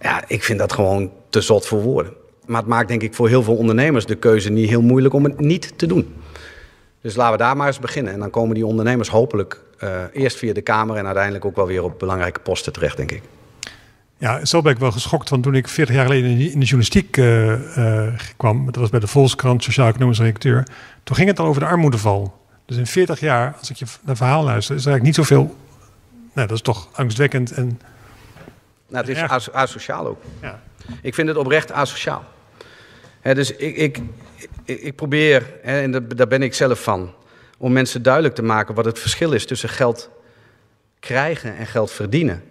Ja, 0.00 0.24
ik 0.26 0.42
vind 0.42 0.58
dat 0.58 0.72
gewoon 0.72 1.10
te 1.28 1.40
zot 1.40 1.66
voor 1.66 1.82
woorden. 1.82 2.12
Maar 2.46 2.60
het 2.60 2.70
maakt 2.70 2.88
denk 2.88 3.02
ik 3.02 3.14
voor 3.14 3.28
heel 3.28 3.42
veel 3.42 3.56
ondernemers 3.56 4.06
de 4.06 4.14
keuze 4.14 4.50
niet 4.50 4.68
heel 4.68 4.82
moeilijk 4.82 5.14
om 5.14 5.24
het 5.24 5.40
niet 5.40 5.78
te 5.78 5.86
doen. 5.86 6.14
Dus 7.00 7.14
laten 7.14 7.32
we 7.32 7.38
daar 7.38 7.56
maar 7.56 7.66
eens 7.66 7.78
beginnen. 7.78 8.12
En 8.12 8.18
dan 8.18 8.30
komen 8.30 8.54
die 8.54 8.66
ondernemers 8.66 9.08
hopelijk 9.08 9.60
eh, 9.78 9.90
eerst 10.12 10.36
via 10.36 10.52
de 10.52 10.60
Kamer 10.60 10.96
en 10.96 11.04
uiteindelijk 11.04 11.44
ook 11.44 11.56
wel 11.56 11.66
weer 11.66 11.82
op 11.82 11.98
belangrijke 11.98 12.40
posten 12.40 12.72
terecht, 12.72 12.96
denk 12.96 13.12
ik. 13.12 13.22
Ja, 14.18 14.44
zo 14.44 14.62
ben 14.62 14.72
ik 14.72 14.78
wel 14.78 14.92
geschokt. 14.92 15.28
Want 15.28 15.42
toen 15.42 15.54
ik 15.54 15.68
40 15.68 15.94
jaar 15.94 16.06
geleden 16.06 16.30
in 16.30 16.38
de, 16.38 16.44
journalistiek 16.48 17.16
eh, 17.16 18.06
kwam, 18.36 18.66
dat 18.66 18.76
was 18.76 18.90
bij 18.90 19.00
de 19.00 19.06
Volkskrant, 19.06 19.64
sociaal-economisch 19.64 20.18
redacteur, 20.18 20.66
toen 21.04 21.16
ging 21.16 21.28
het 21.28 21.38
al 21.38 21.46
over 21.46 21.60
de 21.60 21.66
armoedeval. 21.66 22.41
Dus 22.72 22.80
in 22.80 22.86
40 22.86 23.20
jaar, 23.20 23.54
als 23.58 23.70
ik 23.70 23.76
je 23.76 23.84
naar 24.02 24.16
verhaal 24.16 24.44
luister, 24.44 24.74
is 24.76 24.84
er 24.84 24.90
eigenlijk 24.90 25.16
niet 25.16 25.26
zoveel. 25.28 25.56
Nou, 26.32 26.48
dat 26.48 26.56
is 26.56 26.62
toch 26.62 26.88
angstwekkend. 26.92 27.52
En 27.52 27.80
Nou, 28.88 29.06
het 29.06 29.16
is 29.16 29.22
as- 29.22 29.52
asociaal 29.52 30.06
ook. 30.06 30.22
ja, 30.40 30.60
Ik 31.02 31.14
vind 31.14 31.28
het 31.28 31.36
oprecht 31.36 31.72
asociaal. 31.72 32.24
Dus 33.22 33.50
ik, 33.56 33.76
ik, 33.76 34.00
ik, 34.64 34.80
ik 34.80 34.96
probeer, 34.96 35.60
en 35.62 35.90
daar, 35.90 36.16
daar 36.16 36.26
ben 36.26 36.42
ik 36.42 36.54
zelf 36.54 36.82
van, 36.82 37.12
om 37.58 37.72
mensen 37.72 38.02
duidelijk 38.02 38.34
te 38.34 38.42
maken 38.42 38.74
wat 38.74 38.84
het 38.84 38.98
verschil 38.98 39.32
is 39.32 39.46
tussen 39.46 39.68
geld 39.68 40.10
krijgen 40.98 41.56
en 41.56 41.66
geld 41.66 41.90
verdienen. 41.90 42.42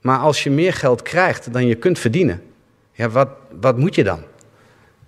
Maar 0.00 0.18
als 0.18 0.42
je 0.42 0.50
meer 0.50 0.72
geld 0.72 1.02
krijgt 1.02 1.52
dan 1.52 1.66
je 1.66 1.74
kunt 1.74 1.98
verdienen, 1.98 2.42
ja, 2.92 3.08
wat, 3.08 3.28
wat 3.60 3.78
moet 3.78 3.94
je 3.94 4.04
dan? 4.04 4.20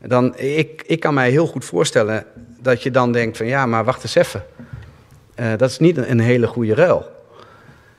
dan 0.07 0.37
ik, 0.39 0.83
ik 0.87 1.01
kan 1.01 1.15
mij 1.15 1.31
heel 1.31 1.47
goed 1.47 1.65
voorstellen 1.65 2.25
dat 2.61 2.83
je 2.83 2.91
dan 2.91 3.13
denkt 3.13 3.37
van 3.37 3.47
ja, 3.47 3.67
maar 3.67 3.85
wacht 3.85 4.03
eens 4.03 4.15
even. 4.15 4.45
Eh, 5.35 5.47
dat 5.57 5.71
is 5.71 5.79
niet 5.79 5.97
een, 5.97 6.21
hele 6.21 6.47
goede 6.47 6.75
ruil. 6.75 7.07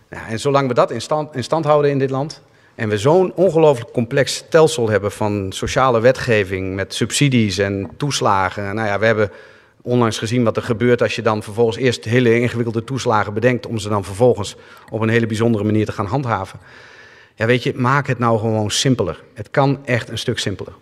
Ja, 0.09 0.27
en 0.27 0.39
zolang 0.39 0.67
we 0.67 0.73
dat 0.73 0.91
in 0.91 1.01
stand, 1.01 1.35
in 1.35 1.43
stand 1.43 1.65
houden 1.65 1.91
in 1.91 1.99
dit 1.99 2.09
land, 2.09 2.41
en 2.75 2.89
we 2.89 2.97
zo'n 2.97 3.33
ongelooflijk 3.33 3.91
complex 3.91 4.35
stelsel 4.35 4.89
hebben 4.89 5.11
van 5.11 5.51
sociale 5.51 5.99
wetgeving 5.99 6.75
met 6.75 6.93
subsidies 6.93 7.57
en 7.57 7.89
toeslagen. 7.97 8.75
Nou 8.75 8.87
ja, 8.87 8.99
we 8.99 9.05
hebben 9.05 9.31
onlangs 9.81 10.17
gezien 10.17 10.43
wat 10.43 10.57
er 10.57 10.63
gebeurt 10.63 11.01
als 11.01 11.15
je 11.15 11.21
dan 11.21 11.43
vervolgens 11.43 11.77
eerst 11.77 12.05
hele 12.05 12.39
ingewikkelde 12.39 12.83
toeslagen 12.83 13.33
bedenkt 13.33 13.65
om 13.65 13.77
ze 13.77 13.89
dan 13.89 14.03
vervolgens 14.03 14.55
op 14.89 15.01
een 15.01 15.09
hele 15.09 15.25
bijzondere 15.25 15.63
manier 15.63 15.85
te 15.85 15.91
gaan 15.91 16.05
handhaven. 16.05 16.59
Ja, 17.35 17.45
weet 17.45 17.63
je, 17.63 17.73
maak 17.75 18.07
het 18.07 18.19
nou 18.19 18.39
gewoon 18.39 18.71
simpeler. 18.71 19.23
Het 19.33 19.49
kan 19.51 19.79
echt 19.85 20.09
een 20.09 20.17
stuk 20.17 20.39
simpeler. 20.39 20.73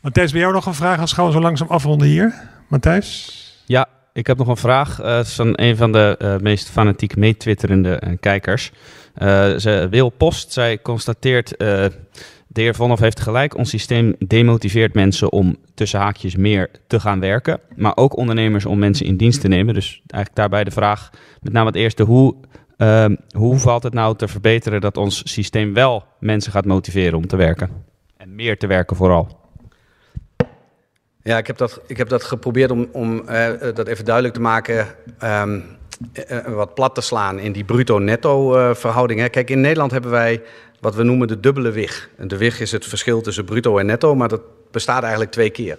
Matthijs, 0.00 0.32
bij 0.32 0.40
jou 0.40 0.52
nog 0.52 0.66
een 0.66 0.74
vraag? 0.74 1.00
Als 1.00 1.12
gaan 1.12 1.26
we 1.26 1.32
zo 1.32 1.40
langzaam 1.40 1.68
afronden 1.68 2.08
hier. 2.08 2.34
Matthijs? 2.72 3.40
Ja, 3.66 3.88
ik 4.12 4.26
heb 4.26 4.38
nog 4.38 4.48
een 4.48 4.56
vraag. 4.56 5.00
eh, 5.00 5.24
van 5.24 5.52
een 5.52 5.76
van 5.76 5.92
de 5.92 6.16
eh, 6.18 6.36
meest 6.36 6.70
fanatiek 6.70 7.16
meetwitterende 7.16 7.94
eh, 7.94 8.12
kijkers. 8.20 8.72
Ze, 9.58 9.86
Wil 9.90 10.08
Post, 10.08 10.52
zij 10.52 10.78
constateert... 10.82 11.58
de 11.58 12.60
heer 12.60 12.74
Vonhoff 12.74 13.00
heeft 13.00 13.20
gelijk. 13.20 13.56
Ons 13.56 13.70
systeem 13.70 14.14
demotiveert 14.18 14.94
mensen 14.94 15.32
om 15.32 15.56
tussen 15.74 16.00
haakjes 16.00 16.36
meer 16.36 16.70
te 16.86 17.00
gaan 17.00 17.20
werken. 17.20 17.60
Maar 17.76 17.96
ook 17.96 18.16
ondernemers 18.16 18.66
om 18.66 18.78
mensen 18.78 19.06
in 19.06 19.16
dienst 19.16 19.40
te 19.40 19.48
nemen. 19.48 19.74
Dus 19.74 20.02
eigenlijk 20.06 20.34
daarbij 20.34 20.64
de 20.64 20.70
vraag, 20.70 21.10
met 21.40 21.52
name 21.52 21.66
het 21.66 21.76
eerste... 21.76 22.02
hoe, 22.02 22.34
eh, 22.76 23.06
hoe 23.36 23.58
valt 23.58 23.82
het 23.82 23.94
nou 23.94 24.16
te 24.16 24.28
verbeteren 24.28 24.80
dat 24.80 24.96
ons 24.96 25.22
systeem 25.24 25.74
wel 25.74 26.04
mensen 26.20 26.52
gaat 26.52 26.64
motiveren 26.64 27.18
om 27.18 27.26
te 27.26 27.36
werken? 27.36 27.70
En 28.16 28.34
meer 28.34 28.58
te 28.58 28.66
werken 28.66 28.96
vooral. 28.96 29.41
Ja, 31.22 31.38
ik 31.38 31.46
heb 31.46 31.56
dat, 31.56 31.80
ik 31.86 31.96
heb 31.96 32.08
dat 32.08 32.24
geprobeerd 32.24 32.70
om, 32.70 32.88
om 32.92 33.28
eh, 33.28 33.68
eh, 33.68 33.74
dat 33.74 33.86
even 33.86 34.04
duidelijk 34.04 34.34
te 34.34 34.40
maken. 34.40 34.86
ehm, 35.18 35.60
eh, 36.12 36.38
wat 36.46 36.74
plat 36.74 36.94
te 36.94 37.00
slaan 37.00 37.38
in 37.38 37.52
die 37.52 37.64
bruto-netto 37.64 38.56
eh, 38.56 38.74
verhouding. 38.74 39.20
Hè. 39.20 39.28
Kijk, 39.28 39.50
in 39.50 39.60
Nederland 39.60 39.90
hebben 39.90 40.10
wij 40.10 40.42
wat 40.80 40.94
we 40.94 41.02
noemen 41.02 41.28
de 41.28 41.40
dubbele 41.40 41.70
wig. 41.70 42.10
De 42.18 42.36
wig 42.36 42.60
is 42.60 42.72
het 42.72 42.86
verschil 42.86 43.20
tussen 43.20 43.44
bruto 43.44 43.78
en 43.78 43.86
netto, 43.86 44.14
maar 44.14 44.28
dat 44.28 44.40
bestaat 44.70 45.02
eigenlijk 45.02 45.32
twee 45.32 45.50
keer. 45.50 45.78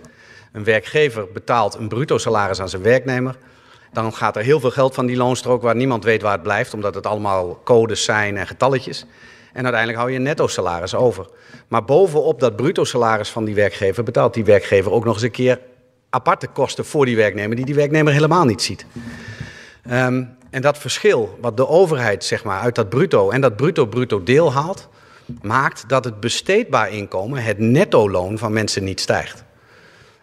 Een 0.52 0.64
werkgever 0.64 1.28
betaalt 1.34 1.76
een 1.76 1.88
bruto 1.88 2.18
salaris 2.18 2.60
aan 2.62 2.70
zijn 2.70 2.82
werknemer. 2.82 3.36
Dan 3.94 4.14
gaat 4.14 4.36
er 4.36 4.44
heel 4.44 4.60
veel 4.60 4.72
geld 4.72 4.94
van 4.94 5.06
die 5.06 5.18
loonstrook 5.18 5.62
waar 5.62 5.76
niemand 5.76 6.04
weet 6.04 6.22
waar 6.22 6.32
het 6.32 6.44
blijft, 6.44 6.74
omdat 6.74 6.96
het 6.96 7.06
allemaal 7.08 7.62
codes 7.64 8.04
zijn 8.04 8.38
en 8.38 8.48
getalletjes. 8.48 9.06
En 9.54 9.64
uiteindelijk 9.64 9.98
hou 9.98 10.12
je 10.12 10.18
een 10.18 10.24
netto 10.24 10.48
salaris 10.48 10.96
over. 10.96 11.26
Maar 11.68 11.84
bovenop 11.84 12.40
dat 12.40 12.56
bruto 12.56 12.84
salaris 12.84 13.30
van 13.30 13.46
die 13.46 13.56
werkgever 13.56 14.04
betaalt 14.04 14.34
die 14.34 14.46
werkgever 14.46 14.92
ook 14.92 15.06
nog 15.06 15.14
eens 15.14 15.24
een 15.24 15.32
keer 15.32 15.60
aparte 16.10 16.48
kosten 16.48 16.86
voor 16.86 17.06
die 17.06 17.16
werknemer, 17.16 17.56
die 17.56 17.66
die 17.66 17.76
werknemer 17.76 18.14
helemaal 18.14 18.46
niet 18.46 18.62
ziet. 18.62 18.86
Ehm, 19.84 20.24
en 20.50 20.62
dat 20.62 20.78
verschil 20.78 21.38
wat 21.42 21.58
de 21.58 21.68
overheid 21.68 22.24
zeg 22.24 22.44
maar, 22.44 22.60
uit 22.60 22.76
dat 22.76 22.90
bruto 22.90 23.30
en 23.30 23.42
dat 23.42 23.56
bruto-bruto 23.56 24.24
deel 24.24 24.54
haalt, 24.54 24.90
maakt 25.42 25.90
dat 25.90 26.04
het 26.04 26.20
besteedbaar 26.20 26.92
inkomen, 26.92 27.44
het 27.44 27.60
netto-loon 27.60 28.38
van 28.38 28.54
mensen 28.54 28.84
niet 28.84 29.00
stijgt. 29.00 29.44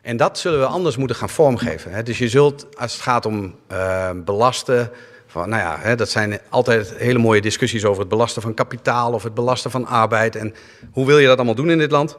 En 0.02 0.16
dat 0.16 0.38
zullen 0.38 0.58
we 0.58 0.66
anders 0.66 0.96
moeten 0.96 1.16
gaan 1.16 1.28
vormgeven. 1.28 2.04
Dus 2.04 2.18
je 2.18 2.28
zult, 2.28 2.66
als 2.78 2.92
het 2.92 3.02
gaat 3.02 3.26
om 3.26 3.54
eh, 3.66 4.10
belasten, 4.24 4.90
van, 5.30 5.48
nou 5.48 5.62
ja, 5.62 5.76
hè, 5.80 5.96
dat 5.96 6.08
zijn 6.08 6.38
altijd 6.48 6.94
hele 6.96 7.18
mooie 7.18 7.40
discussies 7.40 7.84
over 7.84 8.00
het 8.00 8.08
belasten 8.08 8.42
van 8.42 8.54
kapitaal 8.54 9.12
of 9.12 9.22
het 9.22 9.34
belasten 9.34 9.70
van 9.70 9.86
arbeid. 9.86 10.36
En 10.36 10.54
hoe 10.92 11.06
wil 11.06 11.18
je 11.18 11.26
dat 11.26 11.36
allemaal 11.36 11.54
doen 11.54 11.70
in 11.70 11.78
dit 11.78 11.90
land? 11.90 12.16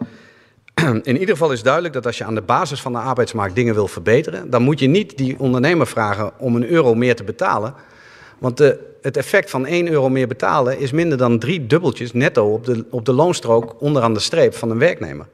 In 1.03 1.17
ieder 1.17 1.29
geval 1.29 1.51
is 1.51 1.63
duidelijk 1.63 1.93
dat 1.93 2.05
als 2.05 2.17
je 2.17 2.23
aan 2.23 2.35
de 2.35 2.41
basis 2.41 2.81
van 2.81 2.91
de 2.91 2.97
arbeidsmarkt 2.97 3.55
dingen 3.55 3.73
wil 3.73 3.87
verbeteren, 3.87 4.49
dan 4.49 4.61
moet 4.61 4.79
je 4.79 4.87
niet 4.87 5.17
die 5.17 5.39
ondernemer 5.39 5.87
vragen 5.87 6.31
om 6.37 6.55
een 6.55 6.67
euro 6.67 6.95
meer 6.95 7.15
te 7.15 7.23
betalen. 7.23 7.73
Want 8.39 8.57
de, 8.57 8.79
het 9.01 9.17
effect 9.17 9.49
van 9.49 9.65
1 9.65 9.87
euro 9.87 10.09
meer 10.09 10.27
betalen 10.27 10.79
is 10.79 10.91
minder 10.91 11.17
dan 11.17 11.39
drie 11.39 11.67
dubbeltjes 11.67 12.13
netto 12.13 12.53
op 12.53 12.65
de, 12.65 12.85
op 12.89 13.05
de 13.05 13.13
loonstrook 13.13 13.75
onderaan 13.79 14.13
de 14.13 14.19
streep 14.19 14.55
van 14.55 14.69
een 14.71 14.79
werknemer. 14.79 15.25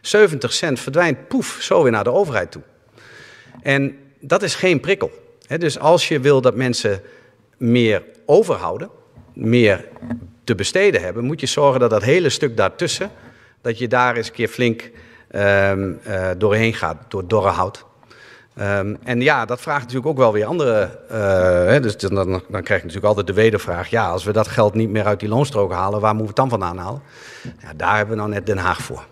70 0.00 0.52
cent 0.52 0.80
verdwijnt 0.80 1.28
poef 1.28 1.58
zo 1.60 1.82
weer 1.82 1.92
naar 1.92 2.04
de 2.04 2.12
overheid 2.12 2.50
toe. 2.50 2.62
En 3.62 3.96
dat 4.20 4.42
is 4.42 4.54
geen 4.54 4.80
prikkel. 4.80 5.10
Dus 5.58 5.78
als 5.78 6.08
je 6.08 6.20
wil 6.20 6.40
dat 6.40 6.54
mensen 6.54 7.02
meer 7.70 8.02
overhouden, 8.26 8.90
meer 9.32 9.88
te 10.44 10.54
besteden 10.54 11.02
hebben, 11.02 11.24
moet 11.24 11.40
je 11.40 11.46
zorgen 11.46 11.80
dat 11.80 11.90
dat 11.90 12.02
hele 12.02 12.28
stuk 12.28 12.56
daartussen, 12.56 13.10
dat 13.60 13.78
je 13.78 13.88
daar 13.88 14.16
eens 14.16 14.26
een 14.26 14.32
keer 14.32 14.48
flink 14.48 14.90
ehm, 15.30 15.92
eh, 16.02 16.30
doorheen 16.38 16.74
gaat, 16.74 16.96
door 17.08 17.28
dorre 17.28 17.48
hout. 17.48 17.84
Ehm, 18.54 18.94
en 19.02 19.20
ja, 19.20 19.44
dat 19.44 19.60
vraagt 19.60 19.80
natuurlijk 19.80 20.06
ook 20.06 20.16
wel 20.16 20.32
weer 20.32 20.44
andere. 20.44 20.98
eh, 21.08 21.18
hè, 21.66 21.80
dus 21.80 21.96
dan, 21.96 22.14
dan, 22.14 22.42
krijg 22.48 22.80
je 22.80 22.86
natuurlijk 22.86 23.04
altijd 23.04 23.26
de 23.26 23.32
wedervraag. 23.32 23.88
Ja, 23.88 24.08
als 24.08 24.24
we 24.24 24.32
dat 24.32 24.48
geld 24.48 24.74
niet 24.74 24.90
meer 24.90 25.04
uit 25.04 25.20
die 25.20 25.28
loonstroken 25.28 25.76
halen, 25.76 26.00
waar 26.00 26.14
moeten 26.14 26.34
we 26.34 26.40
het 26.42 26.50
dan 26.50 26.60
vandaan 26.60 26.84
halen? 26.84 27.02
Ja, 27.42 27.72
daar 27.76 27.96
hebben 27.96 28.14
we 28.14 28.20
nou 28.20 28.32
net 28.32 28.46
Den 28.46 28.58
Haag 28.58 28.82
voor. 28.82 29.06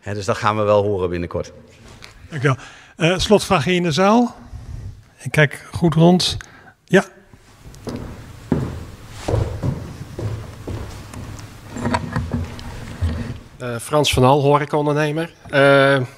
Hè, 0.00 0.14
dus 0.14 0.24
dat 0.24 0.36
gaan 0.36 0.56
we 0.56 0.62
wel 0.62 0.82
horen 0.82 1.10
binnenkort. 1.10 1.52
Dankjewel. 2.28 2.56
Eh 2.96 3.18
slotvraag 3.18 3.64
hier 3.64 3.74
in 3.74 3.82
de 3.82 3.92
zaal. 3.92 4.36
Ik 5.18 5.30
kijk 5.30 5.66
goed 5.72 5.94
rond. 5.94 6.36
Ja, 6.84 7.04
Eh, 13.62 13.76
Frans 13.78 14.12
van 14.12 14.22
Hal, 14.22 14.40
horecaondernemer. 14.40 15.32
Eh 15.50 15.60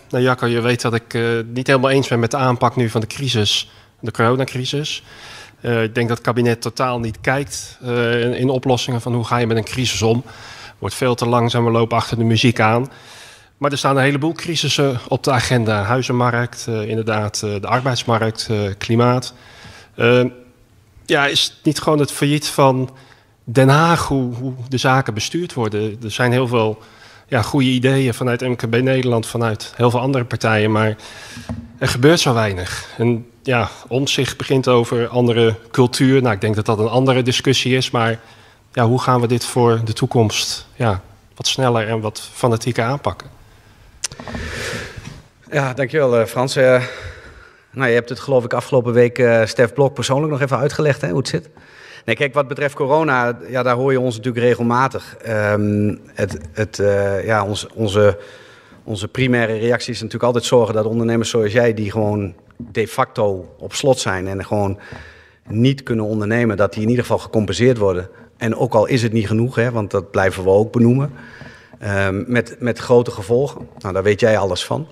nou 0.08 0.22
Jacco, 0.24 0.46
je 0.46 0.60
weet 0.60 0.80
dat 0.80 0.94
ik 0.94 1.14
uh, 1.14 1.40
niet 1.46 1.66
helemaal 1.66 1.90
eens 1.90 2.08
ben 2.08 2.18
met 2.18 2.30
de 2.30 2.36
aanpak 2.36 2.76
nu 2.76 2.88
van 2.88 3.00
de 3.00 3.06
crisis, 3.06 3.70
de 4.00 4.10
coronacrisis. 4.10 5.02
Uh, 5.60 5.82
ik 5.82 5.94
denk 5.94 6.08
dat 6.08 6.16
het 6.16 6.26
kabinet 6.26 6.60
totaal 6.60 7.00
niet 7.00 7.20
kijkt 7.20 7.78
uh, 7.82 8.20
in, 8.20 8.34
in, 8.34 8.48
oplossingen 8.48 9.00
van 9.00 9.14
hoe 9.14 9.24
ga 9.24 9.36
je 9.36 9.46
met 9.46 9.56
een 9.56 9.64
crisis 9.64 10.02
om. 10.02 10.24
Wordt 10.78 10.94
veel 10.94 11.14
te 11.14 11.26
langzaam, 11.26 11.64
we 11.64 11.70
lopen 11.70 11.96
achter 11.96 12.16
de 12.16 12.24
muziek 12.24 12.60
aan. 12.60 12.90
Maar 13.56 13.70
er 13.70 13.78
staan 13.78 13.96
een 13.96 14.02
heleboel 14.02 14.32
crisissen 14.32 14.98
op 15.08 15.24
de 15.24 15.30
agenda. 15.30 15.82
Huizenmarkt, 15.82 16.66
inderdaad, 16.66 17.40
de 17.40 17.66
arbeidsmarkt, 17.66 18.50
klimaat. 18.78 19.34
Ja, 21.06 21.26
is 21.26 21.42
het 21.42 21.54
niet 21.62 21.80
gewoon 21.80 21.98
het 21.98 22.12
failliet 22.12 22.46
van 22.46 22.90
Den 23.44 23.68
Haag, 23.68 24.08
hoe, 24.08 24.54
de 24.68 24.76
zaken 24.76 25.14
bestuurd 25.14 25.54
worden? 25.54 25.98
Er 26.02 26.10
zijn 26.10 26.32
heel 26.32 26.48
veel 26.48 26.82
ja, 27.28 27.42
goede 27.42 27.66
ideeën 27.66 28.14
vanuit 28.14 28.40
MKB 28.40 28.80
Nederland, 28.82 29.26
vanuit 29.26 29.72
heel 29.76 29.90
veel 29.90 30.00
andere 30.00 30.24
partijen. 30.24 30.72
Maar 30.72 30.96
er 31.78 31.88
gebeurt 31.88 32.20
zo 32.20 32.34
weinig. 32.34 32.88
En 32.98 33.26
ja, 33.42 33.70
omzicht 33.88 34.36
begint 34.36 34.68
over 34.68 35.08
andere 35.08 35.56
cultuur. 35.70 36.22
Nou, 36.22 36.34
ik 36.34 36.40
denk 36.40 36.54
dat 36.54 36.66
dat 36.66 36.78
een 36.78 36.88
andere 36.88 37.22
discussie 37.22 37.76
is. 37.76 37.90
Maar 37.90 38.20
ja, 38.72 38.86
hoe 38.86 39.00
gaan 39.00 39.20
we 39.20 39.26
dit 39.26 39.44
voor 39.44 39.80
de 39.84 39.92
toekomst 39.92 40.66
ja, 40.74 41.00
wat 41.34 41.46
sneller 41.46 41.88
en 41.88 42.00
wat 42.00 42.28
fanatieker 42.32 42.84
aanpakken? 42.84 43.28
Ja, 45.50 45.74
dankjewel 45.74 46.20
uh, 46.20 46.26
Frans. 46.26 46.54
Nou, 47.74 47.88
je 47.88 47.94
hebt 47.94 48.08
het 48.08 48.20
geloof 48.20 48.44
ik 48.44 48.52
afgelopen 48.52 48.92
week 48.92 49.18
uh, 49.18 49.44
Stef 49.44 49.72
Blok 49.72 49.94
persoonlijk 49.94 50.32
nog 50.32 50.40
even 50.40 50.58
uitgelegd 50.58 51.00
hè, 51.00 51.08
hoe 51.08 51.18
het 51.18 51.28
zit. 51.28 51.50
Nee, 52.04 52.16
kijk, 52.16 52.34
wat 52.34 52.48
betreft 52.48 52.74
corona, 52.74 53.38
ja, 53.48 53.62
daar 53.62 53.74
hoor 53.74 53.92
je 53.92 54.00
ons 54.00 54.16
natuurlijk 54.16 54.44
regelmatig. 54.44 55.16
Um, 55.28 56.00
het, 56.14 56.38
het, 56.52 56.76
ja, 57.24 57.44
ons, 57.44 57.66
onze, 57.74 58.18
onze 58.84 59.08
primaire 59.08 59.58
reactie 59.58 59.92
is 59.92 59.96
natuurlijk 59.96 60.24
altijd 60.24 60.44
zorgen 60.44 60.74
dat 60.74 60.84
ondernemers 60.84 61.30
zoals 61.30 61.52
jij, 61.52 61.74
die 61.74 61.90
gewoon 61.90 62.34
de 62.56 62.88
facto 62.88 63.54
op 63.58 63.74
slot 63.74 63.98
zijn 63.98 64.28
en 64.28 64.44
gewoon 64.44 64.78
niet 65.48 65.82
kunnen 65.82 66.04
ondernemen, 66.04 66.56
dat 66.56 66.72
die 66.72 66.82
in 66.82 66.88
ieder 66.88 67.04
geval 67.04 67.18
gecompenseerd 67.18 67.78
worden. 67.78 68.08
En 68.36 68.56
ook 68.56 68.74
al 68.74 68.86
is 68.86 69.02
het 69.02 69.12
niet 69.12 69.26
genoeg, 69.26 69.54
hè, 69.54 69.70
want 69.70 69.90
dat 69.90 70.10
blijven 70.10 70.44
we 70.44 70.50
ook 70.50 70.72
benoemen, 70.72 71.12
um, 72.06 72.24
met, 72.26 72.56
met 72.58 72.78
grote 72.78 73.10
gevolgen. 73.10 73.68
Nou, 73.78 73.94
daar 73.94 74.02
weet 74.02 74.20
jij 74.20 74.38
alles 74.38 74.64
van. 74.64 74.86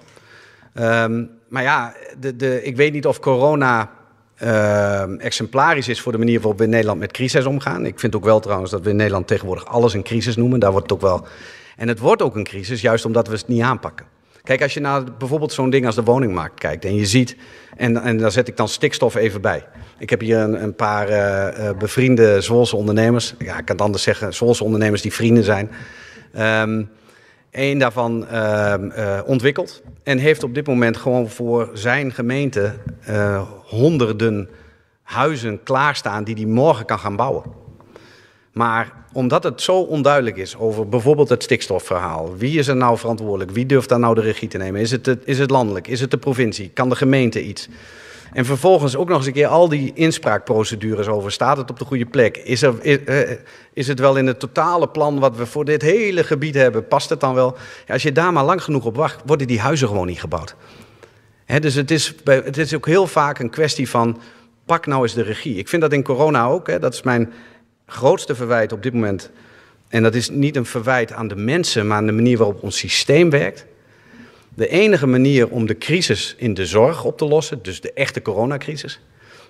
Um, 0.75 1.31
maar 1.53 1.63
ja, 1.63 1.95
de, 2.21 2.37
de, 2.37 2.63
ik 2.63 2.77
weet 2.77 2.93
niet 2.93 3.07
of 3.07 3.21
corona 3.21 3.91
uh, 4.43 5.25
exemplarisch 5.25 5.89
is 5.89 6.01
voor 6.01 6.13
de 6.13 6.19
manier 6.19 6.39
waarop 6.39 6.59
we 6.59 6.65
in 6.65 6.71
Nederland 6.71 7.01
met 7.01 7.13
crisis 7.13 7.45
omgaan. 7.45 7.87
Ik 7.87 8.01
vind 8.01 8.17
ook 8.17 8.25
wel 8.25 8.41
trouwens 8.41 8.71
dat 8.71 8.83
we 8.83 8.91
in 8.91 8.97
Nederland 8.97 9.27
tegenwoordig 9.27 9.67
alles 9.67 9.95
een 9.95 10.03
crisis 10.03 10.37
noemen. 10.37 10.61
Daar 10.61 10.71
wordt 10.71 10.91
het 10.91 10.99
ook 10.99 11.05
wel. 11.09 11.27
En 11.77 11.89
het 11.89 11.99
wordt 11.99 12.23
ook 12.23 12.37
een 12.37 12.45
crisis, 12.45 12.81
juist 12.81 13.05
omdat 13.05 13.27
we 13.27 13.35
het 13.35 13.49
niet 13.49 13.63
aanpakken. 13.63 14.07
Kijk, 14.43 14.63
als 14.63 14.75
je 14.75 14.81
naar 14.81 15.05
bijvoorbeeld 15.19 15.53
zo'n 15.53 15.71
ding 15.71 15.87
als 15.87 15.95
de 15.95 16.03
woningmarkt 16.03 16.59
kijkt 16.59 16.85
en 16.85 16.95
je 16.95 17.07
ziet, 17.07 17.37
en, 17.77 18.03
en 18.03 18.19
daar 18.19 18.31
zet 18.31 18.49
ik 18.49 18.57
dan 18.57 18.69
stikstof 18.69 19.15
even 19.15 19.41
bij. 19.41 19.65
Ik 19.99 20.11
heb 20.11 20.21
hier 20.21 20.39
een, 20.39 20.63
een 20.63 20.75
paar 20.75 21.11
uh, 21.11 21.71
bevriende 21.79 22.41
Zwolse 22.41 22.77
ondernemers. 22.77 23.35
Ja, 23.39 23.59
ik 23.59 23.65
kan 23.65 23.77
het 23.77 23.85
anders 23.85 24.03
zeggen, 24.03 24.35
Zwolse 24.35 24.65
ondernemers 24.65 25.03
die 25.03 25.13
vrienden 25.13 25.45
zijn. 25.45 25.71
Um, 26.39 26.89
Eén 27.53 27.79
daarvan 27.79 28.27
uh, 28.33 29.21
ontwikkeld 29.27 29.83
en 30.03 30.19
heeft 30.19 30.43
op 30.43 30.55
dit 30.55 30.67
moment 30.67 30.97
gewoon 30.97 31.29
voor 31.29 31.71
zijn 31.75 32.13
gemeente 32.13 32.75
uh, 33.09 33.43
honderden 33.65 34.49
huizen 35.03 35.63
klaarstaan 35.63 36.25
die 36.25 36.35
hij 36.35 36.45
morgen 36.45 36.85
kan 36.85 36.99
gaan 36.99 37.17
bouwen. 37.17 37.43
Maar 38.53 38.93
omdat 39.13 39.45
het 39.45 39.61
zo 39.61 39.81
onduidelijk 39.81 40.37
is 40.37 40.57
over 40.57 40.89
bijvoorbeeld 40.89 41.29
het 41.29 41.43
stikstofverhaal, 41.43 42.37
wie 42.37 42.59
is 42.59 42.69
er 42.69 42.77
nou 42.77 42.99
verantwoordelijk, 42.99 43.51
wie 43.51 43.67
durft 43.67 43.89
daar 43.89 43.99
nou 43.99 44.15
de 44.15 44.21
regie 44.21 44.49
te 44.49 44.59
nemen? 44.59 44.81
Is 44.81 44.91
het, 44.91 45.17
is 45.25 45.39
het 45.39 45.51
landelijk, 45.51 45.89
is 45.89 46.01
het 46.01 46.11
de 46.11 46.19
provincie, 46.19 46.71
kan 46.75 46.89
de 46.89 46.97
gemeente 46.97 47.45
iets? 47.45 47.69
En 48.33 48.45
vervolgens 48.45 48.97
ook 48.97 49.09
nog 49.09 49.17
eens 49.17 49.27
een 49.27 49.33
keer 49.33 49.47
al 49.47 49.69
die 49.69 49.93
inspraakprocedures 49.95 51.07
over. 51.07 51.33
Staat 51.33 51.57
het 51.57 51.71
op 51.71 51.79
de 51.79 51.85
goede 51.85 52.07
plek? 52.07 52.37
Is, 52.37 52.63
er, 52.63 52.75
uh, 52.83 53.37
is 53.73 53.89
het 53.89 53.99
wel 53.99 54.17
in 54.17 54.27
het 54.27 54.39
totale 54.39 54.89
plan 54.89 55.19
wat 55.19 55.37
we 55.37 55.47
voor 55.47 55.65
dit 55.65 55.83
hele 55.83 56.25
gebied 56.25 56.55
hebben? 56.55 56.89
Past 56.89 57.09
het 57.09 57.21
dan 57.21 57.35
wel? 57.35 57.57
Ja, 57.87 57.93
als 57.93 58.03
je 58.03 58.13
daar 58.13 58.33
maar 58.33 58.45
lang 58.45 58.63
genoeg 58.63 58.85
op 58.85 58.97
wacht, 58.97 59.23
worden 59.27 59.47
die 59.47 59.61
huizen 59.61 59.89
gewoon 59.89 60.07
niet 60.07 60.21
gebouwd. 60.21 60.55
Dus 61.61 61.75
het 61.75 61.91
is, 61.91 62.15
het 62.25 62.59
is 62.59 62.75
ook 62.75 62.87
heel 62.87 63.07
vaak 63.07 63.39
een 63.39 63.51
kwestie 63.51 63.89
van. 63.89 64.21
Pak 64.67 64.87
nou 64.87 65.03
eens 65.03 65.15
de 65.15 65.23
regie. 65.23 65.57
Ik 65.57 65.69
vind 65.69 65.83
dat 65.83 65.93
in 65.93 66.03
corona 66.03 66.47
ook. 66.47 66.67
Hè, 66.67 66.79
dat 66.79 66.95
is 66.95 67.03
mijn 67.03 67.33
grootste 67.87 68.35
verwijt 68.35 68.73
op 68.73 68.83
dit 68.83 68.93
moment. 68.93 69.31
En 69.89 70.03
dat 70.03 70.15
is 70.15 70.31
niet 70.31 70.57
een 70.57 70.67
verwijt 70.67 71.13
aan 71.13 71.29
de 71.29 71.37
mensen, 71.37 71.87
maar 71.87 71.97
aan 71.97 72.07
de 72.07 72.13
manier 72.13 72.39
waarop 72.39 72.63
ons 72.63 72.79
systeem 72.79 73.31
werkt. 73.31 73.67
De 74.55 74.69
enige 74.69 75.07
manier 75.07 75.49
om 75.49 75.67
de 75.67 75.79
crisis 75.79 76.35
in 76.39 76.55
de 76.55 76.67
zorg 76.67 77.05
op 77.05 77.19
te 77.19 77.25
lossen, 77.25 77.63
dus 77.63 77.81
de 77.81 77.93
echte 77.93 78.23
coronacrisis, 78.23 79.01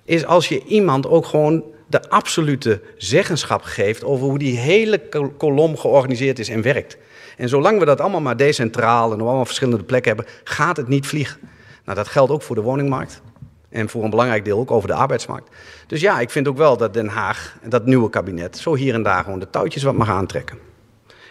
is 0.05 0.25
als 0.25 0.49
je 0.49 0.65
iemand 0.65 1.07
ook 1.07 1.27
gewoon 1.27 1.65
de 1.87 2.09
absolute 2.09 2.81
zeggenschap 2.97 3.63
geeft 3.63 4.05
over 4.05 4.27
hoe 4.27 4.39
die 4.39 4.59
hele 4.59 5.01
kolom 5.37 5.77
georganiseerd 5.77 6.39
is 6.39 6.49
en 6.49 6.63
werkt. 6.63 6.97
En 7.37 7.49
zolang 7.49 7.79
we 7.79 7.85
dat 7.85 8.01
allemaal 8.01 8.21
maar 8.21 8.37
decentraal 8.37 9.13
en 9.13 9.21
op 9.21 9.27
allemaal 9.27 9.45
verschillende 9.45 9.85
plekken 9.85 10.17
hebben, 10.17 10.35
gaat 10.45 10.77
het 10.77 10.89
niet 10.89 11.07
vliegen. 11.07 11.41
Nou, 11.85 11.97
dat 11.97 12.09
geldt 12.09 12.33
ook 12.33 12.43
voor 12.43 12.57
de 12.57 12.63
woningmarkt. 12.63 13.23
En 13.69 13.89
voor 13.89 14.05
een 14.05 14.11
belangrijk 14.11 14.45
deel 14.45 14.59
ook 14.59 14.71
over 14.71 14.89
de 14.89 14.95
arbeidsmarkt. 14.95 15.57
Dus 15.87 16.01
ja, 16.01 16.21
ik 16.21 16.31
vind 16.31 16.49
ook 16.49 16.57
wel 16.57 16.77
dat 16.77 16.95
Den 16.95 17.09
Haag, 17.09 17.59
dat 17.69 17.87
nieuwe 17.87 18.11
kabinet, 18.11 18.59
zo 18.59 18.75
hier 18.75 18.95
en 18.95 19.03
daar 19.03 19.25
gewoon 19.25 19.39
de 19.39 19.51
touwtjes 19.51 19.83
wat 19.83 19.95
mag 19.95 20.09
aantrekken. 20.09 20.59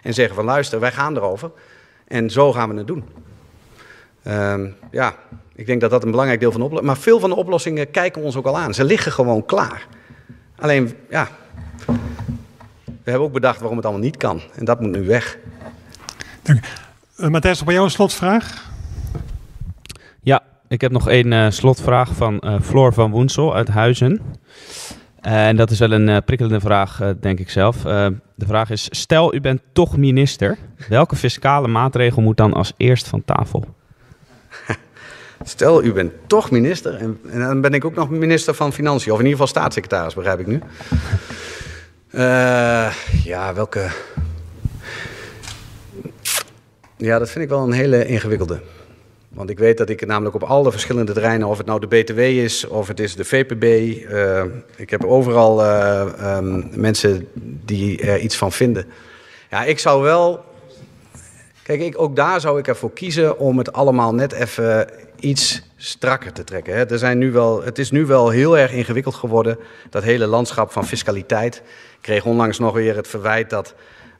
En 0.03 0.14
zeggen 0.14 0.35
van 0.35 0.45
luister, 0.45 0.80
wij 0.80 0.91
gaan 0.91 1.15
erover. 1.15 1.52
En 2.07 2.30
zo 2.30 2.53
gaan 2.53 2.69
we 2.69 2.77
het 2.77 2.88
doen. 2.88 3.03
Um, 4.27 4.76
ja, 4.91 5.15
ik 5.56 5.65
denk 5.65 5.81
dat 5.81 5.89
dat 5.89 6.03
een 6.03 6.11
belangrijk 6.11 6.39
deel 6.39 6.52
van 6.52 6.60
de 6.60 6.65
oplossing 6.65 6.89
is. 6.89 6.95
Maar 6.95 7.03
veel 7.03 7.19
van 7.19 7.30
de 7.30 7.35
oplossingen 7.35 7.91
kijken 7.91 8.22
ons 8.22 8.35
ook 8.35 8.45
al 8.45 8.57
aan. 8.57 8.73
Ze 8.73 8.84
liggen 8.84 9.11
gewoon 9.11 9.45
klaar. 9.45 9.88
Alleen, 10.56 10.93
ja, 11.10 11.27
we 12.85 13.10
hebben 13.11 13.27
ook 13.27 13.34
bedacht 13.34 13.60
waarom 13.60 13.77
het 13.77 13.85
allemaal 13.85 14.03
niet 14.03 14.18
kan. 14.18 14.41
En 14.56 14.65
dat 14.65 14.80
moet 14.80 14.91
nu 14.91 15.06
weg. 15.06 15.38
Dank 16.41 16.60
uh, 17.18 17.27
Matthijs, 17.27 17.64
bij 17.64 17.73
jou 17.73 17.85
een 17.85 17.91
slotvraag? 17.91 18.69
Ja, 20.22 20.41
ik 20.68 20.81
heb 20.81 20.91
nog 20.91 21.10
één 21.10 21.31
uh, 21.31 21.49
slotvraag 21.49 22.15
van 22.15 22.41
uh, 22.45 22.60
Floor 22.61 22.93
van 22.93 23.11
Woensel 23.11 23.56
uit 23.56 23.68
Huizen. 23.68 24.22
en 25.22 25.56
dat 25.56 25.72
is 25.72 25.80
wel 25.80 25.91
een 25.91 26.23
prikkelende 26.23 26.60
vraag, 26.60 27.02
denk 27.19 27.39
ik 27.39 27.49
zelf. 27.49 27.77
de 28.35 28.45
vraag 28.45 28.69
is, 28.69 28.88
stel 28.91 29.34
u 29.34 29.41
bent 29.41 29.61
toch 29.73 29.98
minister. 29.98 30.57
Welke 30.89 31.15
fiscale 31.15 31.68
maatregel 31.68 32.22
moet 32.22 32.38
dan 32.38 32.53
als 32.53 32.73
eerst 32.77 33.07
van 33.07 33.23
tafel? 33.26 33.65
Stel, 35.43 35.84
u 35.84 35.93
bent 35.93 36.13
toch 36.27 36.51
minister 36.51 36.95
en, 36.95 37.19
en, 37.30 37.39
dan 37.39 37.61
ben 37.61 37.73
ik 37.73 37.85
ook 37.85 37.95
nog 37.95 38.09
minister 38.09 38.53
van 38.53 38.73
Financiën, 38.73 39.11
of 39.11 39.19
in 39.19 39.26
ieder 39.26 39.39
geval 39.39 39.61
staatssecretaris, 39.61 40.13
begrijp 40.13 40.39
ik 40.39 40.47
nu. 40.47 40.61
Uh, 42.11 42.93
ja, 43.23 43.53
welke. 43.53 43.88
Ja, 46.97 47.19
dat 47.19 47.30
vind 47.30 47.43
ik 47.43 47.49
wel 47.49 47.63
een 47.63 47.72
hele 47.72 48.05
ingewikkelde. 48.05 48.59
Want 49.30 49.49
ik 49.49 49.59
weet 49.59 49.77
dat 49.77 49.89
ik 49.89 50.05
namelijk 50.05 50.35
op 50.35 50.43
alle 50.43 50.72
verschillende 50.72 51.13
terreinen, 51.13 51.47
of 51.47 51.57
het 51.57 51.65
nou 51.65 51.80
de 51.80 51.88
BTW 51.88 52.19
is, 52.19 52.68
of 52.68 52.88
het 52.88 52.99
is 52.99 53.15
de 53.15 53.26
VPB, 53.26 53.63
uh, 53.63 54.39
eh, 54.39 54.45
ik 54.76 54.89
heb 54.89 55.05
overal 55.05 55.63
uh, 55.63 56.38
um, 56.38 56.69
mensen 56.73 57.27
die 57.65 58.01
er 58.01 58.19
iets 58.19 58.38
van 58.38 58.51
vinden. 58.51 58.85
Ja, 59.49 59.63
ik 59.63 59.80
zou 59.80 60.01
wel 60.01 60.43
Kijk, 61.63 61.81
ik, 61.81 62.01
ook 62.01 62.15
daar 62.15 62.41
zou 62.41 62.59
ik 62.59 62.68
ervoor 62.68 62.93
kiezen 62.93 63.39
om 63.39 63.57
het 63.57 63.73
allemaal 63.73 64.13
net 64.13 64.31
even 64.31 64.88
iets 65.22 65.61
strakker 65.76 66.34
te 66.34 66.43
trekken. 66.43 66.73
Hè. 66.73 66.85
Er 66.85 66.98
zijn 66.98 67.18
nu 67.18 67.31
wel, 67.31 67.64
het 67.64 67.80
is 67.80 67.91
nu 67.91 68.06
wel 68.06 68.30
heel 68.30 68.57
erg 68.57 68.72
ingewikkeld 68.72 69.15
geworden, 69.15 69.57
dat 69.89 70.03
hele 70.03 70.26
landschap 70.26 70.72
van 70.72 70.85
fiscaliteit. 70.85 71.56
Ik 71.56 72.02
kreeg 72.02 72.26
onlangs 72.26 72.60
nog 72.60 72.73
weer 72.73 72.95
het 72.95 73.07
verwijt 73.07 73.49
dat 73.49 73.76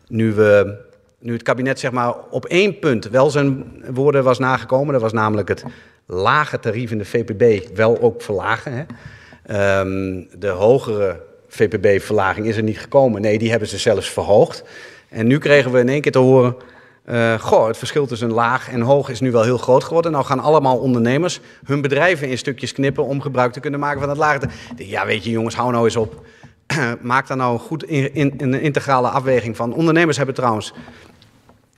nu, 0.07 0.34
we, 0.34 0.78
nu 1.19 1.34
het 1.34 1.44
kabinet 1.44 1.80
zeg 1.80 1.91
maar, 1.91 2.15
op 2.30 2.45
één 2.45 2.80
punt 2.80 3.10
wel 3.10 3.30
zijn 3.30 3.84
woorden 3.91 4.23
was 4.23 4.40
nagekomen. 4.40 4.94
Dat 4.94 5.02
was 5.02 5.14
namelijk 5.14 5.48
het 5.48 5.64
lage 6.06 6.60
tarief 6.60 6.91
in 6.91 6.98
de 6.98 7.06
VPB 7.06 7.76
wel 7.76 8.02
ook 8.02 8.22
verlagen. 8.22 8.73
Hè. 8.73 8.84
Um, 9.80 10.28
de 10.40 10.48
hogere 10.48 11.19
VPB-verlaging 11.48 12.48
is 12.48 12.57
er 12.57 12.64
niet 12.64 12.80
gekomen. 12.80 13.22
Nee, 13.22 13.38
die 13.38 13.49
hebben 13.49 13.68
ze 13.68 13.78
zelfs 13.78 14.10
verhoogd. 14.10 14.64
En 15.10 15.28
nu 15.28 15.38
kregen 15.38 15.72
we 15.72 15.80
in 15.80 15.90
één 15.90 16.02
keer 16.02 16.11
te 16.11 16.19
horen 16.19 16.56
uh, 17.06 17.40
goh, 17.40 17.68
het 17.68 17.78
verschil 17.78 18.06
tussen 18.07 18.32
laag 18.32 18.69
en 18.69 18.82
hoog 18.82 19.10
is 19.10 19.19
nu 19.19 19.32
wel 19.32 19.44
heel 19.44 19.57
groot 19.57 19.84
geworden. 19.84 20.11
Nou 20.11 20.26
gaan 20.26 20.40
allemaal 20.40 20.78
ondernemers 20.78 21.40
hun 21.65 21.82
bedrijven 21.82 22.30
in 22.30 22.38
stukjes 22.38 22.73
knippen 22.73 23.06
om 23.06 23.22
gebruik 23.22 23.53
te 23.53 23.60
kunnen 23.60 23.80
maken 23.80 23.99
van 23.99 24.10
het 24.10 24.18
lage. 24.18 24.48
Ja, 24.76 25.06
weet 25.06 25.23
je 25.23 25.30
jongens, 25.30 25.56
hou 25.56 25.72
nou 25.72 25.86
eens 25.86 25.95
op. 25.95 26.26
Maak 27.02 27.28
daar 27.28 27.38
nou 27.38 27.60
goed 27.60 27.84
in, 27.84 28.14
in, 28.14 28.34
een 28.38 28.61
integrale 28.61 29.07
afweging 29.07 29.56
van. 29.56 29.73
Ondernemers 29.73 30.18
hebben 30.18 30.36
trouwens, 30.36 30.73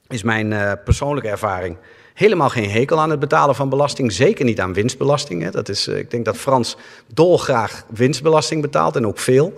is 0.07 0.23
mijn 0.23 0.51
uh, 0.51 0.71
persoonlijke 0.83 1.29
ervaring, 1.29 1.77
helemaal 2.13 2.49
geen 2.49 2.69
hekel 2.69 2.99
aan 2.99 3.09
het 3.09 3.19
betalen 3.19 3.55
van 3.55 3.69
belasting. 3.69 4.11
Zeker 4.11 4.45
niet 4.45 4.59
aan 4.59 4.73
winstbelasting. 4.73 5.41
Hè. 5.41 5.49
Dat 5.49 5.69
is, 5.69 5.87
uh, 5.87 5.97
ik 5.97 6.11
denk 6.11 6.25
dat 6.25 6.37
Frans 6.37 6.77
dolgraag 7.13 7.85
winstbelasting 7.89 8.61
betaalt 8.61 8.95
en 8.95 9.07
ook 9.07 9.19
veel. 9.19 9.53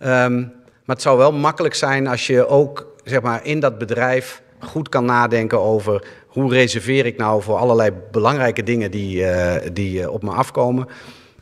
Um, 0.00 0.52
maar 0.84 0.96
het 0.96 1.02
zou 1.02 1.18
wel 1.18 1.32
makkelijk 1.32 1.74
zijn 1.74 2.06
als 2.06 2.26
je 2.26 2.46
ook 2.46 2.86
zeg 3.04 3.20
maar, 3.20 3.44
in 3.44 3.60
dat 3.60 3.78
bedrijf 3.78 4.41
goed 4.62 4.88
kan 4.88 5.04
nadenken 5.04 5.60
over 5.60 6.06
hoe 6.26 6.52
reserveer 6.52 7.06
ik 7.06 7.16
nou 7.16 7.42
voor 7.42 7.56
allerlei 7.56 7.90
belangrijke 8.10 8.62
dingen 8.62 8.90
die, 8.90 9.20
uh, 9.20 9.54
die 9.72 10.00
uh, 10.00 10.12
op 10.12 10.22
me 10.22 10.30
afkomen. 10.30 10.88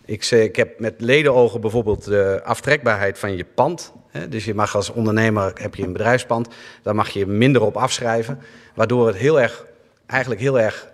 Ik, 0.05 0.25
ik 0.25 0.57
heb 0.57 0.81
met 0.81 0.95
ledenogen 0.99 1.61
bijvoorbeeld 1.61 2.05
de 2.05 2.41
aftrekbaarheid 2.45 3.19
van 3.19 3.37
je 3.37 3.47
pand. 3.55 3.93
Dus 4.29 4.45
je 4.45 4.55
mag 4.55 4.77
als 4.77 4.91
ondernemer, 4.91 5.53
heb 5.55 5.75
je 5.75 5.83
een 5.83 5.93
bedrijfspand, 5.93 6.49
daar 6.83 6.95
mag 6.95 7.09
je 7.09 7.27
minder 7.27 7.63
op 7.63 7.77
afschrijven. 7.77 8.39
Waardoor 8.75 9.07
het 9.07 9.17
heel 9.17 9.41
erg, 9.41 9.65
eigenlijk 10.07 10.41
heel 10.41 10.61
erg 10.61 10.89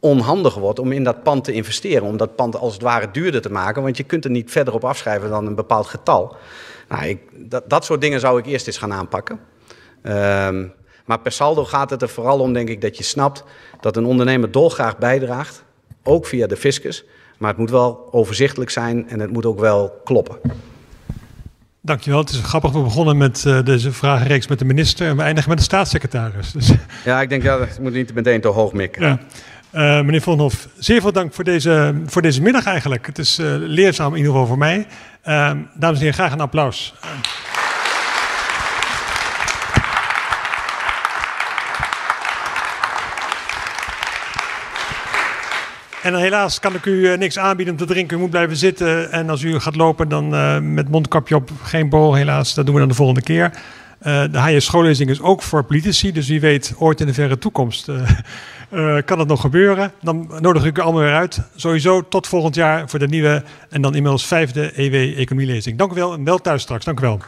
onhandig 0.00 0.54
wordt 0.54 0.78
om 0.78 0.92
in 0.92 1.04
dat 1.04 1.22
pand 1.22 1.44
te 1.44 1.52
investeren. 1.52 2.02
Om 2.06 2.16
dat 2.16 2.36
pand 2.36 2.56
als 2.56 2.72
het 2.72 2.82
ware 2.82 3.10
duurder 3.10 3.40
te 3.42 3.50
maken. 3.52 3.82
Want 3.82 3.96
je 3.96 4.02
kunt 4.02 4.24
er 4.24 4.30
niet 4.30 4.50
verder 4.50 4.74
op 4.74 4.84
afschrijven 4.84 5.30
dan 5.30 5.46
een 5.46 5.54
bepaald 5.54 5.86
getal. 5.86 6.36
Nou, 6.88 7.04
ik, 7.04 7.20
dat, 7.32 7.70
dat 7.70 7.84
soort 7.84 8.00
dingen 8.00 8.20
zou 8.20 8.38
ik 8.38 8.46
eerst 8.46 8.66
eens 8.66 8.78
gaan 8.78 8.92
aanpakken. 8.92 9.40
Um, 10.02 10.72
Maar 11.08 11.18
per 11.18 11.32
saldo 11.32 11.64
gaat 11.64 11.90
het 11.90 12.02
er 12.02 12.08
vooral 12.08 12.38
om, 12.38 12.52
denk 12.52 12.68
ik, 12.68 12.80
dat 12.80 12.96
je 12.96 13.02
snapt 13.02 13.44
dat 13.80 13.96
een 13.96 14.04
ondernemer 14.04 14.50
dolgraag 14.50 14.98
bijdraagt, 14.98 15.64
ook 16.02 16.26
via 16.26 16.46
de 16.46 16.56
fiscus. 16.56 17.04
Maar 17.38 17.48
het 17.48 17.58
moet 17.58 17.70
wel 17.70 18.08
overzichtelijk 18.10 18.70
zijn 18.70 19.08
en 19.08 19.20
het 19.20 19.32
moet 19.32 19.46
ook 19.46 19.60
wel 19.60 20.00
kloppen. 20.04 20.38
Dankjewel. 21.80 22.18
Het 22.18 22.30
is 22.30 22.40
grappig. 22.40 22.70
We 22.72 22.80
begonnen 22.80 23.16
met 23.16 23.44
uh, 23.46 23.62
deze 23.64 23.92
vragenreeks 23.92 24.46
met 24.46 24.58
de 24.58 24.64
minister 24.64 25.06
en 25.06 25.16
we 25.16 25.22
eindigen 25.22 25.48
met 25.48 25.58
de 25.58 25.64
staatssecretaris. 25.64 26.52
Dus... 26.52 26.72
Ja, 27.04 27.20
ik 27.20 27.28
denk 27.28 27.44
dat 27.44 27.60
het 27.60 27.80
moet 27.80 27.92
niet 27.92 28.14
meteen 28.14 28.40
te 28.40 28.48
hoog 28.48 28.72
mikken. 28.72 29.02
Ja. 29.02 29.18
Uh, 29.98 30.04
meneer 30.04 30.22
Vonhoff, 30.22 30.68
zeer 30.78 31.00
veel 31.00 31.12
dank 31.12 31.34
voor 31.34 31.44
deze, 31.44 32.02
voor 32.06 32.22
deze 32.22 32.42
middag 32.42 32.64
eigenlijk. 32.64 33.06
Het 33.06 33.18
is 33.18 33.38
uh, 33.38 33.46
leerzaam 33.58 34.10
in 34.10 34.16
ieder 34.16 34.32
geval 34.32 34.46
voor 34.46 34.58
mij. 34.58 34.86
dames 35.22 35.74
en 35.80 35.98
heren, 35.98 36.14
graag 36.14 36.32
een 36.32 36.40
applaus. 36.40 36.94
En 46.08 46.14
helaas 46.14 46.60
kan 46.60 46.74
ik 46.74 46.84
u 46.84 47.10
eh, 47.10 47.18
niks 47.18 47.38
aanbieden 47.38 47.74
om 47.74 47.80
te 47.80 47.86
drinken. 47.86 48.16
U 48.16 48.20
moet 48.20 48.30
blijven 48.30 48.56
zitten. 48.56 49.12
En 49.12 49.30
als 49.30 49.42
u 49.42 49.60
gaat 49.60 49.76
lopen, 49.76 50.08
dan 50.08 50.34
uh, 50.34 50.58
met 50.58 50.90
mondkapje 50.90 51.34
op, 51.34 51.50
geen 51.62 51.88
bol 51.88 52.14
helaas. 52.14 52.54
Dat 52.54 52.64
doen 52.64 52.74
we 52.74 52.80
dan 52.80 52.88
de 52.88 52.94
volgende 52.94 53.22
keer. 53.22 53.50
Uh, 53.52 54.22
de 54.30 54.38
HJ 54.38 54.60
schoollezing 54.60 55.10
is 55.10 55.20
ook 55.20 55.42
voor 55.42 55.64
politici. 55.64 56.12
Dus 56.12 56.28
wie 56.28 56.40
weet, 56.40 56.74
ooit 56.78 57.00
in 57.00 57.06
de 57.06 57.14
verre 57.14 57.38
toekomst 57.38 57.90
kan 59.04 59.18
het 59.18 59.28
nog 59.28 59.40
gebeuren. 59.40 59.92
Dan 60.02 60.30
nodig 60.40 60.64
ik 60.64 60.78
u 60.78 60.80
allemaal 60.80 61.02
weer 61.02 61.14
uit. 61.14 61.40
Sowieso 61.56 62.08
tot 62.08 62.26
volgend 62.26 62.54
jaar 62.54 62.88
voor 62.88 62.98
de 62.98 63.08
nieuwe 63.08 63.42
en 63.70 63.82
dan 63.82 63.94
inmiddels 63.94 64.26
vijfde 64.26 64.72
EW 64.76 65.18
Economielezing. 65.18 65.78
Dank 65.78 65.92
u 65.92 65.94
wel 65.94 66.12
en 66.12 66.24
wel 66.24 66.38
thuis 66.38 66.62
straks. 66.62 66.84
Dank 66.84 66.98
u 66.98 67.02
wel. 67.02 67.20